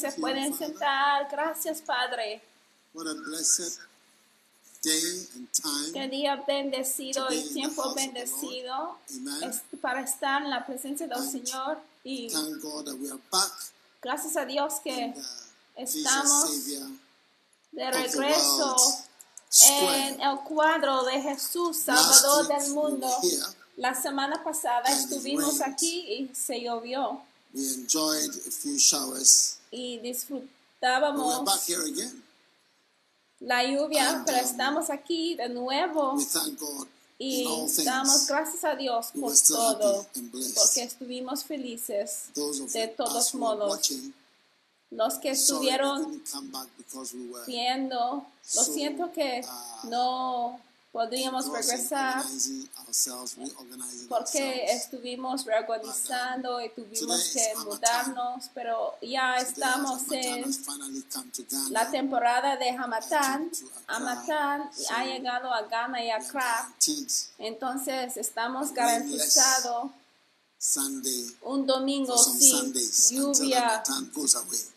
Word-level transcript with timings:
Se 0.00 0.12
pueden 0.12 0.56
sentar. 0.56 1.28
Gracias, 1.30 1.80
Padre. 1.82 2.42
What 2.94 3.06
a 3.06 3.14
blessed 3.14 3.78
day 4.82 5.28
and 5.36 5.48
time. 5.52 5.92
Qué 5.92 6.08
día 6.08 6.36
bendecido 6.46 7.30
y 7.30 7.42
tiempo 7.52 7.94
bendecido 7.94 8.98
es 9.42 9.60
para 9.80 10.00
estar 10.02 10.42
en 10.42 10.50
la 10.50 10.64
presencia 10.66 11.06
del 11.06 11.18
And 11.18 11.30
Señor 11.30 11.78
y 12.02 12.28
Thank 12.30 12.62
God 12.62 12.86
that 12.86 12.94
we 12.94 13.10
are 13.10 13.20
back. 13.30 13.52
gracias 14.02 14.36
a 14.36 14.44
Dios 14.46 14.80
que 14.82 15.04
And, 15.04 15.16
uh, 15.16 15.20
estamos 15.76 16.66
de 17.72 17.90
regreso 17.90 18.76
en 19.68 20.20
el 20.20 20.38
cuadro 20.40 21.04
de 21.04 21.20
Jesús, 21.22 21.76
Salvador 21.76 22.48
Last 22.48 22.66
del 22.66 22.76
we 22.76 22.82
mundo. 22.82 23.08
here. 23.22 23.42
La 23.76 23.94
semana 23.94 24.42
pasada 24.42 24.82
estuvimos 24.90 25.58
rained. 25.58 25.74
aquí 25.74 26.00
y 26.30 26.34
se 26.34 26.60
llovió 26.60 27.22
We 27.52 27.62
enjoyed 27.74 28.30
a 28.46 28.50
few 28.50 28.76
showers. 28.78 29.58
Y 29.70 29.98
disfrutábamos 29.98 31.44
back 31.44 31.68
here 31.68 31.82
again. 31.82 32.22
la 33.40 33.64
lluvia, 33.64 34.10
And, 34.10 34.26
pero 34.26 34.38
um, 34.38 34.44
estamos 34.44 34.90
aquí 34.90 35.34
de 35.34 35.48
nuevo 35.48 36.16
y 37.18 37.46
damos 37.84 38.26
gracias 38.26 38.64
a 38.64 38.74
Dios 38.74 39.08
por 39.18 39.32
todo, 39.38 40.06
porque 40.54 40.82
estuvimos 40.82 41.44
felices 41.44 42.30
de 42.72 42.88
todos 42.88 43.34
modos. 43.34 43.92
Los 44.90 45.18
que 45.18 45.30
estuvieron 45.30 46.20
viendo, 47.46 48.26
lo 48.56 48.64
siento 48.64 49.12
que 49.12 49.42
uh, 49.44 49.88
no 49.88 50.60
podríamos 50.92 51.50
regresar 51.52 52.24
porque 54.08 54.64
estuvimos 54.66 55.44
reorganizando 55.44 56.60
y 56.60 56.68
tuvimos 56.70 57.30
que 57.32 57.54
mudarnos, 57.64 58.50
pero 58.54 58.96
ya 59.00 59.36
estamos 59.36 60.02
en 60.10 60.44
la 61.70 61.90
temporada 61.90 62.56
de 62.56 62.70
Hamatán. 62.70 63.50
Hamatán 63.86 64.70
ha 64.90 65.04
llegado 65.04 65.52
a 65.52 65.62
Ghana 65.62 66.04
y 66.04 66.10
are 66.10 66.24
Accra, 66.24 66.72
entonces 67.38 68.16
estamos 68.16 68.72
garantizados 68.72 69.90
Sunday. 70.58 71.36
un 71.42 71.66
domingo 71.66 72.18
sin 72.18 72.74
lluvia 73.10 73.82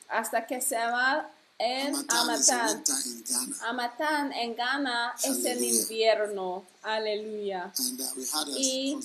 hasta 0.07 0.45
que 0.45 0.61
se 0.61 0.77
va 0.77 1.29
en 1.63 1.95
Hamatan 1.95 2.39
is 2.39 2.49
a 2.49 2.53
Hamatán. 2.53 2.67
winter 2.75 2.95
in 3.05 3.23
Ghana. 3.23 3.55
Hamatán 3.61 4.33
en 4.33 4.55
Ghana 4.55 5.13
es 5.23 5.45
el 5.45 5.63
invierno. 5.63 6.65
Aleluya. 6.83 7.71
And 7.77 8.01
uh, 8.01 8.03
we 8.17 8.23
had 8.25 8.47
a 8.47 8.51
Y 8.51 8.97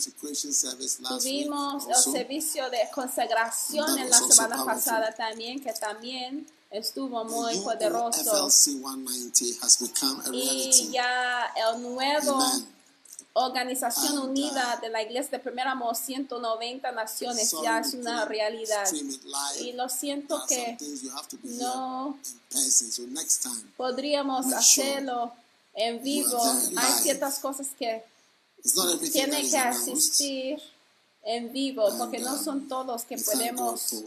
Tuvimos 1.08 1.86
el 1.86 2.12
servicio 2.12 2.68
de 2.70 2.88
consagración 2.92 3.98
en 3.98 4.10
la 4.10 4.18
semana 4.18 4.64
pasada 4.64 5.14
también, 5.14 5.62
que 5.62 5.72
también 5.72 6.46
estuvo 6.70 7.24
muy 7.24 7.58
poderoso. 7.60 8.20
UOFLC 8.22 8.50
190 8.50 9.64
has 9.64 9.78
become 9.78 10.20
a 10.26 10.30
Y 10.32 10.90
ya 10.90 11.52
el 11.56 11.82
nuevo 11.82 12.42
Amen. 12.42 12.77
Organización 13.38 14.18
Unida 14.18 14.78
de 14.82 14.88
la 14.88 15.00
Iglesia 15.00 15.32
de 15.32 15.38
Primer 15.38 15.68
Amor, 15.68 15.94
190 15.94 16.90
naciones, 16.90 17.54
ya 17.62 17.78
es 17.78 17.94
una 17.94 18.24
realidad. 18.24 18.84
Y 19.60 19.72
lo 19.72 19.88
siento 19.88 20.42
que 20.48 20.76
no 21.44 22.18
podríamos 23.76 24.52
hacerlo 24.52 25.32
en 25.74 26.02
vivo. 26.02 26.40
Hay 26.76 26.92
ciertas 27.00 27.38
cosas 27.38 27.68
que 27.78 28.04
tienen 29.12 29.48
que 29.48 29.58
asistir 29.58 30.60
en 31.22 31.52
vivo, 31.52 31.88
porque 31.96 32.18
no 32.18 32.34
um, 32.34 32.44
son 32.44 32.68
todos 32.68 33.04
que 33.04 33.18
podemos 33.18 34.04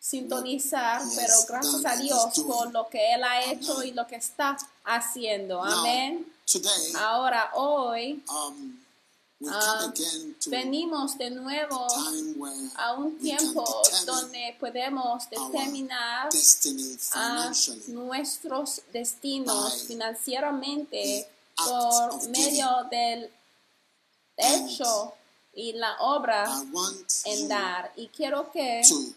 sintonizar, 0.00 1.02
pero 1.14 1.34
gracias 1.48 1.84
a 1.84 1.96
Dios 1.96 2.40
por 2.44 2.72
lo 2.72 2.88
que 2.88 3.14
Él 3.14 3.22
ha 3.22 3.44
hecho 3.44 3.84
y 3.84 3.92
lo 3.92 4.08
que 4.08 4.16
está 4.16 4.56
haciendo. 4.84 5.62
Amén. 5.62 6.31
Today, 6.46 6.92
Ahora, 6.98 7.50
hoy, 7.54 8.20
um, 8.28 8.74
we 9.40 9.48
ah, 9.50 9.78
come 9.80 9.90
again 9.90 10.34
to 10.40 10.50
venimos 10.50 11.16
de 11.16 11.30
nuevo 11.30 11.86
a 12.76 12.92
un 12.94 13.18
tiempo 13.18 13.64
donde 14.06 14.56
podemos 14.60 15.28
determinar 15.30 16.28
a 17.14 17.52
nuestros 17.88 18.82
destinos 18.92 19.84
financieramente 19.86 21.28
por 21.56 22.28
medio 22.28 22.86
del 22.90 23.30
hecho 24.36 25.14
y 25.54 25.72
la 25.72 25.96
obra 26.00 26.44
en 27.24 27.48
dar. 27.48 27.92
Y 27.96 28.08
quiero 28.08 28.50
que 28.50 28.82
to 28.86 29.14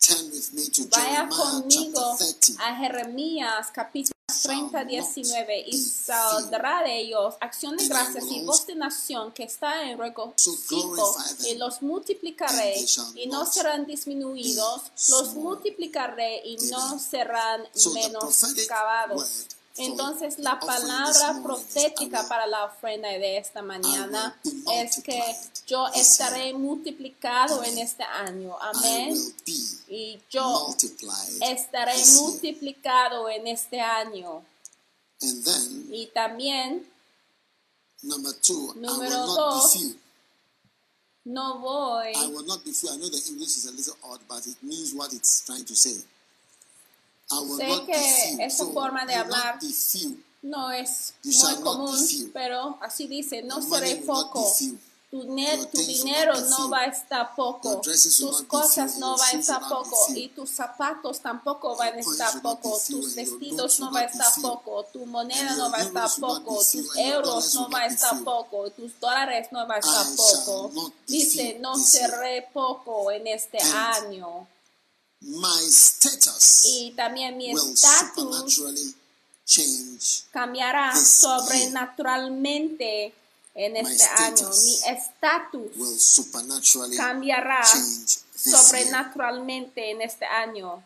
turn 0.00 0.30
with 0.30 0.52
me 0.52 0.68
to 0.70 0.88
vaya 0.88 1.28
conmigo 1.28 2.16
chapter 2.18 2.54
30. 2.56 2.62
a 2.64 2.76
Jeremías 2.76 3.68
capítulo 3.72 4.17
30, 4.42 4.78
Shall 4.78 4.86
19 4.86 5.64
y 5.66 5.78
saldrá 5.78 6.82
de 6.82 6.98
ellos 7.00 7.34
acción 7.40 7.76
de 7.76 7.86
gracias 7.88 8.24
y 8.30 8.44
voz 8.44 8.66
de 8.66 8.74
nación 8.74 9.32
que 9.32 9.44
está 9.44 9.90
en 9.90 9.98
regocijo 9.98 11.16
y 11.46 11.54
los 11.56 11.82
multiplicaré 11.82 12.76
y 13.14 13.26
no 13.26 13.46
serán 13.46 13.86
disminuidos, 13.86 14.82
los 15.10 15.34
multiplicaré 15.34 16.42
y 16.44 16.56
no 16.70 16.98
serán 16.98 17.62
menoscabados. 17.94 19.46
Entonces 19.78 20.38
la 20.38 20.58
palabra 20.58 21.40
profética 21.42 22.26
para 22.28 22.46
la 22.46 22.64
ofrenda 22.64 23.08
de 23.08 23.38
esta 23.38 23.62
mañana 23.62 24.38
es 24.74 25.02
que 25.02 25.22
yo 25.66 25.86
estaré 25.88 26.52
multiplicado 26.52 27.62
en 27.62 27.78
este 27.78 28.02
año. 28.02 28.56
Amén. 28.60 29.16
Y 29.88 30.18
yo 30.30 30.74
estaré 31.40 31.94
multiplicado 32.16 33.28
en 33.28 33.46
este 33.46 33.80
año. 33.80 34.42
And 35.20 35.44
then, 35.44 35.88
Y 35.92 36.06
también 36.14 36.86
number 38.02 38.32
two, 38.40 38.72
I 38.76 38.78
Número 38.78 39.26
dos, 39.26 39.76
no 41.24 41.58
voy, 41.58 42.12
I 42.14 42.26
will 42.28 42.46
not 42.46 42.64
be 42.64 42.72
few. 42.72 42.88
I 42.88 42.96
know 42.96 43.08
the 43.08 43.20
English 43.28 43.56
is 43.56 43.66
a 43.66 43.72
little 43.72 43.96
odd, 44.04 44.20
but 44.28 44.46
it 44.46 44.56
means 44.62 44.94
what 44.94 45.12
it's 45.12 45.44
trying 45.44 45.64
to 45.64 45.74
say. 45.74 46.04
Sé 47.28 47.84
que 47.86 48.44
esa 48.44 48.66
forma 48.66 49.04
de 49.04 49.14
hablar. 49.14 49.58
no 50.42 50.70
es 50.72 51.14
muy 51.24 51.54
común, 51.56 52.30
pero 52.32 52.78
así 52.80 53.06
dice, 53.06 53.42
no 53.42 53.60
seré 53.60 53.96
poco. 53.96 54.50
Tu, 55.10 55.22
tu 55.72 55.78
dinero 55.86 56.38
no 56.38 56.68
va 56.68 56.80
a 56.80 56.84
estar 56.84 57.34
poco, 57.34 57.80
tus 57.80 58.42
cosas 58.46 58.98
no 58.98 59.16
van 59.16 59.36
a 59.36 59.40
estar 59.40 59.66
poco. 59.66 59.96
y 60.14 60.28
tus 60.28 60.50
zapatos 60.50 61.20
tampoco 61.20 61.76
van 61.76 61.94
a 61.94 62.00
estar 62.00 62.42
poco, 62.42 62.78
tus 62.86 63.14
vestidos 63.14 63.80
no 63.80 63.90
van 63.90 64.04
a 64.04 64.06
estar 64.06 64.42
poco, 64.42 64.84
tu 64.92 65.06
moneda 65.06 65.56
no 65.56 65.70
va 65.70 65.78
a 65.78 65.82
estar 65.82 66.10
poco, 66.20 66.58
tus 66.58 66.94
euros 66.96 67.54
no 67.54 67.70
va 67.70 67.80
a 67.80 67.86
estar 67.86 68.22
poco, 68.22 68.70
tus 68.70 69.00
dólares 69.00 69.48
no 69.50 69.66
va 69.66 69.76
a 69.76 69.78
estar 69.78 70.06
poco. 70.14 70.92
Dice, 71.06 71.58
no 71.58 71.76
seré 71.78 72.46
poco 72.52 73.10
en 73.10 73.26
este 73.28 73.58
año. 73.62 74.46
My 75.20 75.66
status 75.68 76.64
Y 76.64 76.92
también 76.96 77.36
mi 77.36 77.52
will 77.52 77.72
estatus 77.72 78.08
supernaturally 78.14 78.94
change. 79.44 80.22
cambiará 80.32 80.94
sobrenaturalmente 80.96 83.12
en 83.54 83.72
My 83.72 83.80
este 83.80 84.04
año. 84.04 84.36
status 84.36 84.64
Mi 84.64 84.78
estatus 84.96 85.76
Will 85.76 85.98
supernaturally 85.98 86.96
cambiará 86.96 87.64
sobrenaturalmente 88.36 89.90
en 89.90 90.02
este 90.02 90.24
año. 90.24 90.80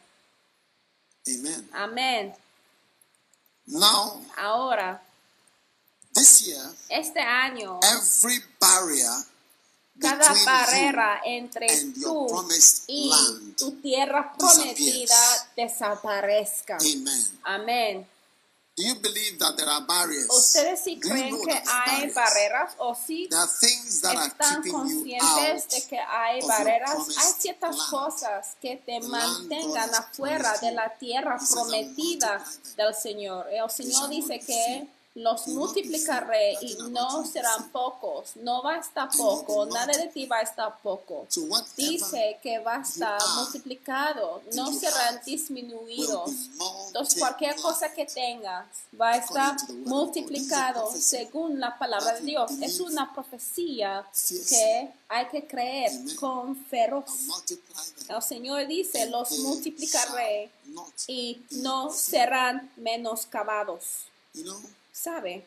Amen. 1.28 1.68
Amén. 1.74 2.34
Now, 3.66 4.24
Ahora, 4.38 5.02
this 6.14 6.40
year, 6.40 6.74
este 6.88 7.20
año, 7.20 7.78
every 7.82 8.42
barrier 8.58 9.12
cada 10.02 10.34
barrera 10.44 11.20
entre 11.24 11.66
tú 12.02 12.26
y 12.86 13.10
tu 13.56 13.72
tierra 13.80 14.32
prometida 14.36 15.16
desaparezca. 15.56 16.76
Amen. 16.76 17.38
Amén. 17.44 18.08
Do 18.74 18.82
you 18.84 18.94
believe 18.94 19.38
that 19.38 19.54
there 19.58 19.68
are 19.68 19.84
barriers? 19.86 20.30
¿Ustedes 20.30 20.80
sí 20.82 20.96
Do 20.96 21.08
you 21.08 21.12
creen 21.12 21.30
know 21.30 21.44
que 21.44 21.52
that 21.52 21.62
there 21.62 21.72
are 21.74 21.90
hay 21.90 22.10
barreras 22.10 22.74
o 22.78 22.94
sí 22.94 23.28
están 23.28 24.62
conscientes 24.70 25.68
de 25.68 25.82
que 25.88 25.98
hay 25.98 26.40
barreras? 26.40 26.96
Hay 27.18 27.32
ciertas 27.38 27.76
land. 27.76 27.90
cosas 27.90 28.56
que 28.62 28.76
te 28.76 28.98
land 29.00 29.10
mantengan 29.10 29.94
afuera 29.94 30.56
de 30.62 30.72
la 30.72 30.88
tierra 30.98 31.36
He 31.36 31.44
says, 31.44 31.50
"I'll 31.50 31.64
prometida 31.64 32.44
del 32.76 32.94
Señor. 32.94 33.46
El 33.52 33.70
Señor 33.70 34.08
dice 34.08 34.40
que. 34.40 34.88
Los 35.14 35.46
be 35.46 35.52
multiplicaré 35.52 36.54
y 36.62 36.76
no 36.90 37.24
serán 37.26 37.70
pocos. 37.70 38.36
No 38.36 38.62
va 38.62 38.76
a 38.76 38.78
estar 38.78 39.08
poco, 39.16 39.66
nada 39.66 39.86
de 39.86 40.04
multiplied. 40.04 40.12
ti 40.12 40.26
va 40.26 40.38
a 40.38 40.42
estar 40.42 40.78
poco. 40.82 41.26
Dice 41.76 42.38
que 42.42 42.58
va 42.60 42.76
a 42.76 42.82
estar 42.82 43.20
multiplicado, 43.36 44.42
no 44.54 44.72
serán 44.72 45.20
disminuidos. 45.24 46.30
Entonces 46.86 47.18
cualquier 47.18 47.56
cosa 47.56 47.92
que 47.92 48.06
tengas 48.06 48.66
va 48.98 49.10
a 49.10 49.16
estar 49.18 49.56
multiplicado 49.84 50.90
según 50.94 51.60
la 51.60 51.78
palabra 51.78 52.14
de 52.14 52.20
Dios. 52.22 52.50
Es 52.60 52.80
una 52.80 53.12
profecía 53.12 54.06
que 54.48 54.90
hay 55.08 55.26
que 55.26 55.46
creer 55.46 55.92
con 56.16 56.56
feroz. 56.56 57.04
El 58.08 58.22
Señor 58.22 58.66
dice, 58.66 59.06
los 59.06 59.38
multiplicaré 59.40 60.50
y 61.06 61.42
no 61.50 61.92
serán 61.92 62.70
menoscabados. 62.76 64.06
¿Sabe? 64.92 65.46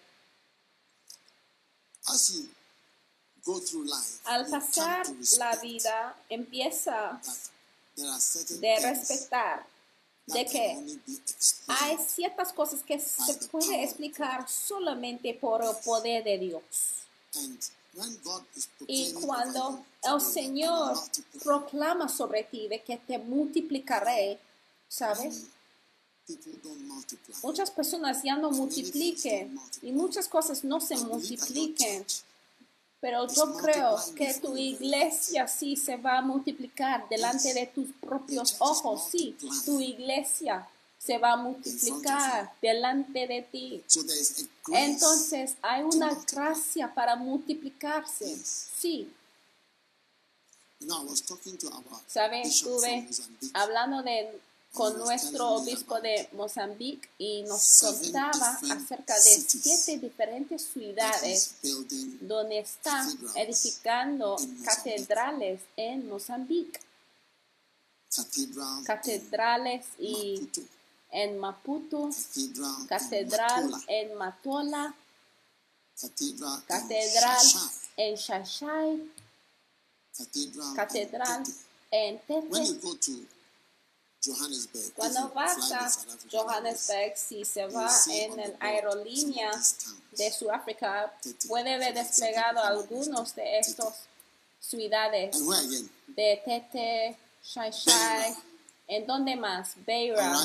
as 2.07 2.36
you 2.36 2.50
go 3.45 3.59
through 3.59 3.86
life, 3.86 4.19
Al 4.25 4.45
pasar 4.50 5.06
la 5.39 5.56
vida 5.57 6.15
empieza 6.30 7.19
de 7.95 8.80
respetar 8.80 9.65
de 10.27 10.45
que 10.45 11.00
hay 11.68 11.97
ciertas 12.07 12.51
cosas 12.51 12.81
que 12.81 13.00
se 13.00 13.36
puede 13.47 13.83
explicar 13.83 14.50
solamente 14.50 15.33
por 15.33 15.63
el 15.63 15.75
poder 15.83 16.24
de 16.24 16.38
Dios. 16.39 16.63
Y 18.88 19.13
cuando 19.13 19.86
el 20.03 20.21
Señor 20.21 20.97
proclama 21.44 22.09
sobre 22.09 22.44
ti 22.44 22.68
de 22.68 22.81
que 22.81 22.97
te 22.97 23.19
multiplicaré, 23.19 24.39
¿sabes? 24.89 25.44
Muchas 27.44 27.69
personas 27.72 28.24
ya 28.24 28.36
no 28.36 28.51
multipliquen 28.51 29.60
y 29.81 29.92
muchas 29.92 30.27
cosas 30.27 30.63
no 30.63 30.80
se 30.81 30.98
multipliquen. 30.98 32.06
Pero 33.00 33.27
yo 33.27 33.56
creo 33.57 33.98
que 34.16 34.33
tu 34.36 34.57
iglesia 34.57 35.48
sí 35.48 35.75
se 35.75 35.98
va 35.98 36.18
a 36.18 36.22
multiplicar 36.22 37.07
delante 37.07 37.54
de 37.54 37.68
tus 37.68 37.92
propios 38.01 38.56
ojos. 38.60 39.10
Sí, 39.12 39.38
tu 39.66 39.80
iglesia 39.80 40.68
se 40.98 41.19
va 41.19 41.33
a 41.33 41.38
multiplicar 41.38 42.51
delante 42.62 43.28
de 43.28 43.42
ti. 43.44 43.83
Entonces 44.69 45.56
hay 45.62 45.83
una 45.83 46.16
gracia 46.25 46.92
para 46.92 47.16
multiplicarse. 47.16 48.42
Sí, 48.44 49.13
you 50.80 50.88
know, 50.88 51.01
I 51.01 51.06
was 51.06 51.21
talking 51.21 51.57
to 51.57 51.68
our 51.68 51.83
¿sabe? 52.07 52.44
bishop 52.44 52.69
Estuve 52.69 53.07
hablando 53.54 54.04
de, 54.04 54.39
con 54.75 54.98
nuestro 55.00 55.54
obispo 55.54 56.00
de 56.01 56.30
Mozambique 56.33 57.10
y 57.18 57.44
nos 57.44 57.80
contaba 57.80 58.60
acerca 58.72 59.16
de 59.16 59.22
siete 59.22 59.98
diferentes 59.98 60.62
ciudades 60.63 61.56
donde 62.22 62.60
está 62.60 63.06
cathedrals 63.06 63.36
edificando 63.36 64.36
catedrales 64.66 65.62
en 65.77 66.07
Mozambique, 66.10 66.80
catedrales 68.86 69.86
y 69.98 70.50
en 71.12 71.38
Maputo, 71.39 72.10
catedral 72.89 73.71
en 73.88 74.16
Matola, 74.16 74.94
catedral 76.68 77.45
en 77.98 78.16
Shashai, 78.16 79.12
catedral 80.75 81.44
en 81.92 82.19
When 82.28 82.66
you 82.66 82.74
Tete. 82.74 82.81
go 82.81 82.94
to 82.95 83.12
Johannesburg, 83.12 83.25
if 84.14 84.14
Cuando 84.95 85.19
you 85.19 85.27
vas 85.33 85.33
fly 85.33 85.51
a 85.51 85.56
to 85.56 85.62
South 85.62 86.07
Africa, 86.07 86.27
Johannesburg, 86.31 87.13
si 87.16 87.45
se 87.45 87.68
va 87.68 87.89
en 88.10 88.39
el 88.39 88.56
aerolínea 88.60 89.51
de 90.12 90.31
Sudáfrica, 90.31 91.13
puede 91.48 91.77
ver 91.77 91.94
desplegado 91.94 92.63
algunos 92.63 93.36
de 93.36 93.60
estos 93.60 93.94
ciudades 94.60 95.36
de 96.07 96.42
Tete, 96.44 97.18
Shai 97.44 97.72
Shai, 97.72 98.36
¿en 98.88 99.06
dónde 99.06 99.36
más? 99.36 99.74
Beira. 99.86 100.36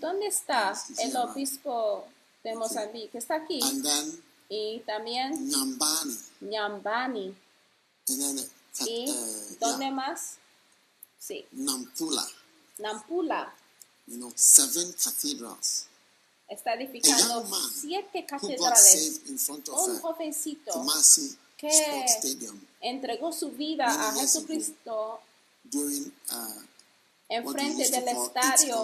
¿Dónde 0.00 0.26
está 0.26 0.74
el 0.98 1.16
obispo 1.16 2.06
de 2.42 2.54
Mozambique? 2.54 3.18
Está 3.18 3.36
aquí. 3.36 3.60
Y 4.48 4.80
también 4.80 5.48
Nyambani, 6.40 7.34
uh, 8.08 8.40
¿Y 8.86 9.10
uh, 9.10 9.56
dónde 9.60 9.90
más? 9.90 10.38
Sí, 11.22 11.46
Nampula. 11.52 12.26
Nampula. 12.78 13.54
You 14.08 14.18
know, 14.18 14.32
seven 14.34 14.92
cathedrals. 14.94 15.86
Está 16.48 16.74
edificando 16.74 17.46
siete 17.72 18.26
catedrales. 18.26 19.20
Un 19.48 20.00
jovencito 20.00 20.84
que 21.56 22.04
Stadium 22.08 22.60
entregó 22.80 23.32
su 23.32 23.52
vida 23.52 23.86
a. 23.86 24.12
Jesucristo 24.14 25.20
during 25.62 26.12
uh, 26.32 26.62
enfrente 27.28 27.88
del 27.88 28.08
It's 28.08 28.22
estadio. 28.26 28.82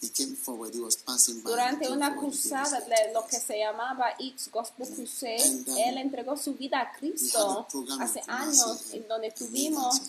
He 0.00 0.08
came 0.08 0.34
forward. 0.34 0.74
He 0.74 0.80
was 0.80 0.96
passing 0.96 1.42
by. 1.42 1.50
durante 1.50 1.90
una 1.90 2.16
cruzada 2.16 2.80
de 2.80 3.12
lo 3.12 3.26
que 3.26 3.38
se 3.38 3.58
llamaba 3.58 4.14
X 4.18 4.48
Gospel 4.50 4.88
Crusade. 4.88 5.42
And, 5.42 5.68
um, 5.68 5.76
Él 5.76 5.98
entregó 5.98 6.36
su 6.38 6.54
vida 6.54 6.80
a 6.80 6.92
Cristo 6.92 7.66
hace 8.00 8.22
años 8.28 8.94
en 8.94 9.06
donde 9.06 9.30
tuvimos 9.32 10.00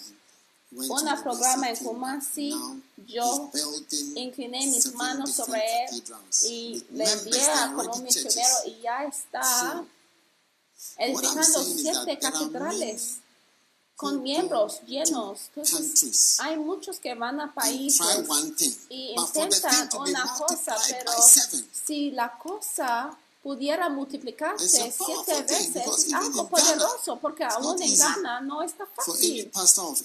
un 0.72 1.06
the 1.06 1.22
programa 1.24 1.70
en. 1.70 1.78
Kumasi. 1.78 2.54
Yo 3.08 3.50
incliné 4.16 4.68
mis 4.68 4.94
manos 4.94 5.34
sobre 5.34 5.62
él 5.86 6.04
y 6.48 6.86
le 6.92 7.12
envié 7.12 7.46
a 7.52 7.74
como 7.74 7.82
already 7.82 8.04
misionero 8.04 8.56
y 8.68 8.82
ya 8.82 9.04
está 9.06 9.84
edificando 10.98 11.64
siete 11.64 12.20
catedrales 12.20 13.18
con 13.96 14.22
miembros 14.22 14.82
llenos. 14.86 15.50
Entonces, 15.56 16.40
hay 16.40 16.58
muchos 16.58 17.00
que 17.00 17.16
van 17.16 17.42
a 17.42 17.54
países 17.54 18.06
y 18.90 19.16
intentan 19.18 19.90
una 19.98 20.34
cosa, 20.38 20.78
pero 20.88 21.12
si 21.74 22.12
la 22.12 22.38
cosa 22.38 23.18
pudiera 23.42 23.90
multiplicarse 23.90 24.92
siete 24.92 25.44
veces, 25.44 26.14
algo 26.14 26.50
poderoso, 26.50 27.18
porque 27.22 27.46
aún 27.46 27.82
en 27.82 27.98
Ghana 27.98 28.42
no 28.42 28.62
está 28.62 28.86
fácil 28.86 29.50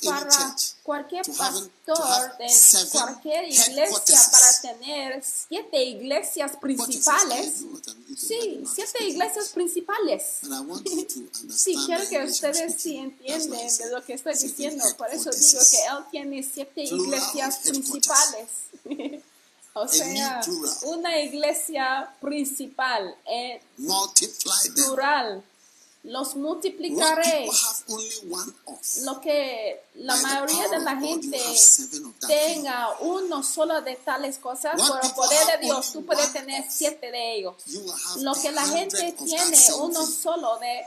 para 0.04 0.56
cualquier 0.82 1.26
pastor 1.26 2.38
de 2.38 2.88
cualquier 2.92 3.48
iglesia 3.48 4.20
para 4.30 4.60
tener 4.60 5.24
siete 5.24 5.82
iglesias 5.84 6.56
principales. 6.60 7.64
Sí, 8.16 8.64
siete 8.72 9.04
iglesias 9.08 9.48
principales. 9.50 10.40
Sí, 11.54 11.76
quiero 11.86 12.08
que 12.08 12.24
ustedes 12.24 12.74
sí 12.80 12.96
entienden 12.96 13.76
de 13.78 13.90
lo 13.90 14.02
que 14.04 14.14
estoy 14.14 14.34
diciendo. 14.34 14.84
Por 14.96 15.08
eso 15.10 15.30
digo 15.30 15.60
que 15.70 15.84
él 15.84 16.04
tiene 16.10 16.42
siete 16.42 16.82
iglesias 16.84 17.58
principales. 17.58 18.48
o 19.76 19.88
sea, 19.88 20.40
una 20.82 21.18
iglesia 21.20 22.08
principal, 22.20 23.16
eh, 23.26 23.60
plural. 24.74 25.42
Los 26.04 26.36
multiplicaré. 26.36 27.48
Lo 29.04 29.20
que 29.22 29.84
la 29.94 30.14
mayoría 30.16 30.68
de 30.68 30.78
la 30.80 30.96
gente 30.96 31.40
tenga 32.26 32.90
uno 33.00 33.42
solo 33.42 33.80
de 33.80 33.96
tales 33.96 34.36
cosas, 34.38 34.80
por 34.80 35.02
el 35.02 35.10
poder 35.12 35.46
de 35.46 35.66
Dios, 35.66 35.92
tú 35.92 36.04
puedes 36.04 36.30
tener 36.32 36.66
siete 36.70 37.10
de 37.10 37.36
ellos. 37.36 37.54
Lo 38.18 38.34
que 38.34 38.52
la 38.52 38.66
gente 38.66 39.12
tiene 39.12 39.58
uno 39.80 40.06
solo 40.06 40.58
de 40.58 40.86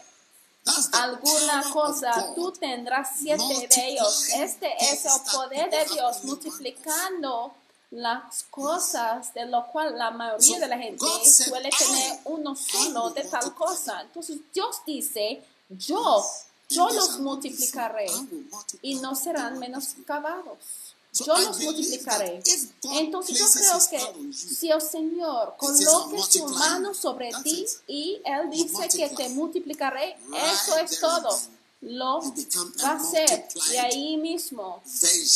alguna 0.93 1.63
cosa, 1.73 2.33
tú 2.35 2.51
tendrás 2.51 3.09
siete 3.17 3.67
de 3.69 3.87
ellos. 3.89 4.29
Este 4.35 4.71
es 4.79 5.03
el 5.05 5.31
poder 5.31 5.71
de 5.71 5.93
Dios 5.93 6.23
multiplicando 6.25 7.53
las 7.91 8.43
cosas 8.49 9.33
de 9.33 9.45
lo 9.45 9.65
cual 9.67 9.97
la 9.97 10.11
mayoría 10.11 10.59
de 10.59 10.67
la 10.67 10.77
gente 10.77 11.05
suele 11.23 11.69
"I 11.69 11.71
tener 11.77 12.19
uno 12.25 12.55
solo 12.55 13.09
de 13.11 13.23
tal 13.23 13.53
cosa. 13.55 14.01
Entonces 14.01 14.39
Dios 14.53 14.81
dice, 14.85 15.41
yo, 15.69 16.25
yo 16.69 16.89
los 16.89 17.19
multiplicaré 17.19 18.07
y 18.81 18.95
no 18.95 19.15
serán 19.15 19.53
not 19.53 19.61
be 19.61 19.67
menos 19.67 19.87
few. 19.93 20.03
cavados. 20.05 20.57
So 21.13 21.25
yo 21.25 21.37
los 21.37 21.59
multiplicaré. 21.61 22.43
Entonces 22.83 23.37
yo 23.39 23.45
creo 23.51 23.79
que 23.89 24.33
si 24.33 24.69
el 24.69 24.81
Señor 24.81 25.55
coloque 25.57 26.17
"I'll 26.17 26.23
su 26.29 26.45
mano 26.49 26.89
you". 26.89 26.93
sobre 26.95 27.31
ti 27.43 27.65
y 27.87 28.21
Él 28.25 28.49
dice 28.49 28.87
que 28.89 29.09
te 29.09 29.29
multiplicaré, 29.29 30.17
eso 30.33 30.77
es 30.77 30.99
todo. 30.99 31.39
Lo 31.81 32.21
va 32.83 32.91
a 32.93 32.99
ser 32.99 33.47
y 33.71 33.77
ahí 33.77 34.17
mismo 34.17 34.81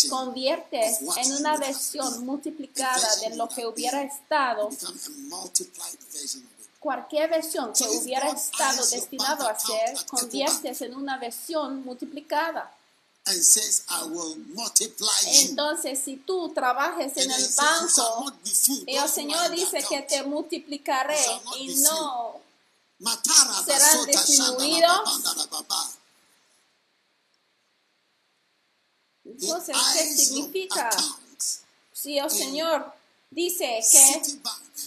what 0.02 1.18
en 1.18 1.34
una 1.34 1.58
versión 1.58 2.26
multiplicada 2.26 3.16
de 3.18 3.36
lo 3.36 3.48
que 3.48 3.68
hubiera 3.68 4.02
estado. 4.02 4.70
cualquier 6.80 7.30
versión 7.30 7.72
que 7.74 7.88
hubiera 7.88 8.30
estado 8.30 8.84
destinado 8.88 9.48
a 9.48 9.60
ser, 9.60 10.04
conviertes 10.08 10.82
en 10.82 10.96
una 10.96 11.20
versión 11.20 11.86
multiplicada. 11.86 12.76
And 13.28 13.38
says, 13.44 13.86
I 13.88 14.08
will 14.08 14.36
multiply 14.56 15.08
you. 15.26 15.50
Entonces, 15.50 16.00
si 16.04 16.18
tú 16.18 16.50
trabajes 16.56 17.16
en 17.18 17.30
el 17.30 17.48
banco 17.56 18.34
y 18.88 18.96
el 18.96 19.08
Señor 19.08 19.52
dice 19.52 19.86
que 19.88 20.02
te 20.02 20.24
multiplicaré 20.24 21.20
y 21.60 21.76
no 21.76 22.42
Matara 22.98 23.64
serán 23.64 24.06
basota 24.06 24.12
shanda 24.12 24.14
la 24.14 24.24
disminuidos. 24.24 25.04
babanda 25.06 25.34
la 25.36 25.46
baba. 25.46 25.92
He 29.21 29.21
Entonces, 29.40 29.76
¿qué 29.94 30.16
significa? 30.16 30.90
Si 31.92 32.18
el 32.18 32.30
Señor 32.30 32.94
dice 33.30 33.80
que 33.92 34.22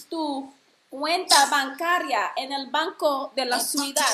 tu 0.09 0.51
cuenta 0.89 1.45
bancaria 1.47 2.31
en 2.35 2.53
el 2.53 2.69
banco 2.69 3.31
de 3.35 3.45
la 3.45 3.59
ciudad 3.59 4.05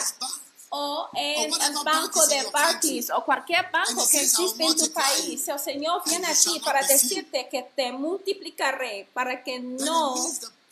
o 0.69 1.09
en 1.13 1.51
el 1.53 1.73
banco 1.83 2.25
de 2.27 2.43
Barclays 2.51 3.09
o 3.09 3.23
cualquier 3.25 3.69
banco 3.71 4.07
que 4.07 4.25
says, 4.25 4.33
"I 4.33 4.41
will 4.41 4.51
existe 4.51 4.63
en 4.63 4.77
tu 4.77 4.93
país, 4.93 5.47
el 5.47 5.59
Señor 5.59 6.01
viene 6.05 6.27
a 6.27 6.33
ti 6.33 6.59
para 6.63 6.81
be 6.81 6.87
few." 6.87 6.97
decirte 6.97 7.49
que 7.49 7.63
te 7.75 7.91
multiplicaré 7.91 9.07
para 9.13 9.43
que 9.43 9.59
no 9.59 10.15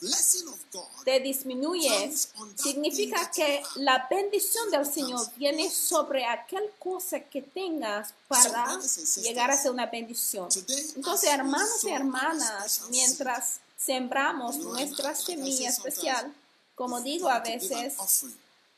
the 0.00 0.06
blessing 0.06 0.48
of 0.48 0.58
God 0.72 1.04
te 1.04 1.20
disminuyes. 1.20 2.28
Significa 2.56 3.30
que 3.30 3.62
la 3.76 4.06
bendición 4.10 4.70
del 4.70 4.86
Señor 4.86 5.26
viene 5.36 5.70
sobre 5.70 6.24
aquel 6.24 6.70
cosa 6.78 7.20
que 7.20 7.42
tengas 7.42 8.14
para 8.28 8.78
llegar 9.22 9.50
a 9.50 9.56
ser 9.56 9.70
una 9.70 9.86
bendición. 9.86 10.48
Entonces, 10.96 11.30
hermanos 11.30 11.84
y 11.84 11.90
hermanas, 11.90 12.82
mientras 12.90 13.60
sembramos 13.76 14.56
nuestra 14.56 15.14
semilla 15.14 15.70
especial, 15.70 16.34
como 16.74 17.00
digo 17.00 17.28
a 17.28 17.40
veces, 17.40 17.94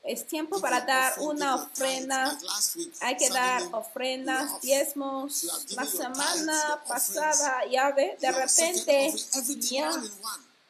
es 0.04 0.26
tiempo 0.26 0.60
para 0.60 0.80
dar 0.80 1.20
una 1.20 1.54
ofrenda. 1.54 2.36
Hay 3.00 3.16
que 3.16 3.28
dar 3.28 3.62
ofrendas, 3.72 4.60
diezmos. 4.60 5.44
La 5.70 5.86
semana 5.86 6.82
pasada, 6.88 7.64
ya 7.70 7.90
ve, 7.92 8.16
de 8.20 8.32
repente 8.32 9.14
ya 9.70 9.92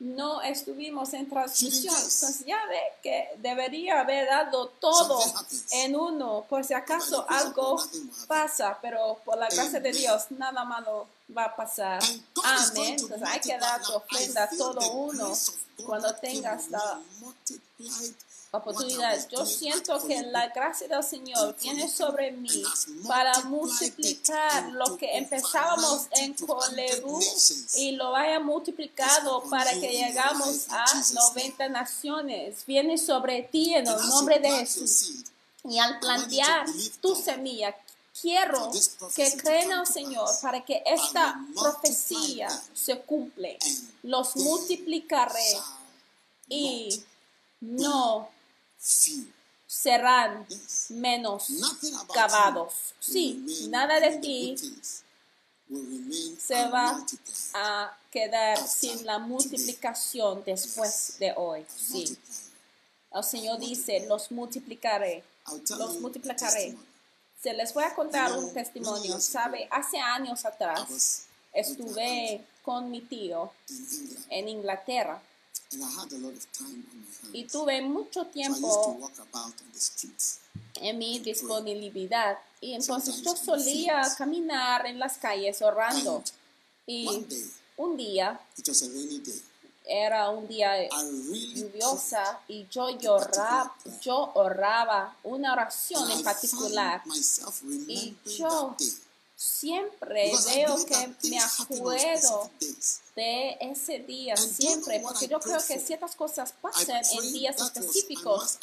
no 0.03 0.43
estuvimos 0.43 1.13
en 1.15 1.29
transmisión. 1.29 1.95
Entonces 1.95 2.45
ya 2.45 2.59
ve 2.67 2.81
que 3.03 3.29
debería 3.39 4.01
haber 4.01 4.27
dado 4.27 4.69
todo 4.81 5.21
en 5.71 5.95
uno, 5.95 6.45
por 6.49 6.65
si 6.65 6.75
acaso 6.75 7.25
algo 7.29 7.81
pasa, 8.27 8.79
pero 8.83 9.21
por 9.25 9.39
la 9.39 9.49
gracia 9.49 9.79
de 9.79 9.93
Dios 9.93 10.25
nada 10.31 10.65
malo 10.65 11.07
va 11.37 11.45
a 11.45 11.57
pasar. 11.57 12.03
Amén. 12.43 12.97
Entonces 12.99 13.23
hay 13.29 13.41
que 13.41 13.57
dar 13.57 13.81
tu 13.81 13.93
ofrenda 13.93 14.51
todo 14.59 14.93
uno 14.93 15.33
cuando 15.87 16.13
tengas 16.17 16.69
la 16.69 17.01
oportunidad. 18.59 19.29
Yo 19.31 19.47
siento 19.47 19.99
que 20.07 20.23
la 20.25 20.49
gracia 20.49 20.87
del 20.87 21.03
Señor 21.03 21.57
viene 21.61 21.89
sobre 21.89 22.33
mí 22.33 22.63
para 23.09 23.41
multiplicar 23.45 24.73
lo 24.73 24.97
que 24.99 25.17
empezábamos 25.17 26.07
en 26.11 26.35
Colebu 26.35 27.19
y 27.77 27.93
lo 27.93 28.15
haya 28.15 28.41
multiplicado 28.41 29.43
para 29.49 29.73
que 29.73 29.91
llegamos 29.91 30.67
a 30.69 30.85
90 31.35 31.69
naciones. 31.71 32.67
Viene 32.67 32.99
sobre 32.99 33.43
ti 33.45 33.75
en 33.75 33.87
el 33.87 33.97
nombre 34.09 34.39
de 34.39 34.51
Jesús. 34.51 35.25
Y 35.65 35.79
al 35.79 35.99
plantear 35.99 36.67
tu 37.01 37.15
semilla, 37.17 37.75
quiero 38.21 38.71
que 39.15 39.35
crean 39.39 39.73
al 39.73 39.87
Señor 39.87 40.29
para 40.43 40.63
que 40.63 40.83
esta 40.85 41.41
profecía 41.55 42.49
se 42.75 42.99
cumple. 43.01 43.59
Los 44.03 44.37
multiplicaré 44.37 45.57
y 46.49 47.03
no 47.61 48.29
serán 49.67 50.47
menos 50.91 51.49
cavados. 52.13 52.95
Sí, 53.01 53.69
nada 53.71 54.01
de 54.01 54.19
ti 54.19 54.57
se 56.39 56.69
va 56.69 57.05
a 57.55 57.97
quedar 58.11 58.59
sin 58.59 59.07
la 59.07 59.19
multiplicación 59.19 60.43
después 60.45 61.17
de 61.19 61.33
hoy. 61.37 61.65
Sí. 61.75 62.19
El 63.15 63.25
Señor 63.25 63.59
dice, 63.59 64.07
los 64.07 64.31
multiplicaré, 64.31 65.23
los 65.71 66.01
multiplicaré. 66.01 66.77
Se 67.41 67.53
les 67.55 67.73
voy 67.75 67.85
a 67.85 67.95
contar 67.95 68.37
un 68.39 68.53
testimonio. 68.53 69.19
Sabe, 69.21 69.69
hace 69.71 69.99
años 69.99 70.45
atrás 70.45 71.25
estuve 71.53 72.45
con 72.63 72.91
mi 72.91 73.01
tío 73.01 73.51
en 74.29 74.49
Inglaterra 74.49 75.21
y 77.33 77.45
tuve 77.45 77.83
mucho 77.83 78.27
tiempo 78.27 78.99
en 80.77 80.99
mi 80.99 81.19
disponibilidad. 81.19 82.39
Y 82.61 82.75
entonces 82.75 83.23
yo 83.23 83.35
solía 83.37 84.03
caminar 84.17 84.87
en 84.87 84.99
las 84.99 85.17
calles 85.19 85.63
orando. 85.63 86.23
y 86.87 87.09
un 87.77 87.97
día 87.97 88.41
era 89.85 90.31
un 90.31 90.47
día 90.47 90.89
lluviosa 91.55 92.41
y 92.49 92.67
yo 92.69 92.91
lloraba, 92.91 93.75
yo 94.01 94.31
oraba 94.35 95.17
una 95.25 95.53
oración 95.55 96.11
en 96.11 96.23
particular. 96.23 97.03
y 97.89 98.17
yo 98.25 98.77
siempre 99.43 100.33
veo 100.55 100.77
que 100.87 101.29
me 101.29 101.39
acuerdo 101.39 102.51
de 103.17 103.57
ese 103.61 103.99
día 103.99 104.37
siempre, 104.37 105.01
porque 105.01 105.27
yo 105.27 105.41
creo 105.41 105.59
que 105.67 105.81
ciertas 105.81 106.15
cosas 106.15 106.55
pasan 106.61 107.03
en 107.13 107.33
días 107.33 107.61
específicos. 107.61 108.59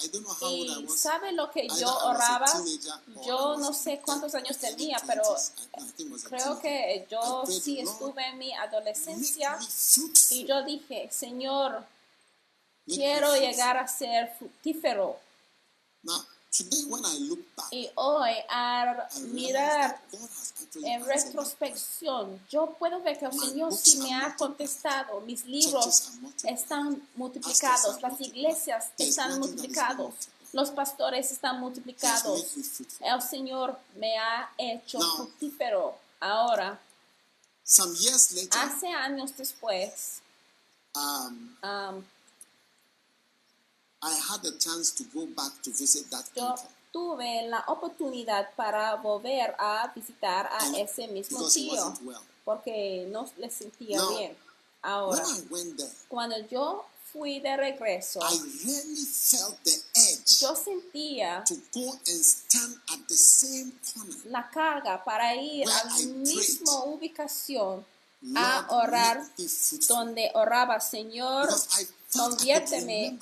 Y 0.49 0.87
sabe 0.87 1.33
lo 1.33 1.51
que 1.51 1.67
yo 1.67 1.89
oraba, 2.05 2.47
yo 3.25 3.57
no 3.57 3.73
sé 3.73 4.01
cuántos 4.05 4.33
años 4.35 4.57
tenía, 4.57 5.01
pero 5.05 5.23
creo 6.23 6.59
que 6.59 7.05
yo 7.11 7.43
sí 7.45 7.81
estuve 7.81 8.25
en 8.27 8.37
mi 8.37 8.53
adolescencia 8.53 9.59
y 10.31 10.45
yo 10.45 10.63
dije, 10.63 11.09
Señor, 11.11 11.83
quiero 12.85 13.35
llegar 13.35 13.75
a 13.77 13.87
ser 13.87 14.33
fructífero. 14.37 15.17
Y 17.71 17.89
hoy, 17.95 18.31
al 18.49 19.07
mirar 19.33 20.01
en 20.83 21.05
retrospección, 21.05 22.41
yo 22.49 22.75
puedo 22.79 23.01
ver 23.01 23.19
que 23.19 23.25
el 23.25 23.33
Señor 23.33 23.73
sí 23.73 23.97
me 23.99 24.13
ha 24.15 24.35
contestado. 24.35 25.21
Mis 25.21 25.45
libros 25.45 26.11
están 26.43 27.07
multiplicados, 27.15 28.01
las 28.01 28.19
iglesias 28.19 28.87
están 28.97 29.39
multiplicados, 29.39 30.13
los 30.53 30.71
pastores 30.71 31.31
están 31.31 31.59
multiplicados. 31.59 32.55
El 32.99 33.21
Señor 33.21 33.77
me 33.95 34.17
ha 34.17 34.49
hecho 34.57 34.99
fructífero. 34.99 35.97
Ahora, 36.19 36.79
hace 38.51 38.87
años 38.87 39.37
después, 39.37 40.21
um, 40.95 42.03
I 44.01 44.13
had 44.13 44.41
the 44.43 44.57
chance 44.57 44.91
to 44.95 45.03
go 45.13 45.25
back 45.27 45.61
to 45.63 45.71
visit 45.71 46.09
that 46.11 46.25
yo 46.35 46.47
country. 46.47 46.67
tuve 46.93 47.47
la 47.49 47.63
oportunidad 47.67 48.49
para 48.55 48.95
volver 48.95 49.55
a 49.59 49.91
visitar 49.93 50.47
a 50.47 50.57
And- 50.65 50.75
ese 50.77 51.07
mismo 51.07 51.37
because 51.39 51.55
he 51.59 51.69
tío 51.69 51.73
wasn't 51.75 52.01
well. 52.03 52.21
porque 52.45 53.05
no 53.11 53.29
le 53.37 53.49
sentía 53.49 53.97
Now, 53.97 54.09
bien. 54.17 54.31
When 54.81 54.91
Ahora, 54.93 55.23
I 55.27 55.41
went 55.51 55.77
there, 55.77 55.91
cuando 56.07 56.37
yo 56.49 56.85
fui 57.11 57.41
de 57.41 57.57
regreso, 57.57 58.21
I 58.21 58.37
really 58.65 59.03
felt 59.05 59.57
the 59.65 59.75
edge 59.95 60.39
yo 60.41 60.55
sentía 60.55 61.43
to 61.45 61.55
go 61.73 61.91
and 61.91 62.23
stand 62.23 62.75
at 62.93 63.05
the 63.09 63.15
same 63.17 63.73
corner. 63.93 64.15
la 64.25 64.49
carga 64.49 65.03
para 65.03 65.35
ir 65.35 65.65
Where 65.67 65.75
a 65.77 65.85
la 65.85 65.91
I 65.99 66.03
prayed. 66.05 66.15
misma 66.15 66.83
ubicación 66.85 67.85
a 68.35 68.65
fruitful. 68.69 69.87
donde 69.87 70.31
oraba, 70.33 70.79
Señor, 70.79 71.49
conviérteme, 72.11 73.17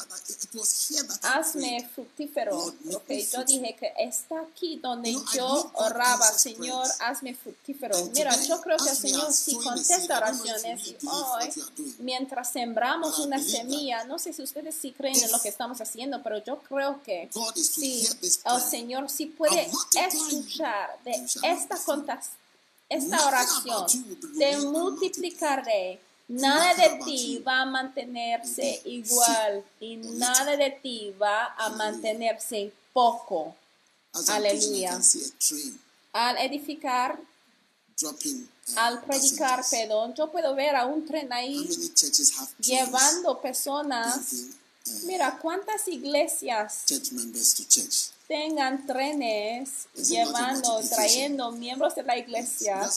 hazme 1.23 1.87
fructífero. 1.93 2.51
Lord, 2.51 2.75
make 2.85 2.95
Ok, 2.95 3.03
me 3.09 3.25
yo 3.31 3.43
dije 3.43 3.75
que 3.79 3.93
está 3.99 4.39
aquí 4.41 4.79
donde 4.81 5.13
yo 5.33 5.71
oraba, 5.75 6.25
Señor, 6.31 6.87
hazme 6.99 7.35
fructífero. 7.35 7.95
Mira, 8.13 8.35
yo 8.45 8.61
creo 8.61 8.77
que 8.77 8.89
el 8.89 8.95
Señor 8.95 9.31
sí 9.33 9.51
seed, 9.51 9.63
contesta 9.63 10.17
oraciones 10.17 10.87
y 10.87 10.97
hoy, 11.07 11.53
mientras 11.99 12.51
sembramos 12.51 13.19
una 13.19 13.41
semilla, 13.41 14.03
no 14.05 14.17
sé 14.17 14.33
si 14.33 14.41
ustedes 14.41 14.75
sí 14.75 14.93
creen 14.93 15.21
en 15.21 15.31
lo 15.31 15.39
que 15.41 15.49
estamos 15.49 15.79
haciendo, 15.81 16.23
pero 16.23 16.43
yo 16.43 16.59
creo 16.59 17.01
que 17.03 17.29
sí, 17.55 18.07
el. 18.45 18.59
Señor 18.59 19.09
sí 19.09 19.27
puede 19.27 19.69
escuchar 19.95 20.97
de 21.03 21.11
esta 21.43 21.77
contas- 21.85 22.31
esta 22.89 23.27
oración, 23.27 23.85
te 24.37 24.57
multiplicaré. 24.59 25.99
Nada 26.29 26.73
de 26.73 26.99
ti 27.05 27.37
va 27.45 27.61
a 27.61 27.65
mantenerse 27.65 28.81
igual 28.83 29.63
y 29.79 29.95
nada 29.95 30.57
de 30.57 30.71
ti 30.71 31.13
va 31.21 31.55
a 31.57 31.69
mantenerse 31.69 32.73
poco. 32.91 33.55
Aleluya. 34.27 34.99
Al 36.11 36.37
edificar, 36.39 37.17
uh, 38.01 38.07
al 38.75 39.03
predicar, 39.03 39.63
perdón, 39.69 40.13
yo 40.15 40.29
puedo 40.29 40.53
ver 40.55 40.75
a 40.75 40.85
un 40.85 41.05
tren 41.05 41.31
ahí 41.31 41.69
llevando 42.59 43.39
personas. 43.39 44.33
uh, 44.33 45.05
Mira 45.05 45.37
cuántas 45.41 45.87
iglesias 45.87 46.83
tengan 48.27 48.85
trenes 48.85 49.87
llevando, 49.95 50.81
trayendo 50.89 51.51
miembros 51.51 51.95
de 51.95 52.03
la 52.03 52.17
iglesia 52.17 52.89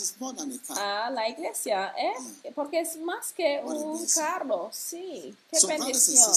a 0.77 1.11
la 1.11 1.29
iglesia, 1.29 1.95
¿eh? 1.97 2.53
Porque 2.55 2.81
es 2.81 2.99
más 2.99 3.33
que 3.33 3.61
un 3.65 4.05
carro, 4.07 4.71
sí. 4.73 5.35
Qué 5.51 5.67
bendición. 5.67 6.31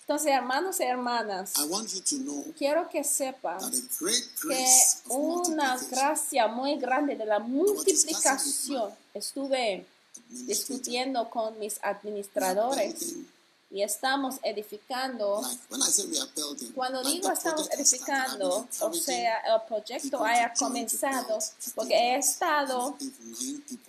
Entonces, 0.00 0.28
hermanos 0.30 0.78
y 0.80 0.82
hermanas, 0.82 1.54
quiero 2.58 2.88
que 2.88 3.02
sepan 3.02 3.58
que 4.42 4.66
una 5.08 5.78
gracia 5.90 6.46
muy 6.46 6.76
grande 6.76 7.16
de 7.16 7.24
la 7.24 7.38
multiplicación 7.38 8.92
estuve 9.14 9.86
discutiendo 10.28 11.30
con 11.30 11.58
mis 11.58 11.78
administradores 11.82 13.16
y 13.74 13.82
estamos 13.82 14.36
edificando. 14.44 15.42
Cuando 16.76 17.02
digo 17.02 17.28
estamos 17.32 17.68
edificando, 17.72 18.68
o 18.80 18.94
sea, 18.94 19.40
el 19.40 19.62
proyecto 19.66 20.24
haya 20.24 20.54
comenzado, 20.56 21.40
porque 21.74 21.92
he 21.92 22.16
estado 22.16 22.96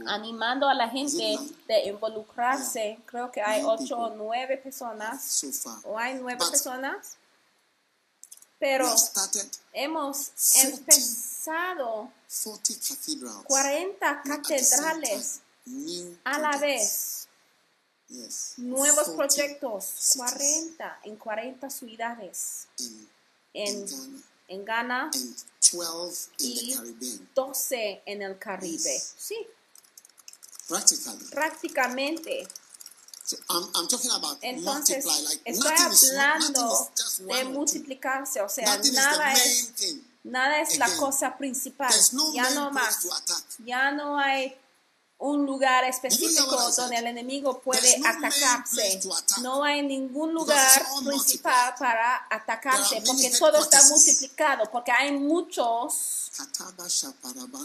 animando 0.08 0.68
a 0.68 0.74
la 0.74 0.90
gente 0.90 1.38
de 1.68 1.86
involucrarse. 1.86 2.98
Creo 3.06 3.32
que 3.32 3.44
hay 3.44 3.62
ocho 3.64 3.96
o 3.96 4.10
nueve 4.16 4.58
personas, 4.58 5.46
o 5.84 6.00
hay 6.00 6.16
nueve 6.16 6.44
personas, 6.50 7.18
pero 8.58 8.92
hemos 9.72 10.32
empezado 10.64 12.10
40 12.34 12.64
cathedrals. 12.88 13.44
40 13.46 14.22
Not 14.26 14.40
at 14.40 14.44
the 14.48 14.64
same 14.64 15.02
catedrales 15.02 15.42
a 16.24 16.40
la 16.40 16.58
vez. 16.58 17.25
Yes. 18.10 18.54
Nuevos 18.58 19.08
40 19.10 19.16
proyectos, 19.16 19.86
cities 19.86 20.32
40 20.76 21.00
en 21.06 21.16
40 21.16 21.70
ciudades 21.72 22.68
in, 22.78 23.10
en, 23.54 23.66
in 23.68 23.86
Ghana 23.88 24.22
en 24.48 24.66
Ghana, 24.66 25.10
and 25.12 25.36
12 25.72 26.30
in 26.40 26.52
Y- 26.52 26.70
the 26.70 26.76
Caribbean. 26.76 27.30
12 27.34 28.02
en 28.06 28.22
el 28.22 28.38
Caribe. 28.38 28.78
Yes. 28.94 29.14
Sí, 29.18 29.36
Practically. 30.68 31.26
prácticamente. 31.32 32.48
So 33.24 33.38
I'm, 33.50 33.64
I'm 33.74 33.88
talking 33.88 34.12
about 34.12 34.38
Entonces, 34.44 35.04
multiply. 35.04 35.30
Like 35.30 35.42
estoy 35.46 35.72
hablando 35.72 36.90
is 36.96 37.18
de 37.26 37.44
multiplicarse, 37.46 38.42
o 38.42 38.50
sea, 38.50 38.80
the 38.80 38.92
nada 38.92 39.34
es, 39.34 39.74
nada 40.24 40.62
es 40.62 40.78
la 40.78 40.96
cosa 40.98 41.36
principal, 41.36 41.92
no 42.14 42.34
ya 42.36 42.52
no 42.52 42.70
más, 42.70 43.00
ya 43.66 43.92
no 43.92 44.20
hay 44.20 44.56
un 45.26 45.46
lugar 45.46 45.84
específico 45.86 46.56
donde 46.78 46.98
el 46.98 47.08
enemigo 47.08 47.60
puede 47.60 48.00
atacarse, 48.06 49.00
no 49.42 49.64
hay 49.64 49.82
ningún 49.82 50.34
lugar 50.34 50.86
principal 51.04 51.74
para 51.80 52.28
atacarse, 52.30 53.02
porque 53.04 53.32
todo 53.32 53.58
está 53.58 53.84
multiplicado, 53.90 54.70
porque 54.72 54.92
hay 54.92 55.12
muchos 55.14 56.32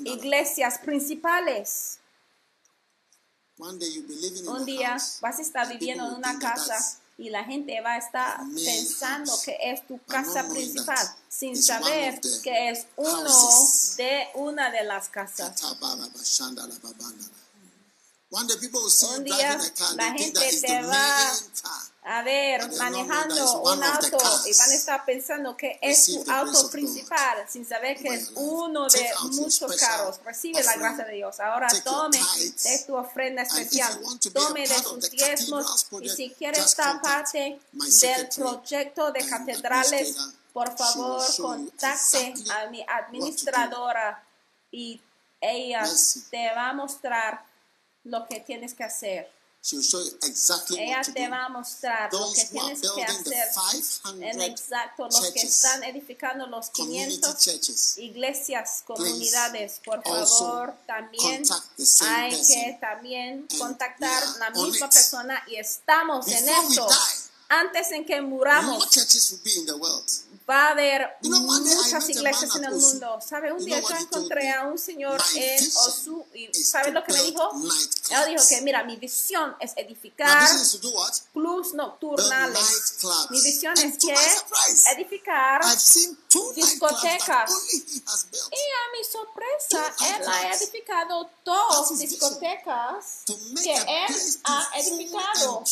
iglesias 0.04 0.78
principales. 0.78 1.98
Un 3.58 4.64
día 4.64 4.96
vas 5.20 5.38
a 5.38 5.42
estar 5.42 5.68
viviendo 5.68 6.06
en 6.06 6.14
una 6.14 6.38
casa 6.38 6.98
y 7.18 7.28
la 7.28 7.44
gente 7.44 7.78
va 7.82 7.92
a 7.92 7.98
estar 7.98 8.40
pensando 8.54 9.38
que 9.44 9.54
es 9.60 9.86
tu 9.86 10.02
casa 10.04 10.48
principal, 10.48 11.06
sin 11.28 11.62
saber 11.62 12.18
que 12.42 12.70
es 12.70 12.86
uno 12.96 13.68
de 13.98 14.28
una 14.36 14.70
de 14.70 14.84
las 14.84 15.10
casas. 15.10 15.60
Un 18.32 19.24
día 19.24 19.58
la 19.96 20.12
gente 20.12 20.60
te 20.60 20.82
va. 20.82 21.32
A 22.02 22.22
ver, 22.22 22.72
manejando 22.78 23.60
un 23.60 23.82
auto 23.82 24.18
y 24.46 24.56
van 24.56 24.70
a 24.70 24.74
estar 24.74 25.04
pensando 25.04 25.56
que 25.56 25.78
es 25.82 26.06
tu 26.06 26.24
auto 26.30 26.70
principal, 26.70 27.44
sin 27.48 27.66
saber 27.66 27.98
que 27.98 28.14
es 28.14 28.30
uno 28.36 28.86
Take 28.86 29.02
de 29.02 29.30
muchos 29.32 29.76
carros. 29.76 30.20
Recibe 30.24 30.62
la 30.62 30.76
gracia 30.76 31.04
de 31.06 31.14
Dios. 31.14 31.40
Ahora 31.40 31.68
tome 31.82 32.18
de 32.62 32.78
tu 32.86 32.96
ofrenda 32.96 33.42
especial. 33.42 34.00
Tome 34.32 34.66
de 34.66 34.74
the 34.76 35.08
diezmos 35.10 35.86
y 36.00 36.08
si 36.08 36.30
quiere 36.30 36.56
just 36.56 36.78
estar 36.78 37.02
parte 37.02 37.60
del 37.74 38.28
proyecto 38.28 39.10
de 39.10 39.26
catedrales, 39.26 40.16
por 40.52 40.76
favor, 40.76 41.22
contacte 41.36 42.34
a 42.48 42.70
mi 42.70 42.84
administradora 42.88 44.24
y 44.70 45.00
ella 45.40 45.84
te 46.30 46.54
va 46.54 46.68
a 46.70 46.72
mostrar 46.74 47.49
lo 48.04 48.26
que 48.26 48.40
tienes 48.40 48.74
que 48.74 48.84
hacer. 48.84 49.30
She 49.62 49.76
will 49.76 49.84
show 49.84 50.00
you 50.02 50.16
exactly 50.22 50.78
Ella 50.80 50.96
what 50.96 51.04
to 51.04 51.12
te 51.12 51.24
do. 51.26 51.30
va 51.30 51.44
a 51.44 51.48
mostrar 51.50 52.10
lo 52.10 52.18
Those 52.20 52.48
que 52.48 52.56
who 52.58 52.60
are 52.64 52.74
tienes 52.74 53.22
que 53.24 53.40
hacer 53.42 53.82
en 54.06 54.20
500 54.38 54.44
exacto 54.48 55.04
los 55.06 55.30
que 55.32 55.40
están 55.42 55.84
edificando 55.84 56.46
los 56.46 56.70
community 56.70 57.20
500 57.20 57.38
churches, 57.44 57.98
iglesias, 57.98 58.82
comunidades. 58.86 59.80
Por 59.84 60.02
favor, 60.02 60.74
también 60.86 61.42
hay 62.08 62.30
person. 62.30 62.46
que 62.46 62.78
también 62.80 63.48
contactar 63.58 64.22
la 64.38 64.48
misma 64.48 64.86
it. 64.86 64.92
persona 64.94 65.44
y 65.46 65.56
estamos 65.56 66.26
en 66.28 66.46
Before 66.46 66.66
we 66.66 66.72
esto. 66.72 66.86
die, 66.88 67.30
Antes 67.52 67.90
en 67.90 68.06
que 68.06 68.22
muramos, 68.22 68.88
va 70.50 70.68
a 70.68 70.70
haber 70.70 71.16
muchas 71.22 72.08
iglesias 72.08 72.56
en 72.56 72.64
el 72.64 72.74
mundo. 72.74 73.18
¿Sabe? 73.24 73.52
Un 73.52 73.64
día 73.64 73.80
yo 73.80 73.96
encontré 73.96 74.50
a 74.50 74.64
un 74.64 74.78
señor 74.78 75.20
en 75.36 75.64
Osu 75.86 76.26
y 76.34 76.50
is 76.58 76.68
¿sabes 76.68 76.88
to 76.88 76.92
lo 76.92 77.04
que 77.04 77.12
me 77.12 77.22
dijo? 77.22 77.50
Él 78.10 78.34
dijo 78.34 78.44
que, 78.48 78.60
mira, 78.62 78.82
mi 78.84 78.96
visión 78.96 79.54
es 79.60 79.72
edificar 79.76 80.48
clubs 81.32 81.74
nocturnales. 81.74 82.98
Mi 83.30 83.40
visión 83.40 83.74
es 83.78 83.98
que 83.98 84.14
edificar 84.94 85.60
discotecas. 86.54 87.50
y 87.72 88.56
a 88.70 88.84
mi 88.92 89.04
sorpresa, 89.04 89.94
él 90.16 90.28
ha 90.28 90.54
edificado 90.54 91.30
dos 91.44 91.98
discotecas 91.98 93.24
que 93.62 93.74
él 93.74 94.40
ha 94.44 94.68
edificado. 94.78 95.64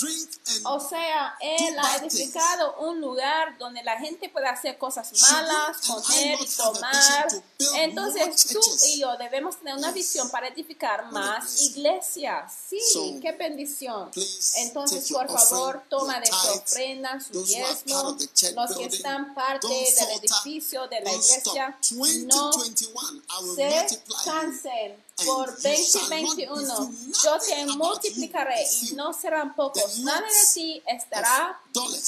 O 0.65 0.81
sea, 0.81 1.37
él 1.41 1.77
ha 1.79 1.97
edificado 1.97 2.77
un 2.81 3.01
lugar 3.01 3.57
donde 3.59 3.83
la 3.83 3.99
gente 3.99 4.29
puede 4.29 4.47
hacer 4.47 4.68
cosas 4.77 5.11
Should 5.13 5.33
malas, 5.33 5.77
comer 5.87 6.39
y 6.41 6.47
tomar. 6.47 7.29
Entonces 7.77 8.47
tú 8.53 8.61
y 8.89 9.01
yo 9.01 9.17
debemos 9.17 9.59
tener 9.59 9.75
una 9.75 9.93
visión 9.93 10.29
para 10.31 10.49
edificar 10.49 11.11
más 11.13 11.63
iglesias. 11.63 12.53
Sí, 12.69 13.19
qué 13.23 13.33
bendición. 13.33 14.11
Entonces, 14.57 15.11
por 15.11 15.29
favor, 15.31 15.83
toma 15.89 16.21
de 16.21 16.27
su 16.27 16.49
ofrenda, 16.59 17.21
su 17.21 17.45
diezmo, 17.45 18.17
los 18.55 18.77
que 18.77 18.85
están 18.85 19.35
parte 19.35 19.67
del 19.69 20.19
edificio 20.19 20.87
de 20.89 21.01
la 21.01 21.13
iglesia, 21.13 21.79
no 22.27 22.51
2021, 22.51 23.23
I 23.29 23.45
will 23.45 23.57
se 23.57 24.03
cansen. 24.25 25.08
Por 25.25 25.49
you 25.49 25.77
shall 25.77 26.09
not 26.11 26.37
2021 26.37 26.37
be 26.37 26.97
few. 26.97 27.13
yo 27.25 27.39
te 27.39 27.67
multiplicaré 27.77 28.65
y 28.83 28.95
no 28.95 29.13
serán 29.13 29.55
pocos. 29.57 29.99
Nada 29.99 30.21
de 30.21 30.55
ti 30.55 30.83
estará 30.87 31.61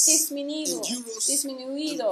disminuido, 0.05 0.81
disminuido. 1.27 2.09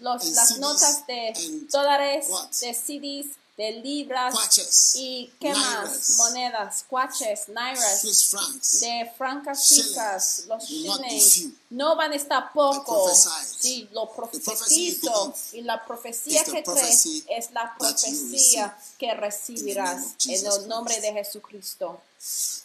Los, 0.00 0.24
las 0.30 0.58
notas 0.58 1.06
de 1.06 1.34
dólares, 1.70 2.28
de 2.60 2.72
CDs, 2.72 3.36
de 3.56 3.72
libras 3.72 4.34
Quaches, 4.34 4.96
y 4.96 5.30
qué 5.38 5.52
más, 5.52 6.14
monedas, 6.16 6.84
cuaches, 6.88 7.48
nairas, 7.48 8.28
francs. 8.30 8.80
de 8.80 9.12
francas 9.16 9.64
suizas, 9.66 10.44
los 10.46 10.64
shillings, 10.64 11.48
no 11.70 11.94
van 11.94 12.12
a 12.12 12.16
estar 12.16 12.52
pocos. 12.52 12.84
prophesied. 12.84 13.60
Sí, 13.60 13.88
lo 13.92 14.10
profetizo. 14.10 15.34
Y 15.52 15.60
la 15.62 15.84
profecía 15.84 16.44
que 16.44 16.62
crees 16.62 17.06
es 17.28 17.50
la 17.52 17.74
profecía 17.78 18.76
que 18.98 19.12
recibirás 19.14 20.14
en 20.26 20.46
el 20.46 20.68
nombre 20.68 21.00
de 21.00 21.12
Jesucristo. 21.12 22.00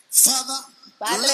Father, 0.10 0.58
Padre, 0.98 1.32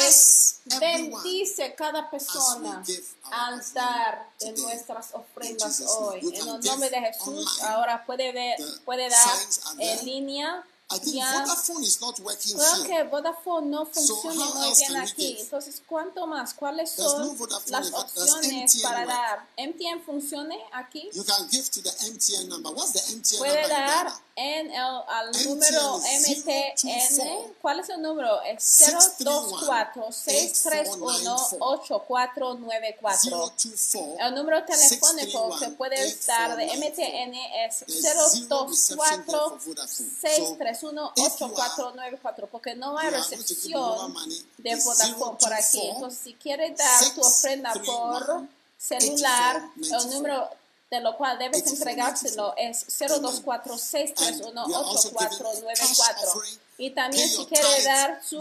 bendice 0.79 1.73
cada 1.75 2.09
persona 2.09 2.83
al 3.31 3.73
dar 3.73 4.29
de 4.39 4.51
nuestras 4.51 5.13
ofrendas 5.13 5.81
hoy. 5.81 6.19
En 6.19 6.47
el 6.47 6.59
nombre 6.61 6.89
de 6.89 6.99
Jesús, 6.99 7.61
ahora 7.61 8.05
puede, 8.05 8.33
ver, 8.33 8.57
puede 8.83 9.09
dar 9.09 9.37
en 9.79 10.05
línea 10.05 10.63
I 10.91 10.99
think 10.99 11.15
Ya. 11.15 11.43
Vodafone 11.45 11.83
is 11.83 11.99
not 12.01 12.19
working 12.19 12.55
Creo 12.57 12.75
here. 12.83 12.87
que 12.87 13.03
Vodafone 13.09 13.67
no 13.71 13.85
So, 13.85 14.15
funciona 14.15 14.45
how 14.45 14.53
muy 14.53 14.75
bien 14.77 14.95
aquí. 14.97 15.37
Entonces, 15.39 15.81
¿cuánto 15.87 16.27
más? 16.27 16.53
¿Cuáles 16.53 16.97
no 16.99 17.09
son 17.09 17.37
Vodafone 17.37 17.71
las 17.71 17.91
opciones 17.93 18.81
para 18.81 19.05
dar? 19.05 19.47
¿MTN 19.57 20.03
funcione 20.05 20.59
aquí? 20.71 21.09
You 21.13 21.23
can 21.23 21.49
give 21.49 21.67
to 21.71 21.81
the 21.81 21.89
MTN 22.11 22.49
number. 22.49 22.71
What's 22.73 22.91
the 22.91 22.99
MTN 23.15 23.37
Puede 23.39 23.67
dar 23.67 24.13
en 24.35 24.71
el, 24.71 24.81
al 25.07 25.29
MTN 25.29 25.49
número 25.49 25.97
MTN. 25.97 26.43
024. 26.45 27.55
¿Cuál 27.61 27.79
es 27.79 27.89
el 27.89 28.01
número? 28.01 28.41
Es 28.43 28.79
024 29.19 30.11
631 30.11 31.35
8494. 31.59 33.29
024 33.57 34.15
El 34.19 34.35
número 34.35 34.63
telefónico 34.65 35.49
que 35.59 35.65
631 35.65 35.77
puedes 35.77 36.25
dar 36.27 36.55
de 36.57 36.65
8494. 36.65 36.77
MTN 36.77 37.33
es 37.65 37.79
There's 37.79 38.01
zero 38.01 38.67
reception 38.67 39.25
there 39.25 39.25
024 39.25 39.49
for 39.49 39.59
Vodafone. 39.59 40.09
631 40.21 40.72
So, 40.75 40.89
if 41.15 41.39
you 41.39 41.45
are- 41.45 41.71
8494 41.71 42.47
porque 42.51 42.75
no 42.75 42.97
hay 42.97 43.09
recepción 43.09 44.13
de 44.57 44.75
Vodafone 44.75 45.37
por 45.39 45.53
aquí. 45.53 45.79
024 45.79 45.91
Entonces, 45.95 46.19
si 46.23 46.33
quieres 46.35 46.77
dar 46.77 47.13
tu 47.15 47.21
ofrenda 47.21 47.73
por 47.85 48.43
celular, 48.77 49.69
el 49.77 50.09
número 50.11 50.49
de 50.89 50.99
lo 51.01 51.17
cual 51.17 51.37
debes 51.39 51.65
entregárselo 51.67 52.53
es 52.57 52.85
024 52.87 53.77
631 53.77 54.63
8494 54.65 56.41
Y 56.77 56.89
también 56.91 57.29
si 57.29 57.45
quiere 57.45 57.83
dar 57.83 58.21
su 58.23 58.39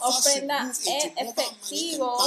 ofrenda 0.00 0.70
en 0.86 1.18
efectivo, 1.28 2.18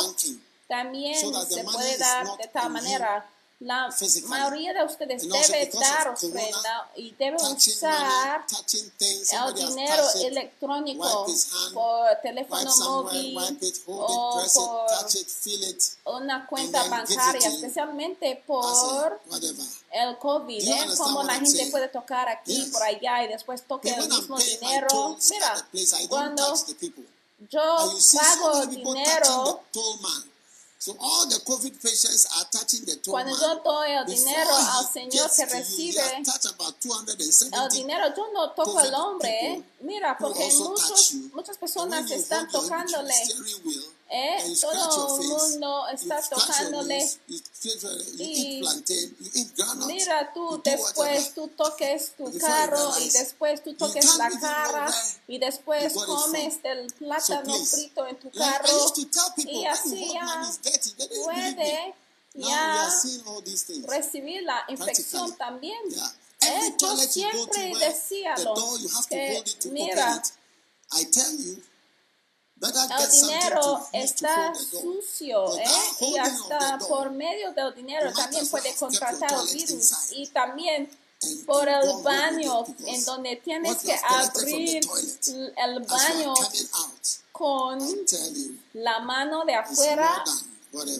también 0.67 1.15
se 1.47 1.63
puede 1.63 1.97
dar 1.97 2.37
de 2.37 2.47
tal 2.47 2.69
manera. 2.71 3.29
La 3.59 3.89
mayoría 4.27 4.71
de 4.71 4.83
ustedes 4.83 5.23
debe 5.27 5.71
dar 5.73 6.09
ofrenda 6.09 6.91
y 6.95 7.11
debe 7.17 7.37
usar 7.37 8.45
el 8.47 9.53
dinero 9.55 10.03
electrónico 10.21 11.25
por 11.73 12.07
teléfono 12.21 12.71
móvil 12.77 13.35
o 13.87 14.43
por 14.53 16.21
una 16.21 16.45
cuenta 16.45 16.83
bancaria, 16.83 17.47
especialmente 17.47 18.43
por 18.45 19.19
el 19.91 20.17
COVID, 20.19 20.67
¿eh? 20.67 20.85
Como 20.95 21.23
la 21.23 21.33
gente 21.35 21.67
puede 21.71 21.87
tocar 21.87 22.29
aquí, 22.29 22.61
por 22.71 22.83
allá 22.83 23.23
y 23.23 23.27
después 23.27 23.63
toque 23.67 23.89
el 23.89 24.07
mismo 24.07 24.37
dinero. 24.37 25.17
Mira, 25.31 25.67
cuando 26.09 26.55
yo 27.49 27.93
pago 28.13 28.65
dinero, 28.67 29.63
So 30.79 30.95
all 30.99 31.25
the 31.27 31.39
COVID 31.43 31.81
patients 31.81 32.27
are 32.37 32.45
touching 32.51 32.85
the 32.85 32.95
toll 32.97 33.13
cuando 33.13 33.31
man. 33.31 33.41
yo 33.41 33.61
doy 33.63 33.91
el 33.91 34.05
Before 34.05 34.29
dinero 34.29 34.49
he 34.57 34.77
al 34.77 34.85
Señor 34.87 35.11
gets 35.11 35.35
que 35.35 35.45
to 35.45 35.49
you, 35.49 35.57
he 35.57 35.59
recibe 35.59 35.99
has 35.99 36.25
touched 36.27 36.53
about 36.53 36.79
270 36.79 37.57
el 37.63 37.69
dinero, 37.69 38.13
yo 38.15 38.31
no 38.31 38.51
toco 38.51 38.77
al 38.77 38.85
COVID 38.85 38.93
hombre, 38.93 39.29
¿eh? 39.29 39.55
people 39.55 39.87
Mira, 39.87 40.15
who 40.19 40.27
porque 40.27 40.43
also 40.43 40.69
muchos, 40.69 40.87
touch 40.89 41.11
you. 41.13 41.31
muchas 41.33 41.57
And 41.57 41.59
personas 41.59 41.99
when 42.01 42.07
you 42.09 42.15
están 42.15 42.45
hold 42.45 42.51
your 42.53 42.61
tocándole, 42.61 43.11
steering 43.13 43.65
wheel, 43.65 43.83
¿eh? 44.09 44.37
and 44.43 44.59
Todo 44.59 45.21
el 45.21 45.27
mundo 45.27 45.87
está 45.93 46.21
tocándole. 46.21 47.19
you 47.27 47.39
Y 48.17 48.61
plantain, 48.61 49.17
Mira, 49.87 50.33
tú 50.33 50.61
después 50.63 51.33
tú 51.33 51.47
toques 51.49 52.13
tu 52.17 52.37
carro 52.37 52.97
y 52.99 53.09
después 53.09 53.63
tú 53.63 53.73
toques 53.75 54.17
la 54.17 54.29
cara 54.39 54.93
y 55.27 55.37
después 55.37 55.93
comes 55.93 56.61
del 56.63 56.91
plátano 56.93 57.53
frito 57.65 58.07
en 58.07 58.19
tu 58.19 58.31
carro 58.31 58.93
y 59.37 59.65
así 59.65 60.13
ya 60.13 60.51
puede 61.23 61.95
ya 62.33 62.89
recibir 63.87 64.43
la 64.43 64.63
infección 64.67 65.35
también. 65.37 65.79
Yeah. 65.89 66.13
Eh, 66.39 66.75
yo 66.79 66.97
siempre 66.97 67.73
decía 67.79 68.35
lo 68.37 68.53
que 69.09 69.43
mira. 69.71 70.21
I 70.93 71.03
tell 71.05 71.35
you, 71.37 71.61
el 72.61 73.11
dinero 73.11 73.87
está 73.93 74.53
sucio, 74.55 75.57
¿eh? 75.57 75.65
Y 76.01 76.17
hasta 76.17 76.79
por 76.79 77.11
medio 77.11 77.51
del 77.53 77.75
dinero 77.75 78.11
también 78.13 78.47
puede 78.47 78.73
contratar 78.75 79.31
virus. 79.53 80.11
Y 80.11 80.27
también 80.27 80.89
por 81.45 81.67
el 81.67 82.01
baño, 82.03 82.65
en 82.85 83.05
donde 83.05 83.35
tienes 83.37 83.77
que 83.77 83.95
abrir 84.07 84.81
el 85.57 85.79
baño 85.81 86.33
con 87.31 87.79
la 88.73 88.99
mano 88.99 89.45
de 89.45 89.55
afuera. 89.55 90.23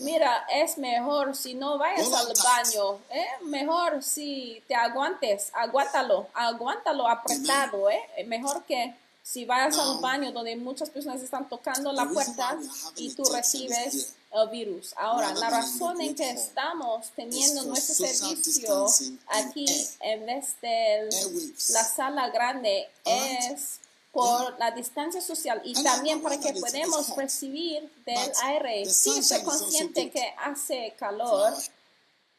Mira, 0.01 0.47
es 0.51 0.77
mejor 0.77 1.35
si 1.35 1.53
no 1.53 1.77
vayas 1.77 2.11
al 2.11 2.33
baño, 2.43 2.99
¿eh? 3.09 3.27
mejor 3.43 4.01
si 4.01 4.63
te 4.67 4.73
aguantes, 4.73 5.51
aguántalo, 5.53 6.27
aguántalo 6.33 7.07
apretado, 7.07 7.89
¿eh? 7.89 8.25
Mejor 8.25 8.63
que 8.63 8.95
si 9.29 9.43
vas 9.43 9.77
al 9.77 9.95
Now, 9.95 9.99
baño 9.99 10.31
donde 10.31 10.55
muchas 10.55 10.89
personas 10.89 11.21
están 11.21 11.49
tocando 11.49 11.91
la 11.91 12.07
puerta 12.07 12.57
y 12.95 13.11
a 13.11 13.15
tú 13.15 13.25
recibes 13.25 14.15
el 14.31 14.49
virus. 14.49 14.93
Ahora, 14.95 15.33
la 15.33 15.49
razón 15.49 15.99
en 15.99 16.15
que 16.15 16.29
estamos 16.29 17.07
teniendo 17.13 17.63
nuestro 17.63 18.07
servicio 18.07 18.87
aquí 19.27 19.65
en 19.99 20.25
vez 20.25 20.55
de 20.61 21.09
Airwaves. 21.11 21.69
la 21.71 21.83
sala 21.83 22.29
grande 22.29 22.87
es 23.03 23.79
por 24.13 24.57
la 24.59 24.71
distancia 24.71 25.19
social 25.19 25.61
y 25.65 25.73
también 25.83 26.21
para 26.21 26.39
que 26.39 26.53
hot. 26.53 27.17
recibir 27.17 27.91
del 28.05 28.31
aire. 28.45 28.85
Sí, 28.85 29.09
also 29.09 29.43
consciente 29.43 30.09
que 30.09 30.33
hace 30.37 30.95
calor, 30.97 31.53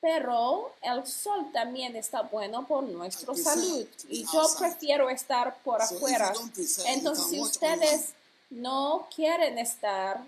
pero 0.00 0.72
el 0.82 1.06
sol 1.06 1.50
también 1.52 1.96
está 1.96 2.22
bueno 2.22 2.66
por 2.66 2.84
nuestra 2.84 3.34
salud 3.34 3.86
y 4.08 4.24
yo 4.24 4.40
outside. 4.40 4.58
prefiero 4.58 5.10
estar 5.10 5.56
por 5.62 5.82
afuera. 5.82 6.32
you 6.32 6.84
Entonces, 6.86 7.26
si 7.26 7.40
watch 7.40 7.50
ustedes 7.50 8.14
no 8.50 9.08
quieren 9.14 9.58
estar 9.58 10.22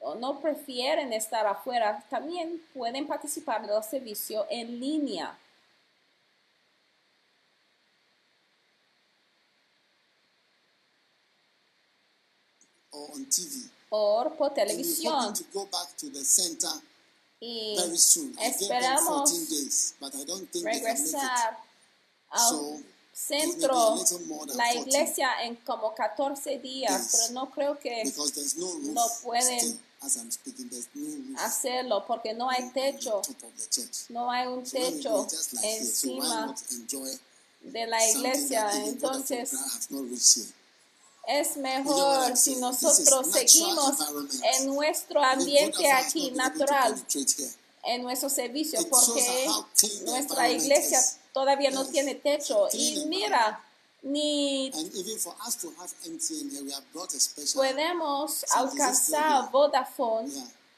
o 0.00 0.14
no 0.14 0.38
prefieren 0.40 1.12
estar 1.12 1.46
afuera, 1.46 2.04
también 2.10 2.62
pueden 2.74 3.06
participar 3.06 3.66
del 3.66 3.82
servicio 3.82 4.46
en 4.50 4.78
línea. 4.78 5.38
o 13.90 14.30
por 14.36 14.52
televisión 14.52 15.34
y 17.40 17.76
esperamos 18.40 19.30
14 19.30 19.46
days, 19.46 19.94
but 20.00 20.14
I 20.14 20.24
don't 20.24 20.50
think 20.50 20.64
they 20.64 20.80
can 20.80 20.82
make 20.82 20.82
it. 20.82 20.84
regresar 20.84 21.58
al 22.30 22.84
centro, 23.12 23.96
la 24.54 24.64
14. 24.64 24.80
iglesia 24.80 25.42
en 25.44 25.56
como 25.56 25.94
14 25.94 26.58
días, 26.58 27.08
pero 27.12 27.32
no 27.34 27.50
creo 27.50 27.78
que 27.78 28.04
no 28.92 29.06
pueden 29.22 29.80
hacerlo 31.38 32.04
porque 32.06 32.34
no 32.34 32.48
hay 32.50 32.70
techo, 32.70 33.22
no 34.10 34.30
hay 34.30 34.46
un 34.46 34.64
techo 34.64 35.26
encima 35.62 36.54
de 37.60 37.86
la 37.86 38.08
iglesia. 38.10 38.70
Entonces 38.84 39.52
has 39.52 39.90
not 39.90 40.08
reached 40.08 40.36
here? 40.36 40.54
Es 41.28 41.58
mejor 41.58 42.36
si 42.36 42.56
nosotros 42.56 43.30
seguimos 43.30 43.96
en 44.54 44.66
nuestro 44.66 45.22
ambiente 45.22 45.90
aquí 45.92 46.30
natural, 46.30 47.00
en 47.84 48.02
nuestro 48.02 48.30
servicio, 48.30 48.80
porque 48.88 49.46
nuestra 50.06 50.50
iglesia 50.50 50.98
todavía 51.34 51.70
no 51.70 51.84
tiene 51.84 52.14
techo. 52.14 52.68
Y 52.72 53.04
mira, 53.06 53.62
ni 54.02 54.70
And 54.74 54.94
even 54.94 55.18
for 55.18 55.34
us 55.46 55.56
to 55.56 55.68
have 55.78 55.92
MTN 56.06 56.50
here, 56.50 56.64
we 56.64 56.72
have 56.72 56.84
brought 56.94 57.12
a 57.12 57.20
special. 57.20 57.62
podemos 57.62 58.44
alcanzar 58.54 59.50
Vodafone 59.50 60.32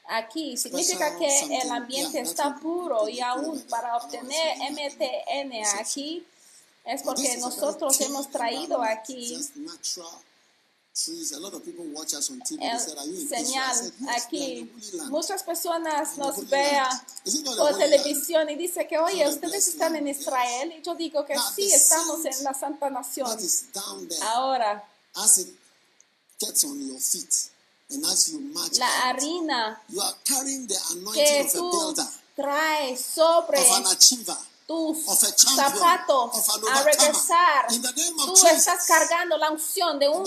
aquí. 0.09 0.57
Significa 0.57 1.17
que 1.17 1.61
el 1.61 1.71
ambiente 1.71 2.19
está 2.19 2.55
puro 2.57 3.07
y 3.07 3.21
aún 3.21 3.61
para 3.69 3.95
obtener 3.95 4.57
MTN 4.71 5.79
aquí 5.79 6.25
es 6.83 7.03
porque 7.03 7.37
nosotros 7.37 8.01
hemos 8.01 8.29
traído 8.29 8.81
aquí 8.81 9.37
el? 12.59 13.13
I 13.13 13.27
señal 13.27 13.93
aquí. 14.09 14.71
Muchas 15.09 15.43
personas 15.43 16.17
nos 16.17 16.47
vean 16.49 16.89
por 17.57 17.77
televisión 17.77 18.49
y 18.49 18.55
dice 18.55 18.87
que, 18.87 18.97
oye, 18.97 19.27
ustedes 19.27 19.67
están 19.69 19.95
en 19.95 20.07
Israel. 20.07 20.73
Y 20.77 20.81
yo 20.81 20.93
digo 20.95 21.25
que 21.25 21.35
sí, 21.55 21.71
estamos 21.71 22.25
en 22.25 22.43
la 22.43 22.53
Santa 22.53 22.89
Nación. 22.89 23.37
Ahora, 24.23 24.83
la 28.77 29.09
harina 29.09 29.81
que 31.13 31.49
tú 31.53 31.95
traes 32.35 33.01
sobre. 33.01 33.59
Tus 34.71 35.05
zapatos 35.55 36.31
a 36.71 36.83
regresar. 36.83 37.67
Tú 38.25 38.47
estás 38.47 38.85
cargando 38.85 39.37
la 39.37 39.51
unción 39.51 39.99
de 39.99 40.07
un 40.07 40.23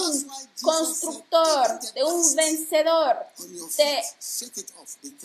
constructor, 0.60 1.66
said, 1.66 1.80
"Take 1.80 1.92
de 1.94 2.04
un 2.04 2.34
vencedor, 2.34 3.16
de 3.76 4.02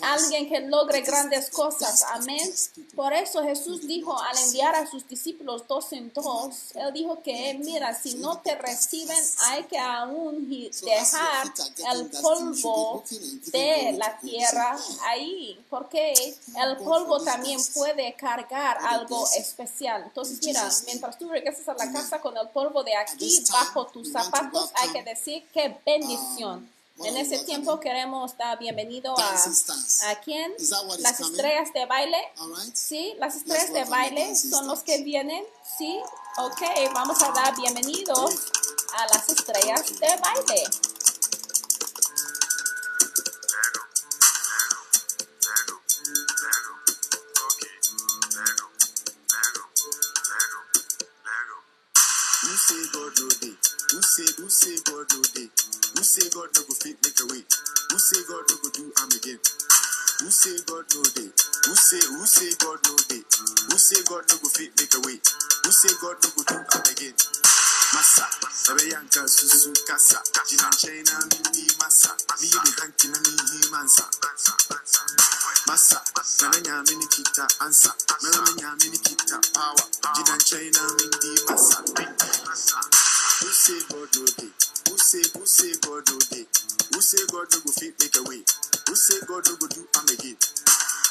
alguien 0.02 0.48
que 0.48 0.60
logre 0.60 1.02
grandes 1.02 1.50
cosas. 1.50 2.02
Amén. 2.02 2.52
Por 2.94 3.12
eso 3.12 3.42
Jesús 3.42 3.86
dijo 3.86 4.18
al 4.18 4.36
enviar 4.38 4.74
a 4.74 4.90
sus 4.90 5.06
discípulos 5.08 5.66
dos 5.68 5.92
en 5.92 6.12
dos, 6.12 6.74
Él 6.74 6.92
dijo 6.92 7.22
que, 7.22 7.54
mira, 7.54 7.98
si 8.00 8.14
no 8.14 8.38
te 8.38 8.54
reciben, 8.54 9.18
hay 9.46 9.64
que 9.64 9.78
aún 9.78 10.48
dejar 10.48 11.52
el 11.92 12.10
polvo 12.22 13.04
de 13.52 13.94
la 13.98 14.18
tierra 14.18 14.78
ahí, 15.08 15.64
porque 15.68 16.12
el 16.56 16.76
polvo 16.78 17.20
también 17.22 17.60
puede 17.74 18.14
cargar 18.14 18.78
algo 19.10 19.28
especial. 19.36 20.02
Entonces, 20.04 20.40
mira, 20.44 20.68
mientras 20.86 21.18
tú 21.18 21.28
regresas 21.28 21.68
a 21.68 21.74
la 21.74 21.92
casa 21.92 22.20
con 22.20 22.36
el 22.36 22.48
polvo 22.48 22.82
de 22.82 22.94
aquí 22.96 23.44
bajo 23.50 23.86
tus 23.86 24.12
zapatos, 24.12 24.70
hay 24.74 24.90
que 24.90 25.02
decir 25.02 25.46
qué 25.52 25.76
bendición. 25.84 26.68
En 27.02 27.16
ese 27.16 27.38
tiempo 27.44 27.80
queremos 27.80 28.36
dar 28.36 28.58
bienvenido 28.58 29.18
a, 29.18 29.34
a 30.10 30.20
quién? 30.20 30.52
Las 30.98 31.18
estrellas 31.20 31.72
de 31.72 31.86
baile. 31.86 32.18
Sí, 32.74 33.14
las 33.18 33.36
estrellas 33.36 33.72
de 33.72 33.84
baile 33.84 34.36
son 34.36 34.66
los 34.66 34.80
que 34.82 35.02
vienen. 35.02 35.42
Sí, 35.78 35.98
ok, 36.36 36.60
vamos 36.92 37.22
a 37.22 37.30
dar 37.32 37.56
bienvenidos 37.56 38.34
a 38.98 39.06
las 39.14 39.28
estrellas 39.30 39.98
de 39.98 40.08
baile. 40.08 40.64
Who 52.50 52.56
say 52.58 52.82
God 52.90 53.14
no 53.14 53.28
day? 53.38 53.54
Who 53.94 54.02
say 54.02 54.26
who 54.42 54.50
say 54.50 54.74
God 54.90 55.06
no 55.14 55.22
day? 55.38 55.46
Who 55.94 56.02
say 56.02 56.26
God 56.34 56.50
no 56.50 56.62
go 56.66 56.74
fit 56.74 56.98
make 56.98 57.20
a 57.22 57.26
way? 57.30 57.42
Who 57.46 57.98
say 58.02 58.18
God 58.26 58.42
no 58.50 58.56
go 58.58 58.68
do 58.74 58.90
am 58.98 59.10
again? 59.14 59.38
Who 60.18 60.30
say 60.34 60.58
God 60.66 60.82
no 60.90 61.02
day? 61.14 61.30
Who 61.30 61.74
say 61.78 62.02
who 62.10 62.26
say 62.26 62.50
God 62.58 62.82
no 62.90 62.96
day? 63.06 63.22
Who 63.70 63.78
say 63.78 64.02
God 64.02 64.26
no 64.26 64.34
go 64.42 64.50
fit 64.50 64.74
make 64.82 64.94
a 64.98 65.00
way? 65.06 65.22
Who 65.62 65.70
say 65.70 65.94
God 66.02 66.18
no 66.26 66.28
go 66.34 66.42
do 66.42 66.58
am 66.58 66.82
again? 66.90 67.14
Massa, 67.94 68.26
ebe 68.70 68.90
yanka 68.90 69.28
susu 69.28 69.72
kasa, 69.86 70.22
jina 70.48 70.70
china 70.78 71.18
mindi 71.30 71.66
massa, 71.78 72.10
mi 72.40 72.48
yebi 72.50 72.70
hanki 72.80 73.08
na 73.08 73.18
mi 73.18 73.30
hi 73.46 73.70
mansa. 73.70 74.04
Massa, 75.68 76.02
nana 76.42 76.60
nyame 76.60 76.94
ni 76.98 77.06
kita 77.06 77.46
ansa, 77.60 77.94
mera 78.22 78.42
me 78.78 78.90
ni 78.90 78.98
kita 78.98 79.38
power, 79.54 79.86
jina 80.14 80.38
china 80.38 80.82
mindi 80.98 81.30
massa. 81.48 82.29
Who 82.60 83.48
say 83.48 83.80
God 83.88 84.08
no 84.16 84.26
day? 84.36 84.52
Who 84.90 84.98
say 85.00 85.24
who 85.32 85.46
say 85.48 85.72
God 85.80 86.04
no 86.12 86.18
day? 86.28 86.44
Who 86.92 87.00
say 87.00 87.24
God 87.32 87.48
no 87.48 87.58
go 87.64 87.72
fit 87.72 87.96
make 87.96 88.16
a 88.20 88.22
way? 88.28 88.44
Who 88.88 88.94
say 88.96 89.16
God 89.24 89.48
no 89.48 89.56
go 89.56 89.66
do 89.72 89.80
am 89.96 90.04
again? 90.12 90.36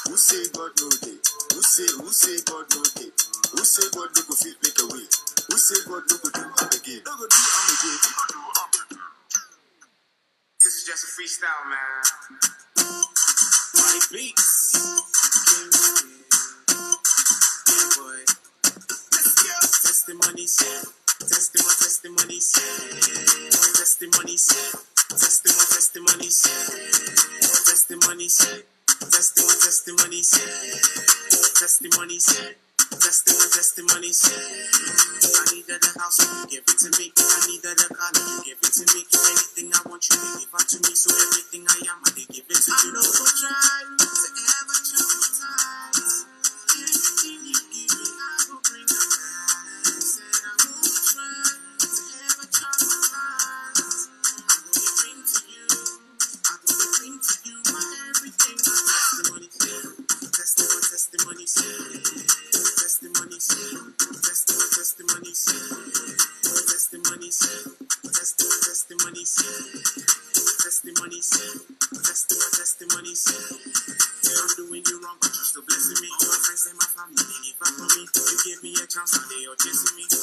Who 0.06 0.14
say 0.16 0.46
God 0.54 0.70
no 0.78 0.88
day? 1.02 1.18
Who 1.54 1.62
say 1.62 1.90
who 1.98 2.10
say 2.14 2.38
God 2.46 2.66
no 2.70 2.82
day? 2.94 3.10
Who 3.50 3.64
say 3.66 3.82
God 3.90 4.10
no 4.14 4.22
go 4.30 4.34
fit 4.38 4.56
make 4.62 4.78
a 4.78 4.86
way? 4.94 5.06
Who 5.50 5.56
say 5.58 5.80
God 5.90 6.04
no 6.06 6.16
go 6.22 6.30
do 6.30 6.42
am 6.46 6.70
again? 6.70 7.02
No 7.02 7.18
go 7.18 7.26
do 7.26 7.40
am 7.42 7.68
again. 7.74 8.00
This 10.64 10.74
is 10.76 10.84
just 10.86 11.04
a 11.04 11.10
freestyle, 11.18 11.66
man. 11.66 12.02
Money 13.74 14.00
beats. 14.12 14.78
Yeah, 17.68 17.90
boy. 17.98 18.22
Let's 19.12 19.34
go. 19.42 19.54
Testimony 19.66 20.46
said. 20.46 20.86
Testimony, 21.20 21.76
testimony 21.76 22.40
said. 22.40 23.00
Testimony 23.76 24.36
said. 24.38 24.72
Testimony, 25.10 25.68
testimony 25.68 26.30
said. 26.30 26.80
Testimony 27.68 28.28
said. 28.28 28.64
Testimony, 29.00 29.56
testimony 29.60 30.22
said. 30.22 30.80
Testimony 31.60 32.18
said. 32.20 32.56
Testimony, 32.90 33.50
testimony 33.52 34.12
said. 34.12 34.40
I 35.36 35.54
needed 35.54 35.84
a 35.84 36.00
house, 36.00 36.20
you 36.24 36.46
give 36.48 36.64
it 36.64 36.78
to 36.80 36.90
me. 36.98 37.12
I 37.12 37.38
needed 37.48 37.80
a 37.84 37.88
car, 37.94 38.10
you 38.16 38.42
give 38.44 38.58
it 38.64 38.72
to 38.72 38.84
me. 38.96 39.04
Anything 39.04 39.72
I 39.76 39.80
want, 39.88 40.08
you 40.08 40.16
give 40.16 40.48
it 40.48 40.68
to 40.72 40.78
me. 40.88 40.94
So 40.96 41.12
everything 41.12 41.66
I 41.68 41.78
am, 41.84 42.00
I 42.00 42.10
give 42.16 42.48
it 42.48 42.60
to 42.64 42.70
you. 42.72 42.80
I 42.80 42.92
know 42.96 43.04
we'll 43.04 43.34
try 43.36 43.84
to 44.00 44.06
chance, 78.90 79.12
now 79.14 79.22
they 79.28 79.46
all 79.46 79.54
chasing 79.54 79.96
me. 79.96 80.19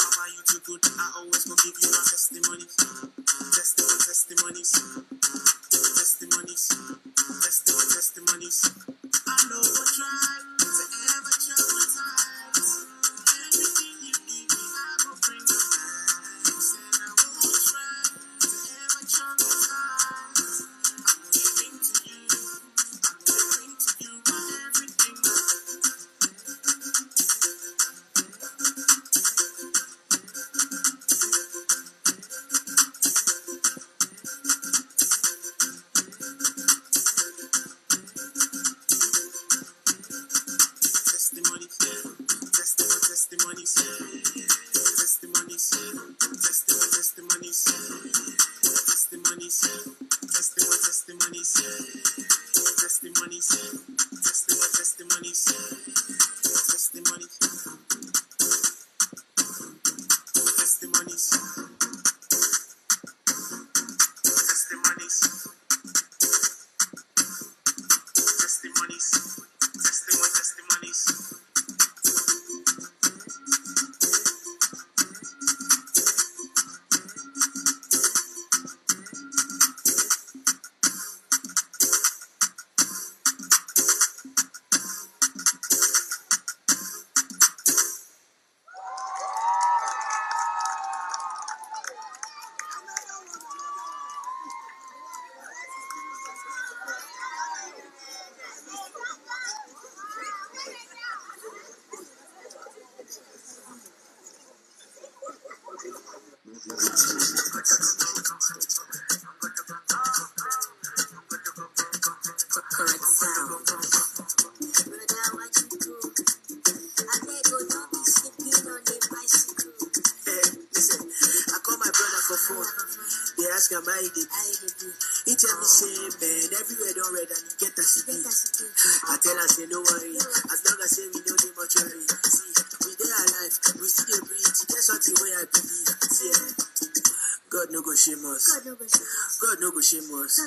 shame 138.07 138.25
us. 138.25 138.47
God 138.47 139.57
no 139.59 139.71
go 139.71 139.81
shame 139.81 140.07
us. 140.15 140.39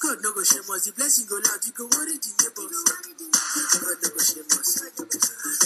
God 0.00 0.18
no 0.22 0.32
go 0.32 0.42
shame 0.42 0.64
us. 0.72 0.86
The 0.86 0.92
blessing 0.96 1.26
go 1.28 1.36
loud. 1.36 1.60
You 1.66 1.72
go 1.76 1.84
worry 1.92 2.16
the 2.16 2.30
neighbors. 2.40 2.72
God 3.76 3.96
no 4.00 4.08
go 4.08 4.20
shame 4.24 4.48
us. 4.48 5.59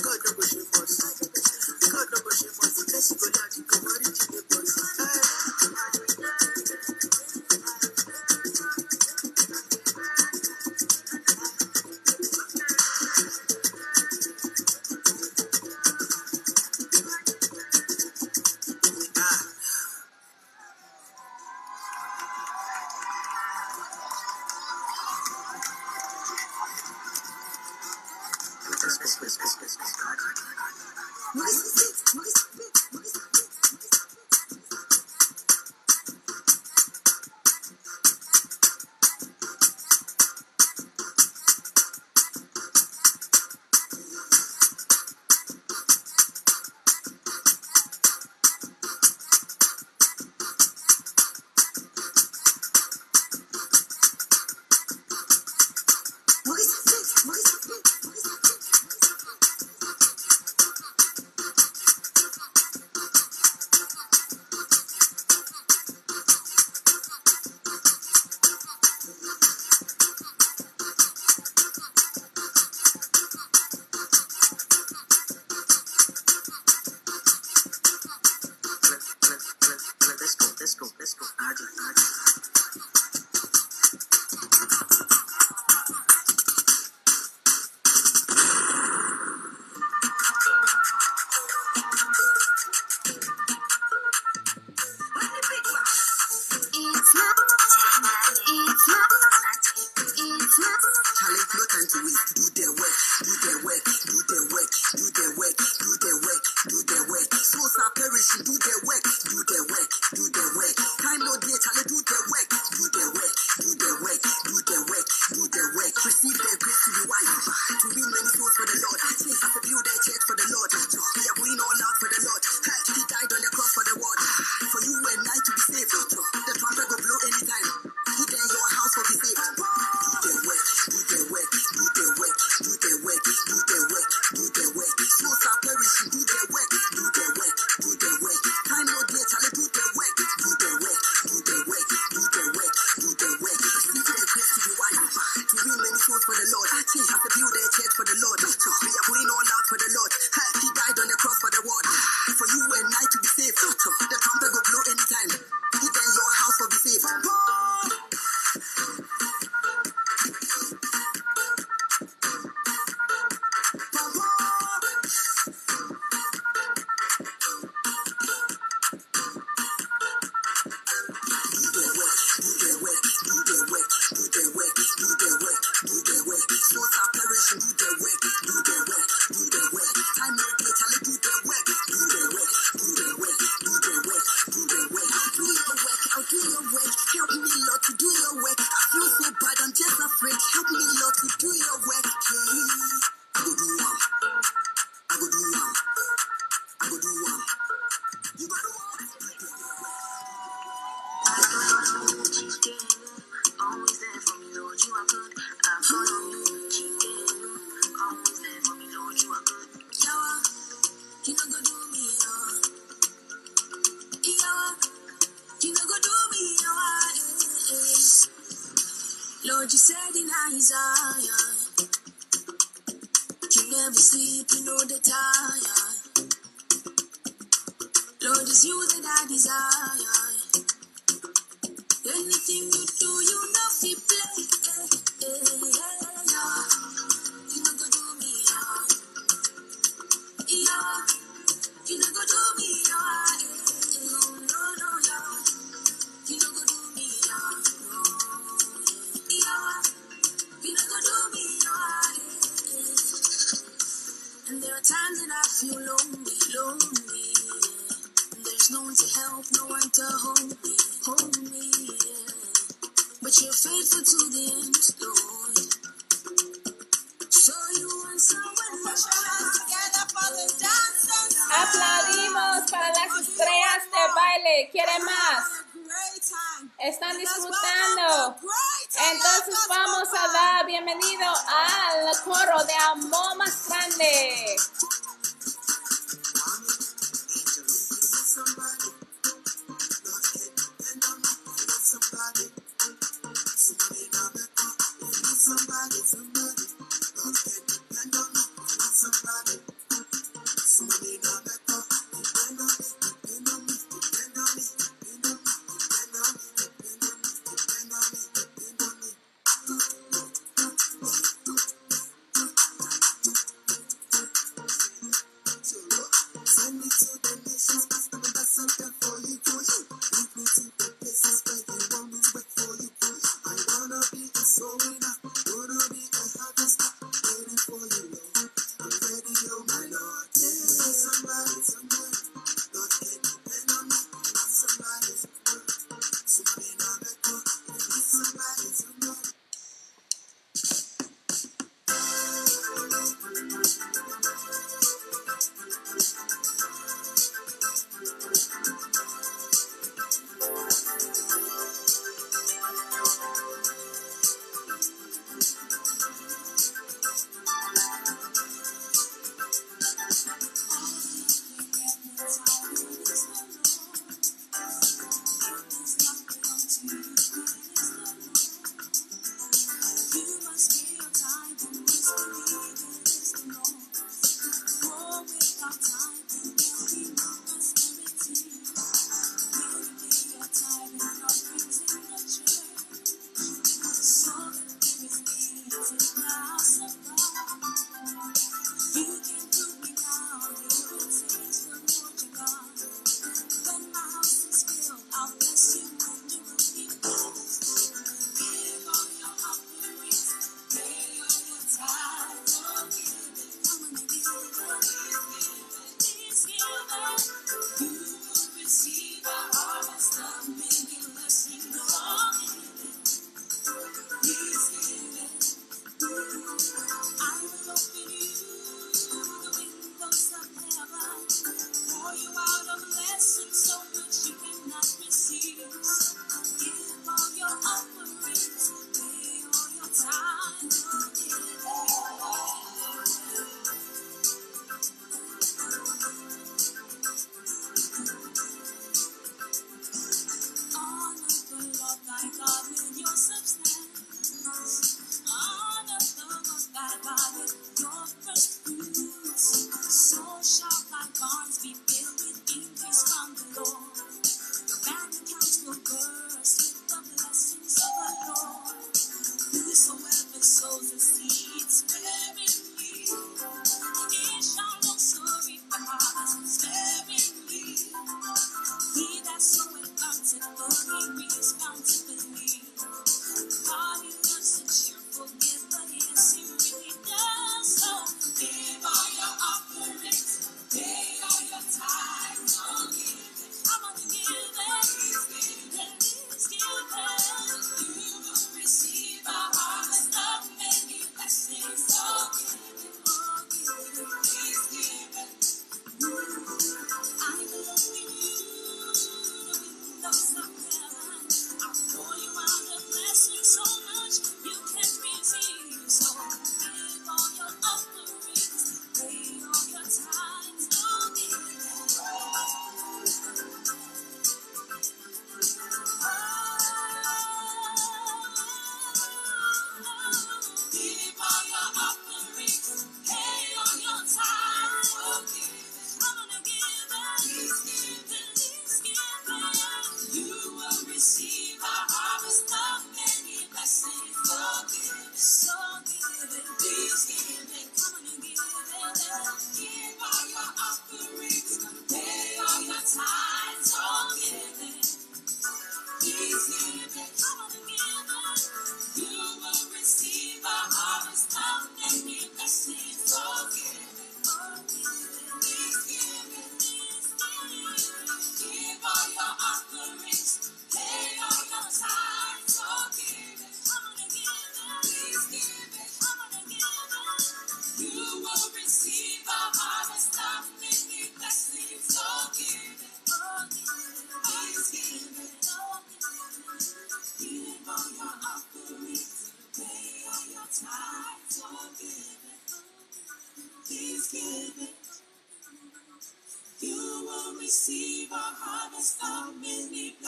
Bienvenido 280.75 281.25
al 281.29 282.20
coro 282.25 282.64
de 282.64 282.75
amor 282.91 283.37
más 283.37 283.68
grande. 283.68 284.57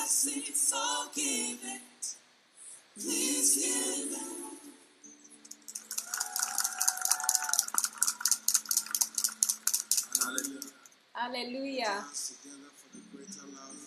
Many 0.06 0.40
blessings, 0.40 0.60
so 0.60 1.08
give 1.14 1.58
it. 1.64 2.14
Please 2.94 3.56
give 3.56 4.12
it. 4.12 4.18
Hallelujah. 10.22 10.72
Aleluya. 11.16 11.92
Hands 12.02 12.38
together 12.42 12.70
for 12.74 12.96
the 12.96 13.02
greater 13.12 13.46
love. 13.54 13.78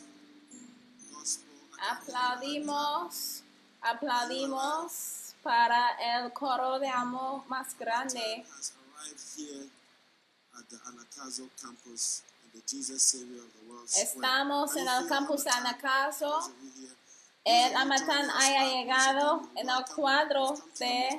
Gospel. 1.13 1.45
Aplaudimos, 1.89 3.41
aplaudimos 3.81 5.33
para 5.43 5.95
el 6.01 6.31
coro 6.33 6.79
de 6.79 6.87
amor 6.89 7.43
más 7.47 7.75
grande. 7.77 8.43
has 8.55 8.73
arrived 8.75 9.21
here 9.37 9.67
at 10.57 10.69
the 10.69 10.75
Anakazo 10.77 11.47
campus 11.61 12.23
in 12.53 12.59
the 12.59 12.67
Jesus 12.67 13.01
Savior 13.01 13.41
of 13.41 13.53
the 13.53 13.69
World. 13.69 13.89
Square. 13.89 14.05
Estamos 14.05 14.75
en 14.75 14.87
el 14.87 15.07
campus 15.07 15.45
here, 15.45 16.95
El 17.45 17.75
Amatán 17.75 18.29
haya 18.31 18.65
llegado 18.65 19.49
en 19.55 19.69
el 19.69 19.85
cuadro 19.95 20.55
de 20.77 21.17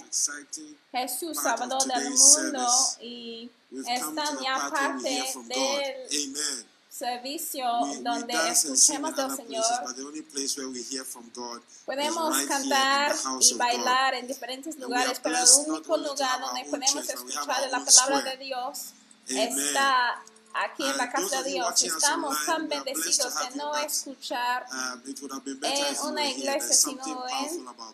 Jesús, 0.93 1.37
Salvador 1.43 1.85
del 1.85 2.11
mundo, 2.11 2.69
y 3.01 3.51
están 3.87 4.39
ya 4.41 4.71
parte 4.71 5.25
del 5.47 6.37
servicio 6.89 7.65
donde 8.03 8.35
escuchemos 8.51 9.17
del 9.17 9.37
Señor. 9.37 9.65
Podemos 11.87 12.39
cantar 12.47 13.17
y 13.41 13.55
bailar 13.55 14.15
en 14.15 14.27
diferentes 14.27 14.77
lugares, 14.77 15.19
are 15.19 15.21
pero 15.23 15.39
el 15.39 15.71
único 15.71 15.97
lugar 15.97 16.41
donde 16.41 16.65
podemos 16.65 17.09
escuchar 17.09 17.71
la 17.71 17.85
palabra 17.85 18.31
de 18.31 18.37
Dios 18.37 18.93
está 19.27 20.23
aquí 20.55 20.85
en 20.85 20.97
la 20.97 21.11
casa 21.11 21.43
de 21.43 21.51
Dios. 21.51 21.83
Estamos 21.83 22.37
tan 22.47 22.69
bendecidos 22.69 23.35
de 23.35 23.57
no 23.57 23.77
escuchar 23.77 24.67
it 25.07 25.21
would 25.21 25.33
have 25.33 25.45
been 25.45 25.59
better 25.59 25.87
en 25.87 26.07
una 26.07 26.29
iglesia, 26.29 26.75
sino 26.75 27.25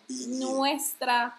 en 0.07 0.39
nuestra 0.39 1.37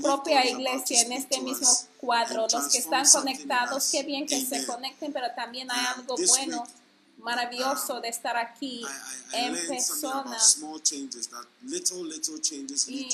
propia 0.00 0.46
iglesia 0.46 1.02
en 1.02 1.12
este 1.12 1.40
mismo 1.40 1.68
cuadro. 1.98 2.46
Los 2.50 2.68
que 2.68 2.78
están 2.78 3.06
conectados, 3.08 3.90
qué 3.90 4.02
bien 4.02 4.26
que 4.26 4.44
se 4.44 4.66
conecten, 4.66 5.12
pero 5.12 5.26
también 5.34 5.70
hay 5.70 5.86
algo 5.96 6.16
bueno, 6.16 6.66
maravilloso 7.18 7.96
um, 7.96 8.00
de 8.00 8.08
estar 8.08 8.36
aquí 8.36 8.84
en 9.32 9.54
persona. 9.68 10.36
Y 12.88 13.08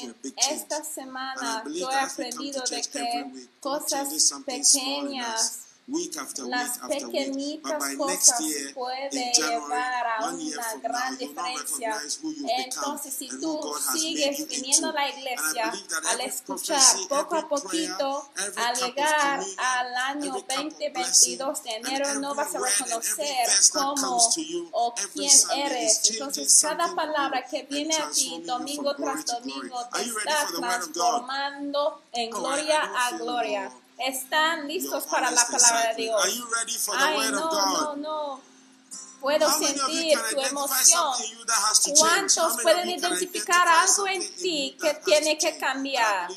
esta 0.50 0.84
semana 0.84 1.64
yo 1.72 1.90
he 1.90 1.94
aprendido 1.94 2.62
de 2.62 2.82
que 2.82 3.48
cosas 3.60 4.08
pequeñas 4.44 5.65
Week 5.88 6.16
after 6.16 6.42
week 6.42 6.50
las 6.50 6.78
after 6.82 7.06
week, 7.06 7.62
but 7.62 7.78
pequeñitas 7.78 7.78
by 7.78 7.94
next 8.10 8.32
cosas 8.32 8.40
year, 8.42 8.74
in 9.12 9.32
January, 9.38 9.82
one 10.18 10.40
year 10.40 10.58
from 10.58 10.82
now, 10.82 10.88
gran 10.90 11.16
you'll 11.20 11.32
not 11.32 11.46
diferencia. 11.46 11.88
recognize 11.94 12.14
who 12.20 12.28
you've 12.30 12.42
become 12.42 12.64
Entonces, 12.66 13.14
si 13.14 13.28
and 13.30 13.40
tú 13.40 13.46
who 13.46 13.62
God 13.62 13.80
has 13.86 14.02
made 14.02 14.18
you 14.18 14.46
into. 14.50 14.82
la 14.82 14.88
And 14.90 14.98
I 14.98 15.08
iglesia, 15.14 15.70
believe 15.70 15.88
that 15.88 16.04
al 16.04 16.18
every 16.18 16.26
escuchar 16.26 16.82
prophecy, 16.82 17.06
poco 17.08 17.34
a 17.34 17.38
every 17.38 17.48
poquito, 17.48 18.26
prayer, 18.34 18.48
every 18.48 18.62
al 18.64 18.74
llegar 18.82 19.38
communion, 19.38 19.60
al 19.60 19.94
año 20.10 20.34
every 20.34 20.42
cup 20.42 20.58
of 20.58 20.78
2022 20.82 21.62
de 21.62 21.70
enero, 21.70 22.14
no 22.18 22.34
vas 22.34 22.54
a 22.56 22.58
reconocer 22.58 23.46
cómo 23.72 24.30
you 24.36 24.68
o 24.72 24.92
quién 25.14 25.30
eres. 25.54 26.10
Entonces, 26.10 26.58
cada 26.62 26.96
palabra 26.96 27.46
que 27.46 27.62
viene 27.62 27.94
a 27.94 28.10
ti 28.10 28.42
domingo 28.44 28.92
tras 28.96 29.24
domingo 29.24 29.88
te 29.94 30.02
está 30.02 30.46
transformando 30.50 32.02
en 32.12 32.30
gloria 32.30 32.82
a 32.82 33.16
gloria. 33.18 33.70
Están 33.98 34.68
listos 34.68 35.04
para 35.06 35.30
la 35.30 35.44
palabra 35.46 35.94
de. 35.94 36.02
Dios. 36.02 36.22
Ay, 36.96 37.30
no, 37.32 37.50
no, 37.50 37.96
no. 37.96 38.55
Puedo 39.26 39.50
sentir 39.58 40.16
tu 40.30 40.40
emoción. 40.40 41.12
¿Cuántos 41.98 42.62
pueden 42.62 42.90
identificar 42.90 43.66
algo 43.66 44.06
en 44.06 44.36
ti 44.36 44.76
que 44.80 44.94
tiene 45.04 45.36
que 45.36 45.58
cambiar? 45.58 46.28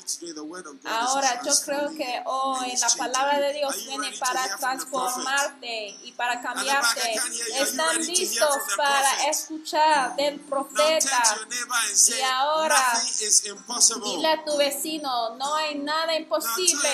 Ahora 0.86 1.40
yo 1.46 1.52
creo 1.66 1.90
que 1.96 2.24
hoy 2.26 2.74
la 2.82 2.90
palabra 2.98 3.40
de 3.42 3.54
Dios 3.54 3.86
viene 3.86 4.12
para 4.20 4.58
transformarte 4.58 6.00
y 6.04 6.14
para 6.14 6.42
cambiarte. 6.42 7.22
Están 7.60 8.04
listos 8.04 8.58
para 8.76 9.30
escuchar 9.30 10.16
del 10.16 10.40
profeta. 10.40 11.38
Y 12.08 12.22
ahora. 12.24 13.04
Dile 14.04 14.28
a 14.30 14.44
tu 14.44 14.58
vecino, 14.58 15.36
no 15.36 15.54
hay 15.54 15.76
nada 15.76 16.16
imposible. 16.16 16.90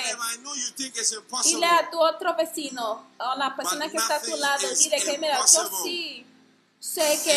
Dile 1.46 1.66
a 1.68 1.89
tu 1.89 2.02
otro 2.02 2.36
vecino 2.36 3.16
o 3.18 3.36
la 3.38 3.56
persona 3.56 3.89
que 3.89 3.96
está 3.96 4.16
a 4.16 4.22
tu 4.22 4.36
lado, 4.36 4.68
dile 4.78 5.02
que 5.02 5.18
mira, 5.18 5.39
yo. 5.46 5.85
Sí 5.86 6.26
sé 6.86 7.20
que 7.24 7.34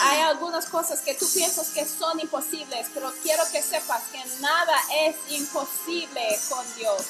hay 0.00 0.20
algunas 0.22 0.66
cosas 0.66 1.00
que 1.00 1.14
tú 1.14 1.26
piensas 1.32 1.68
que 1.68 1.86
son 1.86 2.18
imposibles, 2.18 2.88
pero 2.92 3.12
quiero 3.22 3.44
que 3.52 3.62
sepas 3.62 4.02
que 4.10 4.22
nada 4.40 4.76
es 5.06 5.16
imposible 5.30 6.38
con 6.48 6.64
Dios. 6.76 7.02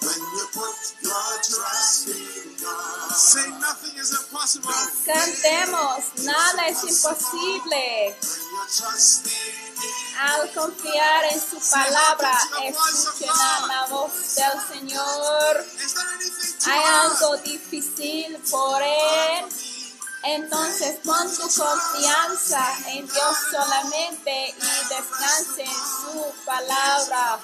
Nothing 0.00 0.06
is 0.06 0.06
impossible 0.06 0.08
when 0.08 0.20
you 0.34 0.46
put 0.54 0.78
your 1.02 1.28
trust 1.42 2.08
in 2.08 2.48
God. 2.62 3.10
Say 3.12 3.50
nothing 3.58 3.96
is 3.98 4.10
impossible. 4.14 4.72
Cantemos, 5.04 6.24
nada 6.24 6.68
es 6.68 6.84
imposible. 6.84 8.14
When 8.14 8.42
you 8.48 8.62
trust 8.78 9.26
in 9.26 9.32
Him, 9.32 10.18
Al 10.20 10.52
confiar 10.52 11.24
en 11.32 11.40
su 11.40 11.58
palabra, 11.70 12.32
escuchen 12.64 13.30
a 13.30 13.66
la 13.66 13.86
voz 13.86 14.12
del 14.34 14.78
Señor. 14.78 15.66
Hay 16.66 16.84
algo 16.84 17.36
difícil 17.38 18.38
por 18.50 18.82
Él. 18.82 19.44
Entonces 20.24 20.98
pon 21.04 21.32
tu 21.36 21.42
confianza 21.42 22.76
en 22.88 23.06
Dios 23.06 23.36
solamente 23.52 24.54
y 24.56 24.88
descanse 24.88 25.62
en 25.62 25.70
su 25.70 26.34
palabra. 26.44 27.38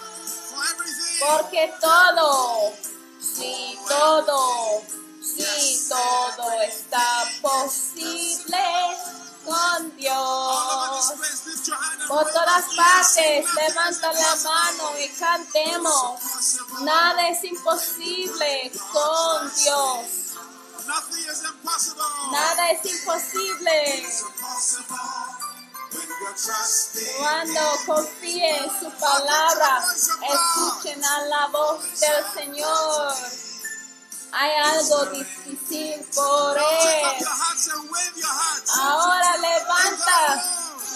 Porque 1.20 1.72
todo, 1.80 2.72
sí, 3.20 3.78
todo, 3.88 4.82
sí, 5.22 5.88
todo 5.88 6.52
está 6.62 7.24
posible 7.40 8.58
con 9.44 9.96
Dios. 9.96 11.14
Por 12.08 12.24
todas 12.32 12.64
partes, 12.76 13.46
levanta 13.54 14.12
la 14.12 14.36
mano 14.36 14.98
y 14.98 15.08
cantemos. 15.10 16.20
Nada 16.80 17.28
es 17.28 17.44
imposible 17.44 18.72
con 18.92 19.54
Dios. 19.54 20.24
Nada 22.30 22.70
es 22.70 22.84
imposible. 22.84 24.06
Cuando 27.18 27.60
confíe 27.86 28.56
en 28.56 28.80
su 28.80 28.90
palabra, 28.98 29.84
escuchen 29.88 31.04
a 31.04 31.20
la 31.26 31.46
voz 31.48 32.00
del 32.00 32.24
Señor. 32.34 33.14
Hay 34.32 34.50
algo 34.50 35.06
difícil 35.06 36.04
por 36.14 36.58
él. 36.58 37.26
Ahora 38.80 39.36
levanta 39.36 40.44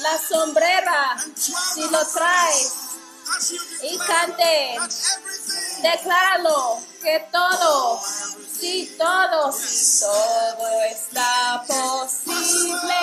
la 0.00 0.18
sombrera 0.28 1.16
si 1.36 1.88
lo 1.88 2.04
traes 2.06 2.72
y 3.82 3.98
cante. 3.98 4.78
Decláralo 5.82 6.82
que 7.00 7.28
todo, 7.30 8.02
sí, 8.58 8.96
todo, 8.98 9.52
todo 10.00 10.82
está 10.90 11.64
posible 11.68 12.98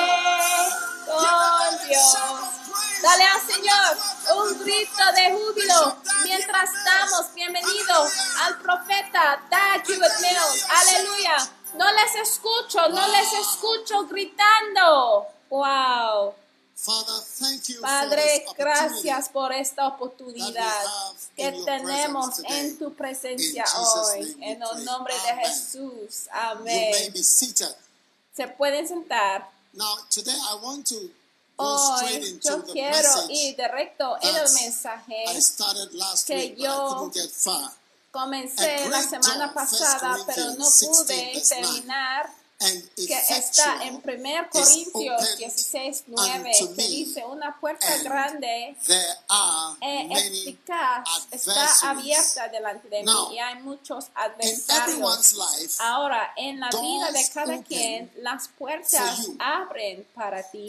con 1.06 1.88
Dios. 1.88 2.18
Dale 3.01 3.24
al 3.24 3.41
Señor 3.41 3.97
un 4.38 4.60
grito 4.64 5.12
de 5.16 5.32
júbilo 5.32 5.97
mientras 6.24 6.70
damos 6.84 7.34
bienvenido 7.34 8.08
al 8.43 8.60
profeta 8.60 9.41
Mills. 9.49 10.66
Aleluya. 10.70 11.49
No 11.76 11.91
les 11.91 12.16
escucho, 12.28 12.88
no 12.89 13.08
les 13.08 13.34
escucho 13.34 14.08
gritando. 14.08 15.28
Wow. 15.49 16.34
Padre, 17.82 18.45
gracias 18.58 19.30
por 19.30 19.53
esta 19.53 19.88
oportunidad 19.88 20.84
que 21.36 21.51
tenemos 21.66 22.41
en 22.43 22.78
tu 22.78 22.93
presencia 22.93 23.64
hoy. 23.78 24.38
En 24.41 24.62
el 24.62 24.86
nombre 24.86 25.14
de. 25.14 25.47
Jesús. 25.47 26.28
Amén. 26.32 27.14
Se 28.36 28.47
pueden 28.47 28.88
sentar. 28.88 29.55
Now, 29.76 29.97
today 30.09 30.32
I 30.32 30.55
want 30.63 30.88
to 30.88 31.11
go 31.57 31.78
straight 31.97 32.21
Hoy 32.21 32.30
into 32.30 32.47
yo 32.47 32.61
the 32.61 32.71
quiero 32.71 32.95
message 32.97 33.32
ir 33.32 33.55
directo 33.57 34.17
en 34.21 34.36
el 34.36 34.53
mensaje. 34.53 35.26
I 35.28 35.39
started 35.41 35.93
last 35.93 36.28
que 36.28 36.36
week, 36.36 36.59
I 36.59 36.63
yo 36.63 36.95
couldn't 36.95 37.13
get 37.13 37.32
far. 37.32 37.71
Comencé 38.11 38.88
la 38.89 39.01
semana 39.01 39.53
pasada, 39.53 40.15
1 40.15 40.26
pero 40.28 40.45
no 40.53 40.65
pude 40.65 41.13
16, 41.13 41.34
verse 41.34 41.55
9. 41.59 41.67
terminar. 41.67 42.30
Que 42.95 43.14
está 43.38 43.84
en 43.84 43.95
1 43.95 44.03
Corintios 44.49 44.95
open 44.95 45.38
16, 45.38 46.03
9, 46.08 46.51
unto 46.62 46.76
que 46.76 46.88
dice, 46.88 47.26
una 47.26 47.60
puerta 47.60 47.86
and 47.93 48.03
grande 48.03 48.78
e 49.82 50.10
eficaz 50.14 51.03
está 51.32 51.89
abierta 51.89 52.47
delante 52.47 52.88
de 52.88 53.03
mí 53.03 53.12
y 53.34 53.39
hay 53.39 53.62
muchos 53.62 54.06
adversarios. 54.16 55.36
Ahora, 55.80 56.34
en 56.38 56.62
la 56.62 56.70
vida 56.70 57.12
de 57.12 57.30
cada 57.34 57.62
quien, 57.62 58.12
las 58.18 58.47
puertas 58.47 59.28
abren 59.38 60.08
para 60.16 60.41
ti. 60.49 60.66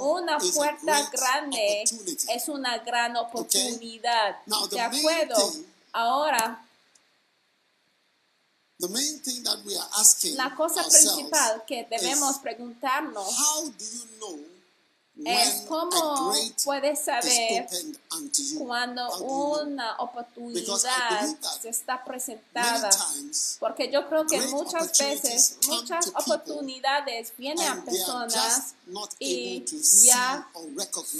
Una 0.00 0.38
puerta 0.38 1.10
grande 1.12 1.84
es 2.28 2.48
una 2.48 2.78
gran 2.78 3.16
oportunidad. 3.16 4.36
¿De 4.70 4.80
acuerdo? 4.80 5.52
Ahora, 5.92 6.64
The 8.80 8.88
main 8.88 9.18
thing 9.20 9.42
that 9.42 9.58
we 9.66 9.76
are 9.76 9.88
asking 9.98 10.36
la 10.36 10.54
cosa 10.54 10.84
principal 10.84 11.64
que 11.66 11.84
debemos 11.90 12.36
is, 12.36 12.38
preguntarnos 12.38 13.26
how 13.36 13.64
do 13.64 13.84
you 13.84 14.04
know 14.20 14.38
es 15.24 15.64
cómo 15.66 16.32
puedes 16.64 17.04
saber 17.04 17.66
cuando 18.56 19.18
una 19.18 19.96
oportunidad 19.98 21.36
se 21.60 21.70
está 21.70 21.96
Many 21.96 22.06
presentada. 22.06 22.90
times 22.90 23.56
Porque 23.58 23.90
yo 23.90 24.08
creo 24.08 24.24
que 24.26 24.40
muchas 24.42 24.82
opportunities 24.84 25.22
veces, 25.22 25.58
come 25.64 25.76
muchas 25.78 26.04
to 26.04 26.12
people 26.12 26.34
oportunidades 26.34 27.32
vienen 27.36 27.66
a 27.66 27.84
personas 27.84 28.74
y 29.18 29.56
able 29.56 29.66
to 29.66 29.78
see 29.82 30.06
ya 30.06 30.48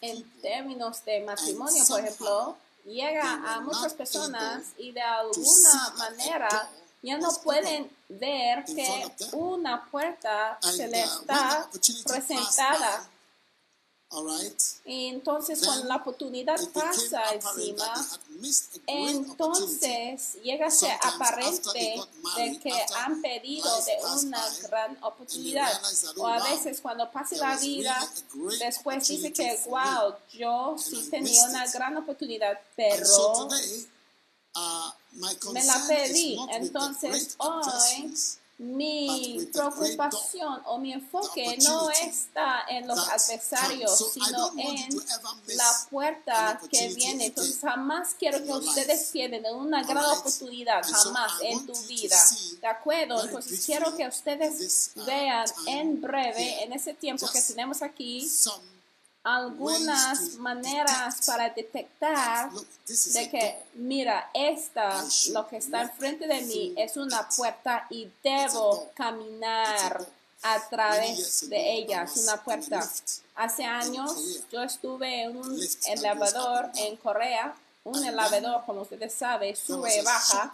en 0.00 0.30
términos 0.40 1.04
de 1.04 1.20
matrimonio, 1.20 1.84
por 1.88 2.00
ejemplo, 2.00 2.56
llega 2.84 3.54
a 3.54 3.60
muchas 3.60 3.94
personas 3.94 4.62
y 4.78 4.92
de 4.92 5.02
alguna 5.02 5.94
manera 5.98 6.70
ya 7.02 7.18
no 7.18 7.32
pueden 7.42 7.90
ver 8.08 8.64
que 8.64 9.10
una 9.32 9.84
puerta 9.90 10.58
se 10.60 10.86
uh, 10.86 10.90
le 10.90 11.04
when 11.04 11.26
the 11.26 11.32
está 11.32 11.68
presentada 12.04 13.08
right, 14.12 14.62
entonces 14.84 15.58
then 15.60 15.68
cuando 15.68 15.88
la 15.88 15.96
oportunidad 15.96 16.56
pasa 16.72 17.34
encima. 17.34 17.92
Entonces 18.86 20.34
llega 20.42 20.68
a 20.68 20.70
ser 20.70 20.92
aparente 21.02 22.04
de 22.36 22.58
que 22.60 22.72
han 22.96 23.20
pedido 23.20 23.68
de 23.82 23.92
una 24.24 24.38
by, 24.40 24.60
gran 24.62 24.98
oportunidad. 25.02 25.80
oh, 26.16 26.22
O 26.22 26.26
a 26.28 26.38
wow, 26.38 26.44
veces 26.50 26.80
cuando 26.80 27.10
pase 27.10 27.36
la 27.36 27.56
really 27.56 27.78
vida, 27.78 28.12
después 28.60 29.08
dice 29.08 29.32
que, 29.32 29.58
wow, 29.66 30.14
yo 30.32 30.76
sí 30.78 31.08
tenía 31.10 31.44
una 31.48 31.64
it." 31.66 31.72
gran 31.72 31.96
oportunidad, 31.96 32.60
pero 32.76 33.04
so 33.04 33.48
today, 33.48 33.88
uh, 34.54 34.90
me 35.52 35.64
la 35.64 35.86
the 35.86 36.36
Entonces 36.52 37.34
hoy 37.38 37.62
adversaries, 37.64 38.38
mi 38.58 39.46
preocupación 39.52 40.62
o 40.64 40.78
mi 40.78 40.92
enfoque 40.94 41.58
no 41.62 41.90
está 41.90 42.64
en 42.68 42.88
los 42.88 42.98
adversarios, 42.98 44.12
sino 44.12 44.50
en 44.56 44.88
la 45.56 45.72
puerta 45.90 46.58
que 46.70 46.88
viene. 46.94 47.26
Entonces 47.26 47.58
jamás 47.60 48.14
quiero 48.18 48.42
que 48.42 48.52
ustedes 48.52 49.10
pierdan 49.12 49.54
una 49.54 49.82
gran 49.82 50.04
oportunidad, 50.06 50.82
jamás 50.82 51.32
en 51.42 51.66
tu 51.66 51.74
vida. 51.82 52.18
¿De 52.60 52.66
acuerdo? 52.66 53.22
Entonces 53.22 53.64
quiero 53.66 53.94
que 53.94 54.08
ustedes 54.08 54.92
vean 55.06 55.46
en 55.66 56.00
breve, 56.00 56.64
en 56.64 56.72
ese 56.72 56.94
tiempo 56.94 57.28
que 57.30 57.42
tenemos 57.42 57.82
aquí, 57.82 58.26
algunas 59.26 60.36
maneras 60.36 61.26
para 61.26 61.50
detectar 61.50 62.48
de 62.52 63.28
que, 63.28 63.58
mira, 63.74 64.30
esta, 64.32 65.04
lo 65.32 65.48
que 65.48 65.56
está 65.56 65.82
enfrente 65.82 66.28
de 66.28 66.42
mí 66.42 66.74
es 66.76 66.96
una 66.96 67.28
puerta 67.28 67.88
y 67.90 68.08
debo 68.22 68.88
caminar 68.94 70.06
a 70.42 70.68
través 70.68 71.50
de 71.50 71.72
ella. 71.74 72.04
Es 72.04 72.22
una 72.22 72.36
puerta. 72.36 72.88
Hace 73.34 73.64
años 73.64 74.44
yo 74.52 74.62
estuve 74.62 75.24
en 75.24 75.36
un 75.36 75.60
elevador 75.88 76.70
en 76.76 76.96
Corea. 76.96 77.52
Un 77.82 78.04
elevador, 78.04 78.62
como 78.64 78.82
ustedes 78.82 79.12
saben, 79.12 79.56
sube 79.56 79.98
y 79.98 80.04
baja. 80.04 80.52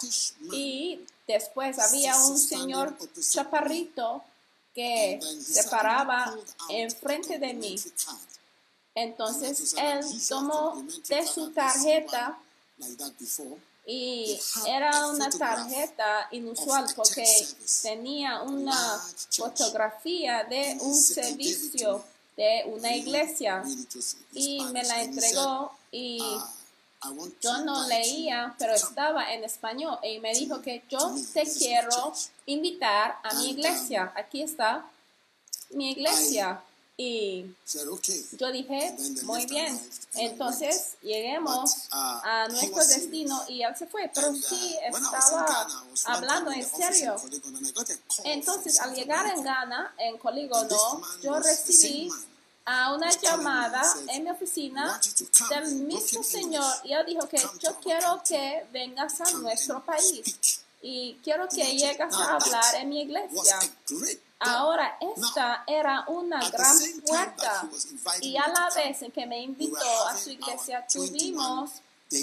Y 0.50 1.00
después 1.26 1.78
había 1.78 2.16
un 2.24 2.38
señor 2.38 2.96
chaparrito 3.30 4.24
que 4.74 5.20
se 5.42 5.64
paraba 5.64 6.34
enfrente 6.70 7.38
de 7.38 7.52
mí. 7.52 7.76
Entonces 8.94 9.74
él 9.78 10.00
tomó 10.28 10.82
de 11.08 11.26
su 11.26 11.50
tarjeta 11.50 12.38
y 13.86 14.38
era 14.66 15.06
una 15.08 15.30
tarjeta 15.30 16.28
inusual 16.30 16.86
porque 16.94 17.26
tenía 17.82 18.42
una 18.42 18.98
fotografía 19.30 20.44
de 20.44 20.76
un 20.80 20.94
servicio 20.94 22.04
de 22.36 22.64
una 22.66 22.94
iglesia 22.94 23.62
y 24.32 24.60
me 24.72 24.82
la 24.84 25.02
entregó 25.02 25.72
y 25.90 26.20
"Ah, 27.00 27.12
yo 27.40 27.58
no 27.64 27.86
leía, 27.88 28.54
pero 28.58 28.74
to 28.74 28.80
come." 28.80 28.90
estaba 28.90 29.32
en 29.34 29.44
español 29.44 29.98
y 30.02 30.18
me 30.20 30.32
dijo 30.34 30.60
que 30.62 30.84
yo 30.88 31.14
te 31.32 31.42
quiero 31.44 32.12
invitar 32.46 33.18
a 33.22 33.34
mi 33.34 33.50
iglesia. 33.50 34.12
Aquí 34.14 34.42
está 34.42 34.86
mi 35.70 35.90
iglesia. 35.92 36.62
Y 36.96 37.46
yo 38.38 38.52
dije, 38.52 38.94
muy 39.22 39.46
bien. 39.46 39.80
Entonces 40.14 40.94
lleguemos 41.00 41.88
a 41.90 42.48
nuestro 42.48 42.84
destino 42.86 43.42
y 43.48 43.62
él 43.62 43.74
se 43.76 43.86
fue. 43.86 44.10
Pero 44.14 44.34
sí 44.34 44.76
estaba 44.82 45.66
hablando 46.04 46.52
en 46.52 46.68
serio. 46.68 47.16
Entonces, 48.24 48.78
al 48.80 48.94
llegar 48.94 49.26
en. 49.26 49.42
Ghana, 49.42 49.94
en 49.98 50.18
man 50.22 50.68
yo 51.22 51.38
recibí 51.40 52.10
a 52.64 52.94
una 52.94 53.10
llamada 53.10 53.82
en 54.08 54.22
mi 54.22 54.30
"We 54.30 54.36
oficina 54.36 55.00
del 55.50 55.74
mismo 55.74 56.22
señor 56.22 56.72
y 56.84 56.92
él 56.92 57.04
dijo 57.06 57.28
que 57.28 57.38
yo 57.58 57.74
quiero 57.80 58.22
que 58.22 58.66
vengas 58.72 59.20
a 59.20 59.30
nuestro 59.32 59.84
país 59.84 60.61
y 60.82 61.18
quiero 61.22 61.48
que 61.48 61.62
our 61.62 61.68
church." 61.68 61.80
llegas 61.80 62.14
a 62.14 62.36
hablar 62.36 62.74
en 62.74 62.88
mi 62.88 63.02
iglesia. 63.02 63.58
Ahora, 64.44 64.98
esta 65.00 65.64
era 65.66 66.04
una 66.08 66.40
gran 66.50 66.76
puerta 67.06 67.68
y 68.20 68.36
a 68.36 68.48
la 68.48 68.68
vez 68.74 69.02
en 69.02 69.12
que 69.12 69.24
me 69.26 69.40
invitó 69.40 70.06
a 70.08 70.16
su 70.16 70.30
iglesia 70.30 70.84
21 70.92 71.08
tuvimos 71.08 71.70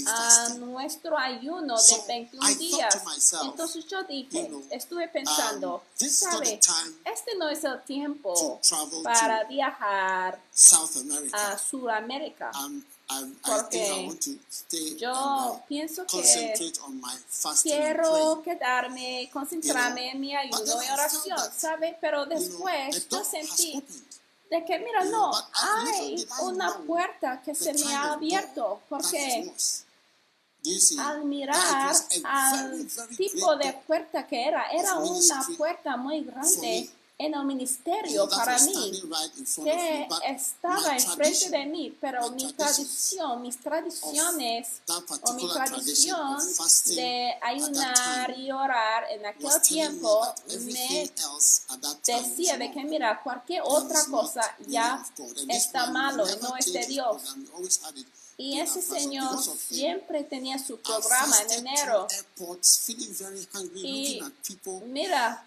a 0.08 0.50
nuestro 0.60 1.18
ayuno 1.18 1.76
de 1.76 1.82
So, 1.82 2.04
I 2.04 2.08
21 2.08 2.42
thought 2.42 2.54
to 2.54 2.60
días. 2.60 3.34
Entonces 3.44 3.86
yo 3.88 4.04
dije, 4.04 4.52
estuve 4.70 5.08
pensando, 5.08 5.76
um, 5.76 6.06
not 6.06 6.12
¿sabe? 6.12 6.60
Este 7.06 7.36
no 7.38 7.50
es 7.50 7.64
el 7.64 7.82
tiempo 7.84 8.60
para 9.04 9.46
viajar 9.46 10.40
a 11.34 11.58
Sudamérica. 11.58 12.52
Porque 13.44 14.10
Yo 15.00 15.64
pienso 15.68 16.06
que 16.06 16.54
quiero 17.64 18.42
quedarme, 18.44 19.30
concentrarme 19.34 20.12
en 20.12 20.20
mi 20.20 20.36
ayuno 20.36 20.84
y 20.84 20.92
oración, 20.92 21.40
¿sabe? 21.58 21.98
Pero 22.00 22.26
después 22.28 23.08
yo 23.10 23.24
sentí 23.24 23.84
de 24.52 24.66
que, 24.66 24.80
mira, 24.80 25.06
no, 25.06 25.32
hay 25.54 26.28
una 26.42 26.78
puerta 26.80 27.42
que 27.42 27.56
se 27.56 27.74
me 27.74 27.94
ha 27.96 28.14
abierto, 28.14 28.82
porque 28.90 29.52
al 31.00 31.26
mirar 31.26 31.94
al 32.24 32.88
tipo 33.18 33.56
de 33.56 33.74
puerta 33.88 34.28
que 34.28 34.48
era, 34.48 34.70
era 34.72 34.96
una 34.98 35.48
puerta 35.58 35.98
muy 35.98 36.22
grande. 36.24 36.90
En 37.20 37.34
el 37.34 37.44
ministerio 37.44 38.30
para 38.30 38.58
mí. 38.60 38.92
que 39.64 40.08
estaba 40.26 40.96
enfrente 40.96 41.50
de 41.50 41.66
mí, 41.66 41.98
pero 42.00 42.32
mi 42.32 42.54
tradición, 42.54 43.42
mis 43.42 43.58
tradiciones 43.60 44.82
o 45.22 45.34
mi 45.34 45.50
tradición 45.50 46.40
de 46.96 47.38
ayunar 47.42 48.40
y 48.40 48.52
orar 48.52 49.04
en 49.12 49.26
aquel 49.26 49.62
tiempo 49.62 50.34
me 50.48 51.12
decía 52.06 52.58
de 52.58 52.72
que 52.72 52.86
mira, 52.86 53.22
cualquier 53.22 53.64
otra 53.66 54.06
cosa 54.06 54.56
ya 54.68 55.06
está 55.50 55.92
malo 55.92 56.26
no 56.42 56.56
es 56.56 56.72
de 56.72 56.86
Dios. 56.88 57.36
Y 58.42 58.58
ese 58.58 58.82
señor 58.82 59.38
siempre 59.44 60.24
tenía 60.24 60.58
su 60.58 60.78
programa 60.78 61.42
en 61.42 61.68
enero. 61.68 62.08
Y 63.84 64.24
mira, 64.86 65.46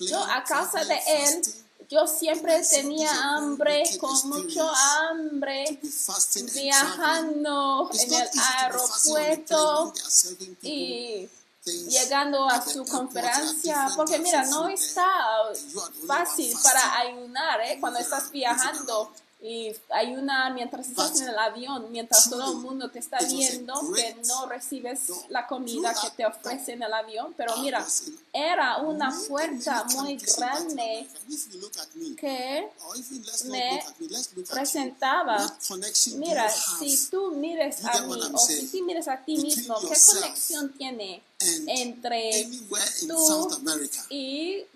yo 0.00 0.24
a 0.24 0.42
causa 0.42 0.84
de 0.84 1.00
él, 1.06 1.54
yo 1.88 2.08
siempre 2.08 2.60
tenía 2.68 3.36
hambre, 3.36 3.84
con 4.00 4.30
mucho 4.30 4.68
hambre, 4.68 5.78
viajando 6.54 7.88
en 7.92 8.14
el 8.14 8.28
aeropuerto 8.58 9.94
y 10.62 11.28
llegando 11.86 12.48
a 12.48 12.60
su 12.68 12.84
conferencia, 12.84 13.92
porque 13.94 14.18
mira, 14.18 14.44
no 14.46 14.68
está 14.68 15.06
fácil 16.04 16.52
para 16.64 16.98
ayunar, 16.98 17.60
¿eh? 17.60 17.76
Cuando 17.78 18.00
estás 18.00 18.28
viajando 18.32 19.12
y 19.42 19.74
ayunar 19.90 20.54
mientras 20.54 20.88
estás 20.88 21.20
en 21.20 21.28
el 21.28 21.38
avión, 21.38 21.90
mientras 21.90 22.30
todo 22.30 22.52
el 22.52 22.58
mundo 22.58 22.90
te 22.90 23.00
está 23.00 23.18
viendo, 23.18 23.74
que 23.92 24.16
no 24.28 24.46
recibes 24.46 25.00
la 25.30 25.48
comida 25.48 25.92
que 26.00 26.10
te 26.10 26.24
ofrece 26.24 26.72
en 26.72 26.82
el 26.84 26.94
avión. 26.94 27.34
Pero 27.36 27.56
mira, 27.58 27.84
era 28.32 28.78
una 28.78 29.12
puerta 29.28 29.84
muy 29.96 30.16
grande 30.16 31.08
que 32.16 32.68
me 33.46 33.84
presentaba. 34.48 35.58
Mira, 36.16 36.48
si 36.48 37.08
tú 37.08 37.32
mires 37.32 37.84
a 37.84 38.00
mí 38.02 38.20
o 38.32 38.38
si 38.38 38.68
tú 38.68 38.84
mires 38.84 39.08
a 39.08 39.16
ti 39.24 39.36
mismo, 39.38 39.74
¿qué 39.80 39.96
conexión 40.08 40.72
tiene 40.74 41.20
entre 41.66 42.48
tú 43.08 43.48
y? 44.08 44.66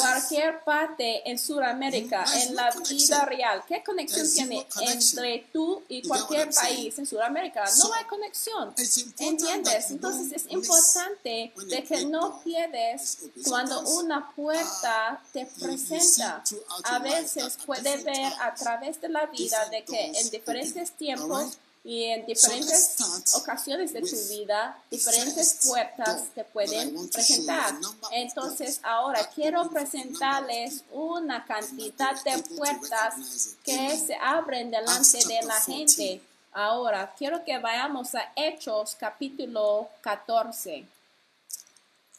Cualquier 0.00 0.64
parte 0.64 1.30
en 1.30 1.38
Sudamérica, 1.38 2.24
There's 2.24 2.46
en 2.46 2.54
la 2.56 2.70
vida 2.70 3.24
real. 3.24 3.62
¿Qué 3.66 3.82
conexión 3.82 4.26
tiene 4.32 4.66
entre 4.80 5.46
tú 5.52 5.82
y 5.88 6.02
cualquier 6.06 6.50
país 6.50 6.98
en 6.98 7.06
Sudamérica? 7.06 7.64
No 7.78 7.92
hay 7.92 8.04
conexión. 8.04 8.74
¿Entiendes? 9.18 9.90
Entonces 9.90 10.32
es 10.32 10.52
importante 10.52 11.52
de 11.68 11.84
que 11.84 12.06
no 12.06 12.42
pierdes 12.42 13.18
cuando 13.46 13.80
una 13.80 14.30
puerta 14.34 15.22
te 15.32 15.46
presenta. 15.46 16.42
A 16.84 16.98
veces 16.98 17.56
different 17.56 18.04
ver 18.04 18.32
a 18.40 18.54
través 18.54 19.00
de 19.00 19.08
la 19.08 19.26
vida 19.26 19.68
de 19.70 19.84
que 19.84 20.06
en 20.06 20.30
diferentes 20.30 20.92
tiempos? 20.92 21.58
Y 21.84 22.04
en 22.04 22.24
diferentes 22.26 22.96
ocasiones 23.34 23.92
de 23.92 24.02
tu 24.02 24.16
vida, 24.28 24.80
diferentes 24.90 25.58
puertas 25.66 26.28
te 26.32 26.44
pueden 26.44 27.08
presentar. 27.08 27.74
Entonces 28.12 28.78
ahora 28.84 29.28
quiero 29.34 29.68
presentarles 29.68 30.84
una 30.92 31.44
cantidad 31.44 32.22
de 32.22 32.40
puertas 32.56 33.56
que 33.64 33.98
se 33.98 34.14
abren 34.14 34.70
delante 34.70 35.18
de 35.26 35.42
la 35.42 35.54
14. 35.54 35.72
gente. 35.72 36.22
Ahora 36.52 37.12
quiero 37.18 37.44
que 37.44 37.58
vayamos 37.58 38.14
a 38.14 38.32
Hechos 38.36 38.94
capítulo 38.94 39.88
14. 40.02 40.86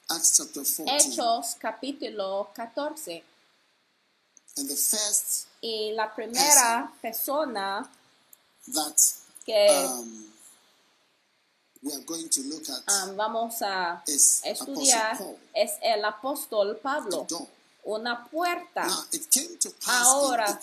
Acts 0.10 0.38
chapter 0.38 0.64
14. 0.64 0.84
Hechos 0.88 1.56
capítulo 1.58 2.50
14. 2.54 3.24
And 4.58 4.68
the 4.68 4.76
first 4.76 5.48
Y 5.62 5.94
la 5.94 6.14
primera 6.14 6.92
persona 7.02 7.90
that 8.68 9.23
que 9.46 9.86
um, 9.86 10.26
we 11.84 11.92
are 11.94 12.04
going 12.06 12.30
to 12.30 12.42
look 12.44 12.64
at 12.70 13.10
um, 13.10 13.16
vamos 13.16 13.62
a 13.62 14.02
estudiar 14.06 15.18
es 15.54 15.74
el 15.82 16.04
apóstol 16.06 16.78
Pablo. 16.78 17.28
Una 17.86 18.26
puerta. 18.32 18.86
Now 18.88 19.04
it 19.12 19.30
came 19.30 19.58
to 19.60 19.70
pass 19.72 20.08
Ahora, 20.08 20.60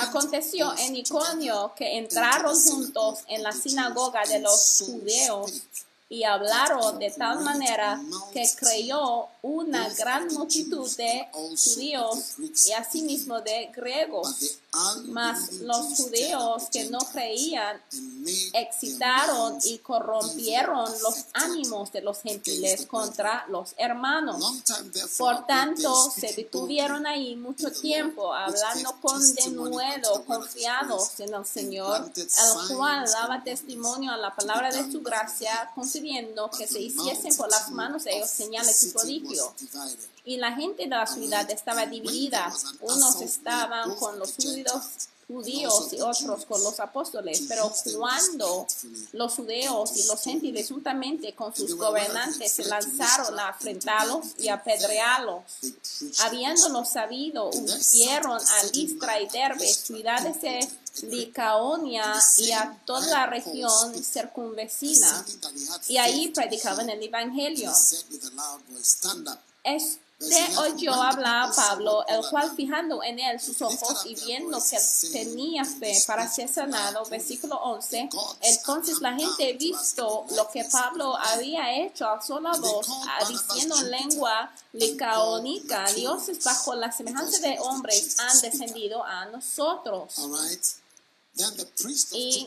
Aconteció 0.00 0.72
en 0.78 0.96
Iconio 0.96 1.74
que 1.74 1.98
entraron 1.98 2.56
juntos 2.58 3.24
en 3.26 3.42
la 3.42 3.50
sinagoga 3.50 4.24
de 4.24 4.38
los 4.38 4.78
judeos 4.86 5.50
y 6.08 6.22
hablaron 6.22 6.98
de 7.00 7.10
tal 7.10 7.40
manera 7.40 8.00
que 8.32 8.48
creyó 8.56 9.26
una 9.42 9.88
gran 9.90 10.28
multitud 10.28 10.88
de 10.96 11.28
judíos 11.32 12.36
y 12.38 12.72
asimismo 12.72 13.40
de 13.40 13.70
griegos. 13.74 14.58
Mas 15.08 15.52
los 15.60 15.96
judíos 15.96 16.64
que 16.72 16.88
no 16.88 16.98
creían 17.00 17.78
excitaron 18.54 19.58
y 19.64 19.78
corrompieron 19.78 20.90
los 21.02 21.26
ánimos 21.34 21.92
de 21.92 22.00
los 22.00 22.22
gentiles 22.22 22.86
contra 22.86 23.44
los 23.48 23.74
hermanos. 23.76 24.62
Por 25.18 25.44
tanto, 25.46 26.10
se 26.10 26.32
detuvieron 26.32 27.06
ahí 27.06 27.36
mucho 27.36 27.70
tiempo, 27.70 28.32
hablando 28.32 28.96
con 29.02 29.20
denuedo, 29.34 30.24
confiados 30.24 31.20
en 31.20 31.34
el 31.34 31.44
Señor, 31.44 32.10
el 32.16 32.76
cual 32.76 33.04
daba 33.12 33.42
testimonio 33.44 34.12
a 34.12 34.16
la 34.16 34.34
palabra 34.34 34.70
de 34.70 34.90
su 34.90 35.02
gracia, 35.02 35.70
concediendo 35.74 36.50
que 36.50 36.66
se 36.66 36.80
hiciesen 36.80 37.36
por 37.36 37.50
las 37.50 37.70
manos 37.72 38.04
de 38.04 38.16
ellos 38.16 38.30
señales 38.30 38.82
y 38.84 38.90
prodigios. 38.90 39.31
Y 40.24 40.36
la 40.36 40.52
gente 40.54 40.84
de 40.84 40.88
la 40.88 41.06
ciudad 41.06 41.50
estaba 41.50 41.86
dividida. 41.86 42.52
Unos 42.80 43.20
estaban 43.20 43.94
con 43.96 44.18
los 44.18 44.34
judíos, 44.34 45.08
judíos 45.26 45.92
y 45.92 46.00
otros 46.00 46.44
con 46.46 46.62
los 46.62 46.78
apóstoles. 46.80 47.42
Pero 47.48 47.72
cuando 47.96 48.66
los 49.12 49.34
judíos 49.34 49.96
y 49.96 50.06
los 50.06 50.22
gentiles 50.22 50.68
juntamente 50.68 51.34
con 51.34 51.54
sus 51.54 51.74
gobernantes 51.76 52.52
se 52.52 52.64
lanzaron 52.64 53.38
a 53.38 53.48
afrentarlos 53.48 54.26
y 54.38 54.48
apedrearlos, 54.48 55.42
habiéndolo 56.20 56.84
sabido, 56.84 57.50
huyeron 57.50 58.38
a 58.40 58.64
Listra 58.72 59.20
y 59.20 59.28
Derbe, 59.28 59.66
ciudades 59.66 60.40
de 60.40 60.68
Licaonia 61.02 62.14
y 62.36 62.52
a 62.52 62.78
toda 62.84 63.06
la 63.06 63.26
región 63.26 63.94
circunvecina. 64.02 65.24
Y 65.88 65.96
ahí 65.96 66.28
predicaban 66.28 66.88
el 66.90 67.02
Evangelio. 67.02 67.72
Este 69.64 70.02
oyó 70.58 70.92
hablar 70.94 71.50
a 71.50 71.52
Pablo, 71.52 72.04
el 72.06 72.20
cual 72.30 72.54
fijando 72.54 73.02
en 73.02 73.18
él 73.18 73.40
sus 73.40 73.60
ojos 73.60 74.06
y 74.06 74.14
viendo 74.14 74.62
que 74.62 74.78
tenía 75.10 75.64
fe 75.64 76.00
para 76.06 76.28
ser 76.30 76.48
sanado, 76.48 77.04
versículo 77.06 77.56
11, 77.56 78.08
entonces 78.42 79.00
la 79.00 79.14
gente 79.14 79.52
visto 79.54 80.24
lo 80.30 80.48
que 80.50 80.64
Pablo 80.64 81.16
había 81.16 81.74
hecho, 81.82 82.08
alzó 82.08 82.40
la 82.40 82.52
voz, 82.52 82.86
ah, 82.88 83.26
diciendo 83.28 83.76
en 83.80 83.90
lengua 83.90 84.52
licaónica, 84.72 85.86
dioses 85.92 86.42
bajo 86.44 86.74
la 86.74 86.92
semejanza 86.92 87.38
de 87.40 87.58
hombres 87.58 88.18
han 88.20 88.40
descendido 88.40 89.04
a 89.04 89.26
nosotros. 89.26 90.14
Y 92.12 92.46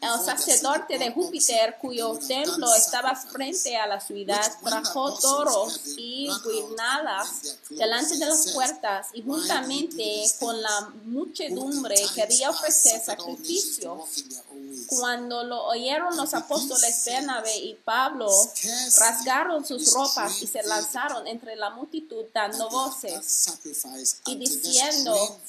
El 0.00 0.24
sacerdote 0.24 0.98
de 0.98 1.12
Júpiter, 1.12 1.76
cuyo 1.78 2.18
templo 2.26 2.74
estaba 2.74 3.14
frente 3.14 3.76
a 3.76 3.86
la 3.86 4.00
ciudad, 4.00 4.52
trajo 4.64 5.18
toros 5.18 5.80
y 5.98 6.30
guirnaldas 6.42 7.58
delante 7.68 8.16
de 8.16 8.24
las 8.24 8.52
puertas 8.52 9.08
y 9.12 9.20
juntamente 9.22 10.24
con 10.40 10.60
la 10.62 10.92
muchedumbre 11.04 11.96
quería 12.14 12.48
ofrecer 12.50 13.02
suffered 13.04 14.45
Cuando 14.88 15.44
lo 15.44 15.64
oyeron 15.66 16.16
los 16.16 16.34
apóstoles 16.34 17.04
Bernabé 17.04 17.56
y 17.56 17.74
Pablo, 17.74 18.28
rasgaron 18.98 19.64
sus 19.64 19.92
ropas 19.92 20.42
y 20.42 20.46
se 20.46 20.62
lanzaron 20.62 21.26
entre 21.26 21.56
la 21.56 21.70
multitud 21.70 22.24
dando 22.32 22.68
voces. 22.68 23.48
y 24.26 24.36
diciendo. 24.36 25.40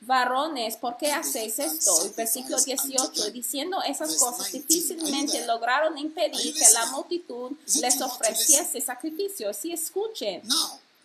Varones, 0.00 0.76
¿por 0.76 0.96
qué 0.96 1.12
hacéis 1.12 1.58
esto? 1.58 2.06
Y 2.06 2.08
versículo 2.10 2.58
18, 2.58 3.30
diciendo 3.30 3.80
esas 3.82 4.16
cosas 4.16 4.50
difícilmente 4.50 5.46
lograron 5.46 5.96
impedir 5.96 6.54
que 6.54 6.70
la 6.70 6.86
multitud 6.86 7.52
les 7.80 8.00
ofreciese 8.00 8.80
sacrificios. 8.80 9.56
Si 9.56 9.72
escuchen. 9.72 10.42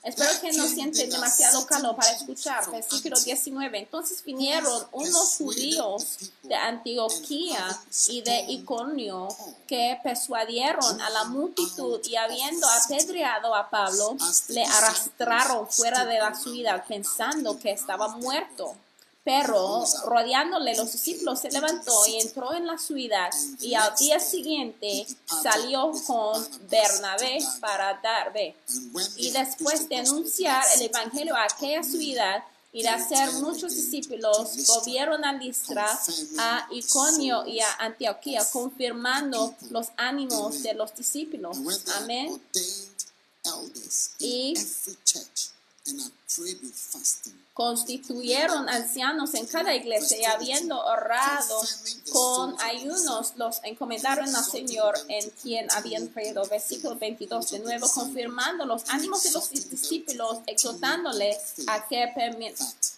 Espero 0.08 0.40
que 0.40 0.54
no 0.54 0.66
sienten 0.66 1.10
demasiado 1.10 1.66
calor 1.66 1.94
para 1.98 2.12
escuchar. 2.14 2.72
Versículo 2.72 3.18
Antioch, 3.18 3.26
19. 3.26 3.78
Entonces 3.78 4.24
vinieron 4.24 4.88
unos 4.94 5.36
judíos 5.36 6.18
de 6.44 6.56
Antioquía 6.56 7.78
y 8.08 8.22
de 8.22 8.46
Iconio 8.48 9.28
que 9.68 10.00
persuadieron 10.02 11.02
a 11.02 11.10
la 11.10 11.26
multitud 11.26 12.00
y 12.06 12.16
habiendo 12.16 12.66
apedreado 12.70 13.54
a 13.54 13.70
Pablo, 13.70 14.16
le 14.48 14.64
arrastraron 14.64 15.68
fuera 15.68 16.06
de 16.06 16.20
la 16.20 16.34
ciudad 16.34 16.86
pensando 16.88 17.60
que 17.60 17.72
estaba 17.72 18.08
muerto. 18.08 18.76
Pero 19.28 19.84
rodeándole 20.06 20.74
los 20.78 20.90
discípulos 20.90 21.42
se 21.42 21.52
levantó 21.52 22.08
y 22.08 22.22
entró 22.22 22.54
en 22.54 22.66
la 22.66 22.78
ciudad 22.78 23.30
y 23.60 23.74
al 23.74 23.94
día 23.98 24.22
siguiente 24.22 25.06
salió 25.44 25.92
con 26.06 26.48
Bernabé 26.70 27.40
para 27.60 28.00
Darbe. 28.02 28.56
Y 29.18 29.32
después 29.32 29.90
de 29.90 29.98
anunciar 29.98 30.64
el 30.76 30.84
evangelio 30.84 31.36
a 31.36 31.44
aquella 31.44 31.84
ciudad 31.84 32.42
y 32.72 32.84
de 32.84 32.90
hacer 32.90 33.34
muchos 33.34 33.76
discípulos, 33.76 34.66
volvieron 34.68 35.26
a 35.26 35.34
Listra, 35.34 36.00
a 36.38 36.68
Iconio 36.72 37.46
y 37.46 37.60
a 37.60 37.74
Antioquía, 37.80 38.46
confirmando 38.54 39.54
los 39.72 39.88
ánimos 39.98 40.64
de 40.64 40.74
los 40.74 40.96
discípulos. 40.96 41.58
Amén. 41.98 42.42
Y- 44.20 44.54
constituyeron 47.54 48.70
ancianos 48.70 49.34
en 49.34 49.48
cada 49.48 49.74
iglesia 49.74 50.18
y 50.20 50.26
habiendo 50.26 50.80
orado 50.80 51.60
con 52.12 52.56
ayunos 52.62 53.34
los 53.38 53.60
encomendaron 53.64 54.36
al 54.36 54.44
Señor 54.44 54.94
en 55.08 55.30
quien 55.42 55.68
habían 55.72 56.08
creído. 56.08 56.46
Versículo 56.48 56.98
22 56.98 57.52
de 57.52 57.60
nuevo 57.60 57.90
confirmando 57.90 58.66
los 58.66 58.90
ánimos 58.90 59.24
de 59.24 59.32
los 59.32 59.50
discípulos, 59.50 60.40
exhortándoles 60.46 61.56
a 61.66 61.88
que 61.88 62.12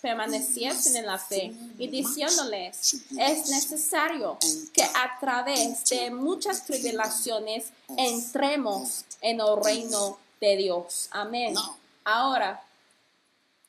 permaneciesen 0.01 0.97
en 0.97 1.05
la 1.05 1.19
fe 1.19 1.53
y 1.77 1.87
diciéndoles, 1.87 2.95
es 3.17 3.49
necesario 3.49 4.37
que 4.73 4.83
a 4.83 5.17
través 5.21 5.85
de 5.85 6.11
muchas 6.11 6.65
tribulaciones 6.65 7.67
entremos 7.95 9.05
en 9.21 9.39
el 9.39 9.63
reino 9.63 10.17
de 10.41 10.57
Dios. 10.57 11.07
Amén. 11.11 11.55
Ahora, 12.03 12.61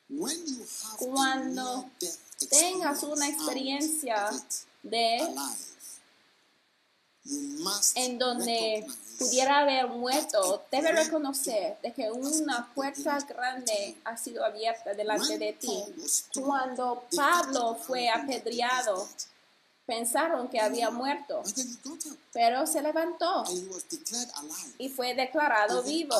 Cuando 0.97 1.89
tengas 2.49 3.03
una 3.03 3.29
experiencia 3.29 4.29
de 4.83 5.19
en 7.95 8.17
donde 8.17 8.85
pudiera 9.19 9.59
haber 9.59 9.87
muerto, 9.87 10.65
debe 10.71 10.91
reconocer 10.91 11.77
de 11.81 11.93
que 11.93 12.11
una 12.11 12.73
puerta 12.73 13.19
grande 13.19 13.95
ha 14.03 14.17
sido 14.17 14.43
abierta 14.43 14.93
delante 14.93 15.37
de 15.37 15.53
ti. 15.53 15.83
Cuando 16.33 17.05
Pablo 17.15 17.75
fue 17.75 18.09
apedreado, 18.09 19.07
pensaron 19.85 20.47
que 20.47 20.59
había 20.59 20.89
muerto, 20.89 21.43
pero 22.33 22.65
se 22.65 22.81
levantó 22.81 23.43
y 24.79 24.89
fue 24.89 25.13
declarado 25.13 25.83
vivo. 25.83 26.15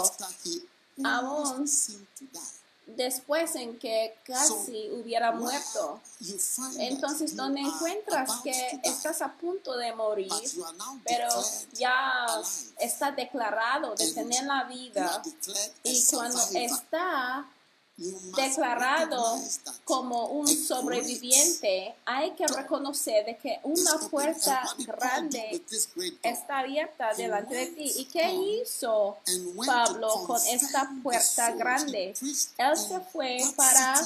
Aún 1.03 1.67
después 2.95 3.55
en 3.55 3.77
que 3.79 4.17
casi 4.23 4.89
hubiera 4.91 5.31
muerto. 5.31 5.99
Entonces, 6.77 7.35
donde 7.35 7.61
encuentras 7.61 8.41
que 8.43 8.79
estás 8.83 9.21
a 9.21 9.33
punto 9.33 9.75
de 9.77 9.93
morir, 9.93 10.31
pero 11.05 11.29
ya 11.73 12.25
está 12.79 13.11
declarado 13.11 13.95
de 13.95 14.11
tener 14.13 14.43
la 14.45 14.63
vida 14.65 15.21
y 15.83 16.05
cuando 16.11 16.39
está 16.53 17.45
declarado 18.35 19.39
como 19.83 20.27
un 20.27 20.47
sobreviviente, 20.47 21.93
hay 22.05 22.31
que 22.31 22.47
reconocer 22.47 23.25
de 23.25 23.37
que 23.37 23.59
una 23.63 23.97
puerta 24.09 24.63
grande 24.85 25.63
está 26.23 26.59
abierta 26.59 27.13
delante 27.13 27.55
de 27.55 27.65
ti. 27.67 27.91
¿Y 27.97 28.05
qué 28.05 28.33
hizo 28.33 29.17
Pablo 29.65 30.23
con 30.25 30.39
esta 30.47 30.89
puerta 31.03 31.51
grande? 31.51 32.13
Él 32.57 32.77
se 32.77 32.99
fue 33.11 33.39
para 33.55 34.01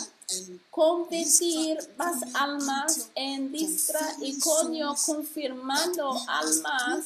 convertir 0.72 1.78
Iconium, 1.78 2.36
almas 2.36 3.10
en 3.16 3.52
Listra 3.52 4.16
y 4.22 4.40
Conio, 4.40 4.96
confirmando 5.06 6.20
almas. 6.28 7.06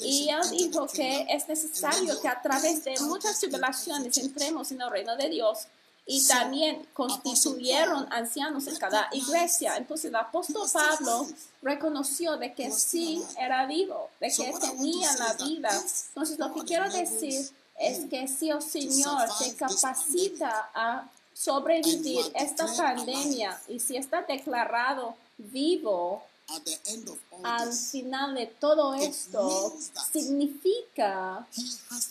Y 0.00 0.28
él 0.30 0.50
dijo 0.50 0.86
que 0.86 1.26
es 1.28 1.48
necesario 1.48 2.20
que 2.20 2.28
a 2.28 2.40
través 2.40 2.84
de 2.84 2.98
muchas 3.00 3.38
tribulaciones 3.38 4.16
entremos 4.18 4.70
en 4.72 4.80
el 4.80 4.90
reino 4.90 5.16
de 5.16 5.28
Dios. 5.28 5.66
Y 6.06 6.24
también 6.26 6.86
constituyeron 6.92 8.06
ancianos 8.12 8.68
en 8.68 8.76
cada 8.76 9.08
iglesia. 9.12 9.76
Entonces 9.76 10.06
el 10.06 10.14
apóstol 10.14 10.68
Pablo 10.72 11.26
reconoció 11.62 12.36
de 12.36 12.54
que 12.54 12.70
sí 12.70 13.22
era 13.38 13.66
vivo, 13.66 14.08
de 14.20 14.28
que 14.28 14.54
tenía 14.60 15.12
la 15.16 15.32
vida. 15.34 15.70
Entonces 16.08 16.38
lo 16.38 16.54
que 16.54 16.60
quiero 16.60 16.88
decir 16.90 17.50
es 17.78 18.08
que 18.08 18.28
si 18.28 18.50
el 18.50 18.62
Señor 18.62 19.28
te 19.38 19.54
capacita 19.56 20.70
a 20.72 21.08
sobrevivir 21.36 22.24
esta 22.34 22.66
pandemia. 22.66 23.60
Y 23.68 23.78
si 23.78 23.96
está 23.96 24.22
declarado 24.22 25.14
vivo, 25.36 26.22
At 26.48 26.64
the 26.64 26.78
end 26.92 27.08
of 27.08 27.18
all 27.32 27.44
al 27.44 27.70
this, 27.70 27.90
final 27.90 28.34
de 28.34 28.46
todo 28.46 28.94
esto 28.94 29.76
significa 30.12 31.44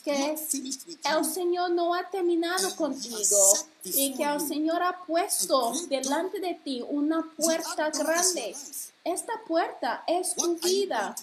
que 0.03 0.35
el. 1.05 1.25
Señor 1.25 1.71
no 1.71 1.93
ha 1.93 2.09
terminado 2.09 2.75
contigo 2.75 3.37
y 3.83 4.13
que 4.13 4.23
el 4.23 4.41
Señor 4.41 4.83
ha 4.83 5.05
puesto 5.05 5.71
delante 5.87 6.41
de 6.41 6.53
ti 6.55 6.83
una 6.85 7.23
puerta 7.37 7.89
grande. 7.91 8.53
Esta 9.05 9.33
puerta 9.47 10.03
es 10.05 10.35
tu 10.35 10.57
vida. 10.57 11.15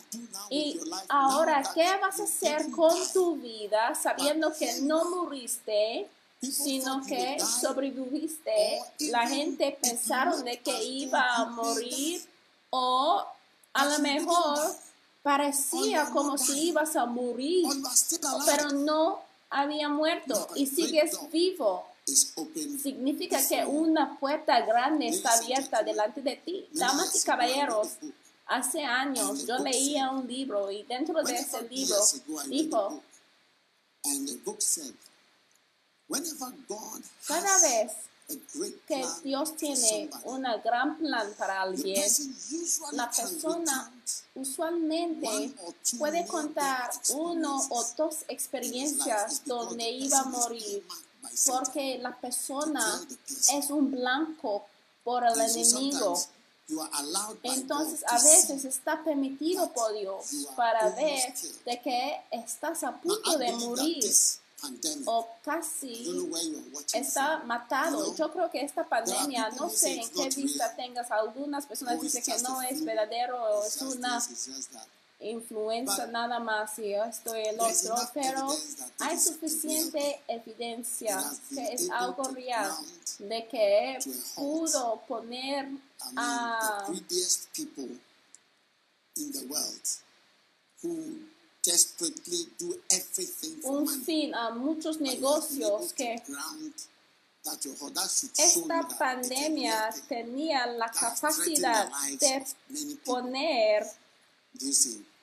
Y 0.49 0.81
ahora, 1.09 1.63
¿qué 1.75 1.87
vas 2.01 2.19
a 2.19 2.25
hacer 2.25 2.71
con 2.71 2.97
tu 3.13 3.37
vida 3.37 3.95
sabiendo 3.95 4.55
que 4.55 4.81
no 4.83 5.05
muriste, 5.05 6.09
sino 6.41 7.05
que 7.05 7.39
sobreviviste? 7.41 8.81
La 9.01 9.29
gente 9.29 9.77
pensaron 9.83 10.45
de 10.45 10.61
que 10.61 10.83
iba 10.83 11.37
a 11.37 11.45
morir 11.47 12.32
o 12.73 13.23
a 13.75 13.85
lo 13.85 13.99
mejor 13.99 14.59
parecía 15.23 16.11
como 16.11 16.39
si 16.39 16.69
ibas 16.69 16.97
a 16.97 17.05
morir, 17.05 17.67
pero 18.47 18.71
no 18.71 19.21
había 19.51 19.89
muerto. 19.89 20.49
Y 20.57 20.67
sigues 20.67 21.19
vivo. 21.31 21.87
Significa 22.05 23.47
que 23.47 23.65
una 23.65 24.19
puerta 24.19 24.61
grande 24.63 25.09
está 25.09 25.35
abierta 25.35 25.83
delante 25.83 26.23
de 26.23 26.37
ti. 26.37 26.67
Damas 26.73 27.15
y 27.15 27.25
caballeros, 27.25 27.89
hace 28.47 28.83
años 28.85 29.47
yo 29.47 29.59
leía 29.59 30.11
un 30.11 30.27
libro 30.27 30.71
y 30.71 30.83
dentro 30.85 31.23
de 31.23 31.35
ese 31.35 31.63
libro 31.69 31.97
dijo, 32.49 33.03
And 34.05 34.27
the 34.27 34.37
book 34.45 34.61
said, 34.61 34.95
whenever 36.09 36.53
God 36.69 37.03
cada 37.29 37.61
vez 37.61 37.93
que 38.87 39.07
Dios 39.23 39.57
tiene 39.57 40.11
un 40.25 40.43
gran 40.65 40.99
plan 40.99 41.33
para 41.37 41.63
alguien, 41.63 42.03
la 42.93 43.11
persona 43.11 43.93
usualmente 44.35 45.55
puede 45.99 46.27
contar 46.27 46.91
uno 47.15 47.61
o 47.71 47.85
dos 47.97 48.19
experiencias 48.29 49.45
donde 49.45 49.91
iba 49.91 50.21
a 50.21 50.25
morir 50.25 50.85
porque 51.47 51.99
la 51.99 52.15
persona 52.19 53.07
es 53.53 53.71
un 53.71 53.91
blanco 53.91 54.67
por 55.05 55.25
el 55.25 55.41
enemigo. 55.41 56.21
Entonces 57.43 58.05
a 58.07 58.15
veces 58.15 58.65
está 58.65 59.03
permitido 59.05 59.71
por 59.73 59.93
Dios 59.93 60.49
para 60.57 60.89
ver 60.91 61.35
de 61.67 61.81
que 61.81 62.21
estás 62.31 62.83
a 62.83 62.93
punto 62.93 63.37
de 63.37 63.53
morir 63.53 64.05
o 65.07 65.29
casi 65.45 66.31
está 66.93 67.39
matado. 67.45 68.15
Yo 68.17 68.33
creo 68.33 68.51
que 68.51 68.63
esta 68.63 68.85
pandemia, 68.85 69.51
no 69.51 69.69
sé 69.69 70.01
en 70.01 70.11
qué 70.11 70.29
vista 70.29 70.75
tengas. 70.77 71.11
Algunas 71.11 71.67
personas 71.67 72.01
dicen 72.01 72.23
que 72.23 72.43
no 72.43 72.63
es 72.63 72.85
verdadero, 72.85 73.65
es 73.65 73.83
una 73.83 74.23
influenza 75.21 76.07
nada 76.09 76.41
más 76.41 76.79
y 76.79 76.95
esto 76.95 77.37
y 77.37 77.43
el 77.43 77.61
otro, 77.61 77.95
pero 78.13 78.49
hay 78.99 79.19
suficiente 79.19 80.21
evidencia 80.27 81.23
que 81.55 81.75
es 81.75 81.91
algo 81.91 82.25
real 82.25 82.73
de 83.19 83.47
que 83.47 83.99
pudo 84.35 85.01
poner 85.07 85.69
a 86.17 86.87
desperately 91.65 92.49
do 92.59 92.75
everything 92.91 93.61
for 93.63 93.79
un 93.79 93.85
money. 93.85 94.05
fin 94.05 94.35
a 94.35 94.51
muchos 94.51 95.01
negocios 95.01 95.93
que 95.93 96.23
esta 98.39 98.89
pandemia 98.99 99.91
tenía 100.09 100.67
la 100.67 100.91
capacidad 100.91 101.91
de 102.21 102.47
poner 103.05 103.85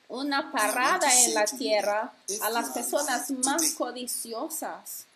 una 0.08 0.50
parada 0.50 1.08
en 1.24 1.34
la 1.34 1.44
tierra 1.44 2.12
a 2.42 2.50
las 2.50 2.70
personas 2.70 3.30
más 3.30 3.72
codiciosas. 3.72 5.06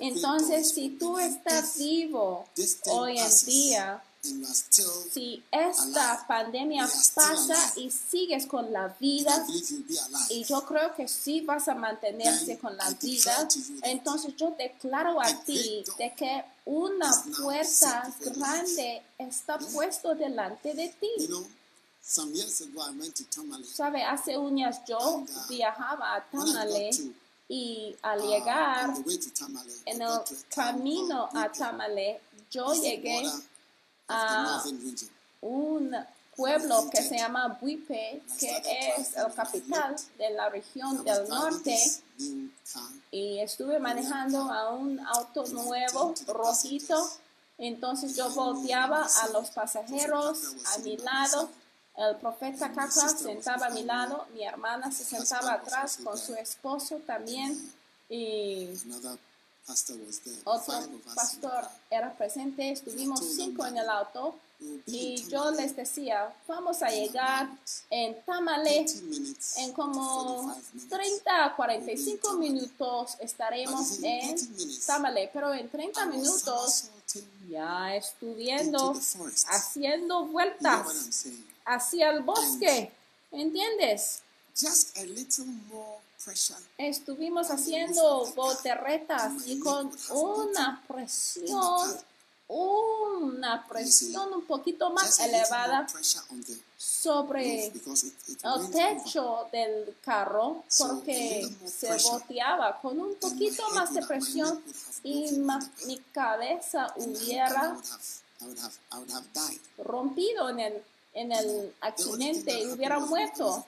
Entonces, 0.00 0.74
si 0.74 0.90
tú 0.90 1.18
estás 1.18 1.78
vivo 1.78 2.46
hoy 2.86 3.18
en 3.18 3.46
día 3.46 4.02
si 4.22 5.42
esta 5.50 6.24
pandemia 6.26 6.88
pasa 7.14 7.72
y 7.76 7.90
sigues 7.90 8.46
con 8.46 8.72
la 8.72 8.88
vida, 9.00 9.46
y 10.30 10.44
yo 10.44 10.62
creo 10.64 10.94
que 10.94 11.06
sí 11.08 11.40
vas 11.42 11.68
a 11.68 11.74
mantenerse 11.74 12.58
con 12.58 12.76
la 12.76 12.90
vida, 12.90 13.48
entonces 13.82 14.34
yo 14.36 14.54
declaro 14.58 15.20
a 15.20 15.32
ti 15.44 15.84
de 15.98 16.12
que 16.14 16.44
una 16.64 17.10
puerta 17.40 18.12
grande 18.20 19.02
está 19.18 19.58
puesto 19.58 20.14
delante 20.14 20.74
de 20.74 20.86
You 20.88 20.92
ti. 21.00 21.26
know, 21.28 21.46
some 22.02 22.32
years 22.34 22.60
ago 22.60 22.80
I 22.82 22.90
went 22.98 23.14
to 23.16 23.24
Tamale. 23.24 23.64
Sabe, 23.64 24.02
hace 24.02 24.36
uñas 24.36 24.80
yo 24.86 25.24
viajaba 25.48 26.16
a 26.16 26.24
Tamale 26.30 26.90
y 27.48 27.96
al 28.02 28.20
llegar 28.20 28.90
Uh, 28.90 29.02
Tamale, 29.38 29.72
I 29.72 29.90
en 29.90 30.02
el 30.02 30.18
camino 30.54 31.28
a. 31.32 31.50
Tamale, 31.50 32.20
yo 32.50 32.74
llegué 32.74 33.30
a 34.08 34.62
un 35.40 35.94
pueblo 36.36 36.88
que 36.90 37.02
se 37.02 37.18
llama 37.18 37.58
Buipe, 37.60 38.22
que 38.38 38.94
es 38.96 39.16
el 39.16 39.32
capital 39.34 39.96
de 40.16 40.30
la 40.30 40.48
región 40.48 41.04
del 41.04 41.28
norte, 41.28 41.76
y 43.10 43.38
estuve 43.40 43.78
manejando 43.80 44.42
a 44.42 44.70
un 44.70 45.00
auto 45.00 45.44
nuevo, 45.48 46.14
rojito. 46.28 47.10
Entonces 47.58 48.16
yo 48.16 48.30
volteaba 48.30 49.04
a 49.04 49.28
los 49.30 49.50
pasajeros 49.50 50.54
a 50.76 50.78
mi 50.78 50.96
lado. 50.98 51.50
El 51.96 52.14
profeta 52.16 52.68
Kakra 52.72 53.08
sentaba 53.08 53.66
a 53.66 53.70
mi 53.70 53.82
lado, 53.82 54.28
mi 54.32 54.44
hermana 54.44 54.92
se 54.92 55.04
sentaba 55.04 55.54
atrás 55.54 55.98
con 56.04 56.16
su 56.16 56.36
esposo 56.36 57.00
también 57.04 57.72
y 58.08 58.68
Otro 60.44 60.88
pastor 61.14 61.68
era 61.90 62.12
presente. 62.14 62.72
Estuvimos 62.72 63.20
cinco 63.36 63.66
en 63.66 63.76
el 63.76 63.88
auto 63.88 64.34
y 64.86 65.22
yo 65.28 65.50
les 65.52 65.76
decía, 65.76 66.32
vamos 66.48 66.82
a 66.82 66.88
llegar 66.88 67.48
en 67.90 68.20
Tamale 68.24 68.84
30 68.86 69.02
minutes 69.04 69.56
en 69.58 69.72
como 69.72 70.42
45 70.42 70.72
minutes. 70.72 70.88
30 70.90 71.44
a 71.44 71.56
45 71.56 72.32
minutos 72.34 73.16
estaremos 73.20 74.02
en 74.02 74.36
30 74.36 74.44
minutes, 74.56 74.86
Tamale, 74.86 75.30
pero 75.32 75.54
en 75.54 75.68
30 75.68 76.00
I 76.00 76.06
was 76.06 76.16
minutos 76.16 76.84
ya 77.48 78.00
forest. 79.00 79.46
haciendo 79.48 80.26
vueltas 80.26 81.26
hacia 81.64 82.10
el 82.10 82.22
bosque, 82.22 82.90
¿entiendes? 83.30 84.22
Just 84.60 84.96
a 84.98 85.04
little 85.04 85.44
more. 85.70 86.00
Estuvimos 86.76 87.50
haciendo 87.50 88.26
boterretas 88.34 89.32
y 89.46 89.58
con 89.58 89.90
una 90.10 90.82
presión, 90.86 91.96
una 92.48 93.66
presión 93.66 94.32
un 94.34 94.44
poquito 94.44 94.90
más 94.90 95.18
elevada 95.20 95.86
sobre 96.76 97.66
el 97.66 98.70
techo 98.70 99.46
del 99.52 99.96
carro 100.04 100.64
porque 100.78 101.48
se 101.66 101.96
boteaba 102.10 102.80
con 102.80 103.00
un 103.00 103.14
poquito 103.16 103.68
más 103.70 103.94
de 103.94 104.02
presión 104.06 104.62
y 105.02 105.30
mi 105.86 105.98
cabeza 106.12 106.92
hubiera 106.96 107.76
rompido 109.78 110.50
en 110.50 110.60
el, 110.60 110.82
en 111.14 111.32
el 111.32 111.74
accidente 111.80 112.60
y 112.60 112.66
hubiera 112.66 112.98
muerto. 113.00 113.66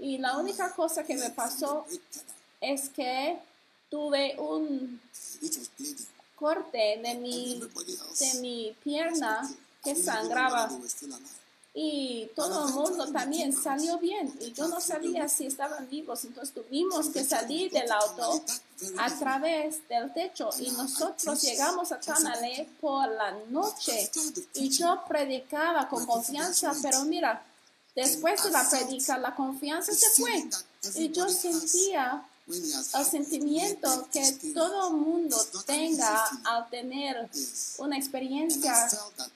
Y 0.00 0.18
la 0.18 0.38
única 0.38 0.72
cosa 0.74 1.04
que 1.04 1.14
me 1.14 1.30
pasó 1.30 1.86
es 2.60 2.88
que 2.88 3.38
tuve 3.90 4.36
un 4.38 5.00
corte 6.36 7.00
de 7.02 7.14
mi, 7.16 7.60
de 8.18 8.40
mi 8.40 8.76
pierna 8.82 9.48
que 9.84 9.94
sangraba. 9.94 10.70
Y 11.72 12.28
todo 12.34 12.66
el 12.66 12.74
mundo 12.74 13.12
también 13.12 13.52
salió 13.52 13.98
bien. 13.98 14.34
Y 14.40 14.52
yo 14.52 14.66
no 14.68 14.80
sabía 14.80 15.28
si 15.28 15.46
estaban 15.46 15.88
vivos, 15.88 16.24
entonces 16.24 16.52
tuvimos 16.52 17.10
que 17.10 17.22
salir 17.22 17.70
del 17.70 17.92
auto 17.92 18.42
a 18.98 19.18
través 19.18 19.86
del 19.88 20.12
techo. 20.12 20.50
Y 20.58 20.70
nosotros 20.70 21.40
llegamos 21.42 21.92
a 21.92 22.00
Tamale 22.00 22.68
por 22.80 23.08
la 23.08 23.32
noche. 23.50 24.10
Y 24.54 24.70
yo 24.70 25.04
predicaba 25.06 25.88
con 25.88 26.06
confianza, 26.06 26.74
pero 26.82 27.04
mira, 27.04 27.44
después 27.94 28.42
de 28.42 28.50
la 28.50 28.68
predica 28.68 29.18
la 29.18 29.34
confianza 29.34 29.92
se 29.92 30.10
fue. 30.10 30.48
y 30.94 31.10
yo 31.10 31.28
sentía 31.28 32.24
el 32.46 33.04
sentimiento 33.04 34.08
que 34.12 34.32
todo 34.54 34.88
el 34.88 34.96
mundo 34.96 35.36
tenga 35.66 36.24
al 36.44 36.68
tener 36.68 37.28
una 37.78 37.96
experiencia 37.96 38.88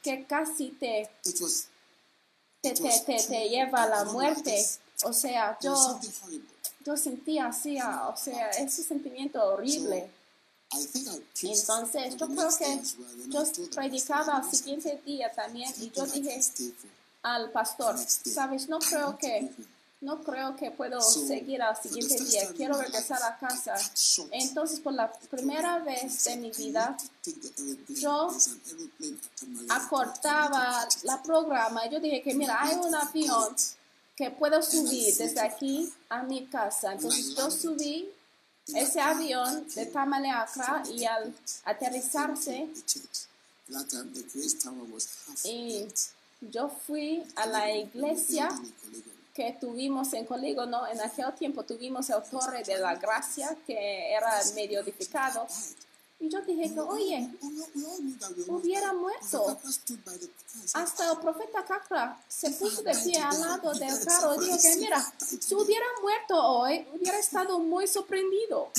que 0.03 0.25
casi 0.25 0.71
te, 0.71 1.09
te, 1.23 2.73
te, 2.75 3.01
te, 3.07 3.23
te 3.23 3.49
lleva 3.49 3.85
a 3.85 3.89
la 3.89 4.05
muerte. 4.05 4.67
O 5.05 5.13
sea, 5.13 5.57
yo, 5.61 6.01
yo 6.85 6.97
sentía 6.97 7.47
así, 7.49 7.79
ah, 7.79 8.09
o 8.09 8.17
sea, 8.17 8.51
ese 8.51 8.83
sentimiento 8.83 9.43
horrible. 9.45 10.11
Entonces, 11.43 12.15
on 12.15 12.19
yo 12.19 12.29
creo 12.29 12.49
que 12.59 12.81
yo 13.29 13.45
predicaba 13.75 14.39
al 14.39 14.51
siguiente 14.51 15.01
día 15.05 15.31
también 15.31 15.73
y 15.79 15.91
yo 15.91 16.05
"People, 16.05 16.19
I 16.19 16.23
dije 16.23 16.41
al 17.25 17.51
pastor, 17.51 17.99
sabes, 17.99 18.69
no 18.69 18.79
creo 18.79 19.19
que 19.19 19.41
go 19.41 19.47
home." 19.49 19.75
no 20.05 20.23
creo 20.23 20.55
que 20.55 20.71
puedo 20.71 21.01
seguir 21.01 21.63
al 21.63 21.81
siguiente 21.81 22.23
día, 22.25 22.53
quiero 22.55 22.77
regresar 22.77 23.23
a 23.23 23.39
casa. 23.39 23.75
Entonces, 24.33 24.79
por 24.81 24.93
la 24.93 25.11
primera 25.31 25.79
vez 25.79 26.25
de 26.25 26.37
mi 26.37 26.49
"I 26.49 26.51
vida, 26.51 26.97
yo 27.89 28.31
acortaba 29.71 30.87
la 31.05 31.23
programa. 31.23 31.89
Yo 31.89 32.01
dije 32.01 32.23
que, 32.23 32.35
mira, 32.35 32.63
hay 32.63 32.77
un 32.77 32.95
avión 32.95 33.57
que 34.15 34.31
puedo 34.31 34.63
subir 34.63 35.17
desde 35.17 35.41
aquí 35.41 35.91
a 36.11 36.23
mi 36.23 36.47
casa. 36.47 36.93
Entonces, 36.93 37.35
yo 37.35 37.51
subí 37.51 38.11
ese 38.67 39.01
avión 39.01 39.67
de 39.75 39.87
Tamale 39.87 40.31
a 40.31 40.43
Accra 40.43 40.83
y 40.93 41.05
al 41.05 41.35
aterrizarse, 41.65 42.69
y. 45.45 45.87
yo 46.51 46.69
fui 46.69 47.23
a 47.37 47.47
la 47.47 47.71
iglesia 47.71 48.49
que 49.35 49.57
tuvimos 49.61 50.13
en 50.13 50.25
Colígono. 50.25 50.87
En 50.87 51.01
aquel 51.01 51.35
tiempo 51.35 51.65
tuvimos 51.65 52.09
el 52.11 52.23
Torre 52.31 52.63
de 52.63 52.79
la 52.79 52.95
Gracia, 52.95 53.57
que 53.67 54.13
era 54.13 54.41
medio 54.55 54.81
edificado. 54.81 55.47
Y 56.21 56.31
yo 56.31 56.41
dije 56.43 56.73
que, 56.73 56.81
oye, 56.81 57.29
hubiera 58.47 58.93
muerto. 58.93 59.59
Hasta 60.73 61.11
el 61.11 61.19
profeta 61.19 61.65
Kakra 61.65 62.19
se 62.29 62.51
puso 62.51 62.83
de 62.83 62.95
pie 62.95 63.19
al 63.19 63.41
lado 63.41 63.75
del 63.75 64.05
carro 64.05 64.37
y 64.37 64.45
dijo 64.47 64.57
que, 64.63 64.77
mira, 64.77 65.13
si 65.19 65.55
hubiera 65.55 65.85
muerto 66.01 66.37
hoy, 66.37 66.87
hubiera 66.95 67.19
estado 67.19 67.59
muy 67.59 67.89
sorprendido, 67.89 68.71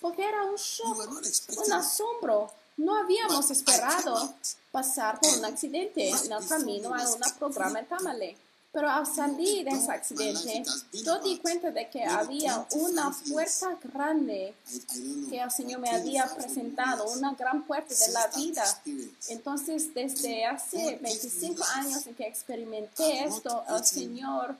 porque 0.00 0.24
era 0.24 0.44
un 0.44 0.56
shock, 0.56 1.66
un 1.66 1.72
asombro. 1.72 2.52
No 2.76 2.96
habíamos 2.96 3.50
esperado 3.50 4.34
pasar 4.72 5.20
por 5.20 5.38
un 5.38 5.44
accidente 5.44 6.08
en 6.08 6.32
el 6.32 6.48
camino 6.48 6.94
a 6.94 7.08
un 7.08 7.20
programa 7.38 7.78
en 7.78 7.86
Tamale. 7.86 8.36
Pero 8.72 8.88
al 8.88 9.06
salir 9.06 9.66
de 9.66 9.70
ese 9.70 9.92
accidente, 9.92 10.62
yo 11.04 11.18
di 11.18 11.36
cuenta 11.36 11.70
de 11.70 11.90
que 11.90 12.02
había 12.04 12.66
una 12.70 13.14
puerta 13.28 13.78
grande 13.92 14.54
que 15.28 15.38
el 15.38 15.50
Señor 15.50 15.80
me 15.80 15.90
había 15.90 16.24
25 16.24 16.36
presentado, 16.36 17.04
una 17.12 17.34
gran 17.34 17.64
puerta 17.64 17.94
de 17.94 18.12
la 18.12 18.28
vida. 18.28 18.64
Entonces, 19.28 19.92
desde 19.92 20.46
hace 20.46 20.98
25 21.02 21.62
años 21.74 22.06
en 22.06 22.14
que 22.14 22.26
experimenté 22.26 23.24
esto, 23.24 23.62
el 23.68 23.84
Señor 23.84 24.56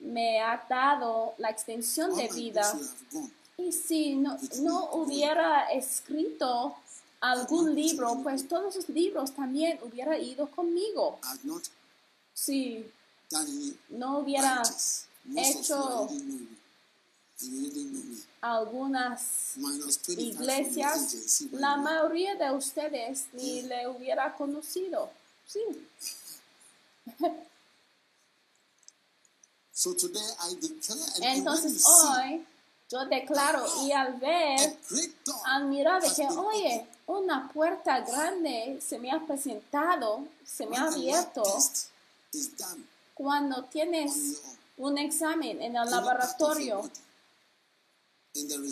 me 0.00 0.40
ha 0.40 0.64
dado 0.66 1.34
la 1.36 1.50
extensión 1.50 2.16
de 2.16 2.28
vida. 2.28 2.74
Y 3.58 3.70
si 3.70 4.14
no, 4.14 4.38
no 4.62 4.92
hubiera 4.92 5.70
escrito 5.72 6.74
algún 7.20 7.74
libro, 7.74 8.20
pues 8.22 8.46
todos 8.48 8.76
esos 8.76 8.88
libros 8.88 9.32
también 9.32 9.78
hubiera 9.82 10.18
ido 10.18 10.50
conmigo. 10.50 11.18
Si 12.32 12.90
no 13.90 14.18
hubiera 14.18 14.62
hecho 15.36 16.08
algunas 18.40 19.52
Minus 19.56 19.98
25 19.98 20.02
from 20.02 20.16
the 20.16 20.22
iglesias, 20.22 21.42
la 21.52 21.76
mayoría 21.76 22.34
de 22.36 22.52
ustedes 22.52 23.26
ni 23.32 23.62
le 23.62 23.88
hubiera 23.88 24.34
conocido. 24.36 25.10
Sí. 25.46 25.60
Entonces 31.20 31.84
hoy 31.86 32.44
yo 32.90 33.06
declaro 33.06 33.64
y 33.84 33.92
al 33.92 34.14
ver, 34.18 34.76
al 35.44 35.66
mirar 35.66 36.02
de 36.02 36.08
que, 36.14 36.26
oye, 36.26 36.86
una 37.08 37.50
puerta 37.52 38.00
grande 38.00 38.80
se 38.86 38.98
me 38.98 39.10
ha 39.10 39.18
presentado, 39.26 40.26
se 40.44 40.66
me 40.66 40.76
ha 40.76 40.84
a 40.84 40.88
abierto, 40.88 41.42
cuando 43.14 43.64
tienes 43.64 44.42
un 44.76 44.98
examen 44.98 45.60
en 45.60 45.74
el 45.74 45.90
laboratorio 45.90 46.88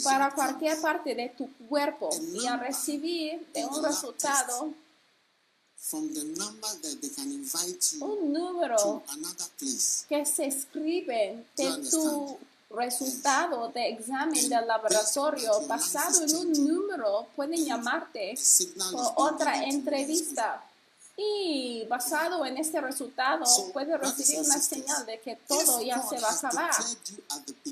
para 0.04 0.30
cualquier 0.32 0.80
parte 0.80 1.14
de 1.14 1.30
tu 1.30 1.50
cuerpo 1.68 2.10
y 2.34 2.46
al 2.46 2.60
recibir 2.60 3.44
de 3.52 3.64
un 3.64 3.82
resultado, 3.82 4.72
from 5.76 6.12
the 6.12 6.24
number 6.24 6.68
that 6.82 7.00
they 7.00 7.10
can 7.10 7.30
invite 7.30 7.92
you 7.92 8.04
un 8.04 8.32
número 8.32 9.02
que 10.08 10.26
se 10.26 10.46
escribe 10.46 11.44
de 11.56 11.90
tu? 11.90 12.38
Resultado 12.70 13.68
de 13.68 13.90
examen 13.90 14.48
del 14.48 14.66
laboratorio 14.66 15.60
basado 15.66 16.22
en 16.22 16.36
un 16.36 16.52
número, 16.66 17.26
pueden 17.36 17.64
llamarte 17.64 18.34
por 18.92 19.12
otra 19.16 19.64
entrevista. 19.64 20.62
Y 21.18 21.86
basado 21.88 22.44
en 22.44 22.58
este 22.58 22.78
resultado, 22.78 23.46
puedes 23.72 23.98
recibir 23.98 24.44
una 24.44 24.58
señal 24.58 25.06
de 25.06 25.18
que 25.20 25.36
todo 25.48 25.80
ya 25.80 26.02
se 26.02 26.20
va 26.20 26.28
a 26.28 26.32
acabar. 26.34 26.74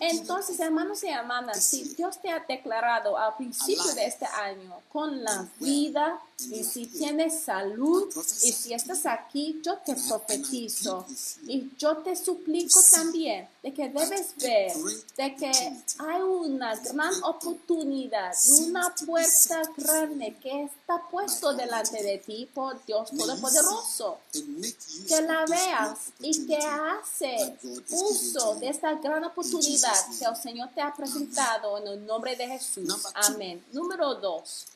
Entonces, 0.00 0.58
hermanos 0.60 1.04
y 1.04 1.08
hermanas, 1.08 1.62
si 1.62 1.84
Dios 1.94 2.18
te 2.22 2.30
ha 2.30 2.40
declarado 2.40 3.18
al 3.18 3.36
principio 3.36 3.92
de 3.92 4.06
este 4.06 4.24
año 4.24 4.80
con 4.90 5.22
la 5.22 5.46
vida 5.60 6.18
y 6.40 6.64
si 6.64 6.86
tienes 6.86 7.40
salud 7.40 8.12
y 8.42 8.52
si 8.52 8.74
estás 8.74 9.06
aquí, 9.06 9.60
yo 9.64 9.78
te 9.78 9.94
profetizo 9.94 11.06
y 11.46 11.70
yo 11.78 11.98
te 11.98 12.16
suplico 12.16 12.82
también 12.90 13.48
de 13.62 13.72
que 13.72 13.88
debes 13.88 14.34
ver 14.36 14.72
de 15.16 15.36
que 15.36 15.52
hay 15.98 16.22
una 16.22 16.74
gran 16.76 17.14
oportunidad, 17.22 18.34
una 18.66 18.94
puerta 19.06 19.62
grande 19.76 20.36
que 20.42 20.64
está 20.64 21.00
puesto 21.10 21.54
delante 21.54 22.02
de 22.02 22.18
ti 22.18 22.48
por 22.52 22.84
Dios 22.84 23.10
Todopoderoso 23.10 24.18
que 24.32 25.20
la 25.22 25.44
veas 25.46 25.98
y 26.20 26.46
que 26.46 26.58
hace 26.58 27.56
uso 27.90 28.56
de 28.56 28.68
esta 28.68 28.94
gran 28.94 29.24
oportunidad 29.24 29.94
que 30.18 30.24
el 30.24 30.36
Señor 30.36 30.70
te 30.74 30.80
ha 30.80 30.92
presentado 30.92 31.78
en 31.78 31.86
el 31.86 32.06
nombre 32.06 32.36
de 32.36 32.46
Jesús. 32.48 33.06
Amén. 33.14 33.64
Número 33.72 34.14
dos, 34.16 34.66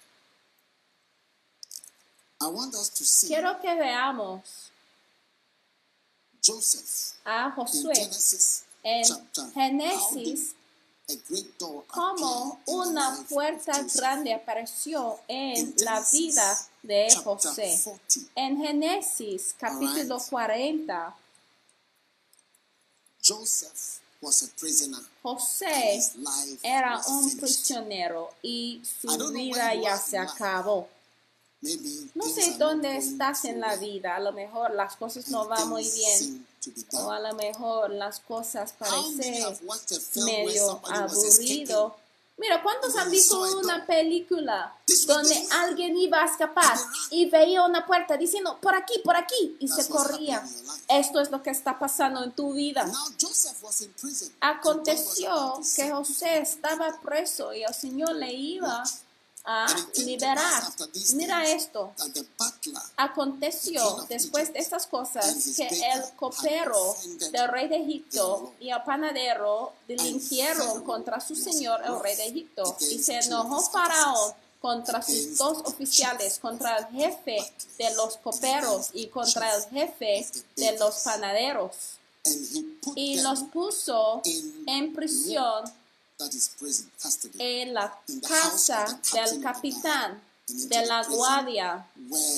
I 2.41 2.47
want 2.47 2.75
us 2.75 2.91
to 2.91 3.05
see 3.05 3.29
quiero 3.29 3.61
que 3.61 3.75
veamos 3.75 4.71
Joseph 6.45 7.19
a 7.25 7.51
in 7.51 7.53
Josué 7.57 7.95
Genesis 7.95 8.65
en 8.85 9.05
chapter 9.05 9.51
Génesis 9.55 10.55
a 11.09 11.17
great 11.29 11.59
door 11.59 11.85
como 11.89 12.61
in 12.67 12.75
una 12.75 13.25
puerta 13.29 13.83
grande 13.95 14.35
apareció 14.35 15.19
en 15.27 15.57
In 15.57 15.75
la 15.79 16.05
vida 16.13 16.59
de 16.83 17.09
José. 17.25 17.81
40. 17.83 18.31
En 18.35 18.57
Génesis 18.59 19.55
capítulo 19.59 20.15
Alright. 20.15 20.31
40, 20.31 21.17
Joseph 23.23 24.01
was 24.21 24.43
a 24.43 24.49
prisoner. 24.59 25.01
José 25.23 26.01
era 26.63 26.97
was 26.97 27.09
un 27.09 27.37
prisionero 27.39 28.35
y 28.43 28.83
su 28.85 29.09
vida 29.33 29.75
ya 29.75 29.97
se 29.97 30.19
in 30.19 30.19
acabó. 30.19 30.89
No 31.61 32.25
sé 32.29 32.55
dónde 32.57 32.97
estás 32.97 33.45
en 33.45 33.61
la 33.61 33.77
vida, 33.77 34.17
a 34.17 34.21
lo 34.21 34.33
mejor 34.33 34.73
las 34.75 34.95
cosas 34.97 35.29
no 35.29 35.47
van 35.49 35.69
muy 35.69 35.89
bien. 35.91 36.47
o 36.93 37.11
a 37.11 37.19
lo 37.19 37.35
mejor 37.35 37.91
las 37.91 38.21
cosas 38.21 38.73
parecen 38.73 39.45
medio 40.25 40.81
aburrido. 40.85 41.97
Mira, 42.37 42.63
¿cuántos 42.63 42.95
han 42.95 43.11
visto 43.11 43.41
una 43.59 43.85
película 43.85 44.73
donde 45.09 45.49
alguien 45.51 45.97
iba 45.97 46.23
a 46.23 46.27
escapar 46.27 46.79
y 47.11 47.29
veía 47.29 47.65
una 47.65 47.85
puerta 47.85 48.17
diciendo, 48.17 48.59
por 48.63 48.77
aquí, 48.77 49.01
por 49.05 49.17
aquí, 49.17 49.57
y 49.59 49.67
se 49.67 49.89
corría? 49.89 50.47
Esto 50.89 51.21
es 51.21 51.33
lo 51.33 51.43
que 51.43 51.51
está 51.51 51.77
pasando 51.77 52.23
en 52.23 52.31
tu 52.31 52.53
vida. 52.53 52.89
Aconteció 54.41 55.61
que 55.75 55.91
José 55.91 56.39
estaba 56.39 57.01
preso 57.01 57.53
y 57.53 57.65
el 57.65 57.75
Señor 57.75 58.15
le 58.15 58.33
iba 58.33 58.85
a 59.45 59.67
liberar. 60.05 60.63
Mira 61.15 61.51
esto. 61.51 61.93
Aconteció 62.97 64.07
después 64.09 64.53
de 64.53 64.59
estas 64.59 64.87
cosas 64.87 65.55
que 65.57 65.67
el 65.67 66.03
copero 66.17 66.97
del 67.33 67.49
rey 67.49 67.69
de 67.69 67.77
Egipto 67.77 68.53
y 68.61 68.71
el 68.71 68.83
panadero 68.83 69.73
delinquieron 69.87 70.85
contra 70.85 71.21
su 71.21 71.35
señor 71.35 71.81
el 71.85 71.99
rey 72.01 72.17
de 72.17 72.27
Egipto 72.27 72.77
y 72.81 72.99
se 72.99 73.19
enojó 73.19 73.61
Faraón 73.63 74.35
contra 74.61 75.03
sus 75.03 75.39
dos 75.39 75.59
oficiales, 75.65 76.39
contra 76.39 76.79
el 76.79 76.87
jefe 76.87 77.39
de 77.79 77.95
los 77.95 78.17
coperos 78.17 78.91
y 78.93 79.07
contra 79.07 79.55
el 79.55 79.63
jefe 79.71 80.27
de 80.57 80.79
los 80.79 80.97
panaderos. 81.01 81.99
Y 82.97 83.21
los 83.21 83.45
puso 83.45 84.21
en 84.67 84.93
prisión 84.93 85.65
en 87.39 87.75
la 87.75 88.01
casa 88.27 89.01
del 89.13 89.41
capitán 89.41 90.21
de 90.49 90.87
la 90.87 91.05
guardia, 91.05 91.87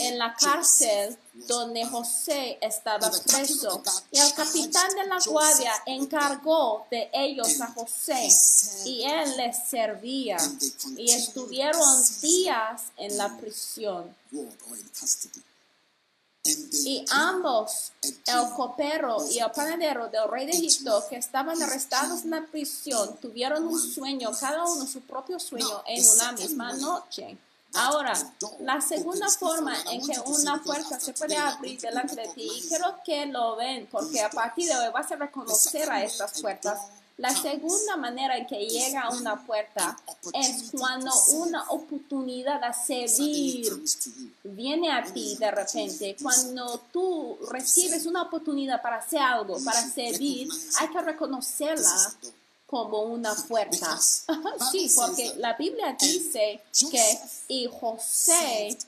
en 0.00 0.18
la 0.18 0.34
cárcel 0.34 1.16
donde 1.32 1.86
José 1.86 2.58
estaba 2.60 3.10
preso. 3.10 3.82
Y 4.10 4.18
el 4.18 4.34
capitán 4.34 4.94
de 4.94 5.06
la 5.06 5.18
guardia 5.24 5.72
encargó 5.86 6.86
de 6.90 7.08
ellos 7.12 7.60
a 7.60 7.68
José 7.68 8.28
y 8.84 9.04
él 9.04 9.36
les 9.36 9.56
servía. 9.68 10.36
Y 10.96 11.10
estuvieron 11.12 12.04
días 12.20 12.82
en 12.96 13.16
la 13.16 13.34
prisión. 13.38 14.14
ward 14.32 14.54
or 14.70 14.76
in 14.76 14.88
custody. 14.88 15.42
And 15.42 15.44
they 15.44 16.29
Y 16.44 17.04
ambos, 17.10 17.92
el 18.02 18.50
copero 18.56 19.18
y 19.30 19.38
el 19.40 19.50
panadero 19.50 20.08
del 20.08 20.26
rey 20.30 20.46
de 20.46 20.52
Egipto, 20.52 21.04
que 21.10 21.16
estaban 21.16 21.62
arrestados 21.62 22.24
en 22.24 22.30
la 22.30 22.46
prisión, 22.46 23.16
tuvieron 23.18 23.66
un 23.66 23.78
sueño, 23.78 24.30
cada 24.38 24.64
uno 24.64 24.86
su 24.86 25.02
propio 25.02 25.38
sueño 25.38 25.82
en 25.86 26.06
una 26.08 26.32
misma 26.32 26.72
noche. 26.72 27.36
Ahora, 27.74 28.14
la 28.60 28.80
segunda 28.80 29.28
forma 29.28 29.76
en 29.90 30.04
que 30.04 30.18
una 30.26 30.62
puerta 30.62 30.98
se 30.98 31.12
puede 31.12 31.36
abrir 31.36 31.80
delante 31.80 32.16
de 32.16 32.28
ti, 32.28 32.50
y 32.56 32.68
quiero 32.68 32.96
que 33.04 33.26
lo 33.26 33.56
ven, 33.56 33.86
porque 33.90 34.22
a 34.22 34.30
partir 34.30 34.66
de 34.66 34.76
hoy 34.76 34.90
vas 34.92 35.12
a 35.12 35.16
reconocer 35.16 35.90
a 35.90 36.02
estas 36.02 36.40
puertas. 36.40 36.80
La 37.20 37.36
segunda 37.36 37.98
manera 37.98 38.38
en 38.38 38.46
que 38.46 38.66
llega 38.66 39.10
una 39.10 39.44
puerta 39.44 39.94
es 40.32 40.70
cuando 40.72 41.12
una 41.34 41.68
oportunidad 41.68 42.64
a 42.64 42.72
servir 42.72 43.70
viene 44.42 44.90
a 44.90 45.04
ti 45.04 45.36
de 45.38 45.50
repente. 45.50 46.16
Cuando 46.22 46.80
tú 46.90 47.38
recibes 47.50 48.06
una 48.06 48.22
oportunidad 48.22 48.80
para 48.80 48.96
hacer 48.96 49.20
algo, 49.20 49.62
para 49.62 49.82
servir, 49.86 50.48
hay 50.78 50.88
que 50.88 51.00
reconocerla 51.02 52.14
como 52.66 53.02
una 53.02 53.34
puerta. 53.34 53.98
Sí, 54.70 54.90
porque 54.96 55.34
la 55.36 55.54
Biblia 55.54 55.94
dice 56.00 56.62
que 56.90 57.18
y 57.48 57.68
José. 57.68 58.78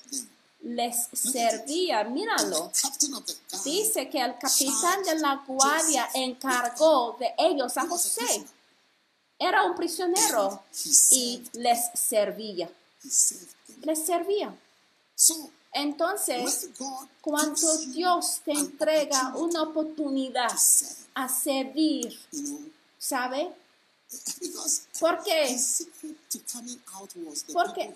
Les 0.62 1.08
servía, 1.12 2.04
míralo. 2.04 2.70
Dice 3.64 4.08
que 4.08 4.20
el 4.20 4.38
capitán 4.38 5.02
de 5.04 5.18
la 5.18 5.42
guardia 5.46 6.08
encargó 6.14 7.16
de 7.18 7.34
ellos 7.38 7.76
a 7.76 7.86
José. 7.86 8.44
Era 9.38 9.64
un 9.64 9.74
prisionero 9.74 10.62
y 11.10 11.42
les 11.54 11.90
servía. 11.94 12.70
Les 13.82 14.06
servía. 14.06 14.54
Entonces, 15.72 16.68
Cuando 17.20 17.78
Dios 17.78 18.40
te 18.44 18.52
entrega 18.52 19.34
una 19.36 19.62
oportunidad 19.62 20.52
a 21.14 21.28
servir, 21.28 22.18
¿sabe? 22.98 23.52
Porque 25.00 25.58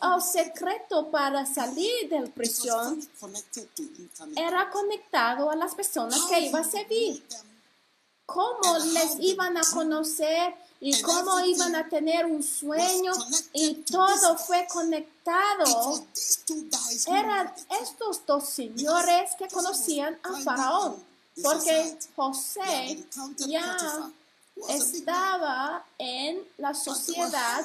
who 0.01 0.17
el 0.17 0.23
secreto 0.23 1.11
para 1.11 1.47
salir 1.47 2.09
de 2.09 2.21
la 2.21 2.27
it 2.27 2.33
was 2.33 2.35
prisión 2.35 3.09
era 4.37 4.71
conectado 4.71 5.51
a 5.51 5.57
las 5.57 5.75
personas 5.75 6.21
que 6.29 6.41
iba 6.41 6.61
a 6.61 6.65
servir. 6.65 7.23
Cómo 8.27 8.79
les 8.93 9.19
iban 9.21 9.57
a 9.57 9.63
conocer 9.73 10.55
y 10.81 11.01
cómo 11.01 11.41
iban 11.41 11.77
a 11.77 11.89
tener 11.89 12.27
un 12.27 12.43
sueño 12.43 13.13
y 13.53 13.75
todo 13.85 14.37
fue 14.37 14.67
conectado. 14.67 16.05
Eran 17.07 17.53
estos 17.81 18.27
dos 18.27 18.49
señores 18.49 19.31
que 19.39 19.49
conocían 19.49 20.19
a 20.23 20.41
Faraón. 20.41 21.05
Porque 21.43 21.99
José 22.17 23.07
ya 23.47 24.11
estaba 24.69 25.85
en 25.99 26.43
la 26.59 26.75
sociedad 26.75 27.65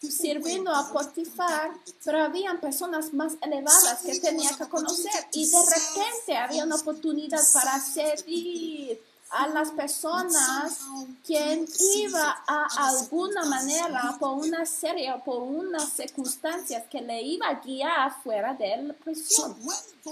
sirviendo 0.00 0.74
a 0.74 0.92
Potifar, 0.92 1.72
pero 2.04 2.22
habían 2.22 2.60
personas 2.60 3.12
más 3.12 3.34
elevadas 3.40 4.02
que 4.02 4.20
tenía 4.20 4.50
que 4.56 4.68
conocer 4.68 5.26
y 5.32 5.48
de 5.48 5.58
repente 5.58 6.36
había 6.36 6.64
una 6.64 6.76
oportunidad 6.76 7.42
para 7.52 7.80
servir 7.80 9.00
a 9.34 9.48
las 9.48 9.70
personas 9.72 10.80
quien 11.26 11.66
iba 11.96 12.42
a 12.46 12.88
alguna 12.88 13.44
manera 13.44 14.16
por 14.18 14.38
una 14.38 14.64
serie 14.64 15.12
o 15.12 15.22
por 15.24 15.42
unas 15.42 15.88
circunstancias 15.90 16.84
que 16.88 17.00
le 17.00 17.20
iba 17.20 17.48
a 17.48 17.54
guiar 17.60 18.22
fuera 18.22 18.54
de 18.54 18.76
la 18.76 18.94
prisión. 18.94 19.56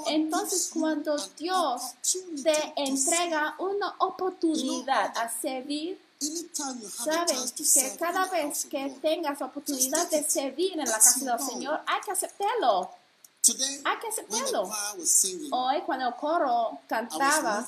Entonces 0.07 0.71
cuando 0.73 1.17
Dios 1.39 1.83
te 2.43 2.73
entrega 2.77 3.55
una 3.59 3.95
oportunidad 3.99 5.17
a 5.17 5.29
servir, 5.29 6.01
sabes 6.91 7.53
que 7.53 7.97
cada 7.97 8.27
vez 8.27 8.65
que 8.67 8.91
tengas 9.01 9.41
oportunidad 9.41 10.11
de 10.11 10.23
servir 10.25 10.73
en 10.73 10.89
la 10.89 10.99
casa 10.99 11.37
del 11.37 11.47
Señor, 11.47 11.81
hay 11.87 12.01
que 12.01 12.11
aceptarlo. 12.11 12.91
Today, 13.43 13.81
Hay 13.85 13.97
que 13.99 14.07
was 14.97 15.11
singing, 15.11 15.53
Hoy 15.53 15.81
cuando 15.85 16.07
el 16.07 16.15
coro 16.15 16.79
cantaba, 16.87 17.67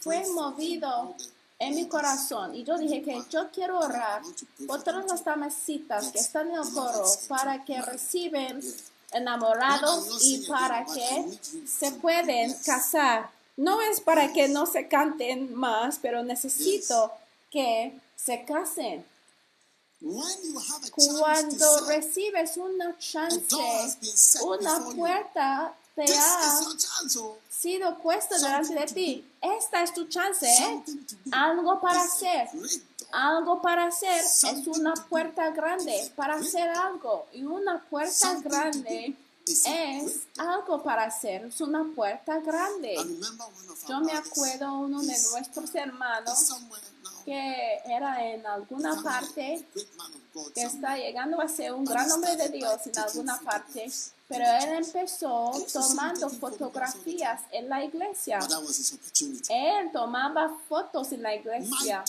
fue 0.00 0.26
movido 0.34 1.14
en 1.60 1.76
mi 1.76 1.86
corazón. 1.86 2.56
Y 2.56 2.64
yo 2.64 2.76
dije 2.76 3.02
que 3.02 3.22
yo 3.30 3.52
quiero 3.52 3.78
orar 3.78 4.22
por 4.66 4.82
todas 4.82 5.06
las 5.06 5.24
damasitas 5.24 6.10
que 6.10 6.18
están 6.18 6.50
en 6.50 6.56
el 6.56 6.72
coro 6.72 7.04
para 7.28 7.64
que 7.64 7.80
reciben 7.80 8.60
enamorados 9.12 10.24
y 10.24 10.44
para 10.48 10.84
que 10.84 11.38
se 11.64 11.92
pueden 11.92 12.54
casar. 12.64 13.30
No 13.56 13.80
es 13.80 14.00
para 14.00 14.32
que 14.32 14.48
no 14.48 14.66
se 14.66 14.88
canten 14.88 15.54
más, 15.54 16.00
pero 16.02 16.24
necesito 16.24 17.12
que 17.48 17.96
se 18.16 18.44
casen. 18.44 19.04
Cuando 20.00 21.86
recibes 21.86 22.56
una 22.56 22.96
chance, 22.98 23.56
una 24.42 24.84
puerta 24.94 25.74
te 25.94 26.04
ha. 26.14 26.60
Oh, 27.18 27.38
sido 27.58 27.98
puesta 27.98 28.38
delante 28.38 28.74
de 28.74 28.86
ti. 28.86 29.32
Esta 29.40 29.82
es 29.82 29.92
tu 29.92 30.06
chance, 30.06 30.46
¿eh? 30.46 30.82
Algo 31.32 31.80
para 31.80 32.02
hacer. 32.02 32.48
Algo 33.10 33.60
para 33.60 33.86
hacer 33.86 34.20
es 34.20 34.66
una 34.66 34.94
puerta 34.94 35.50
grande 35.50 36.12
para 36.14 36.36
hacer 36.36 36.68
algo. 36.68 37.26
Y 37.32 37.42
una 37.42 37.82
puerta 37.82 38.34
grande 38.40 39.16
es 39.46 40.20
algo 40.36 40.82
para 40.82 41.04
hacer. 41.04 41.46
Es 41.46 41.60
una 41.60 41.84
puerta 41.96 42.38
grande. 42.38 42.94
Yo 43.88 44.00
me 44.00 44.12
acuerdo 44.12 44.74
uno 44.74 45.00
de 45.00 45.16
nuestros 45.32 45.74
hermanos 45.74 46.52
que 47.28 47.82
era 47.84 48.24
en 48.24 48.46
alguna 48.46 49.02
parte 49.02 49.62
que 50.54 50.62
está 50.62 50.96
llegando 50.96 51.38
a 51.38 51.46
ser 51.46 51.74
un 51.74 51.84
gran 51.84 52.10
hombre 52.10 52.36
de 52.36 52.48
Dios 52.48 52.86
en 52.86 52.98
alguna 52.98 53.38
parte, 53.40 53.90
pero 54.26 54.44
él 54.62 54.82
empezó 54.82 55.52
tomando 55.70 56.30
fotografías 56.30 57.42
en 57.50 57.68
la 57.68 57.84
iglesia. 57.84 58.38
Él 59.50 59.90
tomaba 59.92 60.50
fotos 60.70 61.12
en 61.12 61.22
la 61.22 61.34
iglesia, 61.34 62.02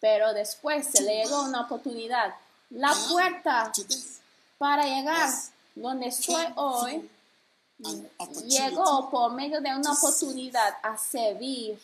pero 0.00 0.34
después 0.34 0.88
se 0.88 1.02
le 1.02 1.22
llegó 1.22 1.42
una 1.42 1.60
oportunidad. 1.60 2.34
La 2.70 2.92
puerta 3.08 3.70
para 4.58 4.86
llegar 4.86 5.30
donde 5.76 6.08
estoy 6.08 6.46
hoy. 6.56 7.08
Llegó 8.46 9.10
por 9.10 9.32
medio 9.32 9.60
de 9.60 9.74
una 9.74 9.92
oportunidad 9.92 10.74
a 10.82 10.96
servir 10.96 11.78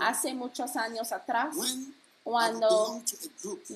hace 0.00 0.34
muchos 0.34 0.76
años 0.76 1.12
atrás. 1.12 1.54
Cuando 2.24 3.02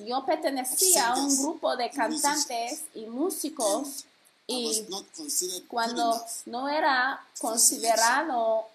Yo 0.05 0.25
pertenecía 0.25 1.09
a 1.09 1.17
un 1.17 1.37
grupo 1.37 1.75
de 1.75 1.89
cantantes 1.89 2.85
y 2.93 3.05
músicos 3.05 4.05
y 4.47 4.85
cuando 5.67 6.25
no 6.45 6.69
era 6.69 7.21
considerado 7.39 8.67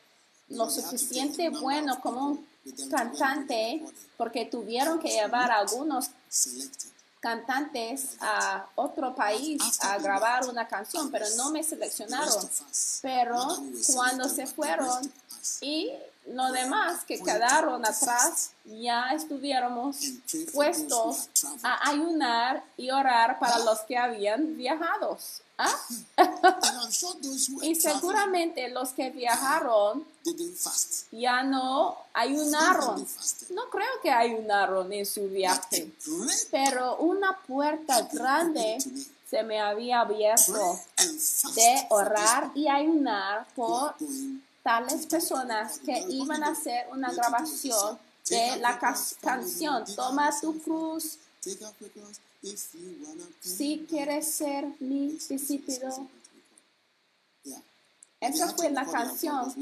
lo 0.49 0.71
suficiente 0.71 1.49
bueno 1.49 1.99
como 2.01 2.27
un 2.27 2.47
cantante 2.91 3.83
porque 4.19 4.45
tuvieron 4.45 4.99
que 4.99 5.09
llevar 5.09 5.51
a 5.51 5.59
algunos. 5.61 6.11
Cantantes 7.23 8.17
a 8.21 8.67
otro 8.75 9.15
país 9.15 9.63
a 9.81 9.97
grabar 9.99 10.45
una 10.49 10.67
canción, 10.67 11.09
pero 11.09 11.25
no 11.37 11.51
me 11.53 11.63
seleccionaron. 11.63 12.51
Pero 13.01 13.39
cuando 13.95 14.29
se 14.29 14.49
fueron 14.49 15.01
y 15.61 15.93
los 16.27 16.53
demás 16.53 17.05
que 17.05 17.21
quedaron 17.21 17.87
atrás 17.87 18.51
ya 18.65 19.11
estuviéramos 19.13 19.99
puestos 20.53 21.29
a 21.63 21.91
ayunar 21.91 22.65
y 22.77 22.91
orar 22.91 23.39
para 23.39 23.59
los 23.59 23.81
que 23.81 23.97
habían 23.97 24.57
viajado. 24.57 25.17
¿Ah? 25.59 25.79
Y 27.63 27.77
seguramente 27.77 28.69
los 28.69 28.91
que 28.91 29.11
viajaron. 29.11 30.05
Ya 31.11 31.43
no 31.43 31.97
ayunaron. 32.13 33.07
No 33.51 33.69
creo 33.71 34.01
que 34.03 34.11
ayunaron 34.11 34.93
en 34.93 35.07
su 35.07 35.29
viaje, 35.29 35.93
pero 36.51 36.97
una 36.99 37.39
puerta 37.39 38.03
grande 38.13 38.79
se 39.29 39.43
me 39.43 39.61
había 39.61 40.01
abierto. 40.01 40.81
De 41.55 41.87
orar 41.91 42.51
y 42.55 42.69
ayunar 42.69 43.47
por 43.55 43.95
tales 44.63 45.07
personas 45.07 45.79
que 45.79 46.05
iban 46.09 46.45
a 46.45 46.51
hacer 46.51 46.87
una 46.93 47.13
grabación 47.13 47.99
de 48.29 48.57
la 48.57 48.79
canción 48.79 49.85
Toma 49.97 50.31
tu 50.41 50.59
cruz. 50.61 51.19
Take 51.43 51.65
up 51.65 51.75
your 51.81 51.91
cross 51.91 52.21
if 52.43 52.75
you 52.75 53.05
wanna 53.05 53.25
be 53.25 53.49
si 53.49 53.87
quieres 53.89 54.33
ser 54.33 54.67
mi 54.79 55.19
discípulo. 55.29 56.07
Esa 58.23 58.55
fue 58.55 58.71
la 58.71 58.87
canción 58.87 59.53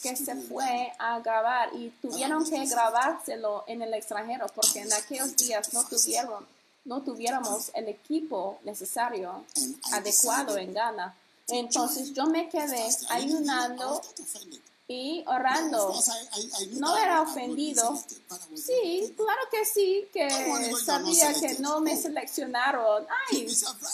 que 0.00 0.16
se 0.16 0.36
fue 0.36 0.92
a 0.98 1.18
grabar 1.20 1.70
y 1.74 1.90
tuvieron 2.00 2.48
que 2.48 2.64
grabárselo 2.64 3.64
en 3.66 3.82
el 3.82 3.92
extranjero 3.92 4.46
porque 4.54 4.80
en 4.80 4.92
aquellos 4.92 5.36
días 5.36 5.72
no 5.74 5.84
tuvieron 5.84 6.46
no 6.86 7.02
tuviéramos 7.02 7.72
el 7.74 7.88
equipo 7.88 8.60
necesario 8.62 9.44
adecuado 9.92 10.56
en 10.56 10.72
Ghana. 10.72 11.16
Entonces 11.48 12.14
yo 12.14 12.26
me 12.26 12.48
quedé 12.48 12.88
ayunando. 13.10 14.00
Y 14.88 15.24
knew 15.24 16.78
No 16.78 16.96
era 16.96 17.22
ofendido. 17.22 17.90
was 17.90 18.04
Sí, 18.54 18.72
offended. 18.72 19.16
claro 19.16 19.40
que 19.50 19.64
sí, 19.64 20.08
que 20.12 20.30
sabía 20.84 21.34
que 21.34 21.54
no 21.58 21.80
me 21.80 21.94
Oh. 21.94 22.02
seleccionaron. 22.02 23.06
Ay, 23.32 23.46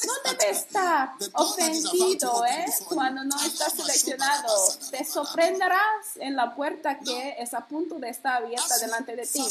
no 0.07 0.31
debe 0.31 0.51
estar 0.51 1.13
ofendido, 1.33 2.45
¿eh? 2.45 2.67
Cuando 2.89 3.25
no 3.25 3.37
estás 3.43 3.73
seleccionado. 3.73 4.55
Te 4.91 5.03
sorprenderás 5.05 6.17
en 6.17 6.37
la 6.37 6.55
puerta 6.55 6.99
que 6.99 7.37
es 7.39 7.55
a 7.55 7.67
punto 7.67 7.95
de 7.99 8.11
estar 8.11 8.43
abierta 8.43 8.79
delante 8.79 9.17
de 9.17 9.27
ti. 9.27 9.45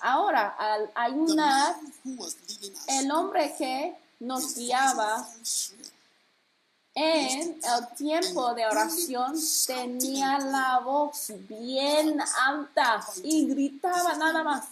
Ahora, 0.00 0.48
al 0.58 0.90
ayunar, 0.96 1.76
el 2.88 3.10
hombre 3.12 3.54
que 3.56 3.96
nos 4.20 4.42
voice 4.42 4.60
guiaba. 4.62 5.28
En 7.00 7.60
el 7.62 7.96
tiempo 7.96 8.54
de 8.54 8.66
oración 8.66 9.36
tenía 9.66 10.38
la 10.38 10.80
voz 10.80 11.32
bien 11.48 12.20
alta 12.44 13.06
y 13.22 13.46
gritaba 13.46 14.14
nada 14.14 14.42
más. 14.42 14.66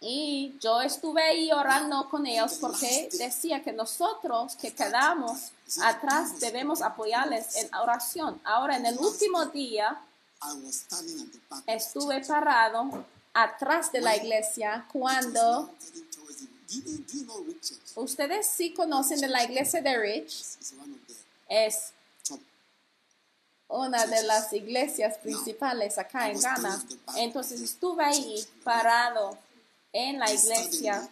Y 0.00 0.56
yo 0.60 0.80
estuve 0.80 1.22
ahí 1.22 1.52
orando 1.52 2.08
con 2.08 2.26
ellos 2.26 2.54
porque 2.60 3.08
decía 3.12 3.62
que 3.62 3.72
nosotros 3.72 4.56
que 4.56 4.72
quedamos 4.74 5.52
atrás 5.82 6.40
debemos 6.40 6.82
apoyarles 6.82 7.56
en 7.56 7.72
oración. 7.76 8.40
Ahora, 8.44 8.76
en 8.76 8.86
el 8.86 8.98
último 8.98 9.46
día, 9.46 9.96
estuve 11.66 12.24
parado 12.24 13.04
atrás 13.32 13.92
de 13.92 14.00
la 14.00 14.16
iglesia 14.16 14.86
cuando 14.90 15.70
ustedes 17.94 18.46
sí 18.46 18.72
conocen 18.74 19.20
de 19.20 19.28
la 19.28 19.44
iglesia 19.44 19.80
de 19.80 19.98
Rich, 19.98 20.58
He's 20.58 20.74
one 20.78 20.92
of 20.92 21.06
the 21.06 21.14
es 21.48 21.92
una 23.68 24.06
de 24.06 24.22
las 24.22 24.52
iglesias 24.52 25.18
principales 25.18 25.98
acá 25.98 26.30
en 26.30 26.40
Ghana. 26.40 26.84
Entonces 27.16 27.60
estuve 27.60 28.04
ahí 28.04 28.46
parado 28.64 29.38
en 29.92 30.18
la 30.18 30.32
iglesia. 30.32 31.08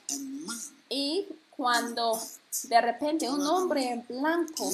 y 0.88 1.26
cuando 1.50 2.20
de 2.64 2.80
repente 2.80 3.28
un 3.30 3.46
hombre 3.46 3.90
en 3.90 4.06
blanco 4.06 4.70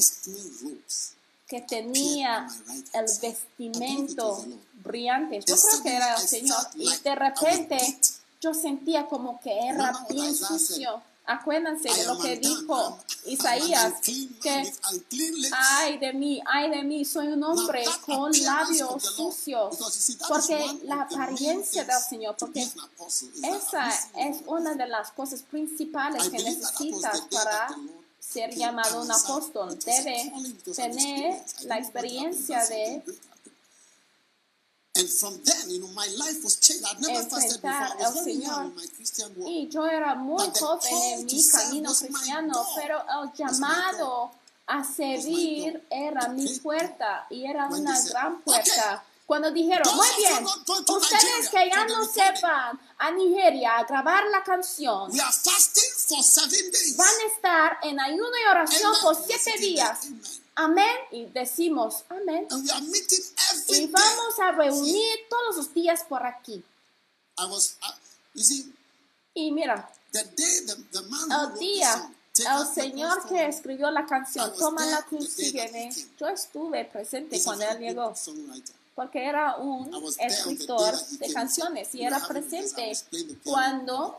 que 1.47 1.61
tenía 1.61 2.49
el 2.93 3.07
vestimento 3.21 4.45
brillante, 4.75 5.41
yo 5.47 5.57
creo 5.57 5.83
que 5.83 5.97
era 5.97 6.15
el 6.15 6.29
Señor, 6.29 6.67
y 6.75 6.97
de 6.99 7.15
repente 7.15 7.99
yo 8.43 8.53
sentía 8.53 9.07
como 9.07 9.41
que 9.41 9.57
era 9.57 10.05
bien 10.11 10.35
sucio. 10.35 11.01
Acuérdense 11.25 11.89
de 11.89 12.05
lo 12.05 12.19
que 12.19 12.37
dijo 12.37 12.99
Isaías, 13.27 13.95
que 14.43 14.73
ay 15.53 15.99
de 15.99 16.13
mí, 16.13 16.43
ay 16.45 16.69
de 16.69 16.83
mí, 16.83 17.05
soy 17.05 17.29
un 17.29 17.45
hombre 17.45 17.85
con 18.05 18.33
labios 18.43 19.05
sucios, 19.05 19.79
porque 20.29 20.81
la 20.83 21.03
apariencia 21.03 21.85
del 21.85 22.01
Señor, 22.01 22.35
porque 22.37 22.69
esa 23.45 23.89
es 24.17 24.39
una 24.47 24.75
de 24.75 24.89
las 24.89 25.13
cosas 25.13 25.43
principales 25.43 26.29
que 26.29 26.43
necesitas 26.43 27.21
para 27.31 27.69
ser 28.19 28.53
llamado 28.57 29.03
un 29.03 29.11
apóstol. 29.13 29.73
"It 29.73 29.87
was 29.87 29.99
a 29.99 30.03
Debe 30.03 30.33
tener 30.75 31.45
la 31.67 31.79
experiencia 31.79 32.65
de 32.67 33.03
great 33.05 33.07
happened." 33.07 33.32
And 34.95 35.09
from 35.09 35.41
then, 35.43 35.71
you 35.71 35.81
know, 35.81 35.89
my 35.97 36.07
life 36.19 36.45
was 36.45 36.57
changed. 36.57 36.85
I'd 36.85 37.01
never 37.01 37.23
fasted 37.25 37.63
before. 37.63 37.73
I 37.73 37.97
was 37.97 38.13
very 38.13 38.37
Señor. 38.37 38.43
young 38.45 38.67
in 38.67 38.77
my 38.77 38.87
Christian 38.95 39.33
walk. 39.37 39.49
Y 39.49 39.69
yo 39.71 39.87
era 39.87 40.15
muy 40.15 40.45
But 40.47 40.59
joven 40.59 40.93
en 40.93 41.27
mi 41.27 41.49
camino 41.49 41.95
cristiano, 41.95 42.67
pero 42.77 43.03
el 43.09 43.33
llamado 43.33 44.31
a 44.67 44.85
servir 44.85 45.83
era 45.91 46.29
mi 46.29 46.47
puerta 46.59 47.27
y 47.31 47.45
era 47.47 47.69
When 47.69 47.81
una 47.83 47.99
gran 48.03 48.33
"Okay, 48.35 48.43
puerta. 48.45 49.05
Cuando 49.25 49.51
dijeron, 49.51 49.97
muy 49.97 50.07
bien, 50.19 50.45
ustedes 50.45 51.49
que 51.49 51.71
ya 51.71 51.87
no 51.87 52.05
sepan 52.05 52.79
a 52.99 53.11
Nigeria 53.13 53.79
a 53.79 53.85
grabar 53.85 54.25
la 54.31 54.43
canción, 54.43 55.11
We 55.11 55.21
are 55.21 55.33
fasting 55.33 55.91
for 56.07 56.23
seven 56.23 56.71
days. 56.71 56.97
van 56.99 57.09
a 57.09 57.35
estar 57.35 57.79
en 57.83 57.99
ayuno 57.99 58.29
y 58.45 58.51
oración 58.51 58.93
por 59.01 59.17
siete 59.17 59.57
días. 59.59 60.01
Amen. 60.55 60.85
Amén. 60.85 60.97
Y 61.11 61.27
decimos, 61.27 62.05
amén. 62.09 62.47
And 62.51 62.65
we 62.65 62.71
are 62.71 62.83
meeting 62.83 63.23
every 63.53 63.85
Y 63.85 63.87
vamos 63.87 64.39
a 64.41 64.53
reunir 64.53 65.19
todos 65.29 65.57
los 65.57 65.75
días 65.75 66.05
por 66.09 66.25
aquí. 66.27 66.63
I 67.39 67.47
was, 67.47 67.77
uh, 67.83 67.93
you 68.35 68.43
see, 68.43 68.73
Y 69.35 69.51
mira, 69.51 69.91
the 70.13 70.25
day 70.37 70.67
the, 70.67 70.75
the 70.93 71.03
man 71.09 71.33
el 71.33 71.59
día, 71.59 71.91
song, 71.91 72.13
el 72.37 72.75
Señor 72.75 73.27
que 73.27 73.47
escribió 73.47 73.91
la 73.91 74.05
canción, 74.05 74.53
Toma 74.59 74.85
la 74.85 75.03
cruz, 75.03 75.39
he 75.39 75.53
came. 75.53 75.91
Yo 76.19 76.29
estuve 76.29 76.85
presente 76.85 77.37
he's 77.37 77.45
cuando 77.45 77.65
él 77.65 77.79
llegó. 77.79 78.15
porque 78.95 79.25
era 79.25 79.57
un 79.57 79.91
escritor 80.19 80.95
de 81.19 81.33
canciones 81.33 81.95
y 81.95 82.03
era 82.03 82.21
presente 82.27 82.93
cuando. 83.43 84.19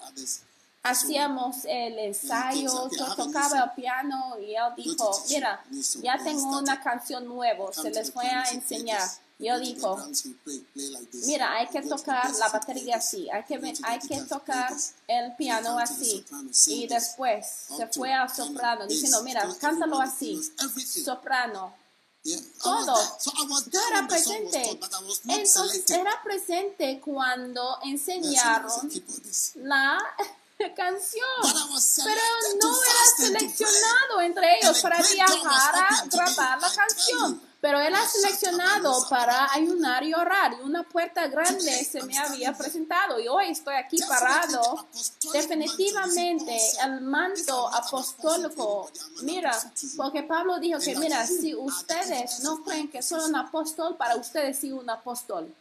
Hacíamos 0.84 1.64
el 1.66 1.98
ensayo, 1.98 2.90
yo 2.92 3.16
tocaba 3.16 3.64
el 3.64 3.72
piano 3.72 4.38
y 4.40 4.54
él 4.54 4.74
dijo, 4.76 5.24
mira, 5.30 5.64
ya 6.02 6.18
tengo 6.22 6.60
una 6.60 6.82
canción 6.82 7.26
nueva, 7.26 7.72
se 7.74 7.90
les 7.90 8.14
voy 8.14 8.26
a 8.26 8.44
enseñar. 8.52 9.10
Yo 9.40 9.60
dijo, 9.60 9.98
mira, 11.26 11.54
hay 11.54 11.68
que 11.68 11.82
tocar 11.82 12.32
la 12.36 12.50
batería 12.50 12.98
así, 12.98 13.30
hay 13.30 13.44
que, 13.44 13.74
hay 13.84 14.00
que 14.00 14.22
tocar 14.22 14.74
el 15.08 15.36
piano 15.36 15.80
así. 15.80 16.24
Y 16.68 16.88
después 16.88 17.46
se 17.76 17.88
fue 17.88 18.14
al 18.14 18.34
soprano 18.34 18.86
diciendo, 18.86 19.24
mira, 19.24 19.48
cántalo 19.60 20.00
así, 20.00 20.40
soprano, 21.04 21.74
todo. 22.62 22.96
Yo 23.70 23.80
era 23.90 24.08
presente. 24.08 24.80
Entonces 25.28 25.90
era 25.90 26.22
presente 26.24 27.02
cuando 27.04 27.80
enseñaron 27.84 28.92
la 29.56 29.98
canción, 30.74 31.24
pero 32.04 32.22
no 32.62 32.84
era 32.84 33.06
seleccionado 33.18 34.22
entre 34.22 34.60
ellos 34.60 34.80
para 34.82 35.02
viajar 35.02 35.76
a 35.76 36.06
grabar 36.06 36.62
la 36.62 36.72
canción. 36.74 37.42
Pero 37.64 37.80
era 37.80 38.06
seleccionado 38.06 39.08
para 39.10 39.54
ayunar 39.54 40.04
y 40.04 40.14
orar. 40.14 40.54
Y 40.60 40.66
una 40.66 40.84
puerta 40.84 41.28
grande 41.28 41.86
se 41.86 42.04
me 42.04 42.18
había 42.18 42.52
presentado. 42.52 43.22
Y 43.22 43.30
hoy 43.30 43.52
estoy 43.52 43.76
aquí 43.76 44.00
parado. 44.06 44.86
Definitivamente 45.32 46.60
el 46.84 47.00
manto 47.00 47.74
apostólico. 47.74 48.92
Mira, 49.22 49.58
porque 49.96 50.24
Pablo 50.24 50.60
dijo 50.60 50.78
que, 50.82 50.94
mira, 50.98 51.26
si 51.26 51.56
ustedes 51.56 52.42
no 52.42 52.62
creen 52.66 52.90
que 52.90 53.02
soy 53.02 53.30
un 53.30 53.36
apóstol, 53.38 53.96
para 53.96 54.18
ustedes 54.18 54.60
sí 54.60 54.74
un 54.74 54.90
apóstol. 54.90 55.56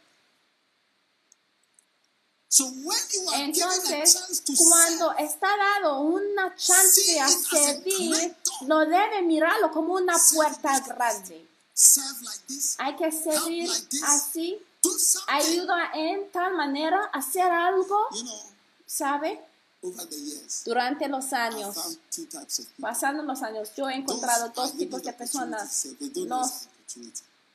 Entonces, 3.35 4.43
cuando 4.57 5.13
está 5.13 5.47
dado 5.57 6.01
una 6.01 6.55
chance 6.55 7.19
a 7.19 7.27
servir, 7.27 8.35
no 8.61 8.79
debe 8.81 9.23
mirarlo 9.23 9.71
como 9.71 9.95
una 9.95 10.15
puerta 10.33 10.79
grande. 10.81 11.47
Hay 12.77 12.95
que 12.95 13.11
servir 13.11 13.69
así, 14.05 14.61
ayuda 15.27 15.91
en 15.95 16.31
tal 16.31 16.53
manera 16.53 17.09
a 17.11 17.17
hacer 17.17 17.49
algo, 17.51 18.07
¿sabe? 18.85 19.41
Durante 20.63 21.07
los 21.07 21.33
años, 21.33 21.75
pasando 22.79 23.23
los 23.23 23.41
años, 23.41 23.69
yo 23.75 23.89
he 23.89 23.95
encontrado 23.95 24.49
dos 24.49 24.77
tipos 24.77 25.01
de 25.01 25.11
personas. 25.13 25.87
Los 26.15 26.67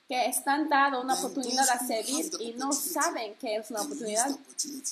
que 0.08 0.24
están 0.24 0.70
dando 0.70 1.02
una 1.02 1.14
oportunidad 1.14 1.68
a 1.68 1.78
servir 1.86 2.30
y 2.40 2.54
no 2.54 2.72
saben 2.72 3.34
que 3.34 3.56
es 3.56 3.70
una 3.70 3.82
oportunidad 3.82 4.30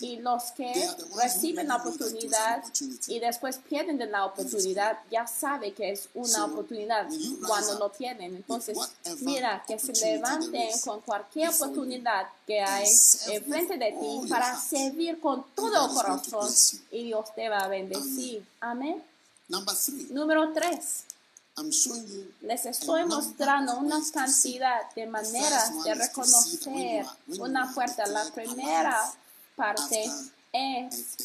y 0.01 0.19
los 0.19 0.53
que 0.53 0.91
reciben 1.17 1.69
la 1.69 1.77
oportunidad 1.77 2.63
y 3.07 3.19
después 3.19 3.57
pierden 3.57 3.97
de 3.97 4.05
la 4.07 4.27
oportunidad 4.27 4.99
ya 5.11 5.27
saben 5.27 5.75
que 5.75 5.93
es 5.93 6.11
una 6.13 6.45
oportunidad 6.45 7.09
cuando 7.47 7.79
lo 7.79 7.91
tienen. 7.91 8.37
entonces 8.37 8.77
mira 9.23 9.65
que 9.67 9.79
se 9.79 9.95
levanten 9.95 10.69
con 10.85 11.01
cualquier 11.01 11.49
oportunidad 11.49 12.29
que 12.47 12.61
hay 12.61 12.87
enfrente 13.29 13.79
de 13.79 13.93
ti 13.93 14.29
para 14.29 14.61
servir 14.61 15.19
con 15.19 15.47
todo 15.55 15.95
corazón 15.95 16.53
y 16.91 17.05
Dios 17.05 17.35
te 17.35 17.49
va 17.49 17.61
a 17.61 17.69
bendecir. 17.69 18.45
Amén. 18.61 19.03
Número 20.11 20.53
tres 20.53 21.06
les 22.43 22.67
estoy 22.67 23.05
mostrando 23.07 23.79
una 23.79 24.01
cantidad 24.13 24.91
de 24.95 25.07
maneras 25.07 25.85
de 25.85 25.95
reconocer 25.95 27.07
una 27.39 27.73
puerta. 27.73 28.07
La 28.07 28.25
primera 28.31 29.11
parte 29.55 30.11
es 30.53 31.17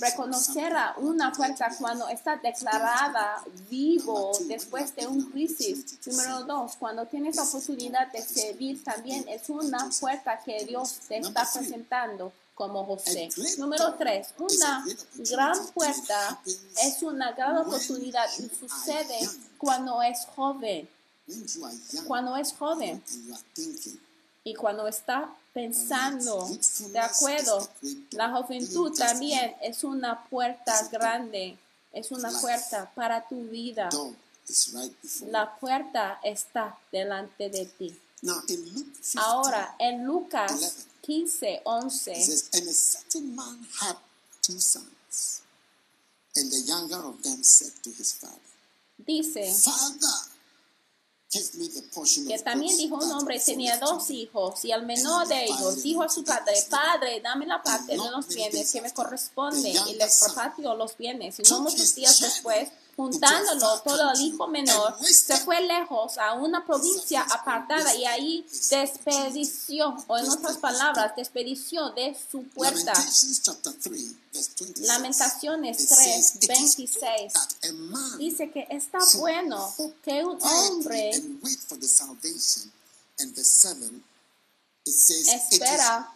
reconocer 0.00 0.74
a 0.74 0.94
una 0.98 1.32
puerta 1.32 1.70
cuando 1.78 2.08
está 2.08 2.36
declarada 2.36 3.42
vivo 3.70 4.32
después 4.46 4.94
de 4.96 5.06
un 5.06 5.30
crisis. 5.30 5.98
Número 6.06 6.42
dos, 6.42 6.74
cuando 6.76 7.06
tienes 7.06 7.36
la 7.36 7.44
oportunidad 7.44 8.10
de 8.10 8.22
servir 8.22 8.82
también 8.82 9.28
es 9.28 9.48
una 9.48 9.88
puerta 10.00 10.40
que 10.44 10.64
Dios 10.64 11.00
te 11.06 11.18
está 11.18 11.48
presentando 11.52 12.32
como 12.54 12.84
José. 12.84 13.28
Número 13.58 13.94
tres, 13.94 14.34
una 14.38 14.84
gran 15.18 15.66
puerta 15.68 16.40
es 16.82 17.00
una 17.04 17.30
gran 17.30 17.58
oportunidad 17.58 18.26
y 18.38 18.48
sucede 18.48 19.20
cuando 19.58 20.02
es 20.02 20.26
joven. 20.34 20.88
Cuando 22.06 22.36
es 22.36 22.54
joven 22.54 23.02
y 24.44 24.54
cuando 24.54 24.88
está 24.88 25.30
pensando, 25.52 26.48
de 26.90 26.98
acuerdo, 26.98 27.68
la 28.12 28.30
juventud 28.30 28.96
también 28.96 29.54
es 29.60 29.84
una 29.84 30.24
puerta 30.24 30.88
grande, 30.88 31.58
es 31.92 32.10
una 32.10 32.30
puerta 32.40 32.90
para 32.94 33.28
tu 33.28 33.42
vida. 33.48 33.90
La 35.26 35.54
puerta 35.58 36.18
está 36.22 36.78
delante 36.90 37.50
de 37.50 37.66
ti. 37.66 38.00
Ahora, 39.16 39.76
en 39.78 40.06
Lucas 40.06 40.86
15, 41.08 41.62
11. 41.64 42.10
It 42.12 42.16
says, 42.16 42.50
and 42.52 42.68
a 42.68 42.72
certain 42.72 43.34
man 43.34 43.66
had 43.80 43.96
two 44.42 44.58
sons, 44.58 45.42
and 46.36 46.50
the 46.50 46.60
younger 46.66 47.00
of 47.00 47.22
them 47.22 47.42
said 47.42 47.72
to 47.82 47.90
his 47.90 48.12
father, 48.12 48.47
Dice 48.98 49.54
que 52.26 52.38
también 52.38 52.76
dijo 52.76 52.96
un 52.96 53.12
hombre, 53.12 53.38
tenía 53.38 53.76
dos 53.78 54.08
me." 54.08 54.14
hijos, 54.14 54.64
y 54.64 54.72
al 54.72 54.86
menor 54.86 55.28
de 55.28 55.44
ellos 55.44 55.82
dijo 55.82 56.02
a 56.02 56.08
su 56.08 56.24
padre, 56.24 56.54
Padre, 56.70 57.20
dame 57.20 57.46
la 57.46 57.62
parte 57.62 57.92
de 57.92 58.10
los 58.10 58.28
bienes 58.28 58.72
que 58.72 58.80
me 58.80 58.92
corresponde, 58.92 59.70
y 59.70 59.94
les 59.94 60.20
repartió 60.26 60.74
los 60.74 60.96
bienes. 60.96 61.38
Y 61.38 61.42
no 61.42 61.60
muchos 61.60 61.94
días 61.94 62.18
después, 62.20 62.70
juntándolo 62.98 63.80
todo 63.82 64.10
el 64.10 64.20
hijo 64.22 64.48
menor, 64.48 64.96
se 65.06 65.36
fue 65.38 65.60
lejos 65.60 66.18
a 66.18 66.32
una 66.32 66.66
provincia 66.66 67.22
apartada 67.22 67.94
y 67.94 68.04
ahí 68.04 68.44
desperdició, 68.70 69.96
o 70.08 70.18
en 70.18 70.28
otras 70.28 70.56
palabras, 70.56 71.12
desperdició 71.16 71.90
de 71.90 72.16
su 72.30 72.42
puerta. 72.48 72.92
Lamentations 72.92 73.42
chapter 73.42 73.72
3, 73.72 74.14
verse 74.32 74.50
26. 74.58 74.88
Lamentaciones 74.88 75.80
It 75.80 75.88
3, 75.88 75.96
says, 75.96 76.34
"It 76.34 76.42
is 76.42 76.48
26. 76.48 77.32
that 77.34 77.70
a 77.70 77.72
man 77.72 78.18
Dice 78.18 78.50
que 78.50 78.66
está 78.68 78.98
bueno 79.14 79.72
que 80.02 80.24
un 80.24 80.36
hombre 80.42 81.14
and 81.14 81.40
wait 81.40 81.60
for 81.68 81.78
the 81.78 81.86
salvation. 81.86 82.72
And 83.20 83.32
verse 83.32 83.50
7, 83.50 84.02
it 84.84 84.92
says, 84.92 85.28
Espera. 85.28 86.12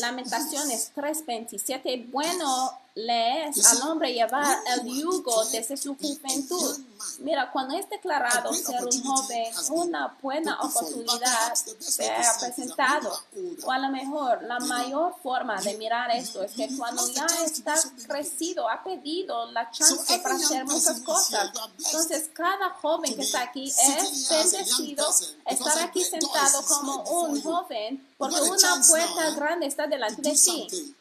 Lamentaciones 0.00 0.92
3:27, 0.94 2.10
bueno 2.10 2.72
le 2.98 3.48
es 3.48 3.64
al 3.64 3.82
hombre 3.82 4.12
llevar 4.12 4.58
el 4.66 4.84
yugo 4.84 5.44
desde 5.46 5.76
su 5.76 5.94
juventud. 5.96 6.78
Mira, 7.20 7.50
cuando 7.52 7.76
es 7.76 7.88
declarado 7.88 8.52
ser 8.52 8.84
un 8.84 9.04
joven, 9.04 9.52
una 9.70 10.18
buena 10.20 10.60
oportunidad 10.60 11.54
se 11.78 12.10
ha 12.10 12.36
presentado. 12.40 13.16
O 13.62 13.70
a 13.70 13.78
lo 13.78 13.88
mejor 13.90 14.42
la 14.42 14.58
mayor 14.58 15.14
forma 15.22 15.60
de 15.60 15.76
mirar 15.78 16.10
esto 16.10 16.42
es 16.42 16.52
que 16.52 16.76
cuando 16.76 17.06
ya 17.12 17.26
está 17.44 17.76
crecido, 18.08 18.68
ha 18.68 18.82
pedido 18.82 19.50
la 19.52 19.70
chance 19.70 20.18
para 20.18 20.34
hacer 20.34 20.64
muchas 20.64 21.00
cosas. 21.00 21.52
Entonces, 21.78 22.30
cada 22.32 22.70
joven 22.70 23.14
que 23.14 23.22
está 23.22 23.42
aquí 23.42 23.68
es 23.68 24.28
bendecido 24.28 25.06
estar 25.46 25.78
aquí 25.82 26.02
sentado 26.02 26.64
como 26.66 27.02
un 27.02 27.40
joven 27.40 28.08
porque 28.18 28.40
una 28.40 28.82
puerta 28.88 29.30
grande 29.36 29.66
está 29.66 29.86
delante 29.86 30.20
de 30.20 30.32
ti. 30.36 30.94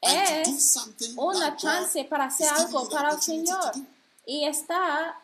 Es 0.00 0.78
una 1.16 1.56
chance 1.56 2.04
para 2.04 2.26
hacer 2.26 2.48
algo 2.48 2.88
para 2.88 3.10
el 3.12 3.20
Señor 3.20 3.72
y 4.24 4.44
está 4.44 5.20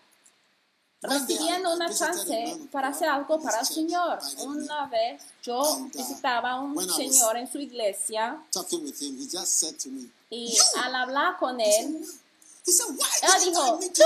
recibiendo 1.03 1.75
una 1.75 1.93
chance 1.93 2.59
para 2.71 2.89
hacer 2.89 3.09
algo 3.09 3.41
para 3.41 3.61
el 3.61 3.67
Señor. 3.67 4.19
Una 4.39 4.87
vez 4.87 5.23
yo 5.43 5.63
visitaba 5.93 6.53
a 6.53 6.61
un 6.61 6.89
señor 6.89 7.37
en 7.37 7.51
su 7.51 7.59
iglesia 7.59 8.41
Talking 8.51 8.85
with 8.85 9.01
him, 9.01 9.19
he 9.19 9.25
just 9.27 9.53
said 9.53 9.77
to 9.79 9.89
me, 9.89 10.09
y 10.31 10.53
"You, 10.55 10.63
al 10.81 10.95
hablar 10.95 11.37
con 11.39 11.61
él 11.61 12.07
Él 12.65 12.75
dijo, 13.45 13.79
"Tú? 13.79 14.03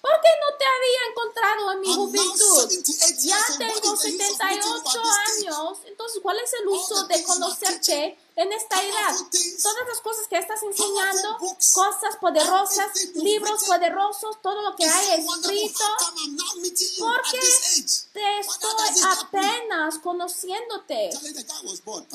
¿Por 0.00 0.20
qué 0.22 0.30
no 0.40 0.56
te 0.56 0.64
había 0.64 1.02
encontrado 1.10 1.72
en 1.72 1.80
mi 1.80 1.94
juventud? 1.94 2.60
78 2.62 3.14
Ya 3.18 3.36
tengo 3.58 3.74
is 3.74 3.82
the 3.82 3.88
use 3.88 4.04
of 4.04 4.04
meeting 4.04 4.22
you 4.22 4.36
78 4.36 4.48
at 4.48 5.02
this 5.02 5.12
stage? 5.36 5.48
años. 5.48 5.78
Entonces, 5.84 6.20
¿cuál 6.22 6.38
es 6.38 6.50
el 6.54 6.68
uso 6.68 7.06
de 7.06 7.22
conocerte 7.24 8.18
en 8.38 8.52
esta 8.52 8.80
edad? 8.80 9.14
Todas 9.62 9.88
las 9.88 10.00
cosas 10.00 10.28
que 10.28 10.38
estás 10.38 10.62
enseñando, 10.62 11.38
cosas 11.38 12.16
poderosas, 12.20 12.86
libros 13.14 13.64
poderosos, 13.64 14.40
todo 14.40 14.62
lo 14.62 14.76
que 14.76 14.84
hay 14.84 15.20
escrito, 15.20 15.84
How 15.84 15.96
come 16.06 16.20
I'm 16.22 16.36
now 16.36 16.62
meeting 16.62 16.88
you 16.96 17.04
¿Por 17.04 17.18
at 17.18 17.24
qué 17.32 17.40
this 17.40 17.78
age? 17.78 18.12
te 18.12 18.38
estoy 18.38 19.02
apenas 19.18 19.98
conociéndote. 19.98 21.10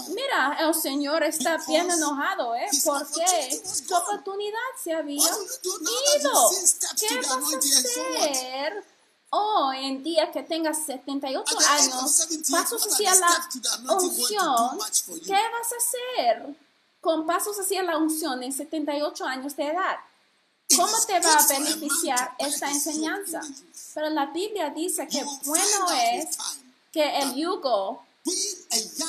Mira, 0.09 0.57
el 0.61 0.73
Señor 0.73 1.23
está 1.23 1.57
bien 1.67 1.91
enojado, 1.91 2.55
¿eh? 2.55 2.67
Porque 2.85 3.61
su 3.65 3.93
oportunidad 3.93 4.59
se 4.81 4.93
había 4.93 5.17
ido. 5.21 6.51
¿Qué 6.99 7.15
vas 7.17 7.53
a 7.53 7.57
hacer 7.57 8.92
hoy 9.33 9.85
en 9.85 10.03
día 10.03 10.31
que 10.31 10.43
tengas 10.43 10.85
78 10.85 11.41
At 11.41 11.57
the 11.57 11.65
age 11.65 11.87
of 11.87 11.93
años? 11.95 12.11
78, 12.11 12.51
Pasos 12.51 12.87
hacia 12.87 13.15
la 13.15 13.93
unción. 13.93 14.79
¿Qué 15.25 15.31
vas 15.31 15.71
a 15.71 15.77
hacer 15.77 16.55
con 17.01 17.25
pasos 17.25 17.59
hacia 17.59 17.83
la 17.83 17.97
unción 17.97 18.43
en 18.43 18.53
78 18.53 19.25
años 19.25 19.55
de 19.55 19.67
edad? 19.67 19.97
¿Cómo 20.75 20.93
te 21.05 21.19
va 21.19 21.35
a 21.35 21.47
beneficiar 21.47 22.35
esta 22.39 22.69
enseñanza? 22.69 23.41
Pero 23.93 24.09
la 24.09 24.27
Biblia 24.27 24.69
dice 24.69 25.07
que 25.07 25.23
bueno 25.45 25.91
es 25.91 26.37
que 26.91 27.19
el 27.19 27.35
yugo 27.35 28.03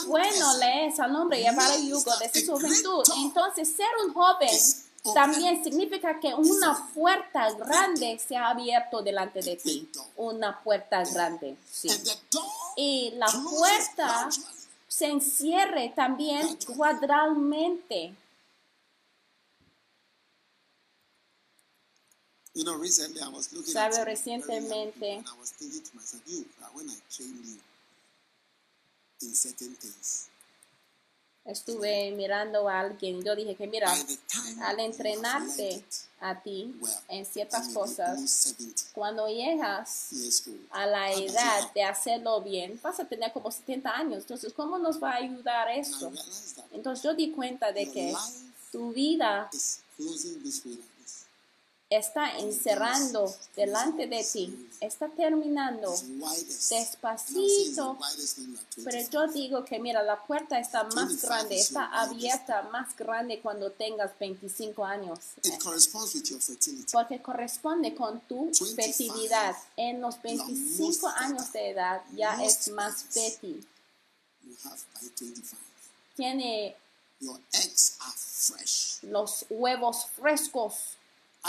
bueno 0.06 0.58
le 0.58 0.86
es 0.88 0.98
al 0.98 1.14
hombre 1.14 1.40
llevar 1.40 1.70
el 1.72 1.88
yugo 1.88 2.12
desde 2.18 2.44
su 2.44 2.52
juventud. 2.52 3.04
Entonces, 3.16 3.74
ser 3.74 3.88
un 4.04 4.12
joven 4.12 4.50
también 5.12 5.62
significa 5.62 6.18
que 6.18 6.32
una 6.34 6.88
puerta 6.94 7.52
grande 7.52 8.18
se 8.18 8.36
ha 8.36 8.48
abierto 8.50 9.02
delante 9.02 9.42
de 9.42 9.56
ti. 9.56 9.90
Una 10.16 10.62
puerta 10.62 11.02
grande, 11.04 11.56
sí. 11.70 11.88
Y 12.76 13.10
la 13.16 13.26
puerta 13.50 14.28
se 14.88 15.06
encierre 15.06 15.92
también 15.94 16.56
cuadralmente. 16.76 18.14
Sabe, 23.72 24.04
recientemente- 24.04 25.22
Estuve 31.44 32.10
mirando 32.12 32.68
a 32.68 32.80
alguien 32.80 33.22
yo 33.22 33.36
dije 33.36 33.54
que 33.54 33.66
mira, 33.66 33.92
al 34.62 34.80
entrenarte 34.80 35.84
a 36.20 36.40
ti 36.40 36.74
en 37.08 37.26
ciertas 37.26 37.68
cosas, 37.68 38.08
almost 38.08 38.34
70 38.58 38.82
cuando 38.94 39.28
llegas 39.28 40.10
a 40.70 40.86
la 40.86 41.12
edad 41.12 41.70
de 41.74 41.82
hacerlo 41.82 42.40
bien, 42.40 42.80
vas 42.82 42.98
a 42.98 43.04
tener 43.04 43.30
como 43.32 43.50
70 43.50 43.90
años. 43.90 44.22
Entonces, 44.22 44.54
¿cómo 44.54 44.78
nos 44.78 45.02
va 45.02 45.10
a 45.10 45.16
ayudar 45.16 45.68
esto? 45.68 46.10
Entonces, 46.72 47.04
yo 47.04 47.12
di 47.12 47.30
cuenta 47.30 47.72
de 47.72 47.90
que 47.90 48.14
tu 48.72 48.92
vida 48.92 49.50
is 49.52 49.82
closing 49.96 50.42
this 50.42 50.64
way 50.64 50.76
like 50.76 50.88
this. 50.98 51.26
Está 51.96 52.38
encerrando 52.38 53.34
delante 53.56 54.06
de 54.06 54.24
ti, 54.24 54.68
está 54.80 55.08
terminando 55.08 55.94
despacito. 56.70 57.98
Pero 58.76 58.96
25. 58.98 59.10
yo 59.10 59.26
digo 59.28 59.64
que 59.64 59.78
mira, 59.78 60.02
la 60.02 60.20
puerta 60.24 60.58
está 60.58 60.84
más 60.84 61.20
grande, 61.22 61.56
está 61.56 61.86
abierta 62.00 62.62
más 62.72 62.96
grande 62.96 63.40
cuando 63.40 63.70
tengas 63.70 64.18
25 64.18 64.84
años. 64.84 65.18
It 65.42 65.62
corresponds 65.62 66.14
with 66.14 66.24
your 66.24 66.40
fertility. 66.40 66.90
Porque 66.92 67.20
corresponde 67.20 67.94
con 67.94 68.20
tu 68.20 68.46
25. 68.46 68.74
fertilidad. 68.74 69.56
En 69.76 70.00
los 70.00 70.20
25 70.22 71.08
años 71.08 71.52
de 71.52 71.70
edad 71.70 72.02
ya 72.14 72.42
es 72.42 72.68
más 72.68 73.04
fértil. 73.04 73.66
You 74.42 74.54
have 74.64 74.78
by 74.94 75.08
25. 75.18 75.56
Tiene 76.16 76.76
Your 77.20 77.38
eggs 77.52 77.96
are 78.00 78.12
fresh. 78.16 78.98
los 79.02 79.46
huevos 79.48 80.06
frescos. 80.16 80.96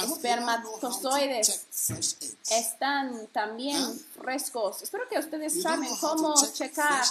Espermatozoides. 0.04 1.66
Están 2.50 3.28
también 3.28 3.82
¿Ah? 3.82 3.94
frescos. 4.22 4.82
Espero 4.82 5.08
que 5.08 5.18
ustedes 5.20 5.62
saben 5.62 5.90
cómo 5.98 6.36
checar 6.54 7.06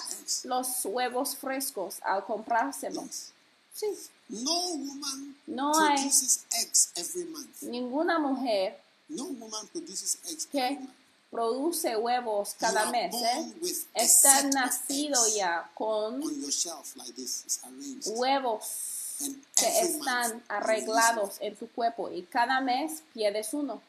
los 0.44 0.84
huevos 0.84 1.36
frescos 1.36 1.96
al 2.02 2.24
comprárselos. 2.24 3.32
Sí. 3.72 3.86
No 5.46 5.78
hay-. 5.78 6.10
Ninguna 7.62 8.18
mujer 8.18 8.80
que 10.50 10.78
produce 11.30 11.96
huevos 11.96 12.54
cada 12.58 12.90
mes 12.90 13.14
¿eh? 13.14 13.52
está 13.94 14.42
nacido 14.44 15.20
ya 15.34 15.68
con 15.74 16.22
huevos 18.06 18.93
que 19.56 19.80
están 19.80 20.42
arreglados 20.48 21.36
en 21.40 21.56
tu 21.56 21.68
cuerpo 21.70 22.10
y 22.10 22.22
cada 22.24 22.60
mes 22.60 23.02
pierdes 23.12 23.54
uno. 23.54 23.82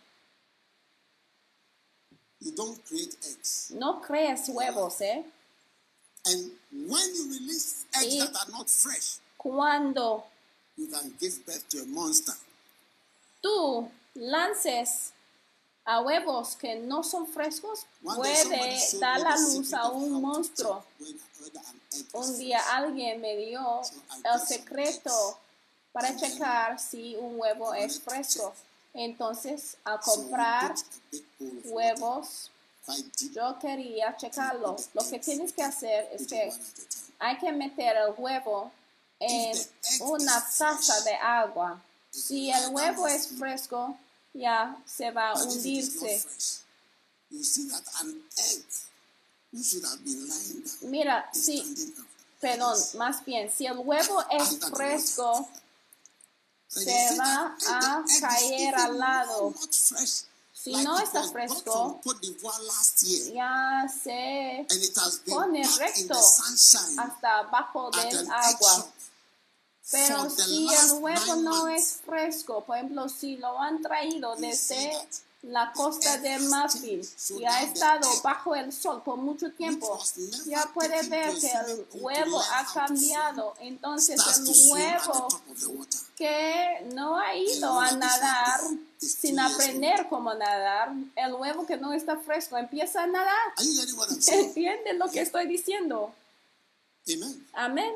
You 2.39 2.51
don't 2.51 2.79
create 2.87 3.15
eggs. 3.25 3.71
No 3.71 4.01
crees 4.01 4.49
huevos, 4.49 5.01
¿eh? 5.01 5.25
And 6.25 6.51
when 6.71 7.15
you 7.15 7.29
release 7.29 7.85
eggs 7.95 8.13
Y- 8.13 8.19
that 8.19 8.35
are 8.35 8.51
not 8.51 8.69
fresh, 8.69 9.17
Cuando 9.37 10.25
you 10.77 10.87
can 10.87 11.15
give 11.19 11.43
birth 11.45 11.67
to 11.69 11.81
a 11.81 11.85
monster. 11.85 12.33
tú 13.41 13.89
lances 14.15 15.11
a 15.85 16.01
huevos 16.01 16.55
que 16.55 16.75
no 16.75 17.03
son 17.03 17.27
frescos, 17.27 17.85
puede 18.01 18.79
dar 18.99 19.21
la 19.21 19.37
luz 19.37 19.71
a 19.73 19.89
un 19.89 20.19
monstruo. 20.21 20.83
Un 22.13 22.37
día 22.37 22.59
alguien 22.71 23.21
me 23.21 23.37
dio 23.37 23.81
el 24.23 24.39
secreto 24.41 25.37
para 25.91 26.15
checar 26.15 26.79
si 26.79 27.15
un 27.15 27.39
huevo 27.39 27.73
es 27.73 28.01
fresco. 28.01 28.53
Entonces, 28.93 29.77
al 29.83 29.99
comprar 29.99 30.73
huevos, 31.65 32.49
yo 33.31 33.57
quería 33.59 34.15
checarlo. 34.17 34.75
Lo 34.93 35.07
que 35.07 35.19
tienes 35.19 35.53
que 35.53 35.63
hacer 35.63 36.09
es 36.13 36.27
que 36.27 36.51
hay 37.19 37.37
que 37.37 37.51
meter 37.51 37.95
el 37.97 38.13
huevo 38.17 38.71
en 39.19 39.57
una 40.01 40.45
taza 40.57 40.99
de 41.01 41.13
agua. 41.15 41.79
Si 42.09 42.51
el 42.51 42.73
huevo 42.73 43.07
es 43.07 43.27
fresco, 43.27 43.95
ya 44.35 44.77
se 44.85 45.11
va 45.11 45.31
a 45.31 45.43
hundirse. 45.43 46.23
Mira, 50.81 51.29
up. 51.33 52.05
perdón, 52.41 52.77
más 52.97 53.25
bien, 53.25 53.51
si 53.51 53.65
el 53.65 53.77
huevo 53.77 54.23
es 54.29 54.59
fresco, 54.69 55.49
se 56.67 57.17
va 57.17 57.57
a 57.67 58.03
caer 58.19 58.75
al 58.75 58.99
lado. 58.99 59.53
Si 60.51 60.73
no 60.83 60.99
está 60.99 61.23
fresco, 61.29 62.01
ya 63.33 63.87
se 63.87 64.65
pone 65.27 65.63
recto 65.77 66.19
hasta 66.97 67.39
abajo 67.39 67.91
del 67.91 68.29
agua. 68.29 68.91
Pero 69.91 70.29
si 70.29 70.67
el 70.73 70.99
huevo 70.99 71.35
no 71.37 71.67
es 71.67 71.99
fresco, 72.05 72.63
por 72.63 72.77
ejemplo, 72.77 73.07
si 73.07 73.37
lo 73.37 73.59
han 73.59 73.81
traído 73.81 74.35
desde 74.35 74.91
la 75.43 75.71
costa 75.73 76.17
de 76.17 76.39
Marfil 76.39 77.07
y 77.37 77.45
ha 77.45 77.61
estado 77.61 78.09
bajo 78.23 78.55
el 78.55 78.73
sol 78.73 79.03
por 79.03 79.17
mucho 79.17 79.51
tiempo, 79.51 79.99
ya 80.47 80.67
puede 80.73 81.07
ver 81.07 81.37
que 81.39 81.51
el 81.51 81.85
huevo 81.93 82.41
ha 82.51 82.65
cambiado. 82.73 83.53
Entonces 83.59 84.19
el 84.37 84.71
huevo 84.71 85.27
que 86.17 86.87
no 86.93 87.17
ha 87.19 87.35
ido 87.35 87.79
a 87.79 87.91
nadar 87.91 88.61
sin 88.97 89.39
aprender 89.39 90.07
cómo 90.09 90.33
nadar, 90.33 90.93
el 91.15 91.33
huevo 91.35 91.67
que 91.67 91.77
no 91.77 91.93
está 91.93 92.17
fresco 92.17 92.57
empieza 92.57 93.03
a 93.03 93.07
nadar. 93.07 93.53
¿Entienden 94.27 94.97
lo 94.97 95.09
que 95.11 95.21
estoy 95.21 95.47
diciendo? 95.47 96.11
Amen. 97.07 97.47
Amén. 97.53 97.93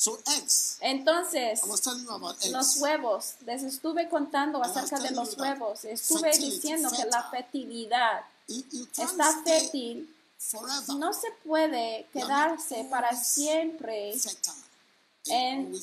So 0.00 0.18
eggs. 0.38 0.78
Entonces, 0.80 1.62
I 1.62 1.68
was 1.68 1.82
telling 1.82 2.04
you 2.04 2.10
about 2.10 2.36
eggs. 2.42 2.52
los 2.52 2.76
huevos, 2.78 3.34
les 3.44 3.62
estuve 3.62 4.08
contando 4.08 4.62
acerca 4.62 4.98
de 4.98 5.10
los 5.10 5.36
huevos. 5.36 5.84
Estuve 5.84 6.30
diciendo 6.38 6.90
que 6.90 7.04
la 7.04 7.24
fertilidad 7.30 8.22
You, 8.48 8.64
you 8.72 8.86
can't 8.96 9.10
está 9.10 9.42
fértil. 9.44 10.08
forever 10.38 10.94
No 10.96 11.12
se 11.12 11.28
puede 11.44 12.06
quedarse 12.14 12.84
para 12.90 13.14
siempre 13.14 14.14
en 15.26 15.78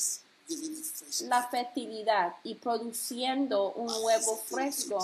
la 1.26 1.48
fertilidad 1.50 2.34
y 2.44 2.56
produciendo 2.56 3.72
un 3.74 3.88
huevo 4.04 4.36
fresco. 4.50 4.98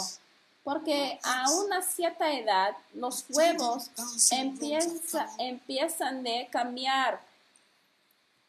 Porque 0.64 1.20
a 1.22 1.52
una 1.52 1.84
cierta 1.84 2.34
edad 2.34 2.76
los 2.96 3.26
huevos 3.30 3.92
empieza- 4.32 5.30
empiezan 5.38 6.24
de 6.24 6.48
cambiar. 6.52 7.22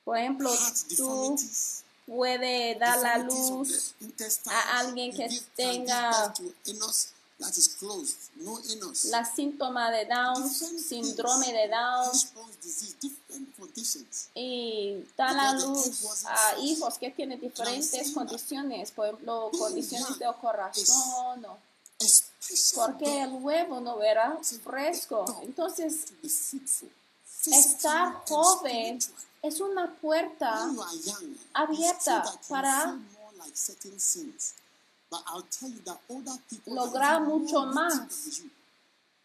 Por 0.04 0.18
ejemplo, 0.18 0.50
heart 0.54 0.76
tú 0.76 0.86
deformities, 0.96 1.82
puede 2.06 2.74
dar 2.74 2.98
la 3.00 3.18
luz 3.18 3.94
a 4.50 4.78
alguien 4.80 5.10
que 5.16 5.28
tenga 5.56 6.10
la 9.06 9.24
síntoma 9.24 9.90
de 9.90 10.04
Down, 10.06 10.48
síndrome 10.78 11.52
de 11.52 11.68
Down. 11.68 12.10
y 14.34 15.04
da 15.16 15.32
la 15.32 15.52
luz 15.54 16.02
a 16.26 16.58
hijos 16.60 16.98
que 16.98 17.10
tienen 17.10 17.40
diferentes 17.40 18.10
condiciones, 18.12 18.90
por 18.92 19.06
ejemplo, 19.06 19.50
condiciones 19.58 20.18
de 20.18 20.26
corazón, 20.40 21.44
o- 21.46 21.58
porque 22.86 23.22
el 23.22 23.32
huevo 23.42 23.80
no 23.80 23.96
verá 23.96 24.38
fresco. 24.62 25.24
Entonces. 25.42 26.04
Estar 27.46 28.24
joven 28.26 28.98
es 29.42 29.60
una 29.60 29.92
puerta 29.92 30.70
abierta 31.52 32.24
para 32.48 32.98
lograr 36.66 37.20
mucho 37.22 37.66
más. 37.66 38.42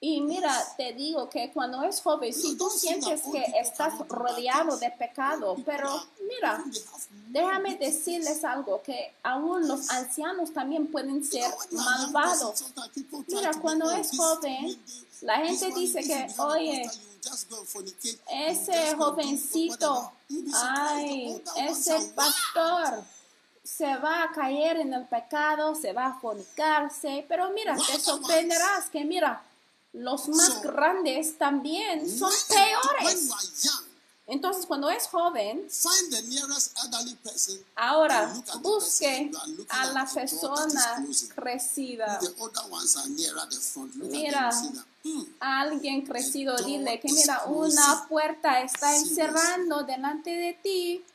Y 0.01 0.21
mira, 0.21 0.53
te 0.77 0.93
digo 0.93 1.29
que 1.29 1.51
cuando 1.51 1.83
es 1.83 2.01
joven, 2.01 2.33
si 2.33 2.55
tú 2.55 2.69
sientes 2.69 3.21
que 3.31 3.43
estás 3.59 3.97
rodeado 4.07 4.77
de 4.77 4.91
pecado, 4.91 5.57
pero 5.65 6.01
mira, 6.25 6.63
déjame 7.27 7.75
decirles 7.75 8.45
algo, 8.45 8.81
que 8.81 9.13
aún 9.23 9.67
los 9.67 9.89
ancianos 9.89 10.53
también 10.53 10.87
pueden 10.87 11.23
ser 11.25 11.51
malvados. 11.71 12.63
Mira, 13.27 13.51
cuando 13.61 13.91
es 13.91 14.15
joven, 14.15 14.81
la 15.21 15.37
gente 15.45 15.73
dice 15.73 16.01
que, 16.01 16.27
oye, 16.37 16.89
ese 18.29 18.95
jovencito, 18.95 20.11
ay, 20.53 21.43
ese 21.57 22.13
pastor 22.15 23.03
se 23.63 23.97
va 23.97 24.23
a 24.23 24.31
caer 24.31 24.77
en 24.77 24.93
el 24.93 25.07
pecado, 25.07 25.75
se 25.75 25.93
va 25.93 26.07
a 26.07 26.19
fornicarse, 26.19 27.25
pero 27.27 27.51
mira, 27.51 27.75
te 27.75 27.99
sorprenderás 27.99 28.89
que 28.89 29.05
mira, 29.05 29.43
los 29.93 30.27
más 30.29 30.61
grandes 30.61 31.37
también 31.37 32.09
son 32.09 32.31
peores. 32.47 33.29
Entonces, 34.27 34.67
cuando 34.67 34.91
es 34.91 35.07
joven, 35.07 35.67
ahora 37.75 38.31
busque 38.61 39.31
a 39.69 39.87
la 39.87 40.05
persona 40.05 41.03
crecida. 41.33 42.19
Mira, 43.95 44.51
a 45.39 45.61
alguien 45.61 46.05
crecido, 46.05 46.55
dile 46.57 46.99
que 46.99 47.11
mira, 47.11 47.43
una 47.45 48.05
puerta 48.07 48.61
está 48.61 48.95
encerrando 48.95 49.83
delante 49.83 50.29
de 50.31 50.53
ti. 50.61 51.05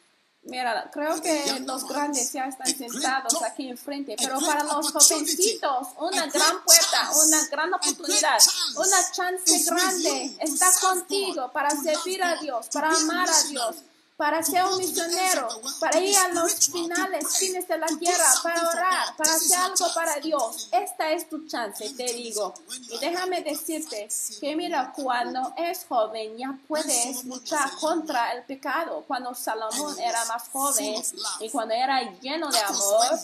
Mira, 0.46 0.90
creo 0.92 1.20
que 1.22 1.60
los 1.60 1.88
grandes 1.88 2.32
ya 2.32 2.44
están 2.46 2.66
sentados 2.66 3.42
aquí 3.42 3.68
enfrente, 3.68 4.14
pero 4.18 4.38
para 4.40 4.62
los 4.62 4.92
jovencitos, 4.92 5.88
una 5.98 6.26
gran 6.26 6.62
puerta, 6.62 7.10
una 7.26 7.46
gran 7.46 7.72
oportunidad, 7.72 8.38
una 8.76 9.12
chance 9.12 9.64
grande 9.64 10.36
está 10.40 10.70
contigo 10.82 11.50
para 11.50 11.70
servir 11.70 12.22
a 12.22 12.36
Dios, 12.36 12.68
para 12.72 12.90
amar 12.90 13.28
a 13.28 13.42
Dios, 13.44 13.76
para 14.16 14.42
ser 14.44 14.64
un 14.64 14.78
misionero, 14.78 15.48
para 15.80 15.98
ir 16.00 16.16
a 16.16 16.28
los 16.28 16.70
finales, 16.70 17.36
fines 17.36 17.66
de 17.66 17.78
la 17.78 17.86
tierra, 17.86 18.30
para 18.42 18.68
orar, 18.68 19.16
para 19.16 19.34
hacer 19.34 19.58
algo 19.58 19.92
para 19.92 20.20
Dios. 20.20 20.68
Esta 20.70 21.10
es 21.10 21.28
tu 21.28 21.46
chance, 21.48 21.88
te 21.96 22.12
digo. 22.12 22.54
Y 22.90 22.98
déjame 22.98 23.42
decirte 23.42 24.08
que 24.40 24.54
mira, 24.54 24.92
cuando 24.94 25.52
es 25.56 25.84
joven 25.88 26.36
ya 26.38 26.56
puedes 26.68 27.24
luchar 27.24 27.70
contra 27.80 28.32
el 28.34 28.44
pecado. 28.44 29.04
Cuando 29.06 29.34
Salomón 29.34 29.98
era 29.98 30.24
más 30.26 30.48
joven 30.48 31.02
y 31.40 31.50
cuando 31.50 31.74
era 31.74 32.00
lleno 32.20 32.50
de 32.50 32.60
amor, 32.60 33.18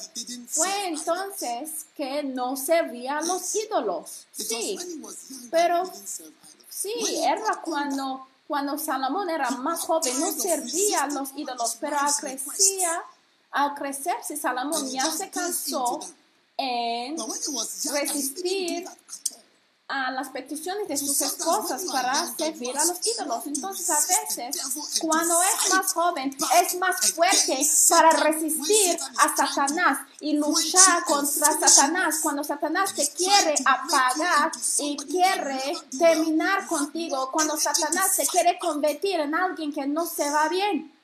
fue 0.49 0.89
entonces 0.89 1.87
que 1.97 2.25
no 2.25 2.57
servía 2.57 3.19
a 3.19 3.23
los 3.23 3.55
ídolos. 3.55 4.27
Sí, 4.33 4.79
pero-. 5.51 5.91
Sí, 6.81 6.95
era 7.23 7.61
cuando, 7.63 8.27
cuando 8.51 8.77
Salomón 8.77 9.31
era 9.31 9.49
más 9.53 9.79
joven, 9.83 10.19
no 10.19 10.33
servía 10.33 11.05
a 11.05 11.07
los 11.07 11.29
ídolos, 11.37 11.77
pero 11.81 11.97
al 12.01 12.13
crecía, 12.13 13.01
al 13.53 13.75
crecerse 13.77 14.37
Salomón 14.37 14.91
ya 14.91 15.09
se 15.09 15.31
cansó 15.31 16.01
en 16.57 17.17
resistir 17.93 18.89
a 19.91 20.11
las 20.13 20.29
peticiones 20.29 20.87
de 20.87 20.97
sus 20.97 21.21
esposas 21.21 21.85
para 21.91 22.15
servir 22.37 22.77
a 22.79 22.85
los 22.85 22.99
ídolos. 23.07 23.47
Entonces 23.47 23.91
a 23.91 23.99
veces, 23.99 24.57
cuando 25.01 25.37
es 25.43 25.75
más 25.75 25.93
joven, 25.93 26.37
es 26.63 26.79
más 26.79 27.13
fuerte 27.13 27.59
para 27.89 28.11
resistir 28.11 28.99
a 29.19 29.37
Satanás 29.37 29.99
y 30.21 30.35
luchar 30.35 31.05
contra 31.05 31.59
Satanás. 31.59 32.21
Cuando 32.23 32.45
Satanás 32.45 32.95
te 32.95 33.09
quiere 33.09 33.55
apagar 33.65 34.53
y 34.79 34.97
quiere 34.97 35.61
terminar 35.99 36.67
contigo, 36.67 37.31
cuando 37.33 37.57
Satanás 37.57 38.17
te 38.17 38.27
quiere 38.27 38.59
convertir 38.59 39.19
en 39.21 39.35
alguien 39.35 39.73
que 39.73 39.87
no 39.87 40.07
se 40.07 40.31
va 40.31 40.49
bien. 40.49 41.00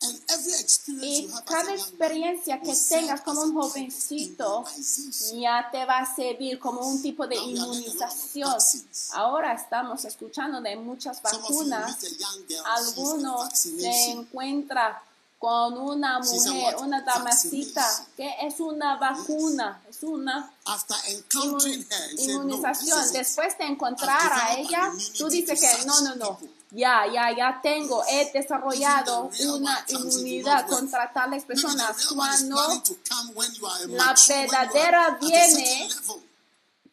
And 0.00 0.16
every 0.30 0.52
experience 0.60 1.28
Y 1.28 1.44
cada 1.44 1.74
experiencia 1.74 2.60
que 2.60 2.72
tengas 2.88 3.20
como 3.22 3.42
un 3.42 3.52
jovencito 3.52 4.64
ya 5.34 5.68
te 5.72 5.84
va 5.84 5.98
a 5.98 6.14
servir 6.14 6.60
como 6.60 6.86
un 6.86 7.02
tipo 7.02 7.26
de 7.26 7.34
inmunización. 7.34 8.56
Ahora 9.14 9.54
estamos 9.54 10.04
escuchando 10.04 10.60
de 10.60 10.76
muchas 10.76 11.20
vacunas. 11.20 11.98
Algunos 12.64 13.48
se 13.58 13.72
vaccination. 13.72 14.18
encuentra 14.20 15.02
con 15.38 15.78
una 15.78 16.18
mujer, 16.20 16.76
una 16.76 17.00
damasita, 17.00 18.06
que 18.16 18.34
es 18.42 18.60
una 18.60 18.96
vacuna, 18.96 19.82
es 19.88 20.02
una 20.02 20.52
inmunización. 22.18 23.12
Después 23.12 23.58
de 23.58 23.64
encontrar 23.64 24.32
a 24.32 24.58
ella, 24.58 24.92
tú 25.16 25.28
dices 25.28 25.60
que 25.60 25.86
no, 25.86 26.00
no, 26.02 26.14
no. 26.16 26.57
Ya, 26.70 27.06
ya, 27.06 27.34
ya 27.34 27.60
tengo, 27.62 28.04
he 28.06 28.30
desarrollado 28.30 29.30
una 29.54 29.84
inmunidad 29.88 30.66
contra 30.68 31.10
tales 31.12 31.44
personas. 31.44 32.06
Cuando 32.14 32.82
la 33.88 34.14
verdadera 34.28 35.18
viene, 35.20 35.88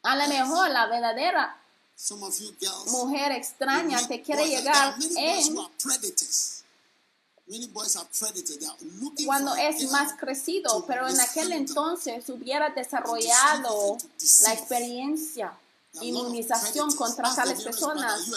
a 0.03 0.15
lo 0.15 0.27
mejor 0.27 0.69
la 0.69 0.87
verdadera 0.87 1.57
mujer 2.87 3.31
extraña 3.33 4.07
te 4.07 4.21
quiere 4.21 4.47
llegar 4.47 4.95
en 5.17 5.55
cuando 9.25 9.55
es 9.55 9.91
más 9.91 10.13
crecido, 10.13 10.83
pero 10.87 11.07
en 11.07 11.19
aquel 11.19 11.51
entonces 11.51 12.27
hubiera 12.29 12.69
desarrollado 12.71 13.97
la 14.43 14.53
experiencia, 14.53 15.57
Inmunización 16.01 16.93
contra 16.95 17.33
tales 17.33 17.63
personas. 17.63 18.29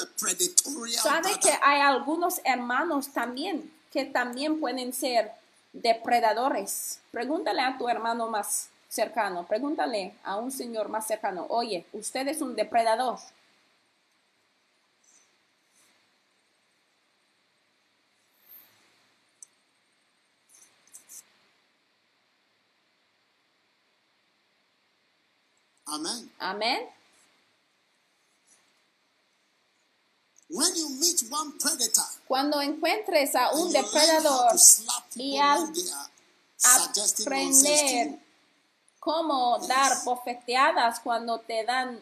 ¿Sabe 1.02 1.38
que 1.40 1.50
hay 1.62 1.80
algunos 1.80 2.40
hermanos 2.44 3.08
también 3.08 3.72
que 3.92 4.04
también 4.04 4.60
pueden 4.60 4.92
ser 4.92 5.32
depredadores? 5.72 7.00
Pregúntale 7.10 7.62
a 7.62 7.76
tu 7.78 7.88
hermano 7.88 8.28
más 8.28 8.68
cercano, 8.88 9.46
pregúntale 9.46 10.14
a 10.24 10.36
un 10.36 10.50
señor 10.50 10.88
más 10.88 11.06
cercano, 11.06 11.46
oye, 11.50 11.86
usted 11.92 12.26
es 12.28 12.40
un 12.40 12.56
depredador. 12.56 13.18
Amen. 25.86 26.30
Amén. 26.38 26.80
When 26.80 26.86
you 26.86 26.86
meet 26.86 26.86
one 26.86 26.86
predator, 29.26 30.37
Cuando 32.26 32.60
encuentres 32.60 33.34
a 33.34 33.50
un 33.52 33.70
depredador 33.72 34.56
y 35.14 35.36
al 35.36 35.72
aprender 36.64 38.10
you. 38.10 38.18
cómo 38.98 39.58
dar 39.66 40.02
bofeteadas 40.04 41.00
cuando 41.00 41.38
te 41.40 41.64
dan 41.64 42.00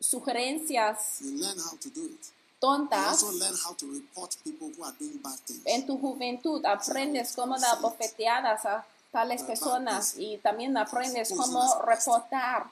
sugerencias 0.00 1.20
You 1.20 1.32
learn 1.38 1.58
how 1.58 1.76
to 1.76 1.90
do 1.90 2.06
it. 2.06 2.24
You 2.24 2.60
tontas. 2.60 3.22
also 3.22 3.32
learn 3.38 3.54
how 3.64 3.74
to 3.74 3.86
report 3.92 4.36
people 4.42 4.70
who 4.76 4.84
are 4.84 4.94
doing 4.98 5.18
bad 5.22 5.38
things. 5.46 5.62
En 5.66 5.86
tu 5.86 5.98
juventud 5.98 6.64
aprendes 6.64 7.34
cómo 7.36 7.58
dar 7.58 7.78
bofeteadas 7.80 8.64
a 8.64 8.86
tales 9.12 9.42
personas 9.42 10.14
y 10.16 10.38
también 10.38 10.76
aprendes 10.76 11.30
cómo 11.30 11.62
reportar 11.82 12.70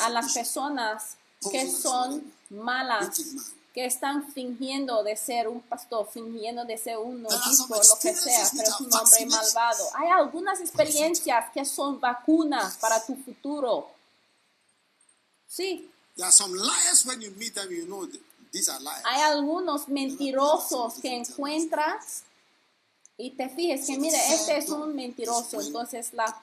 a 0.00 0.08
las 0.10 0.32
personas 0.32 1.16
que 1.50 1.70
son 1.70 2.32
malas, 2.50 3.20
que 3.76 3.84
están 3.84 4.26
fingiendo 4.32 5.02
de 5.02 5.14
ser 5.18 5.48
un 5.48 5.60
pastor, 5.60 6.08
fingiendo 6.10 6.64
de 6.64 6.78
ser 6.78 6.96
un 6.96 7.26
obispo, 7.26 7.74
lo 7.76 7.98
que 8.00 8.14
sea, 8.16 8.48
pero 8.56 8.70
es 8.70 8.80
un 8.80 8.94
hombre 8.94 9.26
malvado. 9.26 9.84
Hay 9.96 10.08
algunas 10.08 10.60
experiencias 10.60 11.50
que 11.52 11.62
son 11.66 12.00
vacunas 12.00 12.78
para 12.78 13.04
tu 13.04 13.14
futuro. 13.16 13.90
Sí, 15.46 15.90
There 16.16 16.24
are 16.24 16.32
some 16.32 16.54
liars 16.56 17.04
when 17.04 17.20
you 17.20 17.30
meet 17.32 17.52
them, 17.54 17.68
you 17.70 17.84
know 17.84 18.06
th- 18.06 18.18
these 18.50 18.70
are 18.70 18.80
liars. 18.82 19.02
hay 19.04 19.20
algunos 19.20 19.86
mentirosos 19.88 20.94
que 21.02 21.14
encuentras 21.14 22.22
y 23.18 23.32
te 23.32 23.50
fijes 23.50 23.86
que, 23.86 23.98
mire, 23.98 24.16
este 24.32 24.56
es 24.56 24.70
un 24.70 24.94
mentiroso. 24.96 25.60
Entonces, 25.60 26.14
la 26.14 26.34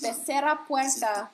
tercera 0.00 0.64
puerta, 0.68 1.32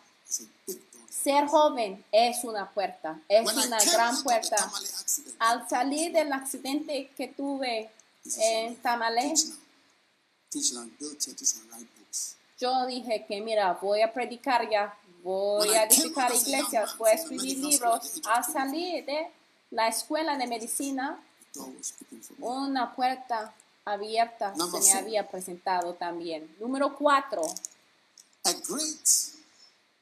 ser 1.11 1.47
joven, 1.49 2.05
es 2.13 2.45
una 2.45 2.71
puerta, 2.71 3.21
es 3.29 3.45
When 3.45 3.59
una 3.67 3.79
gran 3.79 4.23
puerta. 4.23 4.57
Tamale 4.57 4.89
Al 5.41 5.69
salir 5.69 6.13
del 6.13 6.33
accidente 6.33 7.11
que 7.17 7.29
tuve 7.29 7.91
en 8.39 8.79
books. 11.99 12.37
yo 12.59 12.87
dije 12.87 13.25
que 13.27 13.41
mira, 13.41 13.73
voy 13.83 14.03
a 14.03 14.13
predicar 14.13 14.69
ya, 14.71 14.97
voy 15.23 15.69
a 15.71 15.85
edificar 15.85 16.33
iglesias, 16.35 16.97
voy 16.97 17.11
a 17.11 17.15
escribir 17.15 17.59
libros. 17.59 18.21
Al 18.27 18.45
salir 18.45 19.05
de 19.05 19.31
la 19.71 19.89
escuela 19.89 20.37
de 20.37 20.47
medicina, 20.47 21.21
una 22.39 22.95
puerta 22.95 23.53
abierta 23.85 24.55
Number 24.57 24.81
se 24.81 24.89
me 24.89 24.95
four. 24.95 25.03
había 25.03 25.29
presentado 25.29 25.95
también. 25.95 26.55
Número 26.61 26.97
cuatro, 26.97 27.43
A 28.45 28.53
great 28.53 29.07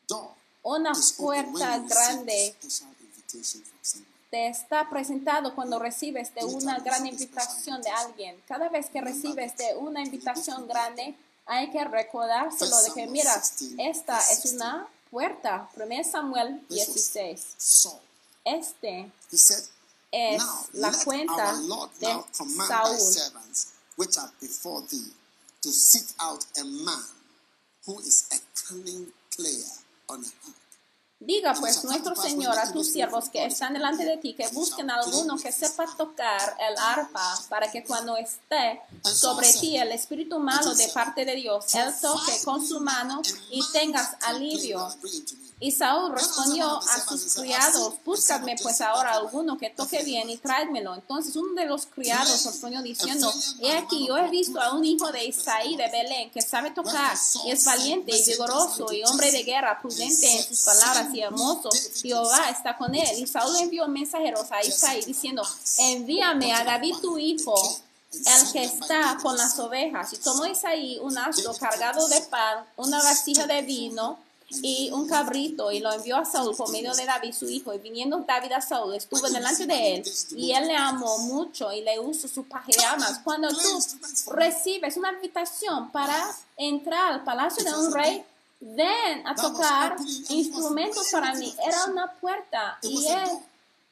door 0.06 0.37
una 0.68 0.92
puerta 1.16 1.78
grande 1.78 2.56
te 4.30 4.48
está 4.48 4.88
presentado 4.90 5.54
cuando 5.54 5.78
recibes 5.78 6.34
de 6.34 6.44
una 6.44 6.78
gran 6.80 7.06
invitación 7.06 7.80
de 7.80 7.90
alguien. 7.90 8.42
Cada 8.46 8.68
vez 8.68 8.90
que 8.90 9.00
recibes 9.00 9.56
de 9.56 9.74
una 9.76 10.02
invitación 10.02 10.68
grande, 10.68 11.16
hay 11.46 11.70
que 11.70 11.82
recordárselo 11.84 12.82
de 12.82 12.92
que, 12.92 13.06
mira, 13.06 13.42
esta 13.78 14.18
es 14.30 14.52
una 14.52 14.86
puerta. 15.10 15.70
1 15.74 16.04
Samuel 16.04 16.62
16. 16.68 17.40
Saul, 17.56 18.00
Este 18.44 19.10
es 20.12 20.38
Now 20.38 20.66
la 20.72 20.92
cuenta 21.04 21.54
de 21.98 22.24
Saúl. 22.66 22.98
on 30.10 30.24
Diga 31.20 31.52
pues 31.58 31.82
nuestro 31.82 32.14
Señor 32.14 32.56
a 32.56 32.72
tus 32.72 32.92
siervos 32.92 33.28
que 33.28 33.44
están 33.44 33.72
delante 33.72 34.04
de 34.04 34.18
ti 34.18 34.34
que 34.34 34.46
busquen 34.48 34.88
a 34.88 35.00
alguno 35.00 35.36
que 35.36 35.50
sepa 35.50 35.84
tocar 35.96 36.56
el 36.60 36.78
arpa 36.78 37.36
para 37.48 37.68
que 37.72 37.82
cuando 37.82 38.16
esté 38.16 38.80
sobre 39.02 39.52
ti 39.52 39.76
el 39.76 39.90
espíritu 39.90 40.38
malo 40.38 40.72
de 40.76 40.86
parte 40.88 41.24
de 41.24 41.34
Dios, 41.34 41.74
él 41.74 41.92
toque 42.00 42.32
con 42.44 42.64
su 42.64 42.78
mano 42.78 43.20
y 43.50 43.60
tengas 43.72 44.14
alivio. 44.22 44.88
Y 45.60 45.72
Saúl 45.72 46.12
respondió 46.12 46.78
a 46.78 47.00
sus 47.00 47.34
criados, 47.34 47.94
búscadme 48.04 48.54
pues 48.62 48.80
ahora 48.80 49.14
alguno 49.14 49.58
que 49.58 49.70
toque 49.70 50.04
bien 50.04 50.30
y 50.30 50.36
tráedmelo. 50.36 50.94
Entonces 50.94 51.34
uno 51.34 51.52
de 51.60 51.66
los 51.66 51.86
criados 51.86 52.44
respondió 52.44 52.80
diciendo, 52.80 53.32
he 53.60 53.76
aquí 53.76 54.06
yo 54.06 54.16
he 54.16 54.30
visto 54.30 54.60
a 54.60 54.72
un 54.72 54.84
hijo 54.84 55.10
de 55.10 55.24
Isaí 55.24 55.74
de 55.74 55.90
Belén 55.90 56.30
que 56.30 56.42
sabe 56.42 56.70
tocar 56.70 57.16
y 57.44 57.50
es 57.50 57.64
valiente 57.64 58.16
y 58.16 58.24
vigoroso 58.24 58.92
y 58.92 59.02
hombre 59.02 59.32
de 59.32 59.42
guerra, 59.42 59.80
prudente 59.82 60.32
en 60.32 60.44
sus 60.44 60.60
palabras 60.60 61.07
y 61.12 61.20
hermoso. 61.20 61.70
Jehová 62.02 62.50
está 62.50 62.76
con 62.76 62.94
él. 62.94 63.18
Y 63.18 63.26
Saúl 63.26 63.56
envió 63.56 63.88
mensajeros 63.88 64.50
a 64.50 64.62
Isaí 64.62 65.02
diciendo, 65.04 65.42
envíame 65.78 66.52
a 66.52 66.64
David 66.64 66.96
tu 67.00 67.18
hijo 67.18 67.54
el 68.12 68.52
que 68.52 68.64
está 68.64 69.18
con 69.22 69.36
las 69.36 69.58
ovejas. 69.58 70.12
Y 70.12 70.18
tomó 70.18 70.46
Isaí 70.46 70.98
un 71.00 71.16
asno 71.18 71.54
cargado 71.54 72.08
de 72.08 72.20
pan, 72.22 72.64
una 72.76 73.02
vasija 73.02 73.46
de 73.46 73.62
vino 73.62 74.18
y 74.62 74.90
un 74.92 75.06
cabrito, 75.06 75.70
y 75.70 75.80
lo 75.80 75.92
envió 75.92 76.16
a 76.16 76.24
Saúl 76.24 76.56
por 76.56 76.70
medio 76.70 76.94
de 76.94 77.04
David 77.04 77.34
su 77.34 77.48
hijo. 77.48 77.74
Y 77.74 77.78
viniendo 77.78 78.16
David 78.26 78.52
a 78.52 78.60
Saúl, 78.60 78.94
estuvo 78.94 79.28
delante 79.28 79.66
de 79.66 79.96
él, 79.96 80.02
y 80.30 80.52
él 80.52 80.68
le 80.68 80.76
amó 80.76 81.18
mucho 81.18 81.70
y 81.72 81.82
le 81.82 82.00
usó 82.00 82.28
sus 82.28 82.46
pajamas. 82.46 83.20
Cuando 83.22 83.48
tú 83.48 83.84
recibes 84.30 84.96
una 84.96 85.12
invitación 85.12 85.90
para 85.90 86.34
entrar 86.56 87.12
al 87.12 87.24
palacio 87.24 87.62
de 87.62 87.74
un 87.74 87.92
rey, 87.92 88.24
ven 88.60 89.26
a 89.26 89.34
tocar 89.34 89.96
instrumentos 90.28 91.08
para 91.10 91.34
mí. 91.34 91.54
Era 91.64 91.84
una 91.86 92.12
puerta, 92.12 92.78
y 92.82 93.06
él 93.06 93.38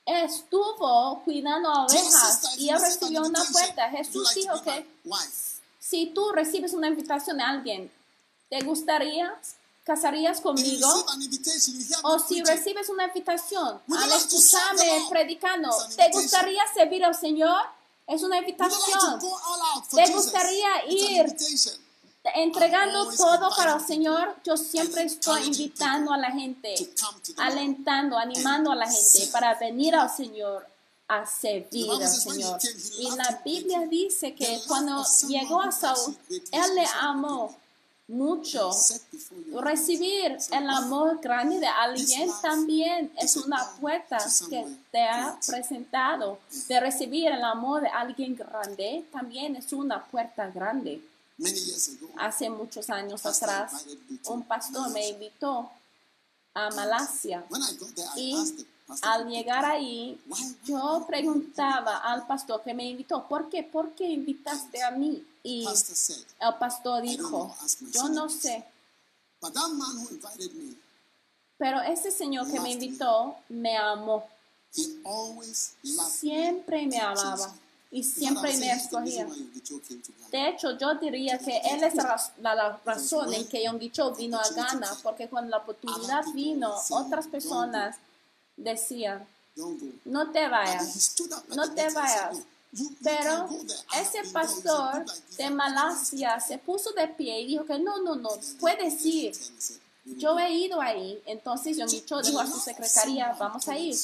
estuvo 0.07 1.23
cuidando 1.25 1.69
a 1.69 1.87
ovejas 1.87 2.57
y 2.59 2.69
él 2.69 2.81
recibió 2.81 3.23
una 3.23 3.45
puerta. 3.45 3.91
Jesús 3.91 4.35
dijo 4.35 4.63
que 4.63 4.87
si 5.81 6.07
tú 6.07 6.33
recibes 6.33 6.73
una 6.73 6.89
invitación 6.89 7.37
de 7.39 7.43
alguien, 7.43 7.93
¿te 8.49 8.61
gustaría? 8.63 9.35
¿Casarías 9.85 10.41
conmigo? 10.41 10.89
O 12.03 12.19
si 12.19 12.43
recibes 12.43 12.89
una 12.89 13.07
invitación 13.07 13.81
al 13.97 14.13
escucharme 14.13 15.07
predicando, 15.09 15.71
¿te 15.97 16.11
gustaría 16.11 16.63
servir 16.75 17.05
al 17.05 17.15
Señor? 17.15 17.63
Es 18.09 18.23
una 18.23 18.39
invitación. 18.39 19.21
¿Te 19.95 20.13
gustaría 20.13 20.87
ir 20.89 21.37
entregando 22.35 23.11
todo 23.17 23.51
para 23.57 23.75
el 23.75 23.81
Señor? 23.81 24.37
Yo 24.45 24.57
siempre 24.57 25.05
estoy 25.05 25.45
invitando 25.45 26.13
a 26.13 26.19
la 26.19 26.31
gente, 26.31 26.75
alentando, 27.37 28.19
animando 28.19 28.73
a 28.73 28.75
la 28.75 28.91
gente 28.91 29.29
para 29.33 29.55
venir 29.55 29.95
al 29.95 30.11
Señor 30.11 30.67
a 31.09 31.25
servir 31.25 31.91
al 31.91 32.09
Señor. 32.09 32.59
Y 32.99 33.17
la 33.17 33.41
Biblia 33.45 33.87
dice 33.89 34.35
que 34.35 34.61
cuando 34.67 35.05
llegó 35.29 35.61
a 35.61 35.71
Saúl, 35.71 36.17
él 36.29 36.75
le 36.75 36.87
amó 37.01 37.57
mucho. 38.09 38.71
Recibir 39.61 40.37
el 40.53 40.71
amor 40.71 41.21
grande 41.21 41.59
de 41.59 41.67
alguien 41.67 42.31
también 42.41 43.13
es 43.17 43.37
una 43.37 43.65
puerta 43.81 44.19
que 44.49 44.65
te 44.91 45.03
ha 45.03 45.39
presentado. 45.47 46.39
De 46.69 46.81
recibir 46.81 47.29
el 47.29 47.43
amor 47.45 47.83
de 47.83 47.89
alguien 47.89 48.37
grande 48.37 49.05
también 49.13 49.57
es 49.57 49.73
una 49.73 50.05
puerta 50.05 50.49
grande. 50.49 51.01
Hace 52.19 52.49
muchos 52.51 52.89
años 52.91 53.25
atrás, 53.27 53.85
un 54.27 54.43
pastor 54.45 54.91
me 54.91 55.09
invitó 55.09 55.71
a 56.55 56.71
Malasia. 56.71 57.45
Y 58.17 58.37
al 59.03 59.29
llegar 59.29 59.65
ahí, 59.65 60.21
yo 60.65 61.05
preguntaba 61.07 61.99
al 61.99 62.27
pastor 62.27 62.63
que 62.63 62.73
me 62.73 62.89
invitó, 62.89 63.27
¿por 63.29 63.51
qué? 63.51 63.63
¿Por 63.63 63.95
qué 63.95 64.09
invitaste 64.09 64.83
a 64.83 64.91
mí? 64.93 65.27
Y 65.43 65.67
el 65.67 66.55
pastor 66.59 67.03
dijo, 67.03 67.55
yo 67.93 68.09
no 68.09 68.29
sé, 68.29 68.65
pero 71.59 71.81
ese 71.83 72.11
señor 72.11 72.51
que 72.51 72.61
me 72.61 72.73
invitó 72.73 73.37
me 73.49 73.77
amó, 73.77 74.27
siempre 76.11 76.87
me 76.87 77.01
amaba 77.01 77.55
y 77.91 78.03
siempre 78.03 78.57
me 78.57 78.73
escogía. 78.73 79.27
De 80.31 80.49
hecho, 80.49 80.77
yo 80.77 80.95
diría 80.97 81.39
que 81.39 81.57
él 81.59 81.85
es 81.85 81.95
la, 81.95 82.81
razón 82.85 83.33
en 83.33 83.47
que 83.49 83.65
Young 83.65 83.91
Cho 83.93 84.13
vino 84.15 84.39
a 84.39 84.49
Ghana, 84.51 84.97
porque 85.03 85.29
cuando 85.29 85.51
la 85.51 85.59
oportunidad 85.59 86.25
vino, 86.35 86.75
otras 86.91 87.27
personas 87.27 87.97
decían, 88.57 89.27
no 90.05 90.31
te 90.31 90.49
vayas, 90.49 91.15
no 91.55 91.73
te 91.73 91.91
vayas. 91.91 92.39
Pero 93.03 93.49
ese 93.99 94.31
pastor 94.33 95.05
de 95.39 95.51
Malasia 95.51 96.39
se 96.41 96.59
puso 96.59 96.93
de 96.93 97.09
pie 97.09 97.41
y 97.41 97.47
dijo 97.47 97.65
que 97.65 97.79
no, 97.79 98.03
no, 98.03 98.17
no, 98.17 98.31
puedes 98.61 99.05
ir. 99.07 99.35
Yo 100.05 100.39
he 100.39 100.53
ido 100.53 100.81
ahí. 100.81 101.23
Entonces 101.25 101.77
Young 101.77 102.05
Cho 102.05 102.21
dijo 102.21 102.41
a 102.41 102.47
su 102.47 102.59
secretaría, 102.59 103.35
vamos 103.39 103.67
a 103.69 103.79
ir. 103.79 103.97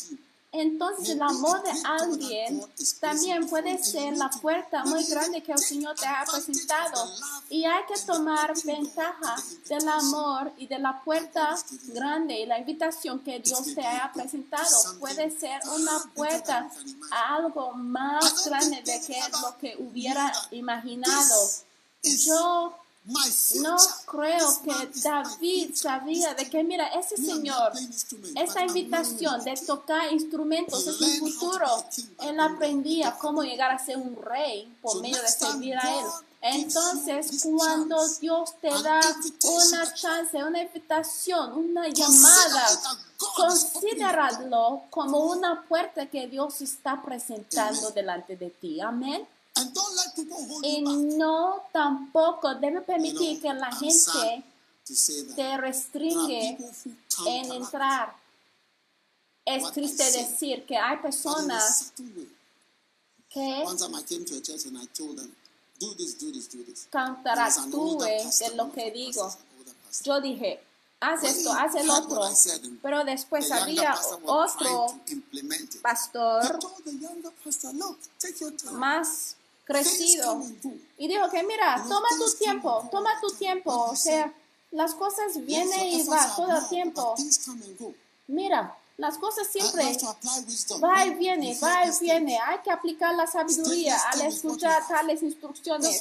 Entonces 0.54 1.08
el 1.08 1.22
amor 1.22 1.62
de 1.62 1.72
alguien 1.82 2.62
también 3.00 3.48
puede 3.48 3.82
ser 3.82 4.18
la 4.18 4.28
puerta 4.28 4.84
muy 4.84 5.02
grande 5.06 5.42
que 5.42 5.52
el 5.52 5.58
Señor 5.58 5.96
te 5.96 6.06
ha 6.06 6.26
presentado. 6.30 7.10
Y 7.48 7.64
hay 7.64 7.82
que 7.86 7.98
tomar 8.02 8.52
ventaja 8.62 9.36
del 9.66 9.88
amor 9.88 10.52
y 10.58 10.66
de 10.66 10.78
la 10.78 11.02
puerta 11.02 11.56
grande 11.94 12.40
y 12.40 12.44
la 12.44 12.58
invitación 12.58 13.20
que 13.20 13.40
Dios 13.40 13.74
te 13.74 13.86
ha 13.86 14.12
presentado. 14.12 14.98
Puede 15.00 15.30
ser 15.30 15.62
una 15.74 15.98
puerta 16.14 16.70
a 17.10 17.36
algo 17.36 17.72
más 17.72 18.46
grande 18.46 18.82
de 18.82 19.00
que 19.00 19.20
lo 19.40 19.56
que 19.56 19.74
hubiera 19.78 20.30
imaginado. 20.50 21.48
Yo 22.02 22.76
no 23.04 23.76
creo 24.06 24.62
que 24.62 25.00
David 25.00 25.74
sabía 25.74 26.34
de 26.34 26.48
que, 26.48 26.62
mira, 26.62 26.86
ese 26.88 27.16
Señor, 27.16 27.72
esa 28.36 28.64
invitación 28.64 29.42
de 29.42 29.54
tocar 29.66 30.12
instrumentos 30.12 30.86
es 30.86 31.00
un 31.00 31.32
futuro. 31.32 31.66
Él 32.20 32.38
aprendía 32.38 33.16
cómo 33.18 33.42
llegar 33.42 33.72
a 33.72 33.78
ser 33.78 33.96
un 33.96 34.14
rey 34.22 34.72
por 34.80 35.00
medio 35.00 35.20
de 35.20 35.28
servir 35.28 35.76
a 35.76 35.98
Él. 35.98 36.06
Entonces, 36.42 37.42
cuando 37.42 37.96
Dios 38.20 38.54
te 38.60 38.68
da 38.68 39.00
una 39.44 39.94
chance, 39.94 40.42
una 40.42 40.62
invitación, 40.62 41.52
una 41.52 41.88
llamada, 41.88 42.66
considéralo 43.36 44.82
como 44.90 45.18
una 45.26 45.62
puerta 45.62 46.06
que 46.06 46.26
Dios 46.26 46.60
está 46.60 47.02
presentando 47.02 47.90
delante 47.90 48.36
de 48.36 48.50
ti. 48.50 48.80
Amén. 48.80 49.26
Y 50.62 50.82
no 50.82 51.62
tampoco 51.72 52.54
debe 52.54 52.80
permitir 52.80 53.40
que 53.40 53.52
la 53.52 53.70
gente 53.72 54.44
te 55.36 55.56
restringe 55.56 56.58
en 57.26 57.52
entrar. 57.52 58.16
Es 59.44 59.72
triste 59.72 60.04
decir 60.04 60.64
que 60.66 60.76
hay 60.76 60.98
personas 60.98 61.92
que 63.28 63.64
contractúe 66.90 68.04
de 68.04 68.56
lo 68.56 68.72
que 68.72 68.90
digo. 68.92 69.34
Yo 70.04 70.20
dije, 70.20 70.62
haz 71.00 71.24
esto, 71.24 71.52
haz 71.52 71.74
el 71.74 71.90
otro. 71.90 72.22
Pero 72.82 73.04
después 73.04 73.50
había 73.50 73.94
otro 74.24 75.00
pastor 75.82 76.58
más 78.72 79.36
crecido 79.64 80.42
y 80.98 81.08
dijo 81.08 81.28
que 81.30 81.42
mira, 81.42 81.84
toma 81.88 82.08
tu 82.18 82.30
tiempo, 82.36 82.88
toma 82.90 83.10
tu 83.20 83.30
tiempo. 83.36 83.90
O 83.90 83.96
sea, 83.96 84.32
las 84.70 84.94
cosas 84.94 85.44
vienen 85.44 85.86
y 85.86 86.00
efforts 86.00 86.10
va 86.10 86.22
are 86.22 86.32
todo 86.36 86.56
el 86.56 86.68
tiempo. 86.68 87.14
Mira, 88.28 88.76
las 88.98 89.18
cosas 89.18 89.48
I 89.48 89.60
siempre 89.60 89.98
va 90.82 91.06
y 91.06 91.14
viene, 91.14 91.58
va 91.60 91.84
y 91.84 91.88
these 91.88 92.00
viene. 92.00 92.38
Hay 92.38 92.58
que 92.60 92.70
aplicar 92.70 93.14
la 93.14 93.26
sabiduría 93.26 93.98
al 94.10 94.22
escuchar 94.22 94.86
tales 94.86 95.22
instrucciones. 95.22 96.00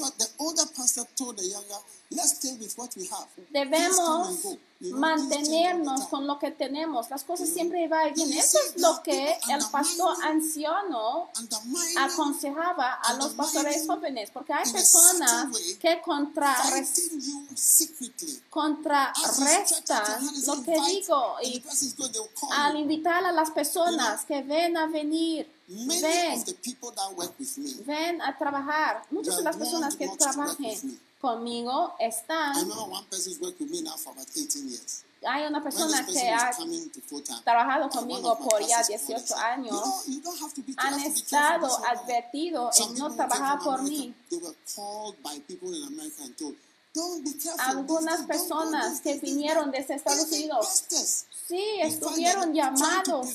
Debemos 3.49 4.57
mantenernos 4.81 6.07
con 6.07 6.27
lo 6.27 6.37
que 6.39 6.51
tenemos. 6.51 7.09
Las 7.09 7.23
cosas 7.23 7.45
know, 7.47 7.55
siempre 7.55 7.87
va 7.87 8.09
y 8.09 8.13
viene. 8.13 8.35
you 8.35 8.39
Eso 8.39 8.57
es 8.67 8.81
lo 8.81 9.01
que 9.03 9.37
el 9.49 9.63
pastor 9.71 10.17
anciano 10.23 11.29
aconsejaba 11.97 12.95
a 12.95 13.13
los 13.13 13.33
pastores 13.33 13.85
jóvenes, 13.87 14.29
porque 14.31 14.53
hay 14.53 14.69
personas 14.71 15.47
que 15.79 16.01
contrarrestan 16.01 16.83
lo 20.47 20.63
que 20.63 20.77
digo 20.87 21.35
y 21.43 21.63
al 22.51 22.75
invitar 22.75 23.23
a 23.23 23.31
las 23.31 23.51
personas 23.51 24.25
que 24.25 24.41
ven 24.41 24.75
a 24.77 24.87
venir, 24.87 25.49
ven, 25.67 26.43
ven 27.85 28.21
a 28.21 28.37
trabajar. 28.37 29.05
Muchas 29.11 29.37
de 29.37 29.43
las 29.43 29.55
personas 29.55 29.95
que 29.95 30.09
trabajen 30.09 30.99
conmigo 31.21 31.93
están. 31.99 32.55
remember 32.55 32.89
one 32.89 33.05
person 33.05 33.31
who's 33.31 33.41
worked 33.41 33.61
with 33.61 33.69
me 33.69 33.81
now 33.81 33.95
for 33.95 34.11
about 34.11 34.27
18 34.35 34.67
years. 34.67 35.03
Hay 35.23 35.45
una 35.45 35.61
persona 35.61 36.03
person 36.03 36.13
que 36.13 36.29
ha 36.29 36.51
trabajado 37.43 37.89
conmigo 37.89 38.37
por 38.39 38.59
ya 38.61 38.77
pastors 38.77 39.05
called 39.05 39.07
and 39.07 39.13
18 39.13 39.27
said, 39.27 39.37
años. 39.37 40.05
Han 40.77 40.99
estado 41.01 41.67
this 41.67 41.77
one." 41.77 41.87
advertidos 41.87 42.79
en 42.79 42.95
no 42.95 43.13
trabajar 43.13 43.59
por 43.59 43.83
mí. 43.83 44.15
Algunas 47.59 48.25
personas 48.25 48.99
que 48.99 49.13
vinieron 49.19 49.71
desde 49.71 49.95
Estados 49.95 50.29
Unidos, 50.29 50.83
sí, 51.47 51.63
estuvieron 51.81 52.53
llamados 52.53 53.27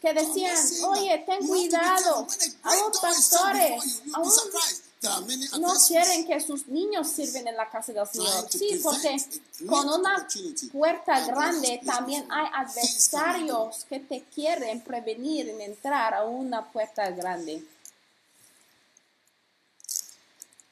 que 0.00 0.14
decían, 0.14 0.56
oye, 0.86 1.22
ten 1.26 1.46
cuidado, 1.46 2.26
a 2.62 2.76
shut 2.76 3.00
pastores, 3.02 4.02
before 4.06 4.24
you, 4.24 4.89
no 5.02 5.74
quieren 5.86 6.26
que 6.26 6.40
sus 6.40 6.66
niños 6.66 7.08
sirven 7.08 7.48
en 7.48 7.56
la 7.56 7.70
casa 7.70 7.92
del 7.92 8.06
Señor. 8.06 8.50
Sí, 8.50 8.80
porque 8.82 9.16
con 9.66 9.88
una 9.88 10.28
puerta 10.70 11.26
grande 11.26 11.80
también 11.84 12.26
hay 12.30 12.46
adversarios 12.54 13.86
que 13.88 14.00
te 14.00 14.24
quieren 14.34 14.82
prevenir 14.82 15.48
en 15.48 15.60
entrar 15.62 16.12
a 16.12 16.24
una 16.24 16.70
puerta 16.70 17.10
grande. 17.10 17.64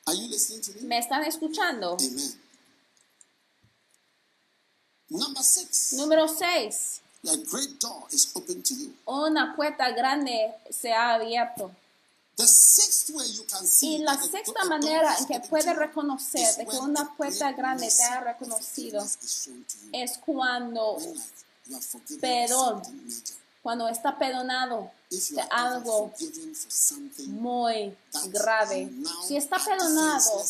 Me? 0.07 0.83
¿Me 0.83 0.99
están 0.99 1.25
escuchando? 1.25 1.97
Número 5.93 6.29
6. 6.29 7.01
a 7.25 7.37
great 7.51 7.81
door 7.81 8.07
is 8.13 8.31
open 8.37 8.63
to 8.63 8.75
you. 8.75 8.95
Una 9.07 9.55
puerta 9.57 9.91
grande 9.91 10.55
se 10.71 10.93
ha 10.93 11.15
abierto. 11.15 11.71
Y 13.81 13.99
la 13.99 14.17
sexta 14.17 14.65
manera 14.65 15.17
en 15.19 15.27
que 15.27 15.41
you 15.41 15.75
reconocer 15.75 16.55
de 16.57 16.67
que 16.67 16.77
una 16.77 17.13
puerta 17.17 17.51
grande 17.53 17.91
te 17.91 18.03
ha 18.05 18.21
reconocido 18.21 19.05
es 19.93 20.19
cuando, 20.19 20.99
Perdón. 22.21 22.83
cuando 23.61 23.89
está 23.89 24.17
perdonado 24.17 24.89
de 25.11 25.43
algo 25.51 26.13
muy 27.27 27.97
grave. 28.27 28.89
Si 29.27 29.37
está 29.37 29.59
perdonado 29.59 30.45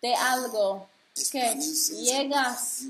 de 0.00 0.14
algo 0.14 0.88
que 1.30 1.54
llegas 2.00 2.84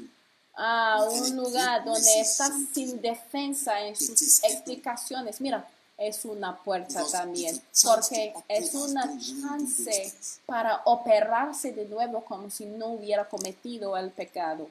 a 0.55 1.05
un 1.11 1.37
lugar 1.37 1.85
donde 1.85 2.21
estás 2.21 2.53
sin 2.73 3.01
defensa 3.03 3.81
en 3.81 3.97
sus 3.97 4.45
explicaciones, 4.45 5.41
mira, 5.41 5.69
es 6.09 6.25
una 6.25 6.57
puerta 6.57 7.05
también, 7.11 7.63
porque 7.85 8.35
es 8.49 8.75
una 8.75 9.09
chance 9.19 10.15
para 10.47 10.83
operarse 10.85 11.73
de 11.73 11.85
nuevo 11.85 12.25
como 12.25 12.51
si 12.51 12.67
no 12.67 12.89
hubiera 12.89 13.29
cometido 13.29 13.97
el 13.97 14.11
pecado 14.11 14.69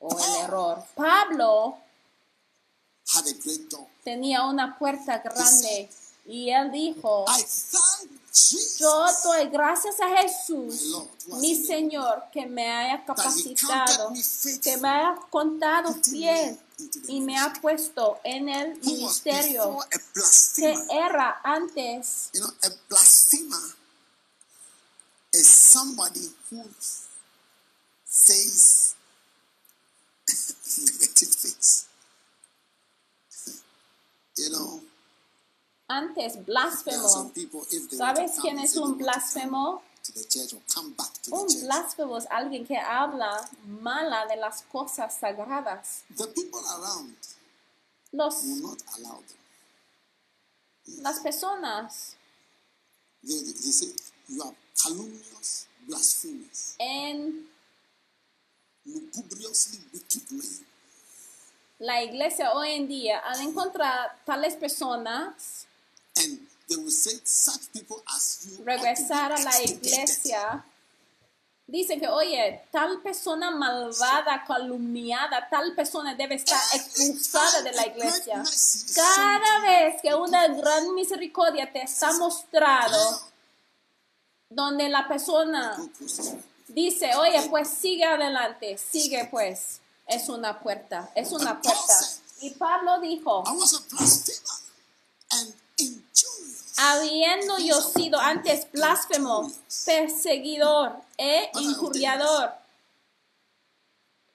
o 0.00 0.10
el 0.10 0.16
Paul. 0.16 0.44
error. 0.44 0.84
Pablo 0.94 1.76
tenía 4.02 4.44
una 4.44 4.78
puerta 4.78 5.18
grande 5.18 5.90
y 6.24 6.50
él 6.50 6.70
dijo, 6.70 7.26
yo 8.78 9.06
doy 9.24 9.48
gracias 9.48 10.00
a 10.00 10.08
Jesús, 10.08 10.96
mi 11.40 11.54
Señor, 11.54 12.24
que 12.32 12.46
me 12.46 12.70
haya 12.70 13.04
capacitado, 13.04 14.12
que 14.62 14.76
me 14.78 14.88
haya 14.88 15.18
contado 15.30 15.94
fiel 15.94 16.58
y 17.08 17.20
me 17.20 17.36
ha 17.38 17.52
puesto 17.60 18.20
en 18.24 18.48
el 18.48 18.78
ministerio 18.80 19.78
que 20.56 20.74
era 20.90 21.40
antes. 21.42 22.30
You 22.32 22.40
know, 22.40 22.50
a 22.62 22.70
blasphemer 22.88 23.74
is 25.32 25.46
somebody 25.46 26.28
who 26.50 26.64
says 28.04 28.94
negative 30.78 31.34
things. 31.34 31.86
You 34.36 34.50
know, 34.50 34.80
Antes, 35.90 36.36
blasfemo. 36.36 37.32
people, 37.34 37.66
¿Sabes 37.90 38.32
quién 38.42 38.58
es 38.58 38.76
un 38.76 38.98
blasfemo? 38.98 39.82
Un 41.30 41.46
blasfemo 41.62 42.18
es 42.18 42.26
alguien 42.30 42.66
que 42.66 42.76
habla 42.78 43.48
mala 43.66 44.26
de 44.26 44.36
las 44.36 44.62
cosas 44.62 45.14
sagradas. 45.18 46.02
the 46.16 46.26
people 46.28 46.60
around 46.76 47.16
Los, 48.12 48.42
will 48.44 48.62
not 48.62 48.78
allow 48.96 49.18
them. 49.28 51.02
las 51.02 51.20
personas 51.20 52.14
They, 53.22 53.34
say, 53.36 53.92
you 54.28 54.42
are 54.42 54.54
calumnious, 54.82 55.66
blasphemous, 55.86 56.74
en 56.78 57.48
lugubriously 58.86 59.80
wicked 59.92 60.30
men. 60.30 60.66
la 61.80 62.02
iglesia 62.02 62.52
hoy 62.54 62.72
en 62.72 62.88
día 62.88 63.18
al 63.18 63.40
encontrar 63.40 64.18
tales 64.24 64.54
personas 64.56 65.66
And 66.16 66.47
they 66.68 66.76
will 66.76 66.90
say, 66.90 67.18
such 67.24 67.72
people 67.72 68.02
as 68.14 68.46
you 68.46 68.52
ought 68.52 68.58
to 68.58 68.64
be 68.64 68.70
regresar 68.70 69.32
a 69.32 69.42
la 69.42 69.62
iglesia, 69.62 70.64
dicen 71.66 72.00
que, 72.00 72.08
oye, 72.08 72.62
tal 72.72 73.00
persona 73.02 73.50
malvada, 73.50 74.44
calumniada, 74.46 75.48
tal 75.50 75.74
persona 75.74 76.14
debe 76.14 76.36
estar 76.36 76.60
expulsada 76.74 77.62
de 77.62 77.72
la 77.72 77.86
iglesia. 77.86 78.42
Cada 78.94 79.60
vez 79.60 80.00
que 80.02 80.14
una 80.14 80.48
gran 80.48 80.94
misericordia 80.94 81.70
te 81.70 81.82
está 81.82 82.12
mostrado, 82.14 83.20
donde 84.50 84.88
la 84.88 85.06
persona 85.06 85.76
dice, 86.68 87.14
oye, 87.16 87.48
pues 87.50 87.68
sigue 87.68 88.04
adelante, 88.04 88.78
sigue 88.78 89.28
pues, 89.30 89.80
es 90.06 90.28
una 90.28 90.58
puerta, 90.58 91.10
es 91.14 91.32
una 91.32 91.60
puerta. 91.60 91.94
Y 92.40 92.50
Pablo 92.50 93.00
dijo, 93.00 93.42
I 93.46 93.52
was 93.56 93.74
a 93.74 93.80
blasphemer 93.90 94.58
and 95.30 95.54
injurious. 95.76 96.64
Habiendo 96.78 97.58
yo 97.58 97.80
sido 97.80 98.18
antes 98.18 98.70
blasfemo, 98.72 99.52
perseguidor 99.84 100.92
e 101.16 101.50
injuriador, 101.60 102.52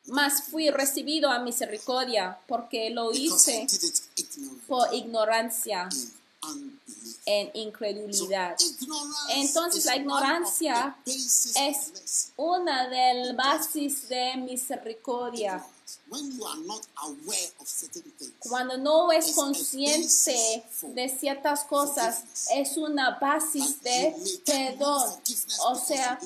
mas 0.08 0.44
fui 0.44 0.70
recibido 0.70 1.30
a 1.30 1.40
misericordia, 1.40 2.38
porque 2.48 2.90
lo 2.90 3.14
hice 3.14 3.66
por 4.68 4.94
ignorancia 4.94 5.88
en 7.26 7.52
incredulidad. 7.54 8.58
Entonces 9.30 9.86
la 9.86 9.96
ignorancia 9.96 10.98
Es 11.06 12.32
una 12.36 12.90
del 12.90 13.36
basis 13.36 14.10
de 14.10 14.36
misericordia. 14.38 15.66
Ignorance. 16.14 16.22
When 16.22 16.32
you 16.38 16.46
are 16.46 16.58
not 16.68 16.88
aware 17.04 17.50
of 17.60 17.68
certain 17.68 18.04
things, 18.18 18.34
Cuando 18.40 18.78
no 18.78 19.12
es 19.12 19.34
consciente 19.34 20.64
de 20.84 21.10
ciertas 21.10 21.64
cosas, 21.66 22.24
es 22.54 22.78
una 22.78 23.18
basis 23.20 23.82
de 23.82 24.16
perdón. 24.46 25.12
O 25.66 25.76
sea. 25.76 26.20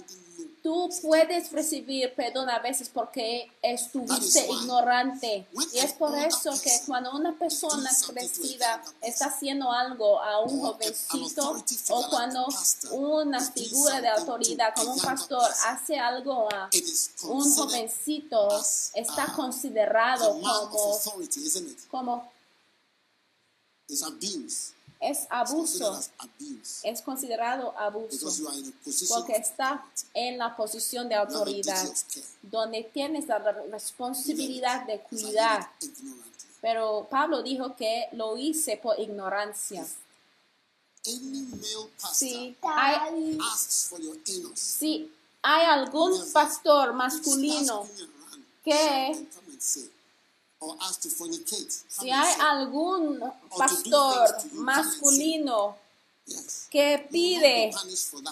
Tú 0.67 0.89
puedes 1.01 1.49
recibir 1.53 2.13
perdón 2.13 2.49
a 2.49 2.59
veces 2.59 2.89
porque 2.93 3.49
estuviste 3.61 4.45
ignorante. 4.45 5.47
Y 5.71 5.77
es 5.77 5.93
por 5.93 6.13
eso 6.17 6.51
que 6.61 6.71
cuando 6.85 7.15
una 7.15 7.39
persona 7.39 7.89
crecida 8.05 8.83
está 9.01 9.27
haciendo 9.27 9.71
algo 9.71 10.21
a 10.21 10.41
un 10.41 10.59
jovencito 10.59 11.63
o 11.87 12.09
cuando 12.09 12.45
una 12.91 13.39
figura 13.39 14.01
de 14.01 14.09
autoridad 14.09 14.73
como 14.75 14.95
un 14.95 14.99
pastor 14.99 15.49
hace 15.67 15.97
algo 15.97 16.49
a 16.53 16.69
un 17.29 17.55
jovencito, 17.55 18.61
está 18.93 19.31
uh, 19.31 19.35
considerado 19.37 20.33
como, 20.33 20.99
como. 21.89 22.31
Es 24.99 25.27
abuso, 25.29 25.99
es 26.83 27.01
considerado 27.01 27.77
abuso. 27.77 28.27
Porque 29.09 29.33
está 29.33 29.85
en 30.13 30.37
la 30.37 30.55
posición 30.55 31.07
de 31.09 31.15
autoridad, 31.15 31.87
donde 32.41 32.83
tienes 32.93 33.27
la 33.27 33.39
re- 33.39 33.67
responsabilidad 33.69 34.85
de 34.87 34.99
cuidar. 35.01 35.69
Pero 36.61 37.07
Pablo 37.09 37.43
dijo 37.43 37.75
que 37.75 38.07
lo 38.13 38.35
hice 38.37 38.77
por 38.77 38.99
ignorancia. 38.99 39.85
Any 41.05 41.41
male 41.43 41.89
pastor 42.01 42.15
Si 42.17 42.55
hay, 42.63 43.37
asks 43.53 43.87
for 43.89 44.01
your 44.01 44.17
anus. 44.27 44.59
si 44.59 45.09
hay 45.41 45.65
algún 45.65 46.31
pastor 46.33 46.91
masculino 46.93 47.87
que- 48.65 49.27
si 51.87 52.09
hay 52.09 52.33
algún 52.39 53.19
pastor 53.55 54.35
masculino 54.53 55.75
que 56.69 57.07
pide 57.09 57.71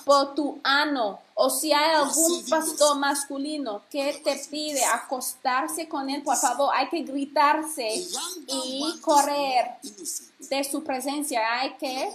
por 0.03 0.35
tu 0.35 0.59
ano, 0.63 1.19
o 1.33 1.49
si 1.49 1.71
hay 1.71 1.95
algún 1.95 2.45
pastor 2.45 2.97
masculino 2.97 3.83
que 3.89 4.21
te 4.23 4.35
pide 4.49 4.83
acostarse 4.83 5.87
con 5.87 6.09
él, 6.09 6.21
por 6.23 6.35
favor, 6.37 6.71
hay 6.73 6.89
que 6.89 7.03
gritarse 7.03 8.05
y 8.47 8.99
correr 9.01 9.77
de 10.39 10.63
su 10.63 10.83
presencia. 10.83 11.41
Hay 11.59 11.75
que 11.77 12.11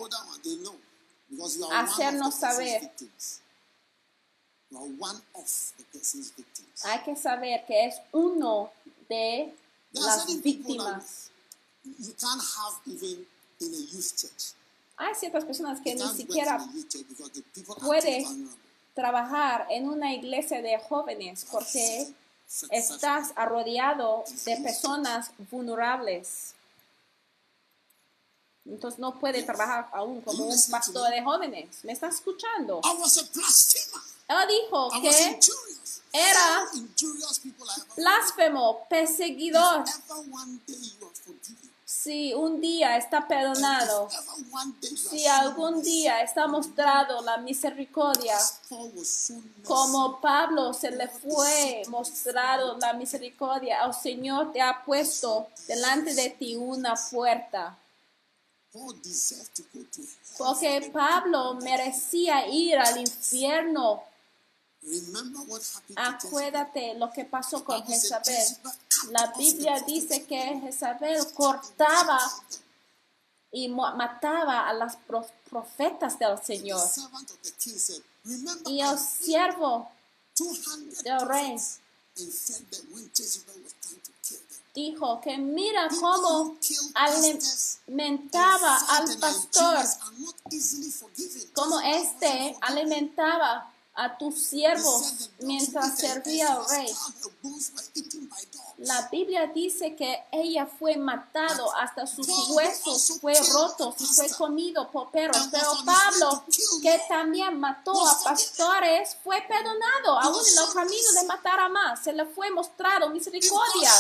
hacernos 1.73 2.35
saber. 2.35 2.93
hay 6.85 7.03
que 7.05 7.17
saber 7.17 7.65
que 7.67 7.87
es 7.87 7.97
uno 8.13 8.71
de 9.09 9.55
las 9.93 10.27
víctimas. 10.43 11.31
you 11.85 12.15
can't 12.21 12.41
have 12.41 12.81
even 12.87 13.27
in 13.61 13.75
a 13.75 13.83
youth 13.93 14.17
church. 14.17 14.55
Hay 14.97 15.15
ciertas 15.15 15.45
personas 15.45 15.81
que 15.81 15.97
You 15.97 16.05
ni 16.05 16.15
siquiera 16.15 16.63
puede 17.81 18.27
trabajar 18.95 19.67
en 19.71 19.89
una 19.89 20.13
iglesia 20.15 20.61
de 20.61 20.79
jóvenes 20.79 21.47
porque 21.51 22.13
estás 22.71 23.33
rodeado 23.35 24.25
de 24.45 24.57
personas 24.59 25.31
vulnerables. 25.51 26.55
Entonces 28.67 29.01
no 29.01 29.19
puede 29.19 29.43
trabajar 29.43 29.89
aún 29.93 30.21
como 30.21 30.45
un 30.45 30.63
pastor 30.71 31.11
de 31.11 31.23
jóvenes. 31.23 31.83
¿Me 31.83 31.93
está 31.93 32.09
escuchando? 32.09 32.83
Él 34.29 34.49
dijo 34.49 34.91
que. 35.01 35.41
Era 36.13 36.67
blasfemo, 37.97 38.87
perseguidor. 38.89 39.85
Si 41.85 42.33
un 42.33 42.61
día 42.61 42.97
está 42.97 43.29
perdonado, 43.29 44.09
si 44.97 45.27
algún 45.27 45.83
día 45.83 46.23
está 46.23 46.47
mostrado 46.47 47.21
la 47.23 47.37
misericordia, 47.37 48.39
como 49.65 50.21
Pablo 50.21 50.73
se 50.73 50.93
le 50.93 51.09
fue 51.09 51.83
mostrado 51.89 52.79
la 52.79 52.95
misericordia, 52.95 53.85
el 53.85 53.93
Señor 53.93 54.53
te 54.53 54.63
ha 54.63 54.83
puesto 54.85 55.49
delante 55.67 56.15
de 56.15 56.31
ti 56.31 56.57
una 56.57 56.95
puerta. 57.11 57.77
Porque 60.39 60.91
Pablo 60.93 61.55
merecía 61.55 62.47
ir 62.47 62.79
al 62.79 62.99
infierno. 62.99 64.05
Acuérdate 65.97 66.95
lo 66.95 67.11
que 67.13 67.25
pasó 67.25 67.63
con 67.65 67.85
Jezabel. 67.87 68.47
La 69.11 69.27
Biblia 69.37 69.81
dice 69.87 70.25
que 70.25 70.61
Jezabel 70.63 71.33
cortaba 71.35 72.19
y 73.53 73.69
mataba 73.69 74.69
a 74.69 74.73
las 74.73 74.97
pro- 74.97 75.27
profetas 75.51 76.19
del 76.19 76.41
Señor. 76.43 76.81
Y 78.67 78.81
el 78.81 78.99
siervo 78.99 79.91
200 80.39 81.03
del 81.03 81.21
rey 81.29 81.57
dijo 84.75 85.21
que 85.21 85.37
mira 85.37 85.89
cómo 86.01 86.57
alimentaba 86.95 88.77
al 88.89 89.19
pastor, 89.19 89.85
como 91.55 91.81
este 91.81 92.57
alimentaba 92.61 93.73
a 94.01 94.17
tus 94.17 94.43
siervos 94.43 95.31
mientras 95.41 95.99
servía 95.99 96.55
al 96.55 96.69
rey. 96.71 96.89
La 98.79 99.09
Biblia 99.13 99.47
dice 99.55 99.95
que 99.95 100.25
ella 100.33 100.65
fue 100.65 100.97
matado 100.97 101.71
hasta 101.77 102.07
sus 102.07 102.27
huesos 102.49 103.19
fue 103.21 103.35
rotos 103.53 103.95
y 104.01 104.07
fue 104.07 104.31
comido 104.31 104.91
por 104.91 105.11
perros. 105.11 105.49
Pero 105.53 105.71
Pablo, 105.85 106.45
que 106.81 106.99
también 107.07 107.61
mató 107.61 107.93
a 108.09 108.25
pastores, 108.25 109.19
fue 109.23 109.43
perdonado. 109.43 110.19
Aún 110.19 110.41
en 110.51 110.59
el 110.59 110.75
camino 110.75 111.13
de 111.21 111.27
matar 111.27 111.61
a 111.61 111.69
más, 111.69 112.03
se 112.03 112.15
le 112.15 112.25
fue 112.25 112.51
mostrado 112.51 113.11
misericordia. 113.11 113.91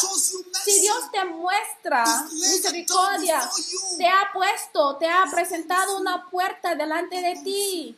Si 0.64 0.80
Dios 0.80 1.10
te 1.12 1.24
muestra 1.26 2.26
misericordia, 2.32 3.50
te 3.98 4.08
ha 4.08 4.30
puesto, 4.32 4.96
te 4.96 5.06
ha 5.06 5.26
presentado 5.30 5.98
una 5.98 6.30
puerta 6.30 6.74
delante 6.74 7.20
de 7.20 7.42
ti. 7.42 7.96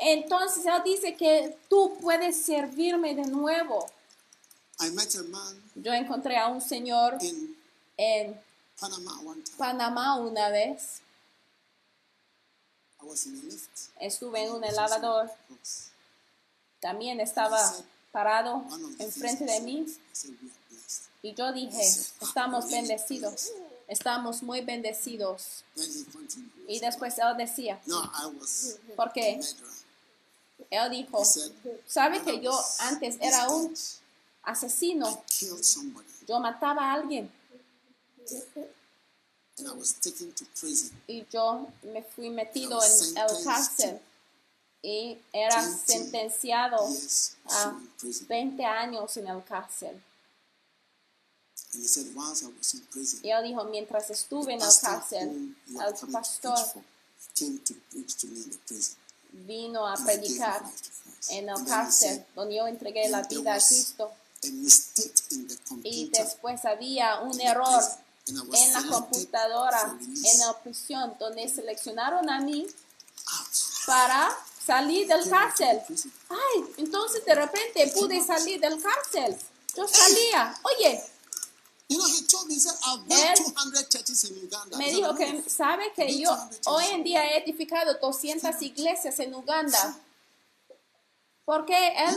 Entonces 0.00 0.64
Él 0.66 0.82
dice 0.84 1.16
que 1.16 1.56
tú 1.68 1.96
puedes 2.00 2.44
servirme 2.44 3.14
de 3.14 3.24
nuevo. 3.26 3.86
Yo 5.76 5.92
encontré 5.92 6.36
a 6.36 6.48
un 6.48 6.60
señor 6.60 7.18
en. 7.96 8.40
Panamá 9.56 10.16
una 10.16 10.48
vez. 10.48 11.00
Estuve 14.00 14.44
en 14.44 14.52
un 14.52 14.64
elevador. 14.64 15.30
También 16.80 17.20
estaba 17.20 17.72
parado 18.10 18.64
enfrente 18.98 19.44
de 19.44 19.60
mí 19.60 19.86
y 21.22 21.34
yo 21.34 21.52
dije, 21.52 21.82
estamos 22.20 22.70
bendecidos. 22.70 23.52
Estamos 23.92 24.42
muy 24.42 24.62
bendecidos. 24.62 25.64
Y 26.66 26.80
después 26.80 27.18
él 27.18 27.36
decía, 27.36 27.78
No, 27.84 28.02
I 28.02 28.34
was 28.38 28.78
¿por 28.96 29.08
a 29.08 29.12
qué? 29.12 29.36
murderer. 29.36 29.72
Él 30.70 30.90
dijo, 30.90 31.22
¿sabe 31.86 32.22
que 32.22 32.40
yo 32.40 32.58
antes 32.78 33.18
era 33.20 33.50
un 33.50 33.74
asesino? 34.44 35.22
Yo 36.26 36.40
mataba 36.40 36.90
a 36.90 36.94
alguien 36.94 37.30
y 41.06 41.26
yo 41.30 41.68
me 41.82 42.02
fui 42.02 42.30
metido 42.30 42.80
en 42.82 43.16
el 43.18 43.44
cárcel 43.44 44.00
y 44.80 45.18
era 45.34 45.62
sentenciado 45.62 46.78
a 47.50 47.74
in 47.78 47.88
prison. 48.00 48.26
20 48.28 48.64
años 48.64 49.16
en 49.18 49.28
el 49.28 49.44
cárcel. 49.44 50.02
And 51.74 51.82
he 51.82 51.88
said, 51.88 52.06
whilst 52.14 52.44
I 52.44 52.48
was 52.48 52.74
in 52.74 52.80
prison, 52.90 53.20
Y 53.22 53.30
él 53.30 53.42
dijo, 53.44 53.64
mientras 53.64 54.10
estuve 54.10 54.52
en 54.52 54.60
el 54.60 54.78
cárcel, 54.80 55.56
el 55.68 56.10
pastor 56.12 56.54
preach 56.54 56.72
for 56.72 56.82
came 57.34 57.58
to 57.64 57.74
preach 57.90 58.14
to 58.16 58.26
me 58.26 58.42
in 58.42 58.50
the 58.50 58.58
prison. 58.66 58.96
vino 59.32 59.86
a 59.86 59.96
predicar 59.96 60.62
en 61.30 61.48
el 61.48 61.64
cárcel, 61.64 62.24
donde 62.34 62.56
yo 62.56 62.66
entregué 62.66 63.08
la 63.08 63.22
vida 63.22 63.54
a 63.54 63.58
Cristo. 63.58 64.12
Y 65.84 66.10
después 66.10 66.64
había 66.64 67.20
un 67.20 67.40
error 67.40 67.82
en 68.26 68.72
la 68.72 68.82
computadora, 68.88 69.98
en 70.00 70.38
la 70.40 70.58
prisión, 70.62 71.14
donde 71.18 71.48
seleccionaron 71.48 72.28
a 72.28 72.40
mí 72.40 72.66
para 73.86 74.30
salir 74.64 75.06
del 75.06 75.28
cárcel. 75.28 75.80
Ay, 76.28 76.64
entonces 76.78 77.24
de 77.24 77.34
repente 77.34 77.92
pude 77.94 78.22
salir 78.22 78.60
del 78.60 78.80
cárcel. 78.82 79.36
Yo 79.76 79.88
salía. 79.88 80.54
Oye, 80.62 81.02
You 81.88 81.98
know, 81.98 82.06
he 82.06 82.26
told 82.26 82.48
me, 82.48 82.54
he 82.54 82.60
said, 82.60 82.72
I've 82.86 83.06
built 83.06 83.20
Él 83.20 83.52
200 83.54 83.90
churches 83.90 84.24
in 84.24 84.36
Uganda. 84.42 84.78
me 84.78 84.84
He 84.86 84.90
said, 84.90 84.96
dijo 84.96 85.12
"I 85.12 85.16
que 85.42 85.50
sabe 85.50 85.92
que 85.94 86.18
yo 86.18 86.30
hoy 86.66 86.84
en 86.86 87.04
día 87.04 87.24
he 87.26 87.38
edificado 87.42 87.94
200 88.00 88.62
iglesias 88.62 89.18
en 89.20 89.34
Uganda. 89.34 89.98
Porque 91.44 91.92
él 91.96 92.16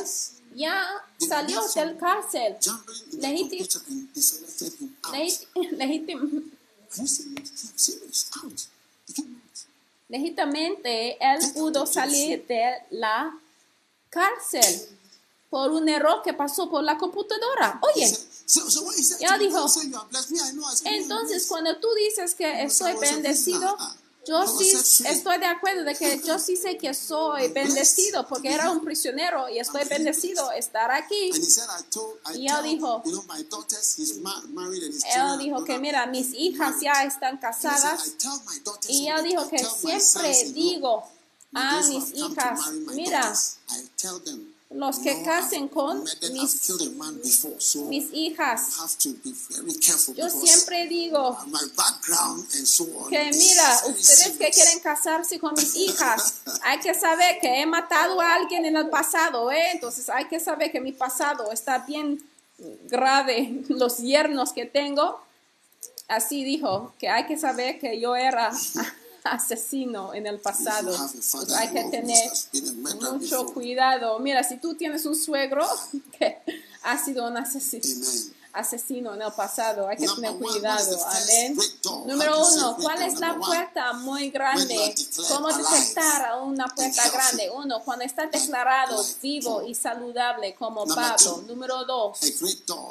ya 0.56 0.88
salió 1.18 1.62
del 1.74 1.98
cárcel. 1.98 2.56
Out. 8.34 8.60
legítimamente 10.08 11.18
él 11.20 11.40
pudo 11.54 11.86
salir 11.86 12.46
de 12.48 12.76
la 12.92 13.38
cárcel 14.10 14.90
por 15.50 15.72
un 15.72 15.90
error 15.90 16.22
que 16.24 16.34
pasó 16.34 16.70
por 16.70 16.84
la 16.84 16.98
computadora. 16.98 17.80
Oye, 17.82 18.12
Ya 19.20 19.38
dijo. 19.40 19.60
"You 19.62 19.68
say 19.70 19.90
you 19.90 19.98
are 19.98 20.08
blessed." 20.10 20.32
Me, 20.32 20.38
I 20.40 20.52
know, 20.52 20.64
I 20.72 20.76
said, 20.76 20.84
"No, 20.86 20.92
I'm 20.92 21.02
entonces 21.04 21.30
blessed." 21.30 21.48
cuando 21.50 21.78
tú 21.80 21.88
dices 21.96 22.36
que 22.36 22.64
estoy 22.64 22.92
bendecido, 23.16 23.78
yo 24.28 24.44
sí 24.58 24.72
estoy 25.06 25.38
de 25.40 25.46
acuerdo 25.46 25.84
de 25.84 25.96
que 25.96 26.20
yo 26.24 26.40
sí 26.40 26.56
sé 26.58 26.78
que 26.78 26.94
soy 26.96 27.48
bendecido 27.50 28.28
porque 28.28 28.52
era 28.54 28.72
un 28.72 28.84
prisionero 28.84 29.48
y 29.50 29.60
estoy 29.60 29.84
bendecido 29.86 30.52
estar 30.52 30.90
aquí. 30.92 31.32
Y 32.36 32.48
él 32.48 32.64
dijo- 32.64 33.02
Él 35.34 35.38
dijo 35.40 35.64
que 35.64 35.78
mira, 35.80 36.06
mis 36.08 36.34
hijas 36.34 36.76
ya 36.82 37.04
están 37.04 37.38
casadas 37.38 38.00
y 38.90 39.08
él 39.08 39.24
dijo 39.24 39.48
que 39.50 39.58
siempre 40.10 40.32
digo 40.54 41.04
a 41.54 41.82
mis 41.90 42.14
hijas, 42.32 42.60
mira, 42.96 43.22
los 44.76 45.00
que 45.00 45.16
"No, 45.16 45.24
casen 45.24 45.68
con 45.70 46.04
mis- 46.04 46.18
mis 47.88 48.14
hijas, 48.14 48.62
you 48.76 48.82
have 48.84 48.94
to 49.02 49.10
be 49.24 49.34
very 49.50 49.74
careful 49.80 50.16
yo 50.16 50.30
siempre 50.30 50.88
digo 50.88 51.38
my 51.48 51.60
background 51.76 52.46
and 52.56 52.66
so 52.66 52.84
on. 52.98 53.10
que 53.10 53.32
mira, 53.32 53.80
ustedes 53.88 54.20
que 54.38 54.52
serious." 54.52 54.56
quieren 54.56 54.80
casarse 54.82 55.40
con 55.40 55.54
mis 55.56 55.76
hijas, 55.76 56.36
hay 56.64 56.80
que 56.80 56.94
saber 56.94 57.40
que 57.40 57.62
he 57.62 57.66
matado 57.66 58.20
a 58.22 58.36
alguien 58.36 58.66
en 58.66 58.76
el 58.76 58.90
pasado, 58.90 59.52
¿eh? 59.52 59.72
Entonces 59.72 60.10
hay 60.10 60.26
que 60.26 60.40
saber 60.40 60.72
que 60.72 60.82
mi 60.82 60.92
pasado 60.92 61.52
está 61.52 61.80
bien 61.80 62.22
grave, 62.90 63.64
los 63.70 63.98
yernos 64.00 64.52
que 64.54 64.66
tengo. 64.66 65.20
Así 66.08 66.44
dijo, 66.44 66.94
que 67.00 67.10
hay 67.10 67.26
que 67.26 67.36
saber 67.38 67.80
que 67.80 68.00
yo 68.00 68.16
era 68.16 68.52
asesino 69.26 70.14
en 70.14 70.28
el 70.28 70.40
pasado. 70.40 70.96
Pues 71.12 71.52
hay 71.54 71.70
que 71.70 71.84
tener 71.86 72.30
mucho 73.02 73.48
cuidado. 73.48 74.20
Mira, 74.20 74.44
si 74.44 74.58
tú 74.58 74.76
tienes 74.76 75.06
un 75.06 75.16
suegro 75.16 75.68
que 76.18 76.38
ha 76.84 76.98
sido 76.98 77.28
un 77.28 77.38
asesino. 77.38 77.84
Asesino 78.56 79.14
en 79.14 79.22
el 79.22 79.32
pasado, 79.34 79.88
hay 79.88 79.98
que 79.98 80.08
tener 80.08 80.36
cuidado. 80.36 81.06
Amén. 81.06 81.58
Número 82.06 82.48
uno, 82.48 82.78
¿cuál 82.82 83.02
es 83.02 83.20
la 83.20 83.36
puerta 83.36 83.94
muy 83.94 84.30
grande? 84.30 84.96
¿Cómo 85.30 85.48
detectar 85.50 86.40
una 86.42 86.68
puerta 86.68 87.04
and 87.04 87.12
grande? 87.12 87.52
Uno, 87.54 87.82
cuando 87.84 88.06
está 88.06 88.28
declarado 88.28 89.04
vivo 89.22 89.64
y 89.64 89.76
saludable 89.76 90.56
como 90.56 90.86
Pablo. 90.86 91.44
Número 91.48 91.86
dos, 91.86 92.20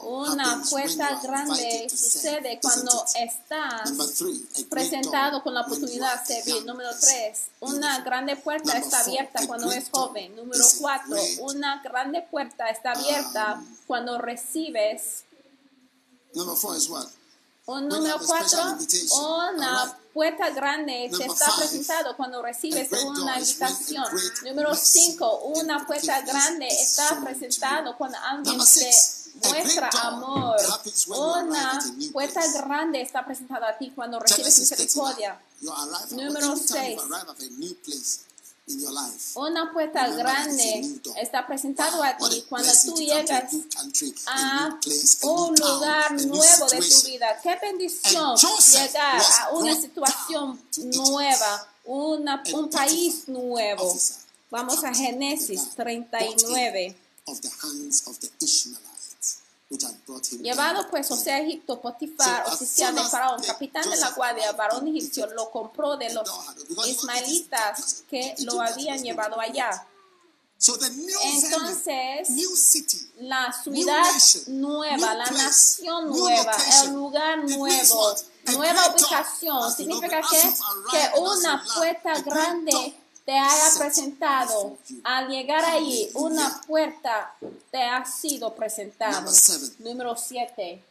una 0.05 0.63
puerta 0.69 1.21
grande 1.23 1.89
sucede 1.91 2.61
cuando 2.61 3.05
great 3.15 3.83
presentado 4.69 5.43
con 5.43 5.55
la 5.55 5.63
oportunidad 5.63 6.21
de 6.21 6.43
servir. 6.43 6.65
Número 6.65 6.91
tres, 7.01 7.47
una 7.61 8.01
grande 8.01 8.37
puerta 8.37 8.77
está 8.77 9.01
abierta 9.01 9.47
cuando 9.47 9.69
great 9.69 9.83
es 9.83 9.91
joven. 9.91 10.37
Número 10.37 10.65
cuatro, 10.81 11.17
una 11.41 11.83
grande 11.83 12.23
puerta 12.23 12.69
está 12.69 12.93
abierta 12.93 13.55
um, 13.55 13.77
cuando 13.87 14.19
recibes. 14.19 15.25
Number 16.35 16.55
four 16.57 16.77
is 16.77 16.89
what? 16.89 17.07
You 17.67 17.81
número 17.81 18.19
cuatro, 18.27 18.61
una 19.19 19.99
puerta 20.13 20.51
grande 20.51 21.09
Number 21.09 21.27
está 21.29 21.57
presentado 21.57 22.15
cuando 22.15 22.43
recibes 22.43 22.91
una 22.93 23.39
invitación. 23.39 24.05
Número 24.45 24.75
cinco, 24.75 25.39
una 25.47 25.87
puerta 25.87 26.21
grande 26.21 26.69
está 26.69 27.21
presentado 27.25 27.97
cuando 27.97 28.19
alguien 28.19 28.59
te 28.59 29.49
muestra 29.49 29.89
amor. 30.03 30.57
Una 31.17 31.81
puerta 32.13 32.47
grande 32.53 33.01
está 33.01 33.25
presentada 33.25 33.71
a 33.71 33.79
ti 33.79 33.93
cuando 33.95 34.21
recibes 34.21 34.55
Genesis 34.55 34.69
39. 34.69 35.15
misericordia. 35.17 35.41
Número 36.11 36.57
seis. 36.57 37.01
In 38.67 38.81
your 38.81 38.93
life. 38.93 39.37
Una 39.37 39.73
puerta 39.73 40.03
Remember 40.03 40.25
grande 40.25 41.01
está 41.21 41.47
presentado 41.47 42.03
a 42.03 42.17
ti 42.17 42.45
cuando 42.49 42.73
tú 42.85 42.97
llegas 42.97 43.53
a 44.27 44.79
un 45.23 45.55
lugar 45.55 46.13
nuevo 46.13 46.67
de 46.71 46.79
tu 46.79 47.07
vida. 47.07 47.39
Qué 47.43 47.57
bendición 47.61 48.37
llegar 48.37 49.23
a 49.41 49.51
una 49.53 49.75
situación 49.75 50.61
nueva, 50.77 51.69
una, 51.85 52.43
un 52.53 52.71
país 52.71 53.29
nuevo. 53.29 53.97
Vamos 54.51 54.85
a 54.85 54.95
Génesis 54.95 55.75
the 55.75 55.85
guy, 55.85 55.99
bought 56.11 56.33
him 56.33 56.45
39. 56.45 56.95
Llevado 60.43 60.89
pues 60.91 61.09
José 61.09 61.33
a 61.33 61.41
Egipto, 61.41 61.81
Potifar, 61.81 62.47
oficial 62.47 62.95
de 62.95 63.03
Faraón, 63.03 63.43
capitán 63.43 63.89
de 63.89 63.97
la 63.97 64.11
guardia, 64.11 64.53
varón 64.53 64.87
egipcio, 64.89 65.27
lo 65.29 65.51
compró 65.51 65.97
de 65.97 66.13
los 66.13 66.29
ismaelitas 66.87 68.05
que 68.09 68.35
lo 68.41 68.61
habían 68.61 69.03
llevado 69.03 69.41
allá. 69.41 69.87
Entonces, 71.23 72.29
la 73.19 73.53
ciudad 73.53 74.05
nueva, 74.47 75.15
la 75.15 75.31
nación 75.31 76.09
nueva, 76.09 76.57
el 76.85 76.93
lugar 76.93 77.45
nuevo, 77.45 78.15
nueva 78.47 78.95
ubicación, 78.95 79.73
significa 79.75 80.21
que, 80.31 80.55
que 80.91 81.21
una 81.21 81.65
puerta 81.77 82.21
grande 82.23 82.97
te 83.25 83.33
haya 83.33 83.79
presentado. 83.79 84.77
Al 85.03 85.29
llegar 85.29 85.65
ahí, 85.65 86.11
una 86.15 86.63
puerta 86.67 87.35
te 87.71 87.83
ha 87.83 88.05
sido 88.05 88.55
seven. 89.31 89.75
Número 89.79 90.17
7. 90.17 90.83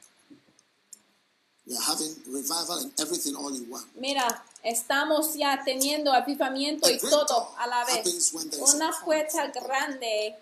we 1.65 1.75
are 1.77 1.81
having 1.81 2.13
revival 2.27 2.77
and 2.79 2.91
everything 2.99 3.35
all 3.35 3.55
in 3.55 3.69
one. 3.71 3.83
Mira, 3.95 4.43
estamos 4.63 5.33
ya 5.35 5.61
teniendo 5.63 6.11
avivamiento 6.11 6.89
y 6.89 6.97
todo 6.97 7.49
a 7.57 7.67
la 7.67 7.85
vez. 7.85 8.33
Una 8.59 8.91
puerta 9.03 9.47
grande 9.47 10.37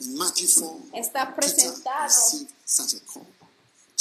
In 0.00 0.16
Matthew 0.16 0.48
4, 0.48 0.80
está 0.92 1.34
presentado. 1.34 2.14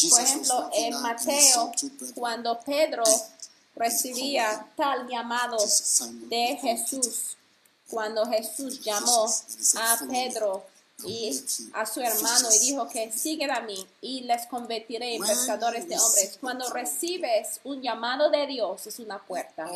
Por 0.09 0.19
ejemplo, 0.19 0.69
en 0.73 1.01
Mateo, 1.01 1.71
cuando 2.15 2.59
Pedro 2.65 3.03
recibía 3.75 4.67
tal 4.75 5.07
llamado 5.07 5.57
de 5.57 6.57
Jesús, 6.61 7.37
cuando 7.89 8.25
Jesús 8.25 8.81
llamó 8.81 9.25
a 9.77 9.99
Pedro 10.09 10.65
y 11.05 11.43
a 11.73 11.85
su 11.85 12.01
hermano 12.01 12.49
y 12.53 12.59
dijo 12.59 12.87
que 12.87 13.11
siguen 13.11 13.51
a 13.51 13.61
mí 13.61 13.85
y 14.01 14.21
les 14.21 14.45
convertiré 14.47 15.15
en 15.15 15.23
pescadores 15.23 15.87
de 15.87 15.97
hombres. 15.97 16.37
Cuando 16.39 16.69
recibes 16.69 17.59
un 17.63 17.81
llamado 17.81 18.29
de 18.29 18.47
Dios 18.47 18.87
es 18.87 18.99
una 18.99 19.19
puerta. 19.21 19.69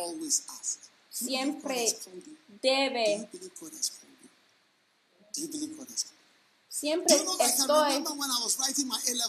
Siempre 1.10 1.96
debe, 2.62 3.28
siempre 6.68 7.16
estoy 7.40 8.04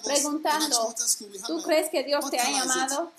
preguntando, 0.04 0.96
¿tú 1.48 1.62
crees 1.64 1.90
que 1.90 2.04
Dios 2.04 2.30
te 2.30 2.40
ha 2.40 2.52
llamado? 2.52 3.12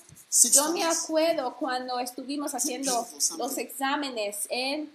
Yo 0.52 0.72
me 0.72 0.84
acuerdo 0.84 1.56
cuando 1.56 1.98
estuvimos 1.98 2.54
haciendo 2.54 3.06
los 3.36 3.58
exámenes 3.58 4.46
en 4.48 4.90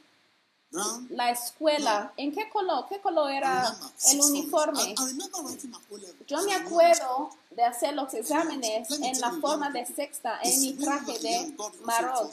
la 1.10 1.32
escuela. 1.32 2.14
¿En 2.16 2.34
qué 2.34 2.49
color? 2.49 2.86
¿Qué 2.88 2.99
color 2.99 3.32
era 3.32 3.76
el 4.12 4.22
uniforme? 4.22 4.95
Yo 6.28 6.41
me 6.44 6.53
acuerdo 6.53 7.30
de 7.52 7.64
hacer 7.64 7.94
los 7.94 8.14
exámenes 8.14 8.90
en 8.91 9.20
la 9.20 9.32
forma 9.34 9.70
de 9.72 9.86
sexta 9.86 10.40
en 10.41 10.62
mi 10.62 10.74
traje 10.74 11.20
de 11.20 11.56
marrón. 11.84 12.30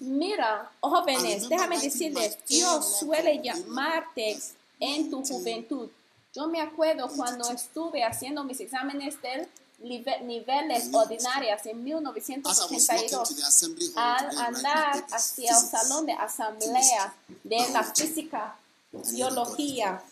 Mira, 0.00 0.70
jóvenes, 0.80 1.48
déjame 1.48 1.78
decirles, 1.78 2.38
Dios 2.46 2.98
suele 2.98 3.40
llamarte 3.42 4.38
en 4.78 5.10
tu 5.10 5.22
juventud. 5.24 5.88
Yo 6.34 6.48
me 6.48 6.60
acuerdo 6.60 7.08
cuando 7.08 7.50
estuve 7.50 8.02
haciendo 8.04 8.42
mis 8.44 8.60
exámenes 8.60 9.20
del 9.20 9.48
niveles 9.82 10.92
ordinarias 10.92 11.66
en 11.66 11.82
As 11.82 12.60
I 12.60 12.74
was 12.74 12.88
walking 12.88 13.08
to 13.08 13.34
1982 13.34 13.36
the 13.36 13.42
assembly 13.42 13.86
hall 13.94 14.26
al 14.28 14.38
andar 14.38 15.06
hacia 15.10 15.50
el 15.50 15.56
salón 15.56 16.06
de 16.06 16.12
asamblea 16.12 17.14
de 17.44 17.68
la 17.72 17.82
física, 17.82 18.56
biología, 18.92 20.02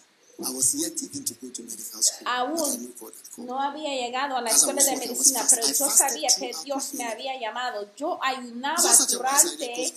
Aún 2.24 2.94
no 3.38 3.60
había 3.60 3.90
llegado 3.90 4.36
a 4.36 4.42
la 4.42 4.50
escuela 4.50 4.82
de 4.82 4.96
medicina, 4.96 5.46
pero 5.48 5.66
yo 5.66 5.90
sabía 5.90 6.28
que 6.38 6.52
Dios 6.64 6.94
me 6.94 7.04
había 7.04 7.38
llamado. 7.38 7.88
Yo 7.96 8.18
ayunaba 8.22 8.82
durante, 9.08 9.94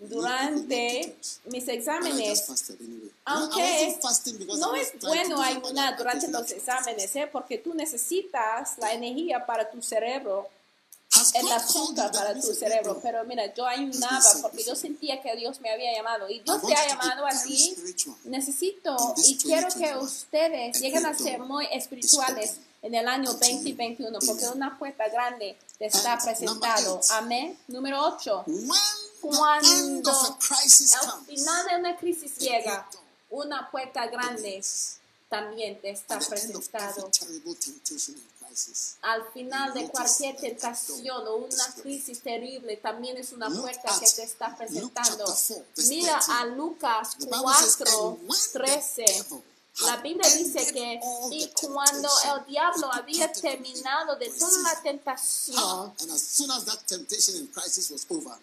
durante 0.00 1.16
mis 1.46 1.68
exámenes. 1.68 2.44
Aunque 3.24 3.98
no 4.58 4.74
es 4.74 4.92
bueno 5.00 5.40
ayunar 5.40 5.96
durante 5.96 6.28
los 6.28 6.50
exámenes, 6.50 7.14
¿eh? 7.16 7.28
porque 7.30 7.58
tú 7.58 7.74
necesitas 7.74 8.78
la 8.78 8.92
energía 8.92 9.46
para 9.46 9.70
tu 9.70 9.80
cerebro, 9.82 10.48
el 11.34 11.52
azúcar 11.52 12.12
para 12.12 12.34
tu 12.34 12.54
cerebro. 12.54 12.98
Pero 13.02 13.24
mira, 13.24 13.52
yo 13.54 13.66
ayunaba 13.66 14.30
porque 14.42 14.64
yo 14.64 14.74
sentía 14.74 15.20
que 15.22 15.34
Dios 15.36 15.60
me 15.60 15.70
había 15.70 15.92
llamado 15.94 16.28
y 16.28 16.40
Dios 16.40 16.60
te 16.66 16.74
ha 16.74 16.88
llamado 16.88 17.26
a 17.26 17.30
ti. 17.42 17.76
Necesito 18.24 18.96
y 19.24 19.36
quiero 19.38 19.68
que 19.68 19.92
2021. 19.92 20.02
ustedes 20.02 20.80
lleguen 20.80 21.06
a 21.06 21.14
ser 21.14 21.40
muy 21.40 21.66
espirituales 21.72 22.58
en 22.82 22.94
el 22.94 23.08
año 23.08 23.30
unto 23.30 23.46
you. 23.46 23.54
2021 23.54 24.18
porque 24.26 24.48
una 24.48 24.78
puerta 24.78 25.08
grande 25.08 25.56
te 25.78 25.86
está 25.86 26.18
presentado. 26.18 27.00
Amén. 27.10 27.58
Número 27.68 28.00
8. 28.00 28.44
When 28.46 28.68
the 29.22 29.28
end 29.28 30.04
Cuando 30.04 30.10
al 30.10 31.24
final 31.24 31.66
de 31.66 31.76
una 31.78 31.96
crisis 31.96 32.36
llega, 32.36 32.86
una 33.30 33.70
puerta 33.70 34.06
grande 34.06 34.62
también 35.28 35.80
te 35.80 35.90
está 35.90 36.18
presentado. 36.18 37.10
Al 39.02 39.24
final 39.32 39.74
de 39.74 39.88
cualquier 39.88 40.36
tentación 40.36 41.26
o 41.26 41.36
una 41.36 41.66
crisis 41.82 42.20
terrible, 42.22 42.76
también 42.76 43.16
es 43.16 43.32
una 43.32 43.48
puerta 43.50 43.90
que 44.00 44.06
te 44.06 44.22
está 44.22 44.56
presentando. 44.56 45.24
chapter 45.24 45.26
4, 45.26 45.64
verse 45.76 45.88
Mira 45.88 46.18
13. 46.18 46.32
a 46.32 46.44
Lucas 46.46 47.16
The 47.18 47.26
Bible 47.26 47.52
says, 47.54 47.76
4, 47.76 48.08
"And 48.08 48.28
when 48.28 48.40
the 48.52 48.58
13. 48.58 49.42
La 49.80 49.96
Biblia 49.96 50.28
dice 50.30 50.72
que 50.72 51.00
y 51.32 51.46
the 51.48 51.52
cuando 51.66 52.08
el 52.32 52.44
diablo 52.46 52.88
había 52.92 53.32
terminado 53.32 54.14
de 54.14 54.30
toda 54.30 54.56
la 54.62 54.80
tentación, 54.82 55.58
Ah, 55.58 55.92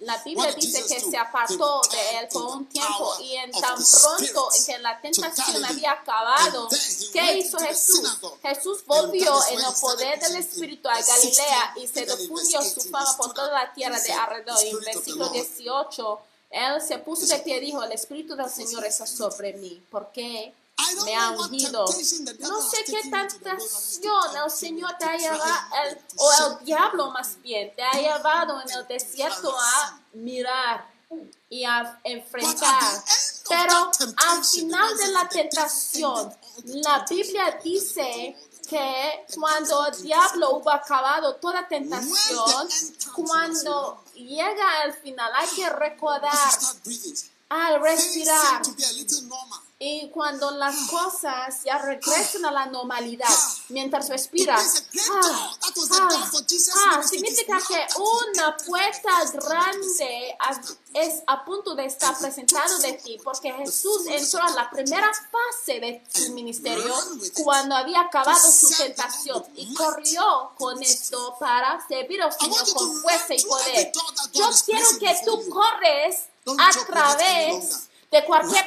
La 0.02 0.18
Biblia 0.24 0.52
dice 0.52 0.84
que 0.86 1.00
se 1.00 1.18
apartó 1.18 1.82
de 1.90 2.18
él 2.20 2.28
por 2.34 2.44
un 2.58 2.66
tiempo 2.66 3.16
y 3.22 3.36
en 3.36 3.52
tan 3.52 3.76
pronto 3.78 4.50
en 4.56 4.66
que 4.66 4.78
la 4.80 5.00
tentación 5.00 5.64
había 5.64 5.92
acabado, 5.94 6.68
¿qué 7.14 7.38
hizo 7.38 7.58
Jesús? 7.60 8.02
Jesús 8.42 8.86
volvió 8.86 9.34
en 9.48 9.60
el 9.62 9.74
poder 9.80 10.20
del 10.20 10.36
Espíritu 10.36 10.90
a 10.90 11.02
Galilea 11.02 11.74
16, 11.76 11.78
y 11.78 11.88
se 11.88 12.06
difundió 12.18 12.62
su 12.62 12.82
18, 12.82 12.90
fama 12.92 13.16
por 13.16 13.34
toda 13.34 13.54
la 13.54 13.74
tierra 13.74 14.00
de 14.02 14.12
alrededor. 14.12 14.58
"The 14.58 14.68
Y 14.68 14.70
en 14.72 14.80
versículo 14.82 15.26
Lord 15.26 15.34
18, 15.34 16.22
él 16.50 16.82
se 16.86 16.98
puso 16.98 17.26
de 17.26 17.40
pie 17.40 17.58
y 17.58 17.60
dijo, 17.62 17.82
el 17.82 17.94
Espíritu 17.94 18.36
del 18.36 18.50
Señor 18.50 18.84
está 18.86 19.08
sobre 19.08 19.54
mí, 19.54 19.82
I 19.92 19.94
don't 19.94 20.61
me 21.06 21.16
ha 21.16 21.32
ungido. 21.32 21.86
No 22.40 22.62
sé 22.62 22.84
qué 22.86 23.02
tentación 23.10 24.36
el 24.44 24.52
Señor 24.52 24.96
te 24.98 25.06
ha 25.06 25.18
llevado, 25.18 25.98
o 26.18 26.32
el 26.32 26.66
diablo 26.66 27.12
más 27.12 27.42
bien, 27.42 27.74
te 27.76 27.84
ha 27.84 27.94
llevado 27.94 28.62
en 28.62 28.72
el 28.72 28.88
desierto 28.88 29.56
a 29.58 30.00
mirar 30.14 30.90
y 31.50 31.64
a 31.64 32.00
enfrentar. 32.04 33.04
Pero 33.48 33.92
al 34.18 34.46
final 34.46 34.98
de 34.98 35.08
la 35.08 35.28
tentación, 35.28 36.34
la 36.66 37.06
Biblia 37.10 37.60
dice 37.64 38.38
que 38.68 39.26
cuando 39.36 39.88
el 39.88 40.02
diablo 40.02 40.58
hubo 40.58 40.72
acabado 40.72 41.36
toda 41.36 41.68
tentación, 41.68 42.70
cuando 43.14 44.04
llega 44.16 44.82
al 44.84 44.94
final 44.94 45.32
hay 45.36 45.50
que 45.50 45.70
recordar 45.70 46.32
al 47.52 47.82
respirar. 47.82 48.62
y 49.78 50.10
cuando 50.12 50.52
las 50.52 50.76
cosas 50.90 51.64
ya 51.66 51.80
regresan 51.80 52.46
a 52.46 52.52
la 52.52 52.68
normalidad, 52.68 53.28
mientras 53.70 54.08
respira, 54.08 54.56
ah, 54.56 55.58
ah, 55.60 56.32
ah, 56.86 57.04
significa 57.04 57.58
que 57.68 57.88
una 58.00 58.56
puerta 58.56 59.10
grande 59.34 60.38
es 60.94 61.24
a 61.28 61.44
punto 61.44 61.76
de 61.76 61.86
estar 61.86 62.18
presentado 62.18 62.78
de 62.78 62.94
ti, 62.94 63.18
porque 63.22 63.52
Jesús 63.52 64.04
entró 64.08 64.44
a 64.44 64.52
la 64.52 64.70
primera 64.70 65.12
fase 65.12 65.80
de 65.82 66.04
su 66.14 66.32
ministerio 66.34 66.96
cuando 67.44 67.76
había 67.76 68.02
acabado 68.02 68.50
su 68.50 68.70
tentación 68.78 69.44
y 69.56 69.74
corrió 69.74 70.52
con 70.58 70.82
esto 70.82 71.36
para 71.38 71.86
servir 71.88 72.22
al 72.22 72.32
Señor 72.32 72.74
con 72.74 73.02
fuerza 73.02 73.34
y 73.34 73.44
poder. 73.44 73.92
Yo 74.32 74.50
quiero 74.66 74.88
que 75.00 75.18
tú 75.26 75.50
corres 75.50 76.31
a 76.58 76.86
través 76.86 77.90
de 78.12 78.26
cualquier 78.26 78.66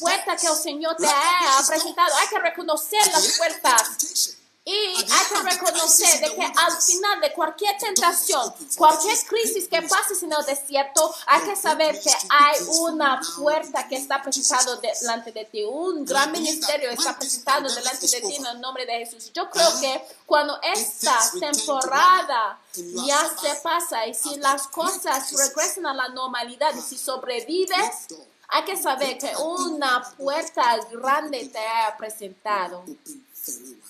puerta 0.00 0.36
que 0.36 0.46
el 0.46 0.56
Señor 0.56 0.96
te 0.96 1.06
haya 1.06 1.66
presentado. 1.66 2.14
Hay 2.16 2.28
que 2.28 2.38
reconocer 2.38 3.06
las 3.12 3.38
puertas 3.38 4.36
y 4.62 4.72
hay 4.72 5.26
que 5.32 5.50
reconocer 5.50 6.20
de 6.20 6.34
que 6.34 6.44
al 6.44 6.82
final 6.82 7.20
de 7.20 7.32
cualquier 7.32 7.78
tentación, 7.78 8.52
cualquier 8.76 9.16
crisis 9.24 9.66
que 9.66 9.80
pases 9.82 10.22
en 10.22 10.32
el 10.32 10.44
desierto, 10.44 11.12
hay 11.26 11.48
que 11.48 11.56
saber 11.56 11.98
que 11.98 12.10
hay 12.28 12.56
una 12.80 13.20
puerta 13.38 13.88
que 13.88 13.96
está 13.96 14.22
presentado 14.22 14.76
delante 14.76 15.32
de 15.32 15.46
ti. 15.46 15.64
Un 15.64 16.04
gran 16.04 16.30
ministerio 16.30 16.90
está 16.90 17.16
presentado 17.16 17.72
delante 17.74 18.06
de 18.06 18.20
ti 18.20 18.36
en 18.36 18.46
el 18.46 18.60
nombre 18.60 18.84
de 18.84 18.98
Jesús. 18.98 19.32
Yo 19.32 19.48
creo 19.48 19.80
que 19.80 20.04
cuando 20.26 20.60
esta 20.62 21.18
temporada 21.40 22.60
ya 22.74 23.30
se 23.40 23.54
pasa 23.62 24.06
y 24.06 24.14
si 24.14 24.36
las 24.36 24.68
cosas 24.68 25.32
regresan 25.32 25.86
a 25.86 25.94
la 25.94 26.08
normalidad 26.08 26.74
y 26.76 26.82
si 26.82 26.98
sobrevives, 26.98 28.08
hay 28.48 28.64
que 28.64 28.76
saber 28.76 29.16
que 29.16 29.34
una 29.36 30.02
puerta 30.18 30.76
grande 30.92 31.48
te 31.48 31.66
ha 31.66 31.96
presentado 31.96 32.84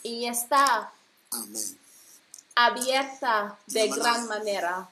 y 0.03 0.27
está 0.27 0.93
Amen. 1.31 1.79
abierta 2.55 3.59
de 3.67 3.89
gran 3.89 4.29
manera. 4.29 4.89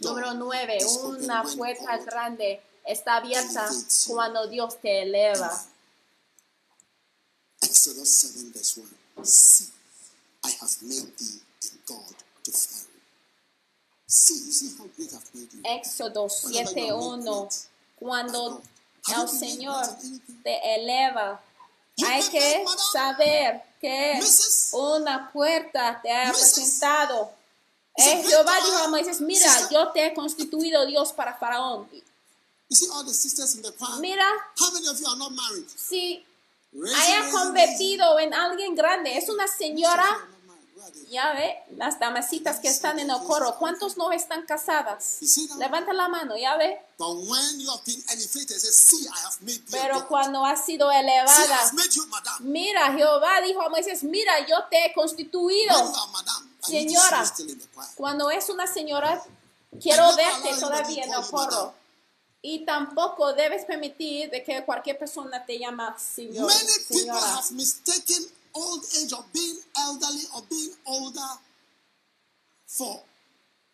Número 0.00 0.34
9. 0.34 0.76
is 0.76 0.98
open 1.02 1.24
Una 1.24 1.42
puerta 1.42 1.98
grande 1.98 2.60
está 2.84 3.16
abierta 3.16 3.68
cuando 4.06 4.46
Dios 4.48 4.80
te 4.80 5.02
eleva. 5.02 5.66
Exodus 7.60 8.08
7, 8.08 8.52
verse 8.54 8.80
1. 8.80 9.24
See, 9.24 9.68
I 10.44 10.50
have 10.60 10.82
made 10.82 11.16
thee 11.18 11.40
a 11.64 11.92
God 11.92 12.14
to 12.44 12.52
Pharaoh. 12.52 12.88
See, 14.06 14.46
you 14.46 14.52
see 14.52 14.76
how 14.78 14.86
great 14.96 15.12
I've 15.12 15.34
made 15.34 15.52
you. 15.52 15.62
Éxodo 15.64 16.28
7.1. 16.28 17.66
Cuando 17.96 18.62
el 19.08 19.28
Señor 19.28 19.84
te 20.44 20.74
eleva, 20.76 21.42
hay 22.06 22.22
que 22.28 22.64
saber 22.92 23.62
que 23.80 24.20
una 24.72 25.30
puerta 25.32 26.00
te 26.02 26.12
ha 26.12 26.32
presentado. 26.32 27.30
Eh, 27.96 28.22
Jehová 28.24 28.54
dijo 28.64 28.78
a 28.78 28.88
Moisés, 28.88 29.20
mira, 29.20 29.50
yo 29.70 29.88
te 29.88 30.06
he 30.06 30.14
constituido 30.14 30.86
Dios 30.86 31.12
para 31.12 31.36
Faraón. 31.36 31.88
You 32.70 32.76
see 32.76 32.88
all 32.92 33.04
the 33.04 33.14
sisters 33.14 33.54
in 33.56 33.62
the 33.62 33.72
choir? 33.72 33.98
Mira, 34.00 34.24
How 34.60 34.70
many 34.72 34.86
of 34.88 35.00
you 35.00 35.06
are 35.06 35.16
not 35.16 35.32
married? 35.32 35.66
si 35.74 36.24
haya 36.94 37.30
convertido 37.30 38.18
en 38.18 38.34
alguien 38.34 38.74
grande, 38.74 39.16
es 39.16 39.28
una 39.30 39.48
señora 39.48 40.28
Ya 41.10 41.32
ve, 41.32 41.56
las 41.76 41.98
damasitas 41.98 42.60
que 42.60 42.68
están 42.68 42.98
en 42.98 43.10
el 43.10 43.18
coro, 43.24 43.56
¿cuántos 43.58 43.96
no 43.96 44.12
están 44.12 44.44
casadas? 44.46 45.18
Levanta 45.58 45.92
la 45.92 46.08
mano, 46.08 46.36
ya 46.36 46.56
ve. 46.56 46.80
Pero 49.70 50.06
cuando 50.08 50.44
ha 50.44 50.56
sido 50.56 50.90
elevada, 50.90 51.70
mira, 52.40 52.92
Jehová 52.92 53.40
dijo 53.40 53.62
a 53.62 53.68
Moisés, 53.68 54.02
mira, 54.02 54.46
yo 54.46 54.56
te 54.70 54.86
he 54.86 54.92
constituido. 54.92 55.74
Señora. 56.60 57.24
Cuando 57.94 58.30
es 58.30 58.48
una 58.50 58.66
señora, 58.66 59.22
quiero 59.80 60.14
verte 60.16 60.60
todavía 60.60 61.04
en 61.04 61.12
el 61.14 61.24
coro. 61.30 61.74
Y 62.40 62.64
tampoco 62.64 63.32
debes 63.32 63.64
permitir 63.64 64.30
de 64.30 64.44
que 64.44 64.64
cualquier 64.64 64.96
persona 64.96 65.44
te 65.44 65.58
llama 65.58 65.96
señor, 65.98 66.46
Many 66.46 66.60
people 66.88 66.96
señora. 67.00 67.42
Old 68.54 68.84
age 69.00 69.12
or 69.12 69.24
being 69.32 69.58
elderly 69.78 70.22
or 70.34 70.42
being 70.48 70.72
older 70.86 71.30
for 72.66 73.00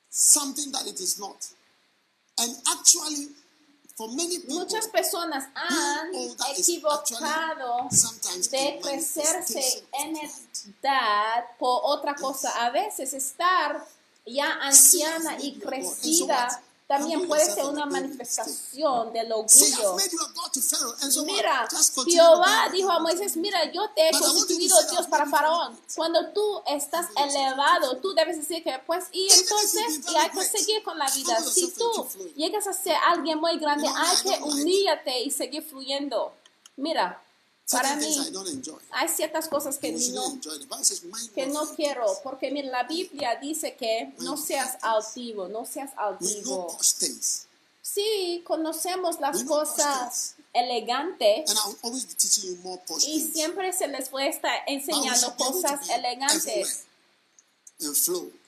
something 0.08 0.70
that 0.72 0.86
it 0.86 1.00
is 1.00 1.18
not. 1.18 1.46
And 2.38 2.54
actually, 2.68 3.28
for 3.96 4.08
many 4.08 4.40
people, 4.40 4.60
Muchas 4.60 4.88
personas 4.88 5.44
han 5.54 6.14
equivocado 6.56 7.88
de 8.50 8.80
crecerse 8.82 9.84
en 9.92 10.16
edad 10.16 11.44
por 11.58 11.80
otra 11.84 12.14
cosa. 12.14 12.50
A 12.66 12.70
veces 12.70 13.14
estar 13.14 13.86
ya 14.26 14.52
anciana 14.62 15.38
y 15.40 15.58
crecida 15.58 16.62
también 16.86 17.26
puede 17.26 17.44
ser 17.46 17.64
una 17.64 17.86
manifestación 17.86 19.12
del 19.12 19.32
orgullo. 19.32 19.96
Mira, 21.24 21.66
Jehová 22.06 22.68
dijo 22.70 22.90
a. 22.90 23.00
Moisés, 23.00 23.36
mira, 23.36 23.70
yo 23.72 23.90
te 23.94 24.08
he 24.08 24.12
constituido 24.12 24.76
Dios 24.90 25.06
para 25.06 25.26
Faraón. 25.26 25.78
Cuando 25.94 26.32
tú 26.32 26.62
estás 26.66 27.06
elevado, 27.16 27.98
tú 27.98 28.14
debes 28.14 28.36
decir 28.36 28.62
que 28.62 28.78
pues, 28.86 29.06
y 29.12 29.28
entonces, 29.30 30.00
y 30.10 30.16
hay 30.16 30.30
que 30.30 30.42
seguir 30.42 30.82
con 30.82 30.98
la 30.98 31.10
vida. 31.10 31.40
Si 31.42 31.70
tú 31.72 32.06
llegas 32.36 32.66
a 32.66 32.72
ser 32.72 32.96
alguien 33.06 33.38
muy 33.40 33.58
grande, 33.58 33.88
hay 33.88 34.16
que 34.22 34.42
humíllate 34.42 35.22
y 35.22 35.30
seguir 35.30 35.62
fluyendo. 35.62 36.34
Mira, 36.76 37.23
para 37.70 37.96
mí, 37.96 38.14
hay 38.90 39.08
ciertas 39.08 39.48
cosas 39.48 39.78
que 39.78 39.92
no 40.14 40.22
que 41.34 41.46
no 41.46 41.66
quiero, 41.74 42.06
porque 42.22 42.50
mira, 42.50 42.68
la 42.68 42.82
Biblia 42.84 43.36
dice 43.40 43.74
que 43.74 44.12
no 44.18 44.36
seas 44.36 44.76
altivo, 44.82 45.48
no 45.48 45.64
seas 45.64 45.90
altivo. 45.96 46.66
Sí, 47.80 48.42
conocemos 48.46 49.20
las 49.20 49.36
cosas 49.46 50.34
elegantes 50.52 51.50
y 53.06 53.20
siempre 53.32 53.72
se 53.72 53.88
les 53.88 54.08
puede 54.08 54.28
estar 54.28 54.52
enseñando 54.66 55.34
cosas 55.36 55.80
elegantes, 55.98 56.84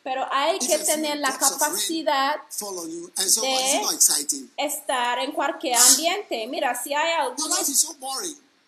pero 0.03 0.25
hay 0.31 0.59
que 0.59 0.67
tener 0.95 1.19
la 1.19 1.29
capacidad 1.59 2.37
de- 3.43 3.81
estar 4.57 5.19
en 5.19 5.33
cualquier 5.33 5.77
ambiente. 5.77 6.47
Mira, 6.47 6.81
si 6.81 6.95
hay 6.95 7.13
algunos. 7.21 7.59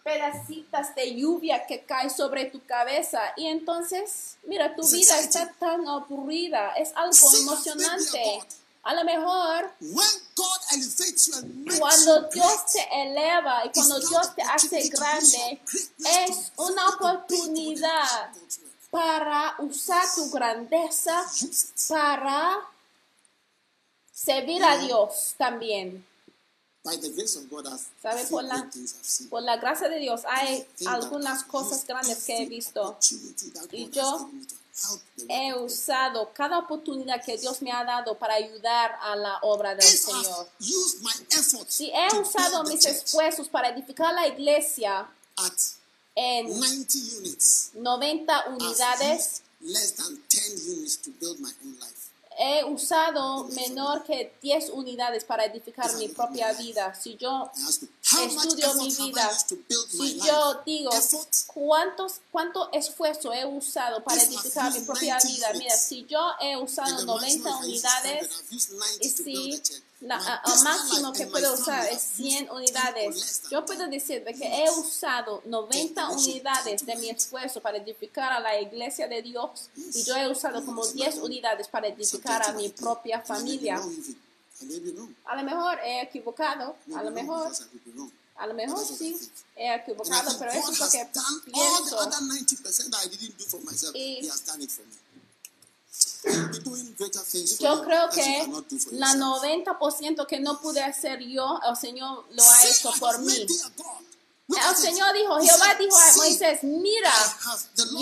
Pedacitas 0.09 0.94
de 0.94 1.14
lluvia 1.14 1.66
que 1.66 1.85
caen 1.85 2.09
sobre 2.10 2.47
tu 2.47 2.64
cabeza. 2.64 3.20
Y 3.36 3.47
entonces, 3.47 4.39
mira, 4.44 4.74
tu 4.74 4.82
vida 4.89 5.18
está 5.20 5.52
tan 5.59 5.86
aburrida, 5.86 6.72
es 6.72 6.93
algo 6.94 7.32
emocionante. 7.43 8.40
A 8.82 8.94
lo 8.94 9.05
mejor 9.05 9.70
cuando 11.78 12.22
Dios 12.32 12.66
te 12.72 13.02
eleva 13.02 13.66
y 13.66 13.70
cuando 13.70 14.01
Dios 14.01 14.35
te 14.35 14.43
hace 14.43 14.89
grande, 14.89 15.60
es 15.98 16.52
una 16.56 16.89
oportunidad 16.89 18.30
para 18.90 19.56
usar 19.59 20.06
tu 20.14 20.30
grandeza 20.30 21.22
para 21.89 22.60
servir 24.10 24.64
a 24.64 24.78
Dios 24.78 25.35
también. 25.36 26.07
¿Sabe? 28.03 28.25
Por 28.27 28.45
la-. 28.45 28.71
Por 29.29 29.43
la 29.43 29.57
gracia 29.57 29.89
de 29.89 29.99
Dios 29.99 30.23
hay 30.27 30.67
algunas 30.87 31.45
cosas 31.45 31.87
grandes 31.87 32.25
que 32.25 32.43
he 32.43 32.47
visto. 32.47 32.97
Y 33.73 33.91
yo 33.91 34.31
He 35.29 35.53
usado 35.55 36.33
cada 36.33 36.59
oportunidad 36.59 37.23
que 37.25 37.37
Dios 37.37 37.61
me 37.63 37.73
ha 37.73 37.85
dado 37.85 38.17
para 38.17 38.35
ayudar 38.35 38.97
a 39.03 39.17
la 39.17 39.39
obra 39.43 39.75
del 39.75 39.85
Señor. 39.85 40.49
Si 41.69 41.91
he 41.91 42.17
usado 42.17 42.63
mis 42.65 42.85
esfuerzos 42.87 43.49
para 43.49 43.71
edificar 43.71 44.15
la 44.15 44.29
iglesia 44.29 45.09
en 46.15 46.49
90 46.49 46.99
units, 47.19 47.71
90 47.75 48.33
I've 48.33 48.53
unidades, 48.53 49.43
used 49.61 49.75
less 49.75 49.93
than 49.97 50.17
10 50.29 50.69
units 50.69 50.97
to 50.99 51.11
build 51.21 51.41
my 51.41 51.51
own 51.65 51.77
life. 51.81 52.07
He 52.39 52.65
usado 52.65 53.44
menor 53.48 54.05
que 54.05 54.32
10 54.40 54.70
unidades 54.70 55.24
para 55.24 55.44
edificar 55.44 55.93
mi 55.97 56.09
propia 56.09 56.52
vida. 56.52 56.94
Si 56.94 57.16
yo 57.16 57.51
Estudio 58.09 58.74
mi 58.74 58.94
vida, 58.94 59.30
si 59.90 60.18
yo 60.18 60.62
digo 60.64 60.90
cuántos 61.52 62.20
cuánto 62.32 62.70
esfuerzo 62.72 63.35
he 63.35 63.44
usado 63.44 64.02
para 64.02 64.22
edificar 64.22 64.72
mi 64.72 64.80
propia 64.80 65.18
90 65.18 65.28
vida, 65.28 65.52
mira, 65.52 65.76
si 65.76 66.06
yo 66.06 66.18
he 66.40 66.56
usado 66.56 66.97
the 66.97 67.05
90 67.05 67.20
maximum 67.20 67.64
I 67.64 67.66
use 67.66 67.74
is 67.74 67.85
unidades 67.85 68.28
100, 68.28 68.40
I've 68.40 68.52
used 68.52 68.72
90 68.72 69.05
y 69.05 69.09
si 69.10 69.62
la, 70.01 70.18
personal 70.43 70.78
máximo 70.78 71.12
que 71.12 71.26
puedo 71.26 71.52
usar 71.52 71.86
es 71.86 72.02
I've 72.02 72.16
100 72.16 72.28
used 72.28 72.39
10 72.39 72.51
or 72.51 72.56
unidades. 72.56 73.43
Yo 73.51 73.66
puedo 73.66 73.86
decir 73.89 74.24
de 74.24 74.32
que 74.32 74.47
he 74.47 74.70
usado 74.70 75.43
90 75.44 76.09
unidades 76.10 76.86
de 76.86 76.97
mi 76.97 77.10
esfuerzo 77.10 77.60
para 77.60 77.76
edificar 77.76 78.32
a 78.32 78.40
la 78.40 78.59
iglesia 78.59 79.06
de 79.06 79.20
Dios 79.20 79.68
y 79.76 80.02
yo 80.05 80.16
he 80.16 80.28
usado 80.28 80.64
como 80.64 80.86
10 80.86 81.16
unidades 81.16 81.68
para 81.68 81.89
edificar 81.89 82.43
a 82.48 82.52
mi 82.52 82.70
propia 82.70 83.20
familia. 83.20 83.82
A 85.24 85.36
lo 85.36 85.43
mejor 85.44 85.78
he 85.85 86.02
equivocado, 86.02 86.76
a 86.94 87.02
lo 87.02 87.10
mejor, 87.10 87.52
a 88.36 88.47
lo 88.47 88.55
mejor 88.55 88.85
sí 88.86 89.18
he 89.56 89.74
equivocado, 89.74 90.39
pero 90.39 90.51
eso 90.52 90.72
es 90.72 90.78
lo 90.80 90.90
que 90.90 90.98
pienso. 91.44 91.97
other 91.98 92.20
90% 92.22 92.90
that 92.90 93.05
I 93.05 93.09
didn't 93.09 93.36
do 93.39 93.44
for 93.47 93.60
myself. 93.64 93.94
Y- 93.94 94.20
Yo 97.60 97.82
creo 97.85 98.09
que 98.10 98.47
la 98.93 99.14
yourself. 99.14 99.43
90% 99.43 100.26
que 100.26 100.40
no 100.40 100.60
pude 100.60 100.80
hacer 100.82 101.20
yo, 101.20 101.60
el 101.68 101.76
Señor 101.76 102.24
lo 102.30 102.43
ha 102.43 102.64
hecho 102.66 102.90
por 102.98 103.18
mí. 103.20 103.47
El. 104.49 104.77
Señor 104.77 105.12
dijo, 105.15 105.39
Jehová 105.41 105.75
dijo 105.79 105.97
a 105.99 106.11
"See, 106.11 106.19
Moisés, 106.20 106.62
mira, 106.62 107.12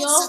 yo- 0.00 0.28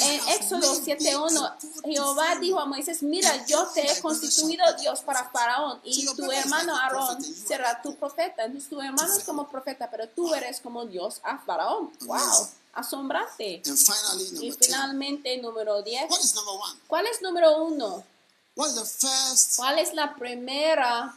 en 0.00 0.28
Éxodo 0.28 0.58
made 0.74 0.80
thee 0.84 0.92
a 0.92 0.96
7.1, 0.96 1.40
God 1.40 1.84
Jehová 1.84 2.34
dijo 2.40 2.58
a 2.58 2.62
you." 2.64 2.68
Moisés, 2.68 3.02
mira, 3.02 3.46
yo 3.46 3.66
te 3.68 3.90
he 3.92 4.00
constituido 4.00 4.64
Dios 4.80 5.00
para 5.00 5.30
Faraón 5.30 5.80
y 5.84 6.04
tu 6.16 6.30
hermano 6.32 6.76
Aarón 6.76 7.22
será 7.24 7.80
tu 7.80 7.94
profeta. 7.96 8.44
Entonces 8.44 8.68
tu 8.68 8.80
hermano 8.80 9.16
es 9.16 9.22
como 9.24 9.48
profeta, 9.48 9.88
pero 9.90 10.08
tú 10.08 10.34
eres 10.34 10.60
como 10.60 10.84
Dios 10.84 11.20
a 11.22 11.38
Faraón. 11.38 11.92
Wow, 12.00 12.48
finally, 13.86 14.24
Y 14.24 14.32
number 14.32 14.40
10. 14.40 14.56
finalmente, 14.66 15.36
número 15.38 15.82
10. 15.82 16.10
What 16.10 16.20
is 16.20 16.34
number 16.34 16.54
one? 16.54 16.80
¿Cuál 16.88 17.06
es 17.06 17.22
número 17.22 17.56
uno? 17.64 18.04
¿Cuál 19.56 19.78
es 19.78 19.94
la 19.94 20.14
primera 20.14 21.16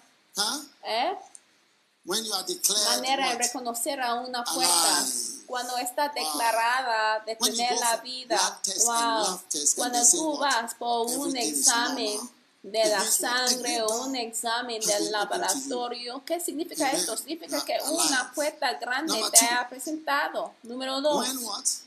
eh, 0.84 1.18
When 1.18 1.18
you 1.18 1.18
are 1.18 1.18
declared 1.18 1.95
manera 2.06 3.30
de 3.30 3.36
reconocer 3.36 4.00
a 4.00 4.16
una 4.16 4.44
puerta? 4.44 5.06
Cuando 5.46 5.78
está 5.78 6.10
declarada 6.10 7.20
de 7.26 7.36
tener 7.36 7.78
la 7.80 7.98
vida. 7.98 8.62
Wow. 8.86 9.42
Cuando 9.76 10.00
tú 10.10 10.38
vas 10.38 10.74
por 10.76 11.08
un 11.08 11.36
examen 11.38 12.20
de 12.64 12.84
la 12.86 13.04
sangre 13.04 13.84
o 13.84 14.06
un 14.06 14.16
examen 14.16 14.82
del 14.82 15.12
laboratorio, 15.12 16.24
¿qué 16.26 16.40
significa 16.40 16.92
esto? 16.92 17.16
Significa 17.16 17.64
que 17.64 17.78
una 17.90 18.32
puerta 18.34 18.74
grande 18.74 19.22
te 19.32 19.46
ha 19.46 19.70
presentado. 19.70 20.54
Número 20.64 21.00
dos. 21.02 21.28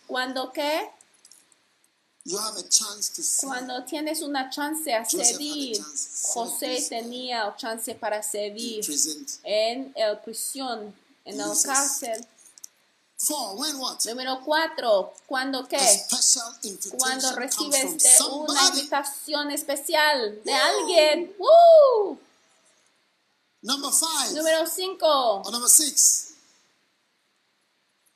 Cuando 0.07 0.53
qué? 0.53 0.89
You 2.29 2.37
have 2.37 2.59
a 2.59 2.63
chance 2.69 3.09
to 3.15 3.23
see. 3.23 3.47
Cuando 3.47 3.83
tienes 3.85 4.21
una 4.21 4.51
chance 4.51 4.87
a 4.93 5.03
Joseph 5.03 5.21
had 5.21 5.23
a 5.23 5.39
servir. 5.39 5.77
chance. 5.79 6.29
José 6.35 6.87
tenía 6.91 7.57
chance 7.57 7.95
para 7.95 8.23
servir 8.23 8.85
en 9.45 9.95
el 9.97 10.19
prisión, 10.19 10.95
en 11.25 11.39
Jesus. 11.39 11.63
cárcel. 11.65 12.27
Four. 13.17 13.57
When 13.59 13.79
what? 13.79 14.05
Número 14.05 14.41
cuatro, 14.45 15.15
cuando 15.27 15.61
A 15.61 15.69
qué? 15.69 15.79
special 15.79 16.55
invitation 16.65 16.99
Cuando 16.99 17.35
recibes 17.35 17.97
de 17.99 18.25
una 18.31 18.69
invitación 18.69 19.51
especial 19.51 20.39
de 20.45 20.53
alguien. 20.53 21.35
¡Woo! 21.39 22.19
Number 23.63 23.91
five. 23.91 24.35
Número 24.35 24.67
cinco. 24.67 25.41
Or 25.45 25.51
number 25.51 25.69
six. 25.71 26.28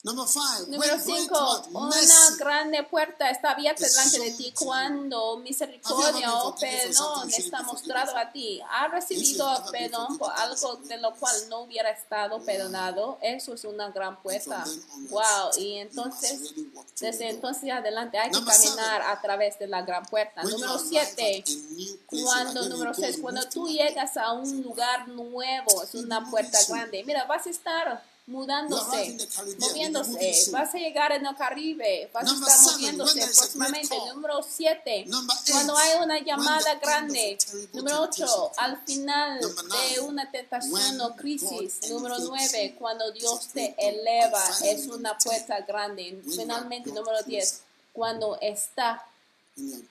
Number 0.05 0.27
five. 0.27 0.67
Número 0.67 0.99
when 0.99 1.05
great 1.05 1.31
5. 1.31 1.31
what? 1.31 1.69
Una 1.71 2.37
grande 2.37 2.83
puerta 2.83 3.31
está 3.31 3.53
abierta 3.53 3.87
delante 3.87 4.19
de 4.19 4.33
ti 4.33 4.53
cuando 4.59 5.37
misericordia 5.37 6.09
Have 6.09 6.21
you 6.21 6.27
o 6.29 6.57
ever 6.57 6.61
been 6.61 6.93
forgiven 6.93 6.93
for 6.93 7.23
perdón 7.23 7.31
está 7.33 7.63
mostrado 7.63 8.17
a 8.17 8.33
ti. 8.33 8.61
¿Has 8.69 8.91
recibido 8.91 9.47
perdón 9.71 10.19
por 10.19 10.33
algo 10.33 10.75
de 10.89 10.97
lo 10.97 11.15
cual 11.15 11.37
no 11.49 11.61
hubiera 11.61 11.91
estado 11.91 12.43
perdonado? 12.43 13.19
Eso 13.23 13.55
es 13.55 13.65
una 13.65 13.91
gran 13.91 14.21
puerta. 14.21 14.65
Wow. 15.11 15.51
Y 15.59 15.77
entonces, 15.77 16.53
desde 16.99 17.31
entonces 17.31 17.71
adelante 17.71 18.19
hay 18.19 18.33
que 18.33 18.45
caminar 18.45 19.03
a 19.03 19.21
través 19.21 19.57
de 19.61 19.69
la 19.69 19.83
gran 19.83 20.05
puerta. 20.07 20.43
Número 20.43 20.73
arrive 20.73 20.99
at 20.99 21.09
7. 21.15 21.45
a 21.47 21.75
new 21.77 21.97
place, 22.09 22.25
Cuando, 22.25 22.69
número 22.69 22.91
you 22.91 22.97
go, 22.97 23.07
6, 23.07 23.17
you 23.17 23.23
cuando 23.23 23.49
tú 23.49 23.69
llegas 23.69 24.17
a 24.17 24.33
un 24.33 24.63
lugar 24.63 25.07
nuevo, 25.07 25.85
es 25.85 25.95
una 25.95 26.29
puerta 26.29 26.59
grande. 26.69 27.05
Mira, 27.05 27.25
vas 27.27 27.47
a 27.47 27.51
estar 27.51 28.12
mudándose, 28.33 29.17
be 29.45 29.57
moviéndose, 29.59 30.51
vas 30.51 30.75
a 30.75 30.79
llegar 30.79 31.13
en 31.13 31.27
el 31.27 31.37
Caribe, 31.37 32.11
vas 32.13 32.25
a 32.29 32.35
estar 32.35 32.73
moviéndose 32.73 33.21
próximamente. 33.21 33.97
Número 34.15 34.43
7, 34.43 35.05
Number 35.07 35.37
eight, 35.37 35.51
cuando 35.53 35.77
hay 35.77 35.91
una 36.03 36.19
llamada 36.21 36.75
grande. 36.77 37.39
Número 37.73 38.03
8, 38.03 38.53
temptation 38.53 38.55
al 38.57 38.83
final 38.85 39.41
de 39.41 40.01
una 40.01 40.31
tentación 40.31 41.01
o 41.01 41.15
crisis. 41.15 41.81
Número 41.91 42.17
elevates 42.17 42.51
9, 42.51 42.69
you, 42.71 42.79
cuando 42.79 43.13
Dios 43.13 43.49
te 43.49 43.75
eleva, 43.79 44.43
es 44.65 44.87
una 44.87 45.17
puerta 45.19 45.61
grande. 45.61 46.23
Finalmente, 46.35 46.91
número 46.91 47.23
10, 47.23 47.45
closer. 47.45 47.65
cuando 47.93 48.39
está 48.41 49.07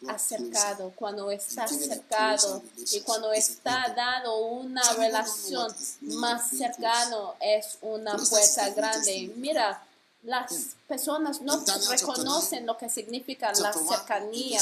Acercado, 0.07 0.91
cuando 0.95 1.29
está 1.29 1.67
given 1.67 1.91
a 1.91 1.93
cercado 1.95 2.61
closer 2.61 2.97
y 2.97 3.01
cuando 3.01 3.31
está 3.31 3.93
dado 3.95 4.37
una 4.37 4.81
relación 4.93 5.73
más 6.01 6.49
cercano 6.49 7.35
es 7.39 7.77
una 7.81 8.17
puerta 8.17 8.69
grande. 8.71 9.31
Mira, 9.35 9.83
las 10.23 10.51
personas 10.87 11.41
no 11.41 11.63
reconocen 11.89 12.65
lo 12.65 12.75
que 12.77 12.89
significa 12.89 13.53
la 13.53 13.71
cercanía, 13.71 14.61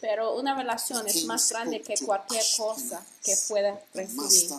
pero 0.00 0.34
una 0.36 0.54
relación 0.54 1.06
es 1.06 1.24
más 1.24 1.50
grande 1.50 1.82
que 1.82 1.96
cualquier 1.98 2.44
cosa 2.56 3.04
que 3.22 3.36
pueda 3.48 3.78
recibir. 3.92 4.50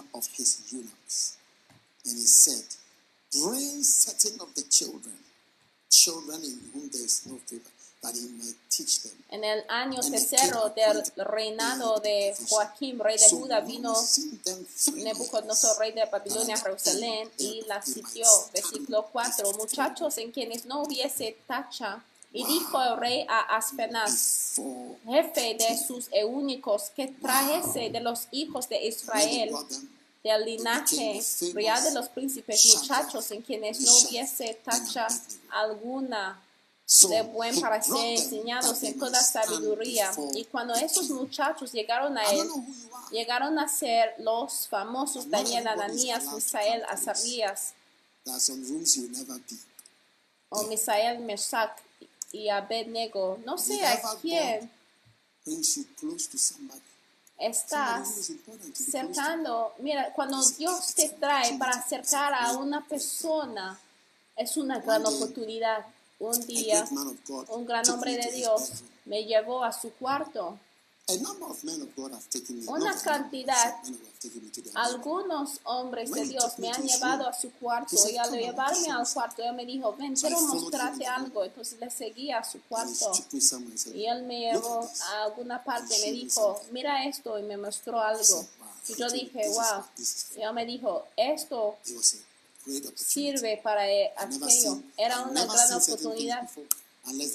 Bring 3.31 3.83
certain 3.83 4.41
of 4.41 4.51
the 4.55 4.63
children, 4.69 5.15
children 5.87 6.43
in 6.43 6.71
whom 6.73 6.89
there 6.89 7.05
is 7.05 7.27
no 7.27 7.37
favor, 7.45 7.61
that 8.01 8.15
he 8.15 8.27
might 8.37 8.55
teach 8.69 9.01
them. 9.03 9.11
En 9.31 9.43
el 9.43 9.63
año 9.69 9.99
tercero 10.01 10.73
del 10.75 11.03
reinado 11.17 11.99
de 11.99 12.35
Joaquín, 12.49 12.99
rey 12.99 13.17
de 13.17 13.29
Judá, 13.29 13.59
vino 13.59 13.93
Nebuchadnezzar, 14.95 15.77
rey 15.77 15.91
de 15.91 16.05
Babilonia, 16.05 16.55
a 16.55 16.59
Jerusalén 16.59 17.29
y 17.37 17.63
la 17.67 17.81
sitió. 17.81 18.25
Versículo 18.53 19.07
4. 19.11 19.53
Muchachos 19.53 20.17
en 20.17 20.31
quienes 20.31 20.65
no 20.65 20.83
hubiese 20.83 21.37
tacha. 21.47 22.03
Y 22.31 22.45
dijo 22.45 22.81
el 22.81 22.97
rey 22.97 23.25
a 23.27 23.57
Aspenaz, 23.57 24.59
jefe 25.05 25.55
de 25.55 25.77
sus 25.77 26.07
eunucos, 26.11 26.91
que 26.95 27.07
trajese 27.07 27.89
de 27.89 27.99
los 28.01 28.27
hijos 28.31 28.69
de 28.69 28.85
Israel, 28.85 29.51
del 30.23 30.45
linaje 30.45 31.21
real 31.53 31.83
de 31.83 31.91
los 31.91 32.09
príncipes, 32.09 32.75
muchachos 32.75 33.31
en 33.31 33.41
quienes 33.41 33.79
no 33.79 33.91
hubiese 33.97 34.59
tacha 34.63 35.07
alguna 35.49 36.39
de 36.89 37.21
buen 37.21 37.53
them 37.53 37.73
enseñados 37.97 38.81
en 38.81 38.97
toda 38.97 39.21
sabiduría. 39.21 40.11
Y 40.33 40.45
cuando 40.45 40.73
esos 40.73 41.09
muchachos 41.11 41.71
llegaron 41.71 42.17
a 42.17 42.23
él, 42.31 42.47
llegaron 43.11 43.59
a 43.59 43.67
ser 43.67 44.15
los 44.17 44.67
famosos 44.67 45.29
Daniel, 45.29 45.67
Ananías, 45.67 46.25
Misael. 46.33 46.83
Azarías, 46.89 47.73
o 50.49 50.63
Misael, 50.63 51.19
Mesac 51.19 51.79
y 52.31 52.49
Abednego. 52.49 53.37
No 53.45 53.57
sé 53.57 53.85
a 53.85 54.01
quién 54.21 54.71
estás 57.37 58.31
cercando, 58.73 59.73
mira, 59.77 60.11
cuando 60.13 60.43
Dios 60.57 60.93
te 60.95 61.09
trae 61.09 61.55
para 61.57 61.73
acercar 61.73 62.33
a 62.33 62.53
una 62.53 62.83
persona, 62.85 63.79
es 64.35 64.57
una 64.57 64.79
gran 64.79 65.05
oportunidad. 65.05 65.85
Un 66.19 66.45
día, 66.45 66.85
un 67.47 67.65
gran 67.65 67.89
hombre 67.89 68.17
de 68.17 68.31
Dios 68.31 68.83
me 69.05 69.23
llevó 69.23 69.63
a 69.63 69.71
su 69.71 69.91
cuarto. 69.93 70.59
Una 72.67 73.01
cantidad. 73.01 73.81
Algunos 74.75 75.59
hombres 75.63 76.11
de 76.11 76.25
Dios 76.25 76.59
me 76.59 76.69
han 76.69 76.85
llevado 76.85 77.27
a 77.27 77.33
su 77.33 77.51
cuarto 77.53 77.95
y 78.11 78.17
al 78.17 78.31
llevarme 78.31 78.91
al 78.91 79.07
cuarto, 79.11 79.41
él 79.41 79.55
me 79.55 79.65
dijo, 79.65 79.95
ven, 79.95 80.13
quiero 80.13 80.39
mostrarte 80.41 81.07
algo. 81.07 81.43
Entonces 81.45 81.79
le 81.79 81.89
seguí 81.89 82.31
a 82.31 82.43
su 82.43 82.61
cuarto 82.63 83.11
y 83.93 84.05
él 84.05 84.23
me 84.23 84.39
llevó 84.51 84.87
a 85.03 85.23
alguna 85.23 85.63
parte 85.63 85.97
y 85.97 86.01
me 86.05 86.11
dijo, 86.11 86.61
mira 86.71 87.05
esto 87.05 87.39
y 87.39 87.43
me 87.43 87.57
mostró 87.57 87.99
algo. 87.99 88.45
Y 88.87 88.95
yo 88.95 89.09
dije, 89.09 89.49
wow. 89.49 89.83
Y 90.35 90.41
él 90.41 90.53
me 90.53 90.65
dijo, 90.65 91.05
esto 91.15 91.77
Sirve 92.95 93.59
para 93.63 93.89
eh, 93.89 94.13
aquello. 94.17 94.81
Era 94.97 95.21
una 95.23 95.45
gran 95.45 95.73
oportunidad 95.73 96.49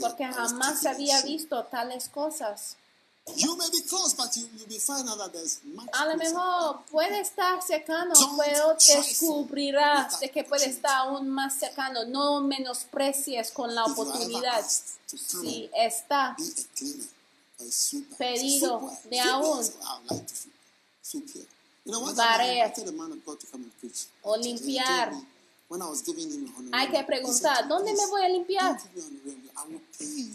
porque 0.00 0.24
jamás 0.24 0.86
había 0.86 1.20
visto 1.22 1.64
tales 1.64 2.08
cosas. 2.08 2.76
You 3.36 3.56
may 3.56 3.70
be 3.70 3.80
close, 3.88 4.12
but 4.14 4.36
you 4.36 4.46
will 4.54 4.66
be 4.68 4.78
find 4.78 5.08
out 5.08 5.16
that 5.16 5.32
there's 5.32 5.60
much 5.64 5.88
A 5.94 6.06
lo 6.06 6.16
mejor 6.16 6.84
puede 6.90 7.20
estar 7.20 7.62
cercano, 7.62 8.12
pero 8.36 8.74
descubrirás 8.74 10.20
de 10.20 10.30
que 10.30 10.44
puede 10.44 10.66
estar 10.68 11.06
aún 11.06 11.30
más 11.30 11.58
cercano. 11.58 12.04
No 12.04 12.42
menosprecies 12.42 13.50
con 13.50 13.74
la 13.74 13.86
oportunidad. 13.86 14.62
Si 15.06 15.70
está 15.74 16.36
Pedido 18.18 18.90
de 19.04 19.20
aún. 19.20 19.64
You 21.84 21.92
know, 21.92 22.14
Barrer. 22.14 22.72
O 24.22 24.36
limpiar. 24.36 25.12
me, 25.12 25.26
When 25.68 25.80
I 25.82 25.86
was 25.88 26.02
giving 26.02 26.30
him 26.30 26.46
a 26.46 26.58
honorarium, 26.58 26.74
hay 26.74 26.88
que 26.88 27.02
preguntar, 27.04 27.66
¿dónde 27.66 27.92
me 27.92 27.96
"Please, 27.96 28.10
voy 28.10 28.22
a 28.22 28.28
limpiar? 28.28 28.80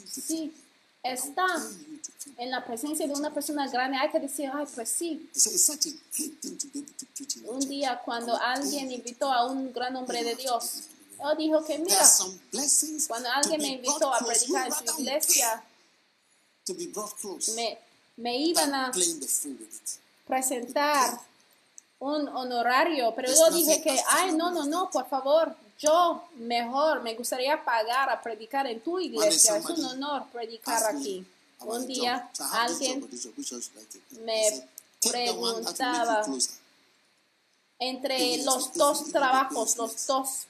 Sí, 0.05 0.51
está 1.03 1.45
pay 1.45 1.85
you 1.87 1.97
to 2.01 2.11
come." 2.23 2.35
en 2.37 2.51
la 2.51 2.65
presencia 2.65 3.07
de 3.07 3.13
una 3.13 3.31
persona 3.31 3.67
grande. 3.67 3.97
Hay 3.97 4.09
que 4.09 4.19
decir, 4.19 4.49
ay, 4.53 4.65
pues 4.73 4.89
sí. 4.89 5.29
Un 7.45 7.59
día 7.67 8.01
cuando 8.03 8.35
alguien 8.35 8.91
invitó 8.91 9.31
a 9.31 9.45
un 9.45 9.71
gran 9.71 9.95
hombre 9.95 10.23
de 10.23 10.35
Dios, 10.35 10.83
él 11.19 11.37
dijo 11.37 11.63
que 11.63 11.77
mira, 11.79 12.09
cuando 13.07 13.29
alguien 13.29 13.61
me 13.61 13.67
invitó 13.69 14.13
a 14.13 14.19
predicar 14.19 14.67
en 14.67 14.73
su 14.73 15.01
iglesia, 15.01 15.63
me, 17.55 17.77
me 18.17 18.37
iban 18.37 18.73
a 18.73 18.91
presentar 20.27 21.28
un 21.99 22.27
honorario, 22.29 23.13
pero 23.15 23.29
yo 23.29 23.51
dije 23.51 23.81
que, 23.81 24.01
ay, 24.07 24.31
no, 24.33 24.51
no, 24.51 24.65
no, 24.65 24.89
por 24.89 25.07
favor, 25.07 25.55
yo 25.77 26.23
mejor 26.35 27.01
me 27.01 27.13
gustaría 27.15 27.63
pagar 27.63 28.09
a 28.09 28.21
predicar 28.21 28.67
en 28.67 28.81
tu 28.81 28.99
iglesia. 28.99 29.57
Es 29.57 29.65
un 29.65 29.85
honor 29.85 30.25
predicar 30.31 30.83
aquí. 30.95 31.25
Un 31.61 31.85
día 31.87 32.29
alguien 32.53 33.07
me 34.23 34.69
preguntaba 35.01 36.25
entre 37.79 38.43
los 38.43 38.73
dos 38.73 39.11
trabajos, 39.11 39.75
los 39.77 40.07
dos 40.07 40.47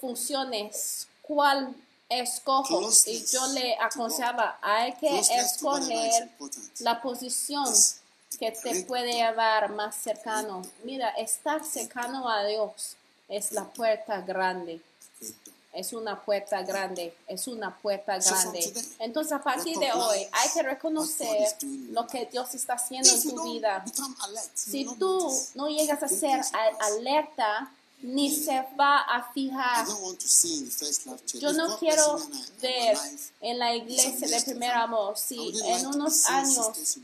funciones, 0.00 1.08
¿cuál 1.22 1.74
escojo? 2.08 2.88
Y 3.06 3.24
yo 3.26 3.46
le 3.48 3.76
aconsejaba, 3.78 4.58
hay 4.62 4.94
que 4.94 5.18
escoger 5.18 6.30
la 6.80 7.02
posición 7.02 7.66
que 8.38 8.52
te 8.52 8.84
puede 8.84 9.12
llevar 9.12 9.70
más 9.70 9.96
cercano. 9.96 10.62
Mira, 10.84 11.10
estar 11.10 11.64
cercano 11.64 12.28
a 12.28 12.44
Dios 12.44 12.96
es 13.28 13.52
la 13.52 13.64
puerta 13.64 14.20
grande. 14.20 14.80
Es 15.72 15.92
una 15.92 16.20
puerta 16.20 16.62
grande, 16.62 17.14
es 17.26 17.46
una 17.46 17.76
puerta 17.76 18.18
grande. 18.18 18.72
Entonces 18.98 19.32
a 19.32 19.42
partir 19.42 19.78
de 19.78 19.92
hoy 19.92 20.26
hay 20.32 20.48
que 20.52 20.62
reconocer 20.62 21.56
lo 21.90 22.06
que 22.06 22.26
Dios 22.26 22.54
está 22.54 22.74
haciendo 22.74 23.10
en 23.10 23.22
tu 23.22 23.42
vida. 23.44 23.84
Si 24.54 24.86
tú 24.98 25.30
no 25.54 25.68
llegas 25.68 26.02
a 26.02 26.08
ser 26.08 26.40
alerta, 26.80 27.70
ni 28.02 28.30
se 28.30 28.64
va 28.78 29.00
a 29.00 29.30
fijar. 29.32 29.86
Yo 31.34 31.52
no 31.52 31.78
quiero 31.78 32.20
ver 32.62 32.96
en 33.40 33.58
la 33.58 33.74
iglesia 33.74 34.28
de 34.28 34.42
primer 34.42 34.72
amor 34.72 35.18
si 35.18 35.52
en 35.64 35.86
unos 35.86 36.24
años, 36.26 36.98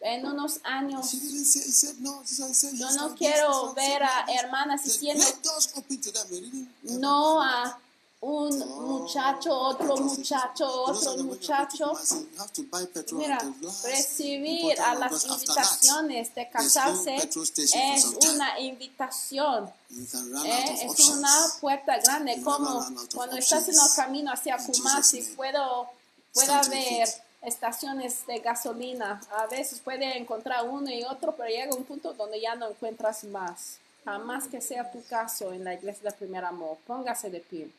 en 0.00 0.26
unos 0.26 0.60
años, 0.64 1.12
yo 1.12 2.90
no 2.92 3.14
quiero 3.14 3.72
ver 3.74 4.02
a 4.02 4.26
hermanas 4.28 4.84
diciendo 4.84 5.24
no 6.82 7.42
a 7.42 7.78
un 8.20 8.56
muchacho, 8.58 9.52
otro 9.52 9.96
muchacho, 9.96 10.84
otro 10.84 11.16
muchacho. 11.24 11.92
Mira, 13.12 13.38
recibir 13.82 14.80
a 14.80 14.94
las 14.94 15.24
invitaciones 15.24 16.32
de 16.34 16.48
casarse 16.48 17.16
es 17.16 18.04
una 18.04 18.60
invitación, 18.60 19.68
¿eh? 20.44 20.86
es 20.88 21.08
una 21.08 21.46
puerta 21.60 21.98
grande, 21.98 22.40
como 22.42 22.86
cuando 23.12 23.36
estás 23.36 23.68
en 23.68 23.74
el 23.74 23.90
camino 23.96 24.32
hacia 24.32 24.56
Kumasi, 24.58 25.22
puedo, 25.34 25.88
puede 26.32 26.52
haber 26.52 27.08
estaciones 27.42 28.26
de 28.26 28.38
gasolina, 28.38 29.20
a 29.30 29.46
veces 29.46 29.80
puede 29.80 30.16
encontrar 30.16 30.68
uno 30.68 30.90
y 30.90 31.02
otro, 31.02 31.34
pero 31.36 31.48
llega 31.48 31.74
un 31.74 31.84
punto 31.84 32.12
donde 32.14 32.40
ya 32.40 32.54
no 32.54 32.70
encuentras 32.70 33.24
más. 33.24 33.78
Jamás 34.04 34.48
que 34.48 34.60
sea 34.60 34.90
tu 34.90 35.02
caso 35.04 35.52
en 35.52 35.64
la 35.64 35.74
iglesia 35.74 36.10
de 36.10 36.16
primer 36.16 36.44
amor. 36.44 36.78
Póngase 36.86 37.30
de 37.30 37.40
pie. 37.40 37.70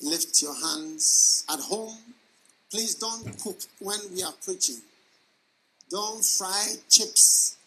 Lift 0.00 0.40
your 0.42 0.54
hands 0.54 1.44
at 1.48 1.60
home. 1.60 1.96
Please 2.70 2.94
don't 2.94 3.24
cook 3.42 3.58
when 3.80 3.98
we 4.14 4.22
are 4.22 4.34
preaching. 4.44 4.80
Don't 5.90 6.24
fry 6.24 6.76
chips. 6.88 7.57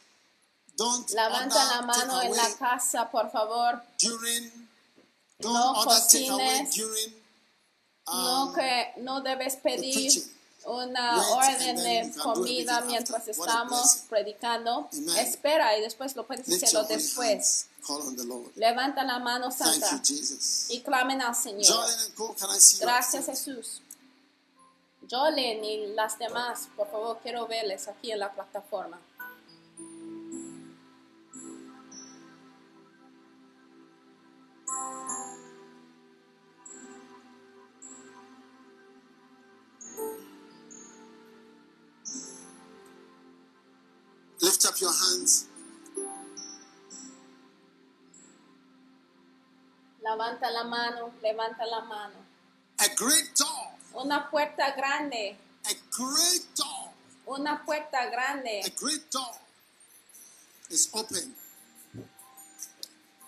Don't 0.77 1.09
Levanta 1.09 1.63
la 1.65 1.81
mano 1.81 2.21
en 2.21 2.35
la 2.35 2.55
casa, 2.57 3.09
por 3.09 3.31
favor. 3.31 3.81
during. 3.99 4.51
Don't 5.39 5.53
No 5.53 5.83
cocines. 5.83 6.75
during. 6.75 7.21
No 8.07 8.45
um, 8.45 8.55
que 8.55 8.93
no 8.97 9.21
debes 9.21 9.55
pedir 9.57 10.11
una 10.65 11.21
orden 11.31 11.75
de 11.75 12.13
comida 12.21 12.81
mientras 12.81 13.27
estamos 13.27 14.03
predicando. 14.09 14.89
Amen. 14.91 15.17
Espera 15.17 15.77
y 15.77 15.81
después 15.81 16.15
lo 16.15 16.25
puedes 16.25 16.47
hacerlo 16.47 16.83
después. 16.83 17.31
hands. 17.31 17.67
Call 17.85 18.01
on 18.01 18.15
the 18.15 18.23
Lord. 18.23 18.51
Levanta 18.55 19.03
la 19.03 19.19
mano 19.19 19.51
santa 19.51 20.01
you, 20.03 20.17
y 20.69 20.81
clamen 20.81 21.21
al 21.21 21.35
Señor. 21.35 21.85
Gracias 22.79 23.25
Jesús. 23.25 23.81
Jolen 25.09 25.63
y 25.63 25.87
las 25.87 26.17
demás, 26.19 26.69
por 26.75 26.89
favor, 26.89 27.19
quiero 27.21 27.47
verles 27.47 27.87
aquí 27.87 28.11
en 28.11 28.19
la 28.19 28.31
plataforma. 28.31 28.99
Lift 44.41 44.65
up 44.65 44.79
your 44.81 44.91
hands. 44.91 45.47
Levanta 50.01 50.49
la 50.49 50.63
mano, 50.63 51.13
levanta 51.21 51.65
la 51.65 51.81
mano. 51.81 52.25
A 52.79 52.87
great 52.95 53.37
door. 53.37 53.77
Una 53.93 54.27
puerta 54.29 54.71
grande, 54.75 55.37
A 55.65 55.73
great 55.91 56.45
door. 56.55 56.89
una 57.27 57.61
puerta 57.63 58.09
grande. 58.09 58.61
A 58.65 58.69
great 58.79 59.11
door 59.11 59.35
is 60.69 60.89
open. 60.93 61.35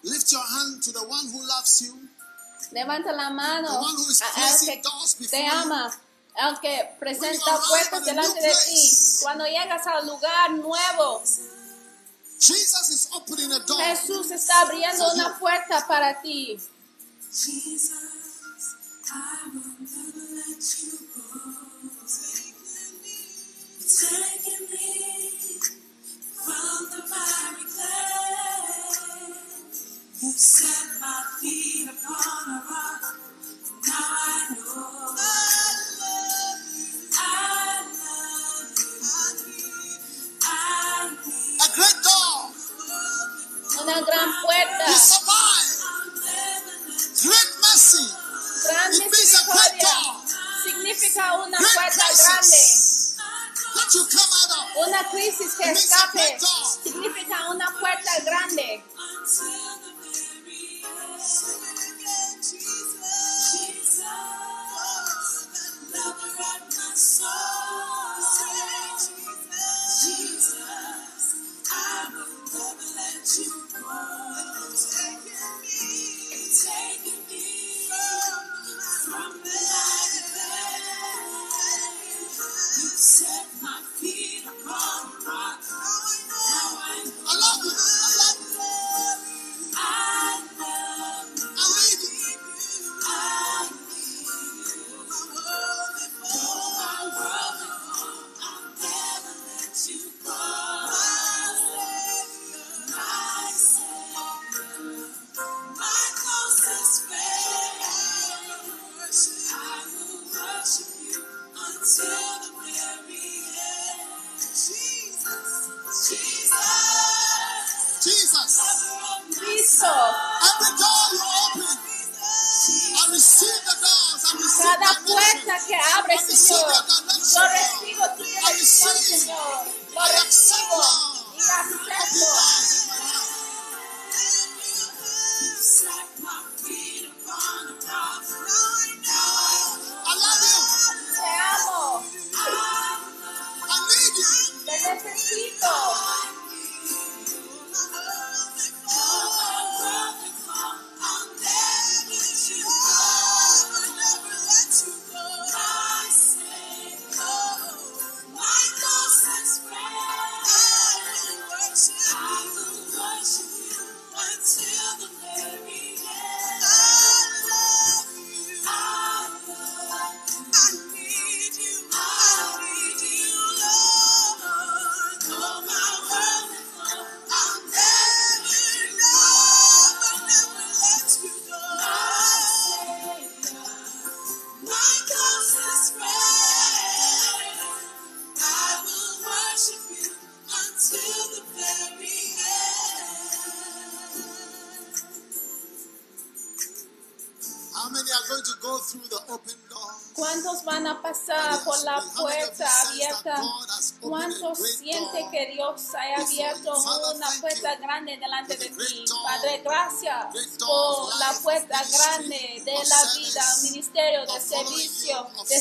Lift 0.03 0.31
your 0.31 0.43
hand 0.43 0.83
to 0.83 0.91
the 0.91 1.03
one 1.07 1.27
who 1.31 1.39
loves 1.47 1.81
you. 1.81 1.93
Levanta 2.73 3.11
la 3.15 3.29
mano 3.29 3.67
The 3.67 3.79
one 3.79 3.95
who 3.95 4.09
is 4.09 4.21
a 4.21 4.25
el 4.25 4.31
placing 4.33 4.81
que 4.81 5.27
te 5.27 5.43
you. 5.45 5.51
ama, 5.51 5.91
el 6.35 6.59
que 6.59 6.75
When 6.77 6.99
presenta 6.99 7.51
you 7.51 7.67
puertas 7.69 8.05
delante 8.05 8.41
de 8.41 8.53
ti. 8.65 8.91
Cuando 9.21 9.45
llegas 9.45 9.87
al 9.87 10.05
lugar 10.07 10.51
nuevo, 10.51 11.21
Jesus 12.39 12.89
is 12.89 13.09
opening 13.15 13.51
a 13.53 13.59
door. 13.59 13.79
Jesús 13.79 14.31
está 14.31 14.61
abriendo 14.61 15.13
una 15.13 15.29
you. 15.29 15.39
puerta 15.39 15.87
para 15.87 16.21
ti. 16.21 16.59
Jesus, 17.31 17.91
I 19.13 19.49
will 19.53 19.63
never 19.79 20.23
let 20.35 20.83
you 20.83 20.99
go. 21.15 21.63
Taking 23.85 24.67
me 24.71 25.32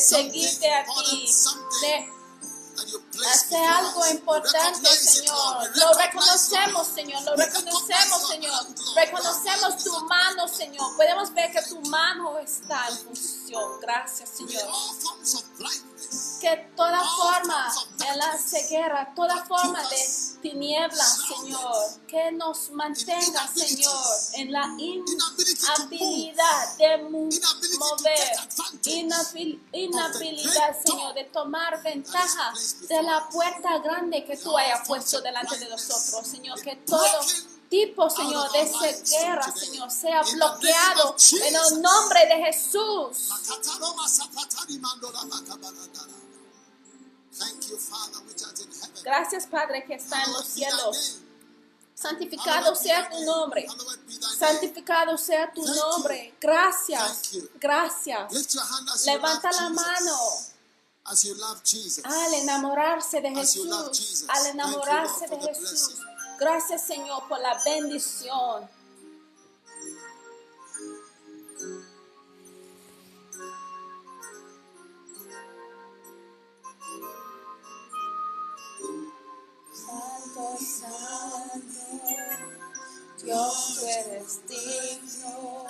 servicio, 0.03 0.41
de 0.41 0.49
seguirte 0.49 0.73
a 0.73 0.85
ti, 0.85 1.33
de 1.81 3.27
hacer 3.29 3.63
algo 3.63 4.05
importante, 4.07 4.89
Señor. 4.89 5.77
Lo 5.77 5.93
reconocemos, 5.93 6.87
Señor. 6.87 7.23
Lo 7.23 7.35
reconocemos, 7.35 8.27
Señor. 8.27 8.65
Reconocemos 8.95 9.83
tu 9.83 10.05
mano, 10.05 10.47
Señor. 10.47 10.95
Podemos 10.95 11.33
ver 11.33 11.51
que 11.51 11.61
tu 11.63 11.79
mano 11.81 12.39
está 12.39 12.87
en 12.89 12.97
función. 12.97 13.79
Gracias, 13.81 14.29
Señor. 14.29 14.67
Que 16.43 16.57
toda 16.75 16.99
forma 16.99 17.73
de 17.99 18.17
la 18.17 18.37
ceguera, 18.37 19.13
toda 19.15 19.45
forma 19.45 19.81
de 19.87 19.95
tinieblas, 20.41 21.21
Señor, 21.25 21.73
que 22.05 22.33
nos 22.33 22.69
mantenga, 22.71 23.47
Señor, 23.47 24.05
en 24.33 24.51
la 24.51 24.67
inhabilidad 24.77 26.37
de 26.77 26.97
mover, 26.97 28.37
inhabilidad, 29.71 30.83
Señor, 30.85 31.13
de 31.13 31.23
tomar 31.31 31.81
ventaja 31.81 32.53
de 32.89 33.01
la 33.03 33.29
puerta 33.29 33.77
grande 33.77 34.25
que 34.25 34.35
tú 34.35 34.57
hayas 34.57 34.85
puesto 34.85 35.21
delante 35.21 35.57
de 35.57 35.69
nosotros, 35.69 36.27
Señor, 36.27 36.61
que 36.61 36.75
todo 36.75 37.21
tipo, 37.69 38.09
Señor, 38.09 38.51
de 38.51 38.67
ceguera, 38.67 39.49
Señor, 39.49 39.89
sea 39.89 40.21
bloqueado 40.23 41.15
en 41.41 41.55
el 41.55 41.81
nombre 41.81 42.27
de 42.27 42.35
Jesús. 42.47 43.29
Gracias, 49.03 49.47
Padre, 49.47 49.83
que 49.85 49.95
está 49.95 50.23
en 50.23 50.33
los 50.33 50.45
cielos. 50.45 51.19
Santificado 51.93 52.75
sea 52.75 53.09
tu 53.09 53.23
nombre. 53.23 53.67
Santificado 54.37 55.17
sea 55.17 55.51
tu 55.51 55.65
nombre. 55.65 56.33
Gracias. 56.39 57.31
Gracias. 57.59 59.05
Levanta 59.05 59.51
la 59.51 59.69
mano 59.69 60.17
al 61.05 62.33
enamorarse 62.33 63.21
de 63.21 63.29
Jesús. 63.31 64.25
Al 64.29 64.45
enamorarse 64.47 65.27
de 65.27 65.37
Jesús. 65.39 65.99
Gracias, 66.39 66.85
Señor, 66.85 67.27
por 67.27 67.39
la 67.39 67.61
bendición. 67.63 68.69
Santo, 80.43 80.59
santo, 80.59 82.03
Dios, 83.23 83.79
tú 83.79 83.87
eres 83.87 84.45
digno. 84.47 85.65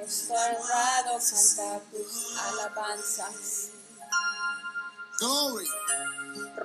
Estoy 0.00 0.36
honrado 0.36 1.18
cantar 1.18 1.80
tus 1.90 2.38
alabanzas. 2.38 3.70
Glory. 5.18 5.66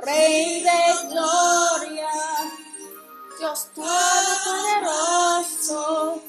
Rey 0.04 0.62
de 0.62 1.08
gloria, 1.10 2.12
Dios 3.40 3.68
todopoderoso, 3.74 6.22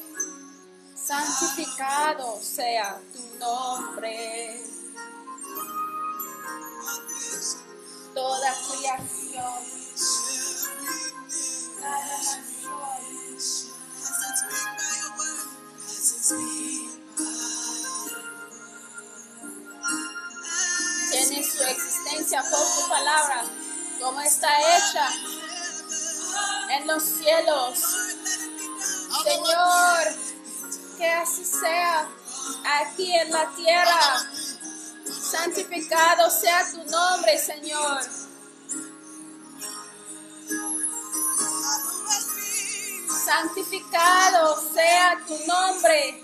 santificado 0.95 2.41
sea 2.41 2.99
tu 3.13 3.21
nombre. 3.37 4.63
Toda 8.15 8.51
creación, 8.69 9.82
tiene 21.11 21.43
su 21.43 21.63
existencia 21.63 22.41
por 22.49 22.59
tu 22.59 22.89
palabra, 22.89 23.43
como 24.01 24.21
está 24.21 24.49
hecha 24.77 25.07
en 26.71 26.87
los 26.87 27.03
cielos. 27.03 27.79
Señor, 29.23 30.03
que 30.97 31.07
así 31.07 31.45
sea 31.45 32.07
aquí 32.81 33.13
en 33.15 33.31
la 33.31 33.49
tierra. 33.55 34.25
Santificado 35.31 36.29
sea 36.29 36.69
tu 36.71 36.83
nombre, 36.89 37.37
Señor. 37.37 38.01
Santificado 43.23 44.59
sea 44.73 45.17
tu 45.25 45.37
nombre. 45.47 46.23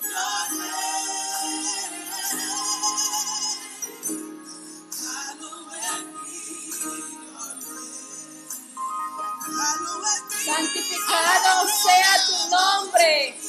Santificado 10.45 11.67
sea 11.84 12.13
tu 12.27 12.49
nombre. 12.49 13.39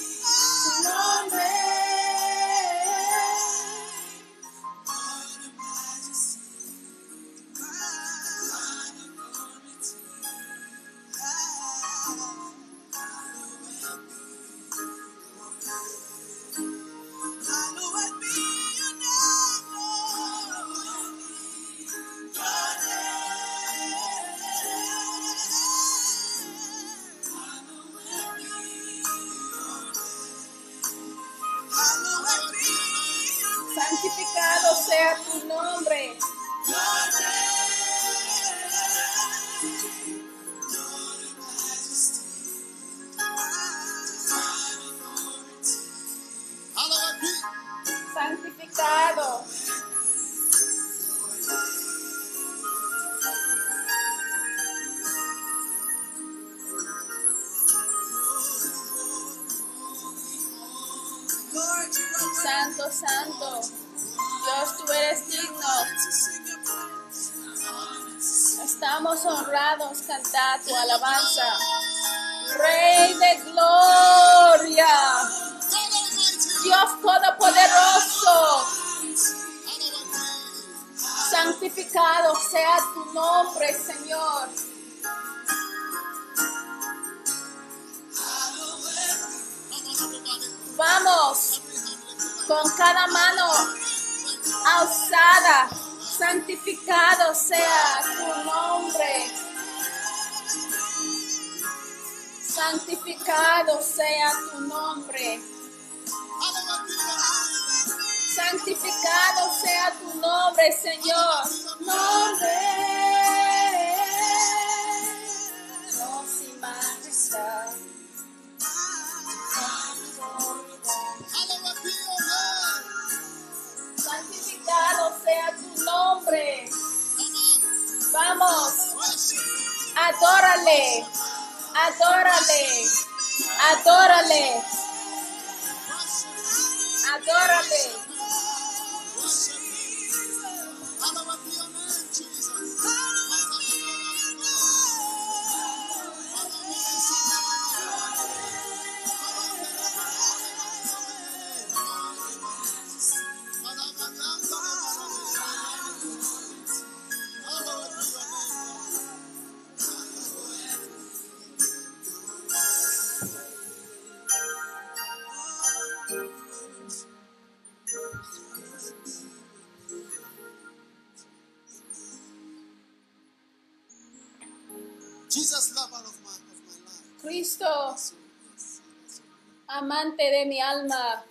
Amante 180.20 180.30
de 180.30 180.46
mi 180.46 180.60
alma, 180.60 181.24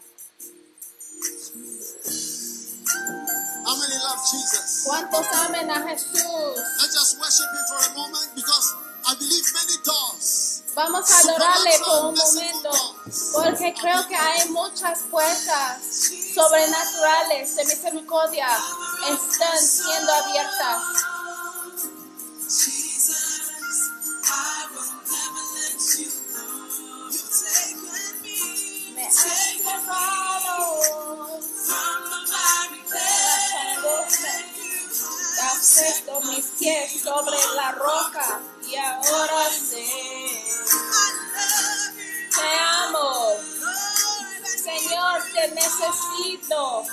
How 3.65 3.75
many 3.77 3.95
love 4.01 4.19
Jesus? 4.31 4.83
¿cuántos 4.85 5.25
amen 5.45 5.69
a 5.69 5.87
Jesús? 5.89 6.23
Let's 6.81 6.93
just 6.93 7.19
worship 7.19 7.45
Him 7.53 7.65
for 7.67 7.91
a 7.91 7.93
moment 7.93 8.35
because 8.35 8.75
I 9.05 9.15
believe 9.15 9.45
many 9.53 9.77
doors. 9.85 10.63
Vamos 10.75 11.11
a 11.11 11.19
adorarle 11.19 11.79
por 11.85 12.05
un 12.05 12.15
momento, 12.15 12.71
porque 13.33 13.73
creo 13.79 14.07
que 14.07 14.15
hay 14.15 14.49
muchas 14.49 14.99
puertas 15.11 15.81
sobrenaturales 16.33 17.55
de 17.55 17.65
misericordia 17.65 18.47
están 19.09 19.59
siendo 19.59 20.13
abiertas. 20.13 20.81
Puesto 35.79 36.21
mis 36.21 36.45
pies 36.59 37.01
sobre 37.01 37.37
la 37.55 37.71
roca 37.71 38.39
y 38.67 38.75
ahora 38.75 39.49
sé. 39.49 39.85
Te 42.35 42.59
amo. 42.85 43.35
Señor, 44.43 45.23
te 45.33 45.47
necesito. 45.49 46.83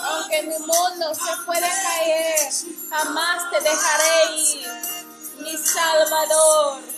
Aunque 0.00 0.42
mi 0.44 0.58
mundo 0.58 1.14
se 1.14 1.36
pueda 1.44 1.68
caer, 1.68 2.50
jamás 2.88 3.50
te 3.50 3.60
dejaré 3.60 4.36
ir, 4.36 4.68
mi 5.40 5.56
Salvador. 5.58 6.97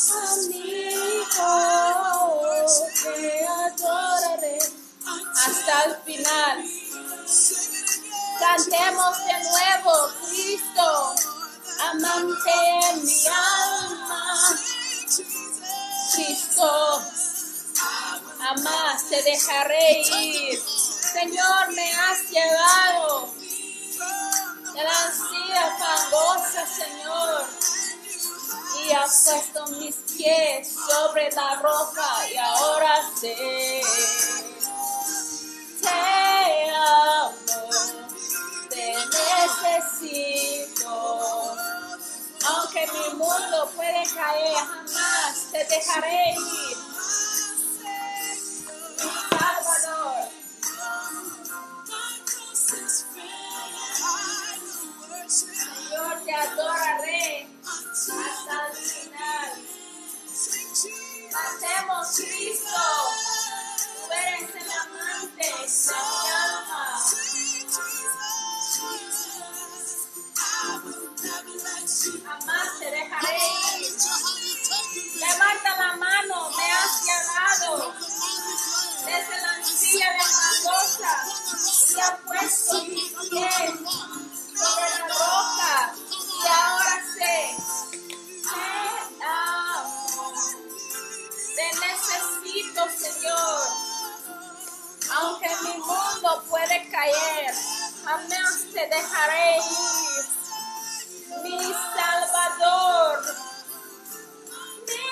Te 0.00 0.08
adoraré 3.46 4.58
hasta 5.36 5.84
el 5.84 5.96
final. 6.06 6.56
Cantemos 8.38 9.18
de 9.26 9.36
nuevo, 9.50 9.92
Cristo, 10.26 10.88
amante 11.80 12.50
en 12.92 13.04
mi 13.04 13.26
alma. 13.26 14.56
Cristo, 16.14 17.02
jamás 18.38 19.04
te 19.10 19.22
dejaré 19.22 20.00
ir. 20.00 20.58
Señor, 21.12 21.72
me 21.74 21.92
has 21.92 22.30
llevado 22.30 23.34
de 24.72 24.82
la 24.82 25.02
ansia 25.04 25.76
fangosa 25.78 26.66
había 28.80 29.00
puesto 29.02 29.66
mis 29.78 29.96
pies 30.16 30.68
sobre 30.88 31.30
la 31.32 31.56
roca 31.56 32.28
y 32.32 32.36
ahora 32.36 33.02
sé. 33.18 33.82
Te 35.80 36.70
amo, 36.70 37.34
te 38.68 38.94
necesito. 40.00 40.92
Aunque 42.46 42.86
mi 42.86 43.14
mundo 43.16 43.70
puede 43.76 44.02
caer, 44.14 44.56
jamás 44.56 45.48
te 45.52 45.64
dejaré 45.64 46.32
ir. 46.32 46.76
Salvador. 49.30 50.28
Señor, 55.30 56.24
te 56.24 56.34
adoraré 56.34 57.46
hasta 57.64 58.66
el 58.66 58.76
final. 58.76 59.64
Hacemos 61.30 62.16
Cristo. 62.16 62.82
Tú 63.94 64.12
eres 64.12 64.50
el 64.56 64.70
amante 64.72 65.44
de 65.44 65.46
mi 65.46 66.30
alma. 66.34 67.00
Jamás 72.24 72.78
te 72.80 72.90
dejaré. 72.90 73.38
Levanta 75.14 75.76
la 75.76 75.96
mano, 75.96 76.50
me 76.56 76.72
has 76.72 77.06
llamado 77.06 77.94
desde 79.06 79.40
la 79.42 79.64
silla 79.64 80.10
de 80.10 80.18
Magosa 80.18 81.14
y 81.94 82.00
ha 82.00 82.16
puesto 82.18 82.84
mis 82.84 83.12
pies 83.30 84.29
sobre 84.60 84.90
la 84.90 85.08
roca 85.08 85.94
y 86.10 86.46
ahora 86.46 86.96
sé 87.14 87.56
te 88.42 89.24
amo. 89.24 90.32
Te 91.56 91.66
necesito, 91.80 92.80
Señor. 92.98 93.60
Aunque 95.12 95.48
mi 95.62 95.74
mundo 95.78 96.44
puede 96.48 96.88
caer, 96.90 97.54
jamás 98.04 98.66
te 98.72 98.86
dejaré 98.86 99.58
ir. 99.58 100.24
Mi 101.42 101.58
Salvador, 101.96 103.18
mi 104.86 105.08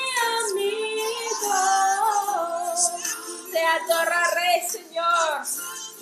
amigo. 0.50 1.58
Te 3.50 3.62
adoraré, 3.64 4.68
Señor, 4.68 5.40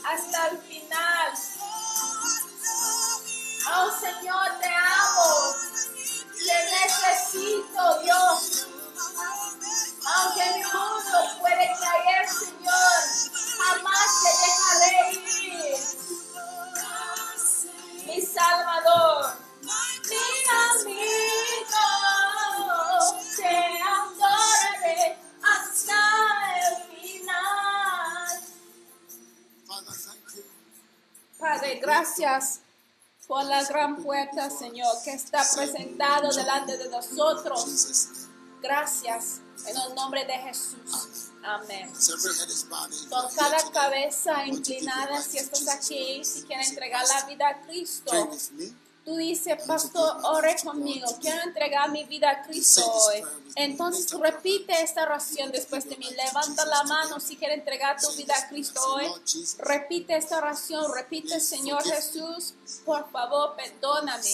hasta 0.05 0.49
el 0.49 0.59
final. 0.63 1.33
Oh 3.69 3.91
Señor, 3.99 4.59
te 4.61 4.69
amo. 4.69 5.55
Te 6.37 6.59
necesito, 6.71 7.83
Dios. 8.03 8.69
Aunque 10.07 10.45
mi 10.55 10.63
mundo 10.63 11.19
puede 11.41 11.67
caer, 11.81 12.29
Señor, 12.29 12.99
jamás 13.59 14.11
te 14.23 14.31
dejaré 14.47 14.97
ir. 15.43 15.79
Mi 18.07 18.19
Salvador, 18.23 19.35
mi 19.63 20.27
amigo, 20.71 21.89
te 23.37 23.55
adoraré 23.83 25.19
hasta 25.43 25.99
el 26.61 26.73
final. 27.01 28.29
Father, 29.67 29.95
thank 29.95 30.37
you. 30.37 30.45
Padre, 31.39 31.81
gracias 31.81 32.61
por 33.27 33.45
la 33.45 33.65
gran 33.65 33.97
puerta, 34.03 34.51
Señor, 34.51 34.93
que 35.05 35.13
está 35.13 35.43
presentado 35.55 36.33
delante 36.33 36.77
de 36.77 36.89
nosotros. 36.89 37.67
Gracias 38.63 39.41
en 39.67 39.77
el 39.77 39.95
nombre 39.95 40.25
de 40.25 40.33
Jesús. 40.35 41.31
Amén. 41.43 41.93
Con 43.09 43.35
cada 43.35 43.71
cabeza 43.71 44.47
inclinada, 44.47 45.23
si 45.23 45.39
estás 45.39 45.69
aquí, 45.69 46.25
si 46.25 46.43
quieres 46.43 46.71
entregar 46.71 47.05
la 47.07 47.27
vida 47.27 47.49
a 47.49 47.63
Cristo. 47.63 48.31
Tú 49.07 49.17
dices, 49.17 49.57
Pastor, 49.65 50.19
ore 50.25 50.57
conmigo, 50.65 51.07
quiero 51.21 51.41
entregar 51.43 51.89
mi 51.93 52.05
vida 52.05 52.29
a 52.29 52.43
Cristo 52.43 52.85
hoy. 52.85 53.23
Entonces 53.55 54.11
repite 54.19 54.83
esta 54.83 55.05
oración 55.05 55.53
después 55.53 55.89
de 55.89 55.97
mí. 55.97 56.11
Levanta 56.11 56.67
la 56.67 56.83
mano 56.83 57.21
si 57.21 57.37
quieres 57.37 57.59
entregar 57.59 58.01
tu 58.01 58.11
vida 58.17 58.35
a 58.37 58.49
Cristo 58.49 58.81
hoy. 58.85 59.07
Repite 59.59 60.17
esta 60.17 60.39
oración, 60.39 60.93
repite, 60.93 61.39
Señor 61.39 61.85
Jesús, 61.85 62.55
por 62.85 63.09
favor, 63.13 63.55
perdóname 63.55 64.29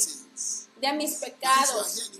de 0.81 0.93
mis 0.95 1.17
pecados. 1.17 2.11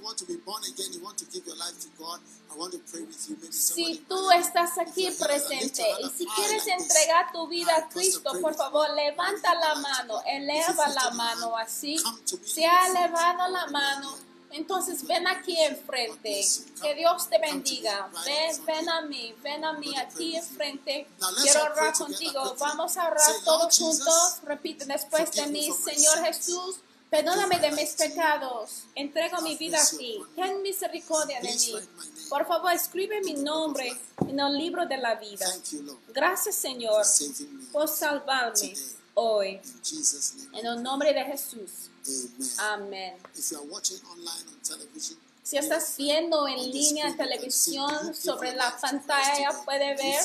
Si 3.51 4.05
tú 4.09 4.31
estás 4.31 4.79
aquí 4.79 5.11
presente 5.11 5.85
y 6.01 6.11
si 6.11 6.27
quieres 6.27 6.67
entregar 6.67 7.33
tu 7.33 7.47
vida 7.49 7.77
a 7.77 7.89
Cristo, 7.89 8.33
por 8.41 8.55
favor, 8.55 8.91
levanta 8.91 9.55
la 9.55 9.75
mano, 9.77 10.23
eleva 10.27 10.89
la 10.89 11.11
mano 11.11 11.57
así. 11.57 11.97
Se 12.45 12.67
ha 12.67 12.87
elevado 12.89 13.49
la 13.49 13.67
mano, 13.67 14.17
entonces 14.53 15.07
ven 15.07 15.27
aquí 15.27 15.57
enfrente. 15.59 16.45
Que 16.81 16.95
Dios 16.95 17.29
te 17.29 17.39
bendiga. 17.39 18.11
Ven, 18.25 18.65
ven 18.67 18.89
a 18.89 19.01
mí, 19.03 19.35
ven 19.43 19.65
a 19.65 19.73
mí 19.73 19.97
aquí 19.97 20.37
enfrente. 20.37 21.07
Quiero 21.43 21.63
orar 21.65 21.95
contigo. 21.95 22.55
Vamos 22.59 22.97
a 22.97 23.07
orar 23.07 23.33
todos 23.45 23.79
juntos. 23.79 24.37
Repite 24.45 24.85
después 24.85 25.33
de 25.33 25.47
mí, 25.47 25.73
Señor 25.73 26.25
Jesús. 26.25 26.81
Perdóname 27.09 27.59
de 27.59 27.73
mis 27.73 27.91
pecados. 27.91 28.85
Entrego 28.95 29.43
mi 29.43 29.57
vida 29.57 29.79
a 29.79 29.87
ti. 29.87 30.19
Ten 30.35 30.63
misericordia 30.63 31.41
de 31.41 31.53
mí. 31.53 31.75
Por 32.33 32.47
favor, 32.47 32.73
escribe 32.73 33.21
mi 33.21 33.35
nombre 33.35 33.95
en 34.27 34.41
el 34.41 34.57
libro 34.57 34.87
de 34.87 34.97
la 34.97 35.17
vida. 35.17 35.45
Gracias, 36.15 36.55
Señor, 36.55 37.05
por 37.71 37.87
salvarme 37.87 38.75
hoy. 39.13 39.61
En 40.55 40.65
el 40.67 40.83
nombre 40.83 41.13
de 41.13 41.25
Jesús. 41.25 41.91
Amén. 42.59 43.17
Si 45.43 45.59
estás 45.59 45.95
viendo 45.99 46.49
en 46.49 46.71
línea 46.71 47.09
en 47.09 47.17
televisión 47.19 48.15
sobre 48.15 48.55
la 48.55 48.75
pantalla, 48.81 49.51
puede 49.67 49.95
ver 49.95 50.25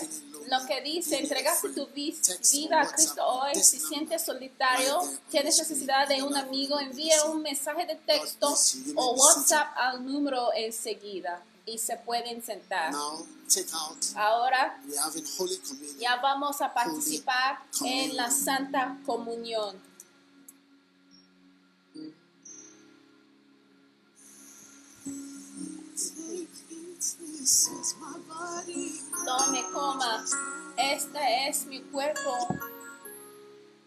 lo 0.49 0.65
que 0.65 0.79
dice, 0.79 1.19
entregaste 1.19 1.69
tu 1.73 1.87
vi- 1.87 2.17
vida 2.53 2.83
a 2.83 2.87
Cristo 2.87 3.21
hoy. 3.27 3.53
Si 3.55 3.81
sientes 3.81 4.21
solitario, 4.23 5.01
tienes 5.29 5.57
necesidad 5.57 6.07
de 6.07 6.23
un 6.23 6.37
amigo, 6.37 6.79
envía 6.79 7.25
un 7.25 7.41
mensaje 7.41 7.85
de 7.85 7.95
texto 7.95 8.55
o 8.95 9.11
WhatsApp 9.15 9.73
al 9.75 10.05
número 10.05 10.53
enseguida 10.55 11.43
y 11.67 11.77
se 11.77 11.97
pueden 11.97 12.41
sentar. 12.41 12.91
now 12.91 13.25
take 13.47 13.67
out. 13.73 13.97
Ahora 14.15 14.81
We 14.87 14.97
have 14.97 15.15
in 15.17 15.25
Holy 15.37 15.57
Communion. 15.57 15.99
ya 15.99 16.15
vamos 16.21 16.61
a 16.61 16.73
participar 16.73 17.59
en 17.83 18.15
la 18.15 18.31
Santa 18.31 18.97
Comunión. 19.05 19.79
Tome, 29.25 29.63
coma. 29.73 30.25
Este 30.77 31.49
es 31.49 31.65
mi 31.65 31.81
cuerpo. 31.81 32.47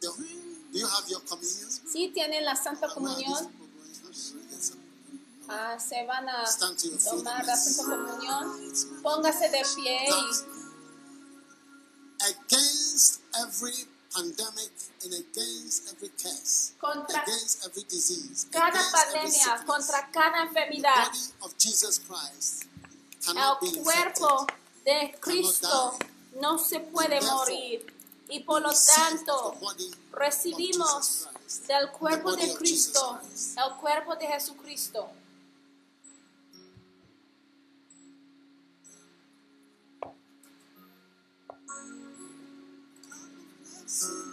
Do 0.01 0.79
you 0.79 0.87
have 0.87 1.09
your 1.09 1.21
communion? 1.25 1.71
Si 1.71 2.09
tienen 2.09 2.45
la 2.45 2.55
Santa 2.57 2.89
Comunión, 2.89 3.53
ah, 5.51 5.79
se 5.79 6.07
van 6.07 6.29
a 6.29 6.45
tomar 7.11 7.45
la 7.45 7.57
Santa 7.57 7.97
Comunión. 7.97 8.73
Póngase 9.03 9.49
de 9.49 9.63
pie 9.75 10.09
Against 12.21 13.21
every 13.43 13.87
pandemic 14.15 14.73
and 15.05 15.15
against 15.15 15.93
every 15.93 16.11
curse, 16.11 16.73
contra 16.79 17.23
against 17.23 17.65
every 17.65 17.85
disease, 17.85 18.47
cada 18.51 18.69
against 18.69 18.95
every 18.95 19.31
pandemia, 19.31 19.67
contra 19.67 20.09
cada 20.13 20.31
the 20.37 20.49
enfermedad, 20.49 21.07
body 21.07 21.19
of 21.43 21.59
Jesus 21.59 21.99
Christ 21.99 22.67
cannot 23.25 23.61
be 23.61 23.69
el 23.69 23.83
cuerpo 23.83 24.47
de 24.85 25.15
Cristo 25.21 25.99
no 26.41 26.59
se 26.59 26.81
puede 26.81 27.21
morir. 27.21 27.87
Y 28.29 28.41
por 28.41 28.63
lo 28.63 28.71
tanto, 28.73 29.57
recibimos 30.13 31.27
del 31.67 31.91
cuerpo 31.91 32.37
de 32.37 32.55
Cristo, 32.55 33.21
el 33.57 33.77
cuerpo 33.77 34.15
de 34.17 34.27
Jesucristo. 34.27 35.11
Peace. 44.01 44.30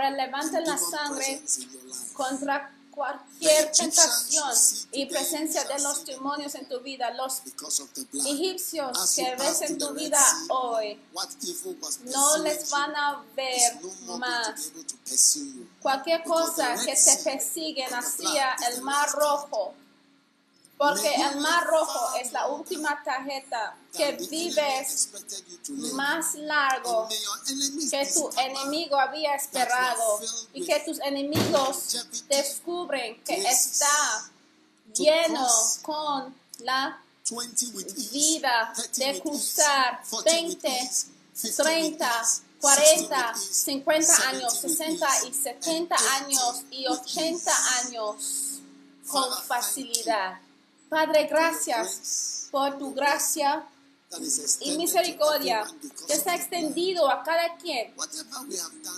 Ahora 0.00 0.16
levanten 0.16 0.64
la 0.64 0.76
demon 0.76 0.90
sangre 0.90 1.42
contra 2.14 2.72
cualquier 2.90 3.70
tentación 3.70 4.50
y 4.92 5.04
presencia 5.06 5.64
de 5.64 5.78
los 5.82 6.06
demonios 6.06 6.54
en 6.54 6.66
tu 6.66 6.80
vida. 6.80 7.10
Los 7.10 7.42
egipcios 8.26 9.14
que 9.14 9.36
ves 9.36 9.60
en 9.60 9.78
tu 9.78 9.92
vida 9.92 10.24
hoy 10.48 10.98
no 12.04 12.38
les 12.38 12.70
van 12.70 12.96
a 12.96 13.22
ver 13.36 13.78
más. 14.18 14.72
Cualquier 15.82 16.24
cosa 16.24 16.76
que 16.82 16.94
te 16.96 17.16
persiguen 17.22 17.92
hacia 17.92 18.54
el 18.70 18.80
mar 18.80 19.10
rojo. 19.12 19.74
Porque 20.80 21.14
el 21.14 21.36
mar 21.40 21.62
rojo 21.66 22.14
es 22.14 22.32
la 22.32 22.46
última 22.46 23.02
tarjeta 23.04 23.76
que 23.92 24.12
vives 24.12 25.10
más 25.92 26.34
largo 26.36 27.06
que 27.90 28.06
tu 28.06 28.30
enemigo 28.38 28.98
había 28.98 29.34
esperado 29.34 30.20
y 30.54 30.64
que 30.64 30.80
tus 30.80 30.98
enemigos 31.00 32.06
descubren 32.30 33.22
que 33.24 33.42
está 33.46 34.30
lleno 34.94 35.46
con 35.82 36.34
la 36.60 36.98
20 37.30 37.66
with 37.74 37.86
ease, 37.98 38.10
vida 38.12 38.72
30 38.74 39.04
de 39.04 39.20
cruzar 39.20 40.00
ease, 40.00 40.08
40 40.08 40.22
with 40.22 40.64
20, 40.64 40.68
ease, 40.78 41.06
50 41.34 41.62
with 41.62 41.62
30, 41.62 42.06
ease, 42.22 42.42
40, 42.58 42.80
60 42.80 43.16
with 43.16 43.36
ease, 43.36 43.64
50 43.64 44.02
70 44.02 44.28
años, 44.28 44.64
with 44.64 44.76
60 44.78 45.06
y 45.06 45.28
ease, 45.28 45.42
70 45.42 45.94
and 45.94 46.24
80 46.24 46.24
años 46.24 46.64
y 46.70 46.88
with 46.88 47.00
80 47.00 47.20
ease. 47.20 47.50
años 47.84 48.60
con 49.06 49.42
facilidad. 49.46 50.40
Padre, 50.90 51.28
gracias 51.28 52.48
por 52.50 52.76
tu 52.76 52.92
gracia 52.92 53.64
y 54.58 54.76
misericordia 54.76 55.64
que 56.08 56.14
the 56.14 56.32
blood. 56.32 56.34
extendido 56.34 57.08
a 57.08 57.22
cada 57.22 57.56
quien 57.58 57.94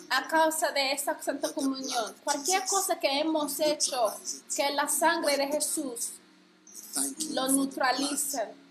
a 0.08 0.26
causa 0.26 0.70
de 0.72 0.92
esta 0.92 1.22
santa 1.22 1.52
comunión. 1.52 2.14
Cualquier 2.24 2.64
cosa 2.64 2.98
que 2.98 3.20
hemos 3.20 3.60
hecho, 3.60 4.10
que 4.56 4.70
la 4.70 4.88
sangre 4.88 5.36
de 5.36 5.48
Jesús 5.48 6.12
lo. 7.30 7.46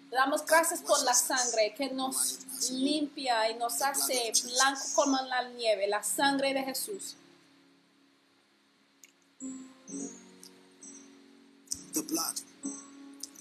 Le 0.09 0.17
damos 0.17 0.43
gracias 0.43 0.81
por 0.81 1.01
la 1.03 1.13
sangre 1.13 1.75
que 1.77 1.91
nos 1.91 2.39
limpia 2.71 3.51
y 3.51 3.55
nos 3.55 3.81
hace 3.83 4.33
blanco 4.43 4.81
como 4.95 5.21
la 5.21 5.47
nieve, 5.49 5.87
la 5.87 6.01
sangre 6.01 6.55
de 6.55 6.63
Jesús. 6.63 7.15
The 11.93 12.01
blood. 12.01 12.50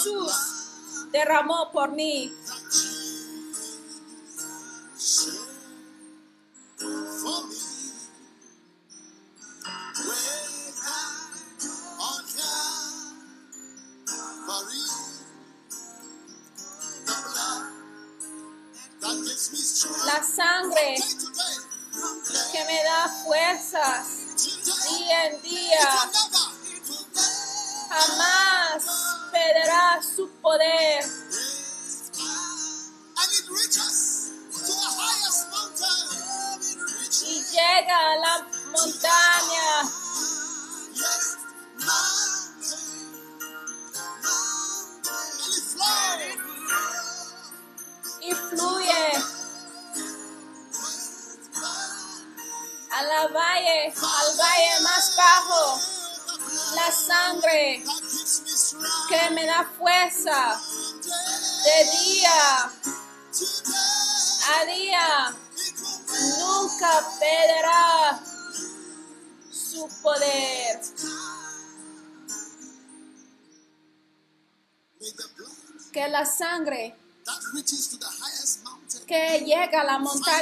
Jesús 0.00 0.32
derramó 1.12 1.70
por 1.72 1.92
mí. 1.92 2.32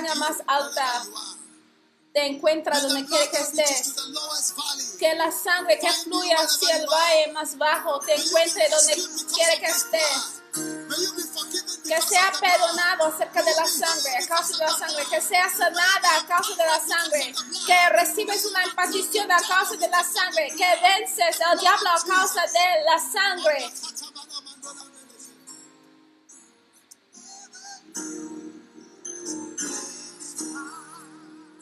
Montaña 0.01 0.15
más 0.17 0.43
alta 0.47 1.03
te 2.13 2.27
encuentra 2.27 2.81
donde 2.81 3.05
quiera 3.07 3.31
que 3.31 3.39
estés. 3.39 3.95
Que 4.99 5.15
la 5.15 5.31
sangre 5.31 5.79
que 5.79 5.93
fluye 6.05 6.33
hacia 6.35 6.77
el 6.77 6.87
valle 6.87 7.33
más 7.33 7.57
bajo 7.57 7.99
te 8.01 8.15
encuentre 8.15 8.69
donde 8.69 8.95
quiera 9.33 9.57
que 9.59 9.67
estés. 9.67 10.43
Que 11.85 12.03
sea 12.03 12.33
perdonado 12.41 13.05
acerca 13.07 13.43
de 13.43 13.55
la 13.55 13.67
sangre, 13.67 14.17
a 14.17 14.27
causa 14.27 14.53
de 14.53 14.65
la 14.65 14.79
sangre. 14.79 15.05
Que 15.11 15.21
sea 15.21 15.49
sanada 15.51 16.17
a 16.17 16.27
causa 16.27 16.55
de 16.55 16.67
la 16.67 16.81
sangre. 16.81 17.35
Que 17.67 17.89
recibes 17.91 18.47
una 18.47 18.65
impartición 18.65 19.31
a 19.31 19.41
causa 19.41 19.77
de 19.77 19.89
la 19.89 20.03
sangre. 20.03 20.49
Que 20.57 20.67
vences 20.83 21.41
al 21.43 21.59
diablo 21.59 21.91
a 21.91 22.03
causa 22.03 22.43
de 22.43 22.85
la 22.85 22.99
sangre. 22.99 23.73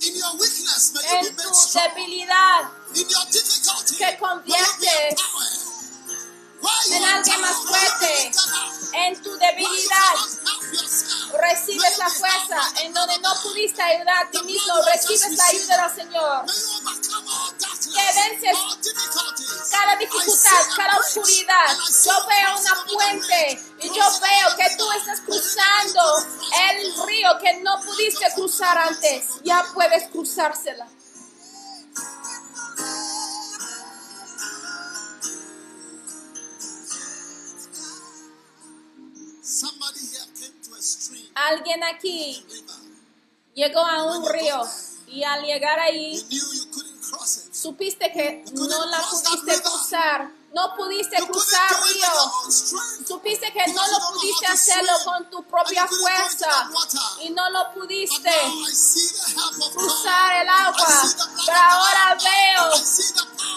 En 0.07 1.25
be 1.25 1.31
tu 1.31 1.37
made 1.37 1.55
strong. 1.55 1.89
debilidad, 1.95 2.71
In 2.95 3.09
your 3.09 3.27
difficulty, 3.31 3.97
que 3.97 4.05
may 4.05 4.13
you 4.13 4.17
be 4.17 4.19
conviertes 4.19 5.11
empowered. 5.11 5.59
Why 6.63 6.71
you 6.89 6.97
en 6.97 7.05
alguien 7.05 7.41
más 7.41 7.57
fuerte. 7.67 8.33
en 8.95 9.23
tu 9.23 9.31
debilidad. 9.39 10.15
Recibes 11.33 11.99
la 11.99 12.09
fuerza 12.09 12.61
en 12.83 12.93
donde 12.93 13.19
no 13.19 13.31
pudiste 13.43 13.83
ayudar 13.83 14.27
a 14.27 14.31
ti 14.31 14.43
mismo. 14.45 14.75
Recibes 14.83 15.37
la 15.37 15.47
ayuda 15.47 15.89
del 15.89 15.97
Señor. 15.97 16.47
Que 17.95 18.21
vences 18.21 18.57
cada 19.71 19.97
dificultad, 19.97 20.67
cada 20.77 20.99
oscuridad. 20.99 21.77
Yo 22.05 22.13
veo 22.27 22.59
una 22.59 22.77
fuente 22.85 23.61
y 23.83 23.89
yo 23.89 24.05
veo 24.21 24.57
que 24.57 24.77
tú 24.77 24.93
estás 24.93 25.21
cruzando 25.21 26.03
el 26.71 27.07
río 27.07 27.39
que 27.41 27.61
no 27.63 27.81
pudiste 27.81 28.27
cruzar 28.35 28.79
antes. 28.79 29.27
Ya 29.43 29.65
puedes 29.75 30.09
cruzársela. 30.11 30.87
Alguien 41.37 41.85
aquí 41.85 42.43
llegó 43.53 43.81
a 43.81 44.05
un 44.05 44.27
río 44.27 44.63
y 45.07 45.23
al 45.23 45.45
llegar 45.45 45.79
ahí 45.79 46.27
supiste 47.53 48.11
que 48.11 48.43
no 48.53 48.87
la 48.87 49.03
pudiste 49.03 49.63
cruzar. 49.63 50.31
No 50.55 50.75
pudiste 50.75 51.17
cruzar 51.27 51.71
río. 51.93 52.09
Supiste 53.07 53.53
que 53.53 53.67
no 53.67 53.87
lo 53.87 54.13
pudiste 54.15 54.47
hacerlo 54.47 54.93
con 55.05 55.31
tu 55.31 55.45
propia 55.45 55.87
fuerza 55.87 56.71
y 57.21 57.29
no 57.29 57.51
lo 57.51 57.75
pudiste 57.75 58.33
cruzar 59.75 60.41
el 60.41 60.49
agua. 60.49 61.03
Pero 61.45 61.59
ahora 61.59 62.17
veo 62.25 62.71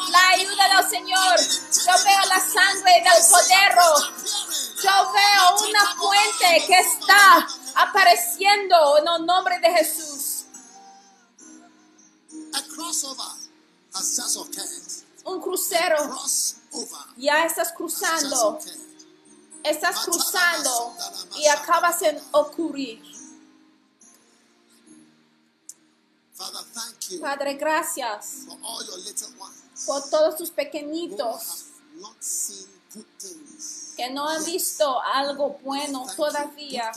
la 0.09 0.29
ayuda 0.31 0.75
del 0.75 0.89
Señor. 0.89 1.39
Yo 1.39 2.03
veo 2.03 2.25
la 2.27 2.39
sangre 2.41 3.03
del 3.05 3.29
cordero. 3.31 3.95
Yo 4.83 5.11
veo 5.13 5.69
una 5.69 5.95
fuente 5.95 6.65
que 6.67 6.79
está 6.79 7.47
apareciendo 7.75 8.97
en 8.97 9.07
el 9.07 9.25
nombre 9.25 9.59
de 9.59 9.71
Jesús. 9.71 10.45
A 12.53 12.61
crossover 12.75 13.25
has 13.93 14.15
just 14.15 14.37
occurred. 14.37 15.05
Un 15.25 15.41
crucero. 15.41 15.97
Ya 17.17 17.45
estás 17.45 17.71
cruzando. 17.73 18.59
Estás 19.63 20.05
cruzando 20.05 20.95
y 21.35 21.47
acabas 21.47 22.01
en 22.01 22.19
ocurrir. 22.31 23.01
Father, 26.39 26.63
thank 26.73 27.09
you 27.09 27.19
Padre, 27.19 27.55
gracias 27.55 28.45
por 29.85 30.09
todos 30.09 30.37
tus 30.37 30.49
pequeñitos 30.51 31.65
que 33.99 34.09
no 34.11 34.29
han 34.29 34.45
visto 34.45 35.01
algo 35.01 35.59
bueno 35.61 36.07
todavía. 36.15 36.89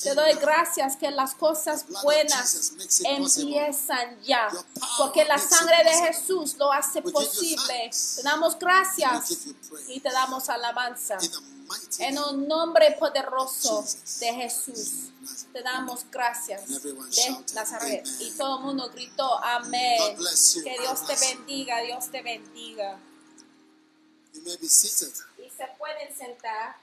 Te 0.00 0.14
doy 0.14 0.34
gracias 0.34 0.96
que 0.96 1.10
las 1.10 1.34
cosas 1.34 1.84
buenas 2.04 2.72
empiezan 3.02 4.22
ya, 4.22 4.48
porque 4.96 5.24
la 5.24 5.36
sangre 5.36 5.82
de 5.82 6.06
Jesús 6.06 6.54
lo 6.56 6.72
hace 6.72 7.02
posible. 7.02 7.90
Te 7.90 8.22
damos 8.22 8.56
gracias 8.56 9.48
y 9.88 9.98
te 9.98 10.12
damos 10.12 10.48
alabanza. 10.48 11.18
En 11.98 12.18
un 12.20 12.46
nombre 12.46 12.92
poderoso 13.00 13.84
de 14.20 14.32
Jesús, 14.34 15.10
te 15.52 15.60
damos 15.60 16.06
gracias 16.08 16.68
de 16.68 17.44
Nazaret. 17.52 18.06
Y 18.20 18.30
todo 18.30 18.58
el 18.58 18.64
mundo 18.64 18.90
gritó, 18.90 19.42
amén. 19.42 20.16
Que 20.62 20.76
Dios 20.78 21.04
te 21.04 21.16
bendiga, 21.16 21.80
Dios 21.80 22.12
te 22.12 22.22
bendiga. 22.22 23.00
You 24.34 24.42
may 24.44 24.56
be 24.60 24.66
seated. 24.66 25.14
Y 25.38 25.48
se 25.48 25.64
pueden 25.78 26.12
sentar. 26.14 26.74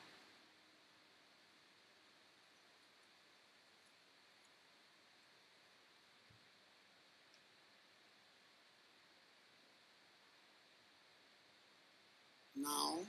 Now, 12.55 12.99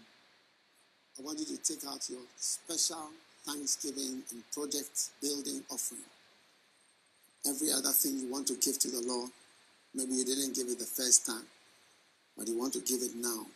I 1.19 1.23
want 1.23 1.39
you 1.39 1.45
to 1.45 1.57
take 1.63 1.85
out 1.87 2.09
your 2.09 2.23
special 2.37 3.11
Thanksgiving 3.45 4.23
and 4.33 4.43
project 4.51 5.11
building 5.21 5.63
offering. 5.71 6.01
Every 7.47 7.71
other 7.71 7.91
thing 7.91 8.19
you 8.19 8.33
want 8.33 8.47
to 8.49 8.55
give 8.55 8.79
to 8.79 8.89
the 8.89 9.03
Lord, 9.07 9.31
maybe 9.95 10.15
you 10.15 10.25
didn't 10.25 10.55
give 10.55 10.69
it 10.69 10.79
the 10.79 10.87
first 10.87 11.27
time, 11.27 11.47
but 12.37 12.49
you 12.49 12.59
want 12.59 12.73
to 12.73 12.81
give 12.81 13.03
it 13.03 13.15
now. 13.15 13.47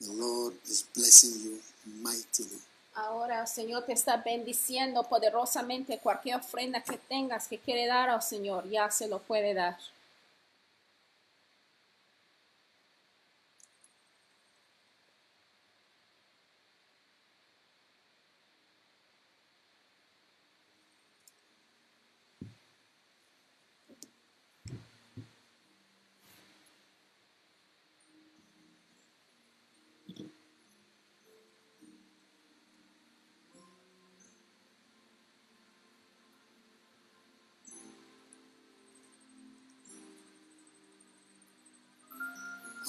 The 0.00 0.12
Lord 0.12 0.54
is 0.64 0.84
blessing 0.94 1.42
you 1.42 1.60
mightily. 2.02 2.60
Ahora 2.94 3.40
el 3.40 3.46
Señor 3.48 3.84
te 3.84 3.92
está 3.92 4.16
bendiciendo 4.18 5.02
poderosamente. 5.04 5.98
Cualquier 5.98 6.36
ofrenda 6.36 6.82
que 6.82 6.98
tengas 6.98 7.48
que 7.48 7.58
quiere 7.58 7.86
dar 7.86 8.08
al 8.08 8.22
Señor, 8.22 8.68
ya 8.68 8.90
se 8.90 9.08
lo 9.08 9.20
puede 9.20 9.54
dar. 9.54 9.76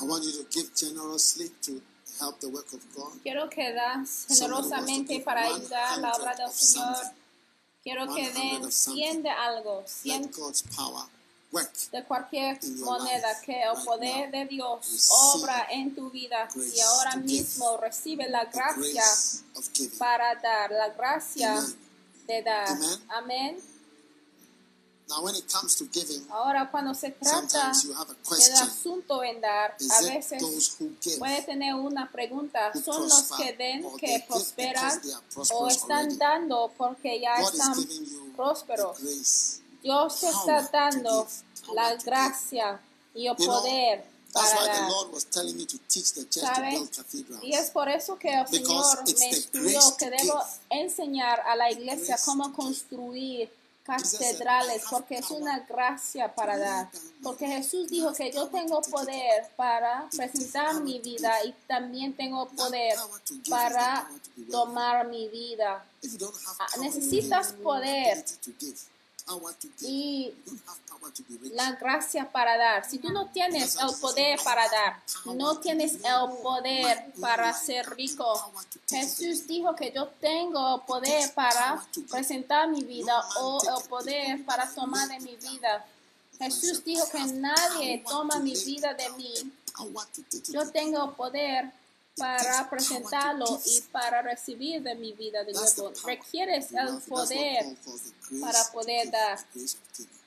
I 0.02 0.06
want 0.06 0.24
you 0.24 0.32
to 0.32 0.46
give 0.50 0.74
generously 0.76 1.50
to 1.64 1.82
help 2.20 2.40
the 2.40 2.50
work 2.50 2.72
of 2.74 2.82
God. 2.96 3.22
Quiero 3.24 3.50
que 3.50 3.74
das 3.74 4.28
generosamente 4.30 5.20
para 5.22 5.46
ayudar 5.46 5.98
la 6.00 6.12
obra 6.14 6.36
del 6.36 6.52
Señor. 6.52 7.14
Quiero 7.84 8.14
que 8.14 8.30
den 8.32 8.72
100 8.72 9.24
de 9.24 9.30
algo, 9.30 9.84
100 9.86 10.22
Let 10.22 10.32
God's 10.36 10.64
power 10.76 11.06
work. 11.52 11.74
de 11.92 12.04
cualquier 12.04 12.60
moneda 12.80 13.40
que 13.42 13.62
el 13.62 13.84
poder 13.84 14.32
de 14.32 14.46
Dios 14.46 15.10
obra 15.10 15.68
en 15.72 15.96
tu 15.96 16.10
vida 16.10 16.48
y 16.56 16.80
ahora 16.82 17.16
mismo 17.18 17.78
recibe 17.78 18.30
la 18.30 18.46
gracia 18.46 19.04
para 19.98 20.36
dar, 20.36 20.72
la 20.72 20.90
gracia 20.90 21.62
de 22.28 22.42
dar. 22.44 22.68
Amen. 22.70 23.00
Amén. 23.10 23.69
Now, 25.10 25.24
when 25.24 25.34
it 25.34 25.52
comes 25.52 25.76
to 25.78 25.86
giving, 25.92 26.24
Ahora 26.30 26.70
cuando 26.70 26.94
se 26.94 27.10
trata 27.12 27.50
sometimes 27.50 27.84
you 27.84 27.94
have 27.94 28.12
a 28.12 28.36
del 28.36 28.54
asunto 28.62 29.24
en 29.24 29.42
dar, 29.42 29.76
a 29.76 30.02
veces 30.04 30.78
puede 31.18 31.42
tener 31.42 31.74
una 31.74 32.12
pregunta, 32.12 32.72
¿son 32.84 33.10
los 33.10 33.32
que 33.32 33.54
den 33.54 33.84
que 33.98 34.24
prosperan 34.28 35.02
o 35.52 35.68
están 35.68 36.16
dando 36.20 36.72
porque 36.78 37.20
ya 37.20 37.42
God 37.42 37.54
están 37.54 37.76
prósperos? 38.36 38.98
Dios 39.82 40.20
te 40.20 40.30
está 40.30 40.70
dando 40.72 41.28
la 41.74 41.96
gracia 41.96 42.80
y 43.16 43.28
el 43.28 43.36
You 43.36 43.46
know, 43.46 43.62
poder 43.62 44.06
That's 44.32 44.54
para 44.54 44.62
why 44.62 44.68
the 44.68 44.80
dar. 44.82 44.90
Lord 44.92 45.12
was 45.12 45.24
telling 45.26 45.58
me 45.58 45.66
to 45.66 45.78
teach 45.88 46.14
the 46.14 46.22
church 46.26 46.44
to 46.44 46.56
¿Sabe? 46.56 46.70
build 46.70 46.92
cathedrals. 46.92 47.44
Y 47.44 47.54
es 47.54 47.72
por 47.72 47.90
eso 47.90 48.20
que 48.20 48.32
el 48.32 48.48
Señor 48.48 49.04
me 49.18 49.28
instruyó 49.30 49.98
que 49.98 50.10
debo 50.12 50.40
enseñar 50.70 51.40
a 51.48 51.56
la 51.56 51.72
iglesia 51.72 52.20
cómo 52.24 52.54
construir 52.54 53.50
catedrales 53.98 54.82
"I 54.84 54.86
have 54.86 54.90
porque 54.92 55.16
es 55.18 55.32
una 55.32 55.60
gracia 55.60 56.34
para 56.34 56.58
dar. 56.58 56.90
Porque. 57.24 57.48
Jesús 57.48 57.90
dijo 57.90 58.14
que 58.14 58.32
yo 58.32 58.48
tengo 58.48 58.82
poder 58.82 59.50
para 59.56 60.08
presentar 60.16 60.82
mi 60.82 61.00
vida 61.00 61.44
y 61.44 61.52
también 61.68 62.14
tengo 62.14 62.48
poder 62.50 62.96
para 63.50 64.10
tomar 64.52 65.08
mi 65.08 65.28
vida. 65.30 65.86
Ah, 66.60 66.68
necesitas 66.80 67.54
poder 67.54 68.24
y 69.82 70.34
la 71.54 71.74
gracia 71.74 72.32
para 72.32 72.58
dar. 72.58 72.90
Si 72.90 73.00
tú 73.00 73.10
no 73.10 73.28
tienes 73.28 73.76
el 73.76 73.96
poder 74.00 74.40
para 74.44 74.68
dar, 74.70 75.02
no 75.26 75.58
tienes 75.60 75.96
el 75.96 76.38
poder 76.42 77.12
para 77.20 77.54
ser 77.54 77.90
rico. 77.96 78.52
Jesús 78.90 79.48
dijo 79.48 79.76
que 79.76 79.92
yo 79.92 80.08
tengo 80.20 80.76
el 80.76 80.82
poder 80.82 81.34
para 81.34 81.84
presentar 82.10 82.68
mi 82.70 82.84
vida 82.84 83.22
o 83.40 83.60
el 83.62 83.88
poder 83.88 84.46
para 84.46 84.70
tomar 84.74 85.08
de 85.08 85.20
mi 85.20 85.36
vida. 85.36 85.86
Jesús 86.38 86.84
dijo 86.84 87.06
que 87.12 87.24
nadie 87.34 88.04
toma 88.08 88.40
mi 88.40 88.54
vida 88.54 88.94
de 88.94 89.10
mí. 89.12 89.34
Yo 90.50 90.70
tengo 90.72 91.06
el 91.06 91.12
poder 91.12 91.72
para 92.20 92.70
presentarlo 92.70 93.60
y 93.66 93.82
para 93.92 94.22
recibir 94.22 94.84
de 94.84 94.96
mi 94.96 95.14
vida 95.14 95.44
de 95.44 95.54
nuevo. 95.54 95.94
Requieres 96.06 96.72
el 96.72 97.00
poder 97.08 97.78
para 98.42 98.64
poder 98.72 99.10
dar. 99.10 99.40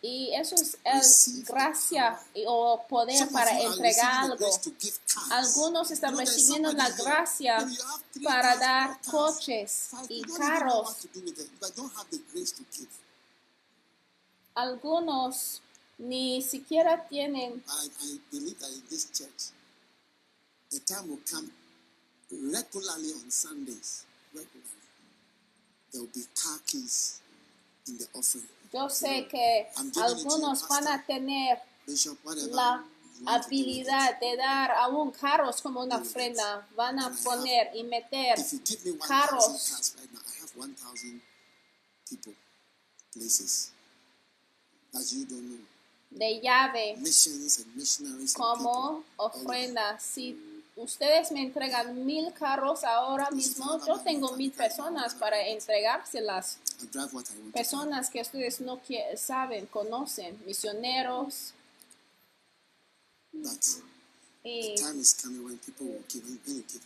Y 0.00 0.34
eso 0.34 0.56
es 0.56 0.76
el 0.84 1.44
gracia 1.44 2.18
o 2.46 2.82
poder 2.88 3.28
para 3.28 3.56
entregar 3.60 4.24
algo. 4.24 4.46
Algunos 5.30 5.90
están 5.92 6.16
recibiendo 6.16 6.72
la 6.72 6.90
gracia 6.90 7.68
para 8.24 8.56
dar 8.56 9.00
coches 9.02 9.90
y 10.08 10.22
carros. 10.22 11.06
Algunos 14.54 15.62
ni 15.98 16.42
siquiera 16.42 17.06
tienen, 17.08 17.62
I, 17.68 17.86
I 17.86 18.20
believe 18.30 18.58
that 18.58 18.70
in 18.70 18.82
this 18.90 19.08
church, 19.12 19.52
a 20.72 20.78
time 20.80 21.08
will 21.08 21.20
come 21.30 21.52
regularly 22.32 23.12
on 23.12 23.30
Sundays. 23.30 24.04
Regularly, 24.32 24.80
there 25.92 26.00
will 26.02 26.10
be 26.14 26.24
car 26.34 26.58
keys 26.66 27.20
in 27.88 27.98
the 27.98 28.06
offering. 28.14 28.48
Yo 28.72 28.88
sé 28.88 29.28
que 29.28 29.66
algunos 30.00 30.66
van 30.68 30.86
a 30.88 31.04
tener 31.06 31.58
Bishop, 31.86 32.16
la 32.52 32.82
habilidad 33.26 34.18
de 34.18 34.36
dar 34.36 34.70
aún 34.78 35.10
carros 35.12 35.60
como 35.60 35.82
una 35.82 35.96
ofrenda. 35.98 36.66
Van 36.74 36.98
a 36.98 37.10
poner 37.10 37.70
y 37.74 37.82
meter 37.84 38.38
it. 38.38 38.46
If 38.46 38.52
you 38.52 38.60
give 38.64 38.84
me 38.86 38.92
1,000 38.92 39.08
carros 39.08 39.70
cars 39.70 39.94
right 39.98 40.12
now, 40.12 40.20
I 40.26 40.40
have 40.40 40.56
1,000 40.56 41.20
people, 42.08 42.32
places 43.12 43.72
that 44.92 45.04
you 45.12 45.26
don't 45.26 45.50
know. 45.50 45.66
de 46.10 46.40
llave 46.42 46.96
Missions 46.98 47.58
and 47.58 47.76
missionaries. 47.76 48.34
and 48.34 48.42
como 48.44 48.56
people 48.56 49.04
all 49.18 49.26
over. 49.26 49.38
ofrenda. 49.44 49.98
Si 50.00 50.34
ustedes 50.76 51.32
me 51.32 51.42
entregan 51.42 52.04
mil 52.04 52.32
carros 52.32 52.84
ahora 52.84 53.30
mismo, 53.30 53.84
yo 53.86 53.98
tengo 54.00 54.32
mil 54.36 54.52
personas 54.52 55.14
para 55.14 55.46
entregárselas. 55.46 56.58
Personas 57.52 58.10
que 58.10 58.20
ustedes 58.20 58.60
no 58.60 58.80
saben, 59.16 59.66
conocen, 59.66 60.40
misioneros. 60.46 61.54
Y 64.44 64.74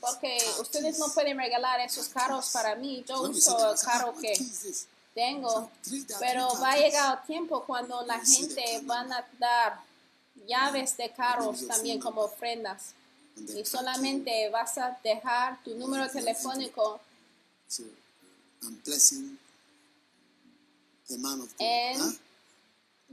porque 0.00 0.38
car 0.38 0.60
ustedes 0.60 0.98
no 0.98 1.08
pueden 1.08 1.38
regalar 1.38 1.80
esos 1.80 2.08
carros 2.08 2.50
para 2.50 2.74
mí. 2.74 3.02
Yo 3.08 3.22
uso 3.22 3.72
el 3.72 3.78
carro 3.80 4.12
"Ah, 4.14 4.20
que 4.20 4.28
what 4.28 4.36
key 4.36 4.44
is 4.44 4.60
this?" 4.60 4.86
tengo. 5.14 5.70
Pero 6.20 6.48
va 6.60 6.72
a 6.72 6.76
llegar 6.76 7.18
el 7.18 7.26
tiempo 7.26 7.64
cuando 7.64 8.02
la 8.04 8.20
gente 8.20 8.80
van 8.82 9.10
a 9.10 9.26
dar 9.38 9.80
llaves 10.46 10.96
de 10.98 11.10
carros 11.10 11.66
también 11.66 11.98
como 11.98 12.20
ofrendas. 12.20 12.94
Y 13.36 13.64
solamente 13.64 14.48
vas 14.50 14.78
a 14.78 14.98
dejar 15.02 15.62
tu 15.62 15.74
número 15.74 16.08
telefónico 16.10 17.00
en 21.58 22.00
Huh? 22.00 22.16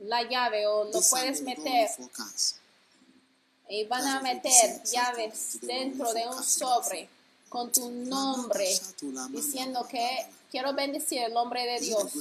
la 0.07 0.23
llave 0.23 0.65
o 0.65 0.85
lo 0.85 1.01
puedes 1.09 1.41
meter 1.41 1.89
y 3.69 3.83
van 3.85 4.07
a 4.07 4.21
meter 4.21 4.83
llaves 4.83 5.59
dentro 5.61 6.13
de 6.13 6.27
un 6.27 6.43
sobre 6.43 7.07
con 7.49 7.71
tu 7.71 7.89
nombre 7.91 8.67
diciendo 9.29 9.87
que 9.87 10.25
quiero 10.49 10.73
bendecir 10.73 11.21
el 11.21 11.33
nombre 11.33 11.63
de 11.65 11.79
Dios. 11.79 12.11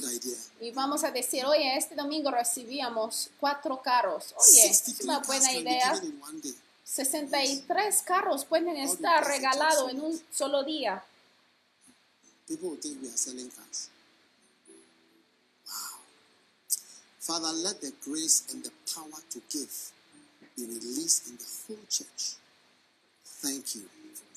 Y 0.61 0.71
vamos 0.71 1.03
a 1.03 1.11
decir, 1.11 1.45
oye, 1.45 1.75
este 1.75 1.95
domingo 1.95 2.29
recibíamos 2.31 3.29
cuatro 3.39 3.81
carros. 3.81 4.33
Oye, 4.37 4.65
es 4.67 4.77
63 4.77 5.03
una 5.05 5.19
buena 5.19 5.53
idea. 5.53 6.01
Given 6.85 7.15
in 7.15 7.21
one 7.23 7.31
day. 7.31 7.45
63 7.45 8.01
carros 8.03 8.45
pueden 8.45 8.77
estar 8.77 9.25
regalados 9.25 9.91
en 9.91 10.01
un 10.01 10.21
solo 10.31 10.63
día. 10.63 11.03
People 12.47 12.69
will 12.69 12.77
think 12.77 13.01
we 13.01 13.07
are 13.07 13.17
selling 13.17 13.49
cars. 13.49 13.89
Wow. 15.65 15.99
Father, 17.19 17.53
let 17.53 17.79
the 17.79 17.93
grace 18.03 18.43
and 18.51 18.63
the 18.63 18.71
power 18.93 19.21
to 19.29 19.41
give 19.49 19.91
be 20.55 20.65
released 20.65 21.29
in 21.29 21.37
the 21.37 21.45
whole 21.67 21.85
church. 21.89 22.35
Thank 23.41 23.75
you. 23.75 23.89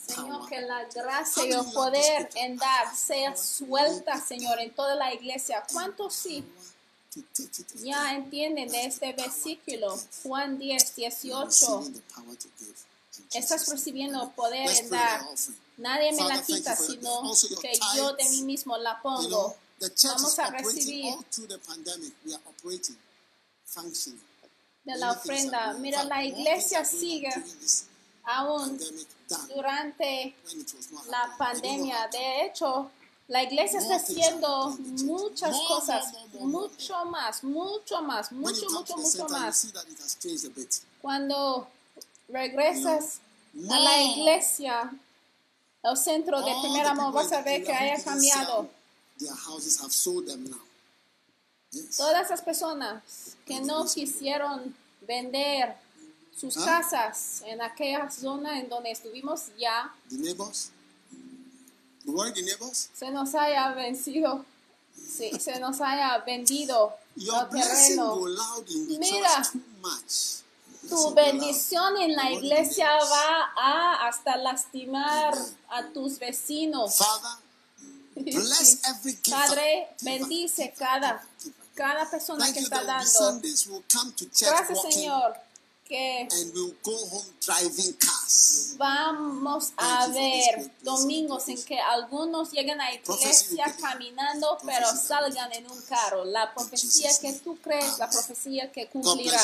Señor, 0.07 0.49
que 0.49 0.61
la 0.61 0.85
gracia 0.85 1.45
y 1.45 1.53
el 1.53 1.65
poder 1.73 2.31
en 2.37 2.57
dar 2.57 2.95
sea 2.95 3.37
suelta, 3.37 4.21
Señor, 4.21 4.61
en 4.61 4.71
toda 4.73 4.95
la 4.95 5.13
iglesia. 5.13 5.65
¿Cuántos 5.73 6.15
sí 6.15 6.45
To 6.45 6.45
take 6.45 6.55
it 6.55 6.95
and 6.95 7.06
ya 7.83 8.15
entienden 8.15 8.69
de 8.69 8.87
este 8.87 9.13
versículo? 9.13 9.99
Juan 10.23 10.59
10, 10.59 10.95
give. 10.95 11.11
18. 11.11 11.47
Receiving 11.47 11.93
the 11.93 12.03
power 12.15 12.37
to 12.37 12.49
give. 12.59 12.75
In 13.19 13.43
Estás 13.43 13.69
recibiendo 13.69 14.31
poder 14.33 14.69
en 14.69 14.91
dar. 14.91 15.23
Nadie 15.79 16.13
me 16.13 16.25
la 16.25 16.43
quita, 16.43 16.77
sino 16.77 17.23
que 17.61 17.79
yo 17.97 18.13
de 18.15 18.29
mí 18.31 18.43
mismo 18.43 18.77
la 18.79 19.01
pongo. 19.03 19.57
Vamos 20.05 20.39
a 20.39 20.51
recibir 20.51 21.15
de 24.85 24.97
la 24.97 25.13
ofrenda. 25.13 25.75
Mira, 25.75 26.05
la 26.05 26.25
iglesia 26.25 26.85
sigue 26.85 27.31
aún 28.25 28.81
durante 29.55 30.35
la 31.11 31.35
pandemia. 31.37 32.09
De 32.09 32.47
hecho, 32.47 32.91
la 33.29 33.43
iglesia 33.43 33.81
está 33.81 33.97
haciendo 33.97 34.77
muchas 35.05 35.57
cosas, 35.67 36.13
mucho 36.41 37.05
más, 37.07 37.43
mucho 37.43 38.03
más, 38.03 38.31
mucho, 38.31 38.71
mucho, 38.71 38.97
mucho 38.97 39.29
más. 39.29 39.73
Cuando 41.03 41.69
regresas 42.29 43.21
a 43.69 43.79
la 43.79 44.03
iglesia, 44.03 44.93
el 45.83 45.97
centro 45.97 46.41
de 46.41 46.53
primer 46.63 46.87
amor, 46.87 47.13
vas 47.13 47.33
a 47.33 47.43
ver 47.43 47.65
que 47.65 47.73
haya 47.73 48.03
cambiado. 48.03 48.69
Todas 51.97 52.27
esas 52.27 52.43
personas 52.43 53.37
que 53.45 53.61
no 53.61 53.85
quisieron 53.87 54.75
vender 55.01 55.77
sus 56.35 56.55
casas 56.57 57.43
en 57.47 57.61
aquella 57.63 58.11
zona 58.11 58.61
en 58.61 58.69
donde 58.69 58.91
estuvimos 58.91 59.47
ya, 59.59 59.93
se 62.95 63.11
nos 63.11 63.35
haya 63.35 63.73
vencido, 63.73 64.45
sí, 64.95 65.31
se 65.41 65.59
nos 65.59 65.81
haya 65.81 66.19
vendido 66.19 66.95
Your 67.17 67.49
terreno. 67.49 68.21
Mira. 68.99 69.51
Tu 70.89 71.15
bendición 71.15 71.97
en 71.97 72.15
la 72.15 72.31
iglesia 72.31 72.89
va 72.89 73.53
a 73.57 74.07
hasta 74.07 74.37
lastimar 74.37 75.35
a 75.69 75.89
tus 75.93 76.19
vecinos. 76.19 76.99
Padre, 79.31 79.89
bendice 80.03 80.73
cada, 80.79 81.27
cada 81.75 82.09
persona 82.09 82.53
que 82.53 82.61
está 82.61 82.85
dando. 82.85 83.41
Gracias, 84.41 84.83
Señor, 84.83 85.37
que 85.89 86.23
and 86.23 86.53
we'll 86.55 86.75
go 86.83 86.93
home 86.93 87.25
driving 87.41 87.95
cars. 87.95 88.75
vamos 88.79 89.73
a 89.77 90.09
ver 90.09 90.71
domingos 90.83 91.49
en 91.49 91.63
que 91.65 91.79
algunos 91.79 92.51
lleguen 92.53 92.81
a 92.81 92.93
iglesia 92.93 93.75
caminando, 93.81 94.59
pero 94.65 94.87
salgan 94.97 95.53
en 95.53 95.71
un 95.71 95.81
carro. 95.83 96.25
La 96.25 96.53
profecía 96.55 97.11
que 97.21 97.33
tú 97.35 97.57
crees, 97.63 97.99
la 97.99 98.11
profecía 98.11 98.71
que 98.73 98.89
cumplirá. 98.89 99.41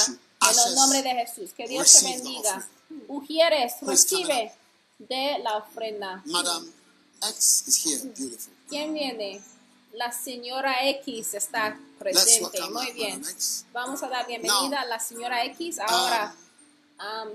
En 0.51 0.69
el 0.69 0.75
nombre 0.75 1.03
de 1.03 1.11
Jesús. 1.11 1.53
Que 1.57 1.69
Dios 1.69 1.93
te 1.93 2.05
bendiga. 2.05 2.69
Ujieres, 3.09 3.75
recibe 3.83 4.53
de 4.99 5.39
la 5.39 5.59
ofrenda. 5.59 6.23
Madam 6.27 6.73
X 7.31 7.65
is 7.67 7.87
here. 7.87 8.13
Beautiful. 8.17 8.53
¿Quién 8.69 8.93
viene? 8.95 9.41
La 9.93 10.11
señora 10.11 10.89
X 10.89 11.35
está 11.35 11.69
Let's 11.69 11.92
presente. 12.03 12.61
Muy 12.71 12.93
bien. 12.93 13.23
Vamos 13.73 14.03
a 14.03 14.09
dar 14.09 14.27
bienvenida 14.27 14.81
a 14.81 14.87
la 14.87 14.99
señora 14.99 15.45
X. 15.45 15.79
Ahora, 15.79 16.35
um, 16.99 17.31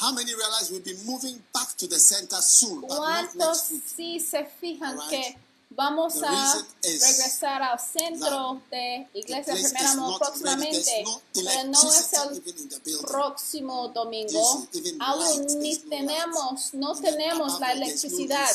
How 0.00 0.12
many 0.12 0.32
realize 0.32 0.70
we'll 0.70 0.80
be 0.80 0.94
moving 1.04 1.42
back 1.52 1.76
to 1.76 1.88
the 1.88 1.98
center 1.98 2.40
soon, 2.40 2.82
but 2.82 2.90
not 2.90 2.98
¿cuántos 2.98 3.36
next 3.36 3.70
week? 3.72 3.82
sí 3.96 4.20
se 4.20 4.44
fijan 4.60 4.96
Alright. 4.96 5.10
que 5.10 5.38
vamos 5.70 6.14
The 6.20 6.26
a 6.26 6.66
regresar 6.84 7.62
al 7.62 7.80
centro 7.80 8.62
de 8.70 9.08
Iglesia 9.12 9.54
The 9.54 9.60
place 9.60 9.70
Primer 9.70 9.82
is 9.82 9.90
Amor 9.90 10.18
próximamente? 10.20 11.02
No 11.04 11.20
Pero 11.34 11.64
no 11.64 11.92
es 11.92 12.12
el 12.12 13.00
próximo 13.00 13.88
domingo. 13.88 14.68
Aún 15.00 15.46
ni 15.58 15.76
tenemos, 15.76 16.74
no 16.74 16.94
tenemos 16.94 17.58
la 17.58 17.72
electricidad. 17.72 18.48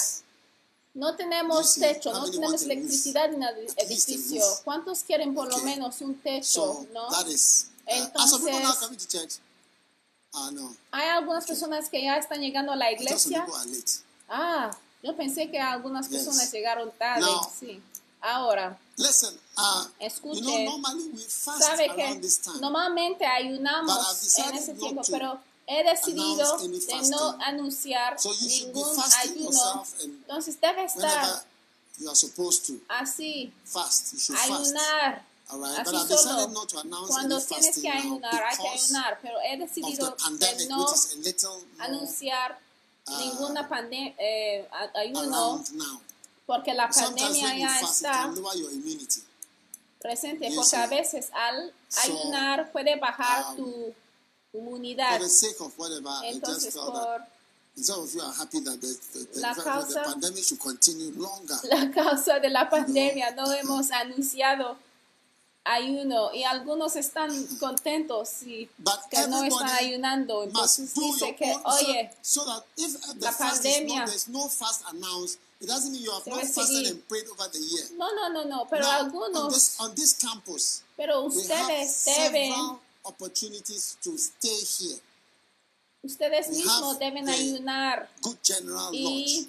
No 0.93 1.15
tenemos 1.15 1.73
techo, 1.75 2.13
no 2.13 2.29
tenemos 2.29 2.61
electricidad 2.61 3.33
en 3.33 3.41
el 3.41 3.67
edificio. 3.77 4.43
¿Cuántos 4.63 5.03
quieren 5.03 5.33
por 5.33 5.49
lo 5.49 5.57
menos 5.59 6.01
un 6.01 6.15
techo? 6.19 6.85
¿no? 6.93 7.07
people 8.39 8.59
now 8.59 8.73
Entonces-? 8.75 9.39
Ah. 10.33 10.49
Hay 10.91 11.09
algunas 11.09 11.45
personas 11.45 11.89
que 11.89 12.03
ya 12.03 12.17
están 12.17 12.41
llegando 12.41 12.71
a 12.71 12.75
la 12.75 12.91
iglesia. 12.91 13.45
Ah, 14.29 14.75
yo 15.01 15.15
pensé 15.15 15.49
que 15.49 15.59
algunas 15.59 16.07
personas 16.07 16.51
llegaron 16.51 16.91
tarde. 16.97 17.25
Sí. 17.59 17.81
Ahora, 18.21 18.79
Escuche. 19.99 20.67
sabe 21.35 21.91
que 21.93 22.21
normalmente 22.61 23.25
ayunamos 23.25 24.37
en 24.37 24.55
ese 24.55 24.73
tiempo, 24.75 25.01
pero 25.11 25.39
he 25.67 25.83
decidido 25.83 26.57
de 26.57 27.09
no 27.09 27.37
anunciar 27.41 28.17
ningún 28.41 28.99
ayuno. 29.21 29.85
Entonces 30.01 30.59
debe 30.59 30.85
estar 30.85 31.23
Whenever 31.23 31.53
you 31.99 32.09
are 32.09 32.15
supposed 32.15 32.65
to 32.65 32.73
así, 32.89 33.51
ayunar. 34.41 35.23
Así 35.47 36.17
solo. 36.17 36.47
not 36.47 36.69
to 36.69 36.79
announce 36.79 37.09
Cuando 37.09 37.39
tienes 37.41 37.79
que 37.79 37.89
ayunar, 37.89 38.43
hay 38.43 38.57
que 38.57 38.67
ayunar, 38.67 39.19
pero 39.21 39.35
he 39.41 39.57
decidido 39.57 40.15
de 40.39 40.67
no 40.67 40.87
anunciar 41.79 42.59
uh, 43.07 43.17
ninguna 43.17 43.67
pandemia, 43.67 44.15
eh, 44.17 44.67
ayuno, 44.95 45.63
porque 46.45 46.73
la 46.73 46.89
pandemia 46.89 47.57
ya 47.57 47.79
está 47.81 48.33
presente, 50.01 50.51
porque 50.55 50.75
a 50.75 50.87
veces 50.87 51.29
al 51.33 51.73
ayunar 52.03 52.71
puede 52.71 52.95
bajar 52.95 53.51
um, 53.51 53.55
tu 53.57 53.95
comunidad. 54.53 55.17
For 55.17 55.23
the 55.23 55.29
sake 55.29 55.59
of 55.61 55.73
whatever, 55.77 56.09
I 56.09 56.33
just 56.33 56.35
Entonces, 56.43 56.75
por 56.75 57.25
and 57.75 57.83
some 57.85 58.03
of 58.03 58.13
you 58.13 58.21
are 58.21 58.33
happy 58.33 58.59
that 58.59 58.79
the, 58.79 58.87
the, 59.13 59.27
the, 59.33 59.39
La 59.41 59.53
causa- 59.55 60.03
pandemic 60.03 60.43
should 60.43 60.59
continue 60.59 61.11
longer. 61.17 61.55
la 61.71 61.89
causa 61.91 62.39
de 62.39 62.49
la 62.49 62.69
pandemia 62.69 63.31
no 63.35 63.51
hemos 63.51 63.89
anunciado 63.91 64.77
ayuno 65.65 66.31
y 66.33 66.43
algunos 66.43 66.95
están 66.95 67.31
contentos 67.59 68.43
y 68.43 68.69
que 69.09 69.27
no 69.27 69.43
están 69.43 69.69
ayunando. 69.69 70.43
Entonces 70.43 70.93
dice 70.93 71.35
que, 71.35 71.55
oye, 71.65 72.11
so, 72.21 72.45
that 72.45 72.63
if 72.77 72.93
the 73.17 73.25
la 73.25 73.31
pandemia- 73.31 74.27
no 74.27 74.47
fast 74.49 74.83
announced, 74.91 75.39
it 75.59 75.67
doesn't 75.67 75.91
mean 75.93 76.03
you 76.03 76.11
have 76.11 76.27
not 76.27 76.39
Debe 76.41 76.47
fasted 76.53 76.75
seguir. 76.75 76.91
and 76.91 77.07
prayed 77.07 77.25
over 77.29 77.49
the 77.49 77.57
year. 77.59 77.85
no, 77.97 78.13
no, 78.13 78.29
no, 78.29 78.43
no, 78.43 78.67
pero 78.69 78.85
algunos, 78.85 79.77
pero 80.97 81.21
ustedes 81.23 82.05
deben, 82.05 82.53
opportunities 83.05 83.97
to 84.03 84.17
stay 84.17 84.59
here. 84.77 84.99
ustedes 86.03 86.47
we 86.49 86.57
mismos 86.57 86.93
have 86.93 86.99
deben 86.99 87.25
the 87.25 87.31
ayunar 87.31 88.09
Good 88.21 88.37
General 88.43 88.91
y 88.93 89.03
Lodge. 89.03 89.47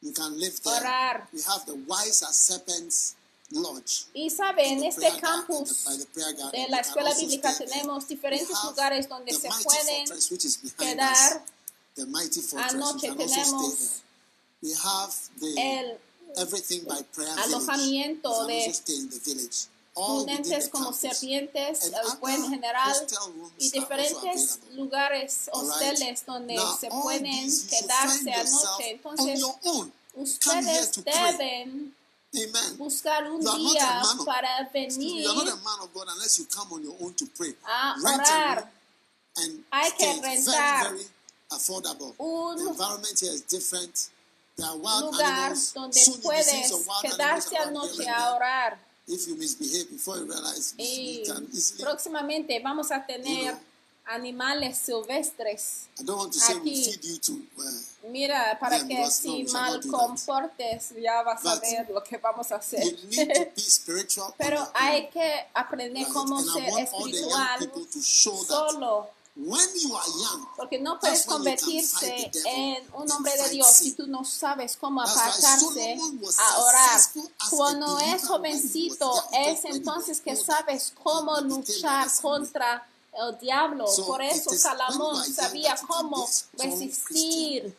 You 0.00 0.12
can 0.12 0.38
live 0.38 0.60
there. 0.62 0.74
orar. 0.80 1.28
We 1.32 1.40
have 1.42 1.64
the 1.66 1.74
Wise 1.86 2.22
as 2.22 2.36
Serpents 2.36 3.16
Lodge. 3.50 4.06
Y 4.14 4.30
sabe, 4.30 4.62
en 4.68 4.80
The 4.80 4.88
este 4.88 5.20
campus 5.20 5.84
garden, 6.14 6.50
de 6.52 6.68
la 6.68 6.80
escuela 6.80 7.12
bíblica 7.14 7.56
tenemos 7.56 8.06
diferentes 8.06 8.56
lugares 8.64 9.08
donde 9.08 9.32
se 9.32 9.48
mighty 9.48 9.64
pueden 9.64 10.06
fortress, 10.06 10.30
which 10.30 10.44
is 10.44 10.56
behind 10.58 10.98
quedar. 11.00 11.12
us. 11.12 11.40
The 11.96 12.06
mighty 12.06 12.42
fortress. 12.42 12.74
Anoche 12.74 13.08
tenemos 13.16 13.78
there. 13.78 14.02
We 14.60 14.72
have 14.74 15.14
the 15.40 15.54
el 15.56 15.98
everything 16.36 16.84
by 16.84 17.02
prayer 17.14 17.34
alojamiento 17.38 18.46
de 18.46 18.72
prudentes 20.06 20.68
como 20.68 20.92
serpientes, 20.92 21.84
el 21.84 22.18
buen 22.20 22.48
general 22.48 23.06
y 23.58 23.70
diferentes 23.70 24.60
lugares 24.72 25.48
hosteles 25.52 26.24
donde 26.24 26.58
se 26.80 26.88
pueden 26.88 27.50
quedarse 27.68 28.32
anoche. 28.32 29.00
on 29.04 29.92
Entonces, 30.14 30.96
ustedes 30.96 31.04
deben 31.04 31.94
Amen. 32.34 32.78
buscar 32.78 33.30
un 33.30 33.40
día 33.40 34.02
para 34.24 34.68
venir 34.72 35.26
a 35.28 35.32
orar. 38.12 38.72
Hay 39.70 39.92
que 39.92 40.20
rentar 40.20 40.84
very, 40.84 40.98
very 40.98 41.10
affordable. 41.50 42.14
un 42.18 42.56
the 42.56 42.70
environment 42.70 43.20
here 43.20 43.32
is 43.32 43.42
different. 43.42 44.10
There 44.56 44.66
are 44.66 44.76
wild 44.76 45.12
lugar 45.12 45.54
donde 45.72 46.00
puedes 46.22 46.72
quedarse 47.00 47.56
anoche 47.56 48.08
a 48.08 48.34
orar. 48.34 48.87
That. 49.08 49.14
If 49.14 49.26
you 49.28 49.36
misbehave 49.36 49.90
before 49.90 50.18
you 50.18 50.24
realize, 50.24 50.74
Y 50.78 51.22
you 51.24 51.34
can 51.34 51.46
easily. 51.52 51.82
próximamente 51.84 52.60
vamos 52.62 52.90
a 52.90 53.04
tener 53.06 53.56
animales 54.06 54.78
silvestres. 54.78 55.86
I 56.00 56.04
don't 56.04 56.18
want 56.18 56.32
to 56.32 56.38
say 56.38 56.54
we 56.56 56.70
aquí. 56.70 56.84
feed 56.84 57.04
you 57.04 57.18
to. 57.18 57.32
Uh, 57.58 58.08
Mira, 58.10 58.56
para 58.58 58.78
que 58.86 59.10
si 59.10 59.44
mal 59.52 59.80
comportes, 59.82 60.94
ya 61.00 61.22
vas 61.22 61.44
a 61.44 61.60
ver 61.60 61.86
lo 61.90 62.02
que 62.02 62.16
vamos 62.16 62.50
a 62.52 62.56
hacer. 62.56 62.82
you 62.82 63.08
need 63.10 63.34
to 63.34 63.44
be 63.54 63.60
spiritual. 63.60 64.26
on 64.28 64.34
Pero 64.38 64.66
hay 64.74 65.08
que 65.10 65.46
aprender 65.54 66.06
cómo 66.12 66.40
ser 66.42 66.68
espiritual 66.78 67.70
solo, 68.00 69.10
when 69.38 69.68
you 69.80 69.94
are 69.94 70.06
young, 70.06 70.46
porque 70.56 70.80
no 70.80 70.98
puedes 70.98 71.24
convertirse 71.24 72.30
en 72.44 72.82
un 72.94 73.10
hombre 73.10 73.32
de 73.36 73.50
Dios 73.50 73.68
si 73.68 73.92
tú 73.92 74.06
no 74.08 74.24
sabes 74.24 74.76
cómo 74.76 75.00
apartarse 75.00 75.98
a 76.38 76.58
orar. 76.58 77.00
Cuando 77.50 77.98
es 78.00 78.26
jovencito, 78.26 79.12
es 79.32 79.64
entonces 79.64 80.20
que 80.20 80.34
sabes 80.34 80.92
cómo 81.02 81.40
luchar 81.40 82.08
contra 82.20 82.86
el 83.12 83.38
diablo. 83.38 83.86
Por 84.06 84.22
eso 84.22 84.50
Salomón 84.50 85.24
sabía 85.24 85.76
cómo 85.86 86.28
resistir 86.54 87.76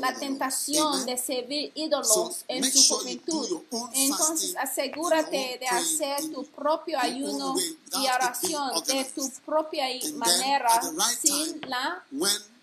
la 0.00 0.14
tentación 0.14 1.06
de 1.06 1.16
servir 1.16 1.72
ídolos 1.74 2.44
en 2.48 2.64
su 2.64 2.94
juventud. 2.94 3.62
Entonces 3.92 4.56
asegúrate 4.56 5.58
de 5.58 5.66
hacer 5.66 6.30
tu 6.32 6.44
propio 6.46 6.98
ayuno 6.98 7.54
y 7.92 8.06
oración 8.08 8.82
de 8.86 9.04
tu 9.04 9.30
propia 9.44 9.86
manera 10.14 10.80
sin 11.20 11.60
la 11.68 12.04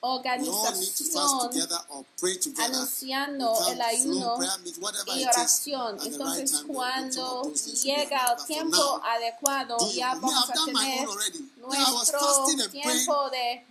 Organización 0.03 1.51
anunciando 2.57 3.67
el 3.69 3.81
ayuno 3.81 4.35
y 5.15 5.25
oración. 5.25 5.97
Entonces 6.03 6.63
cuando 6.65 7.53
llega 7.83 8.35
el 8.35 8.45
tiempo 8.45 9.01
adecuado 9.03 9.77
do 9.77 9.91
ya 9.91 10.15
vamos 10.15 10.49
a 10.49 10.65
tener 10.65 11.07
nuestro 11.57 12.45
tiempo 12.71 13.29
de 13.29 13.63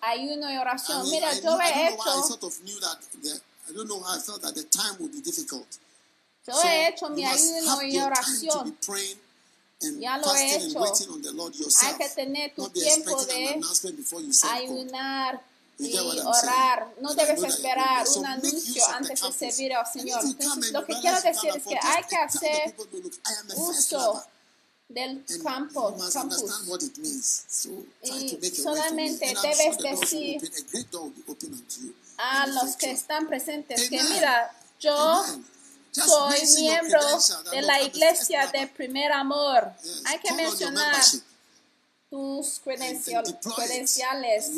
ayuno 0.00 0.52
y 0.52 0.56
oración. 0.56 1.08
Mira, 1.10 1.32
yo 1.38 1.60
he 1.60 1.88
hecho, 1.88 2.30
yo 6.44 6.62
he 6.64 6.88
hecho 6.88 7.08
mi 7.10 7.24
ayuno 7.24 7.82
y 7.82 7.98
oración. 8.00 8.76
and 9.80 10.00
Ya 10.00 10.18
lo 10.18 10.34
he 10.34 10.56
hecho. 10.56 10.80
yourself. 11.52 11.84
Hay 11.84 11.94
que 11.98 12.08
tener 12.14 12.54
tu 12.54 12.68
tiempo 12.70 13.24
de 13.24 13.60
ayunar 14.42 15.40
y 15.78 15.96
orar. 15.96 16.92
No 17.00 17.14
debes 17.14 17.42
esperar 17.42 18.06
un 18.16 18.26
anuncio 18.26 18.86
antes 18.88 19.20
de 19.20 19.32
servir 19.32 19.74
al 19.74 19.86
Señor. 19.86 20.24
Entonces, 20.24 20.72
lo 20.72 20.84
que 20.84 20.94
quiero 21.00 21.20
decir 21.20 21.50
es 21.56 21.62
que 21.64 21.78
hay 21.80 22.04
que 22.04 22.16
hacer 22.16 22.74
people, 22.76 23.00
"No, 23.00 23.04
look, 23.04 23.14
I 23.14 23.32
am 23.38 23.50
a 23.50 23.54
first 23.54 23.92
uso 23.92 23.98
lover." 23.98 24.38
del 24.88 25.22
campo, 25.42 25.96
campus. 26.12 27.44
Y 28.02 28.50
solamente 28.50 29.34
debes 29.42 29.78
decir. 29.78 30.52
A 32.16 32.46
los 32.48 32.74
que 32.76 32.90
están 32.90 33.28
presentes 33.28 33.88
que 33.88 34.02
mira, 34.02 34.50
yo 34.80 35.24
soy 35.92 36.40
miembro 36.56 37.00
de 37.50 37.62
la 37.62 37.82
iglesia 37.82 38.46
de 38.48 38.66
primer 38.66 39.12
amor. 39.12 39.72
Hay 40.06 40.18
que 40.20 40.32
mencionar 40.32 41.00
tus 42.10 42.60
credencial- 42.64 43.38
credenciales. 43.54 44.50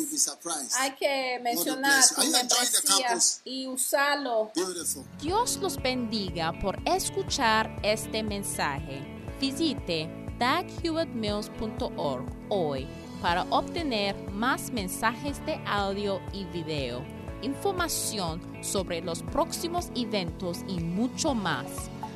Hay 0.79 0.91
que 0.91 1.39
mencionar 1.43 2.01
tu 2.15 2.21
membresía 2.21 3.19
y 3.43 3.67
usarlo. 3.67 4.51
Beautiful. 4.55 5.03
Dios 5.21 5.57
los 5.57 5.75
bendiga 5.81 6.53
por 6.61 6.77
escuchar 6.87 7.69
este 7.83 8.23
mensaje. 8.23 9.01
Visite 9.39 10.09
daghewittmills.org 10.39 12.25
hoy 12.49 12.87
para 13.21 13.43
obtener 13.49 14.15
más 14.31 14.71
mensajes 14.71 15.45
de 15.45 15.59
audio 15.67 16.19
y 16.33 16.45
video, 16.45 17.03
información 17.41 18.41
sobre 18.63 19.01
los 19.01 19.21
próximos 19.23 19.89
eventos 19.95 20.59
y 20.67 20.79
mucho 20.79 21.35
más. 21.35 21.67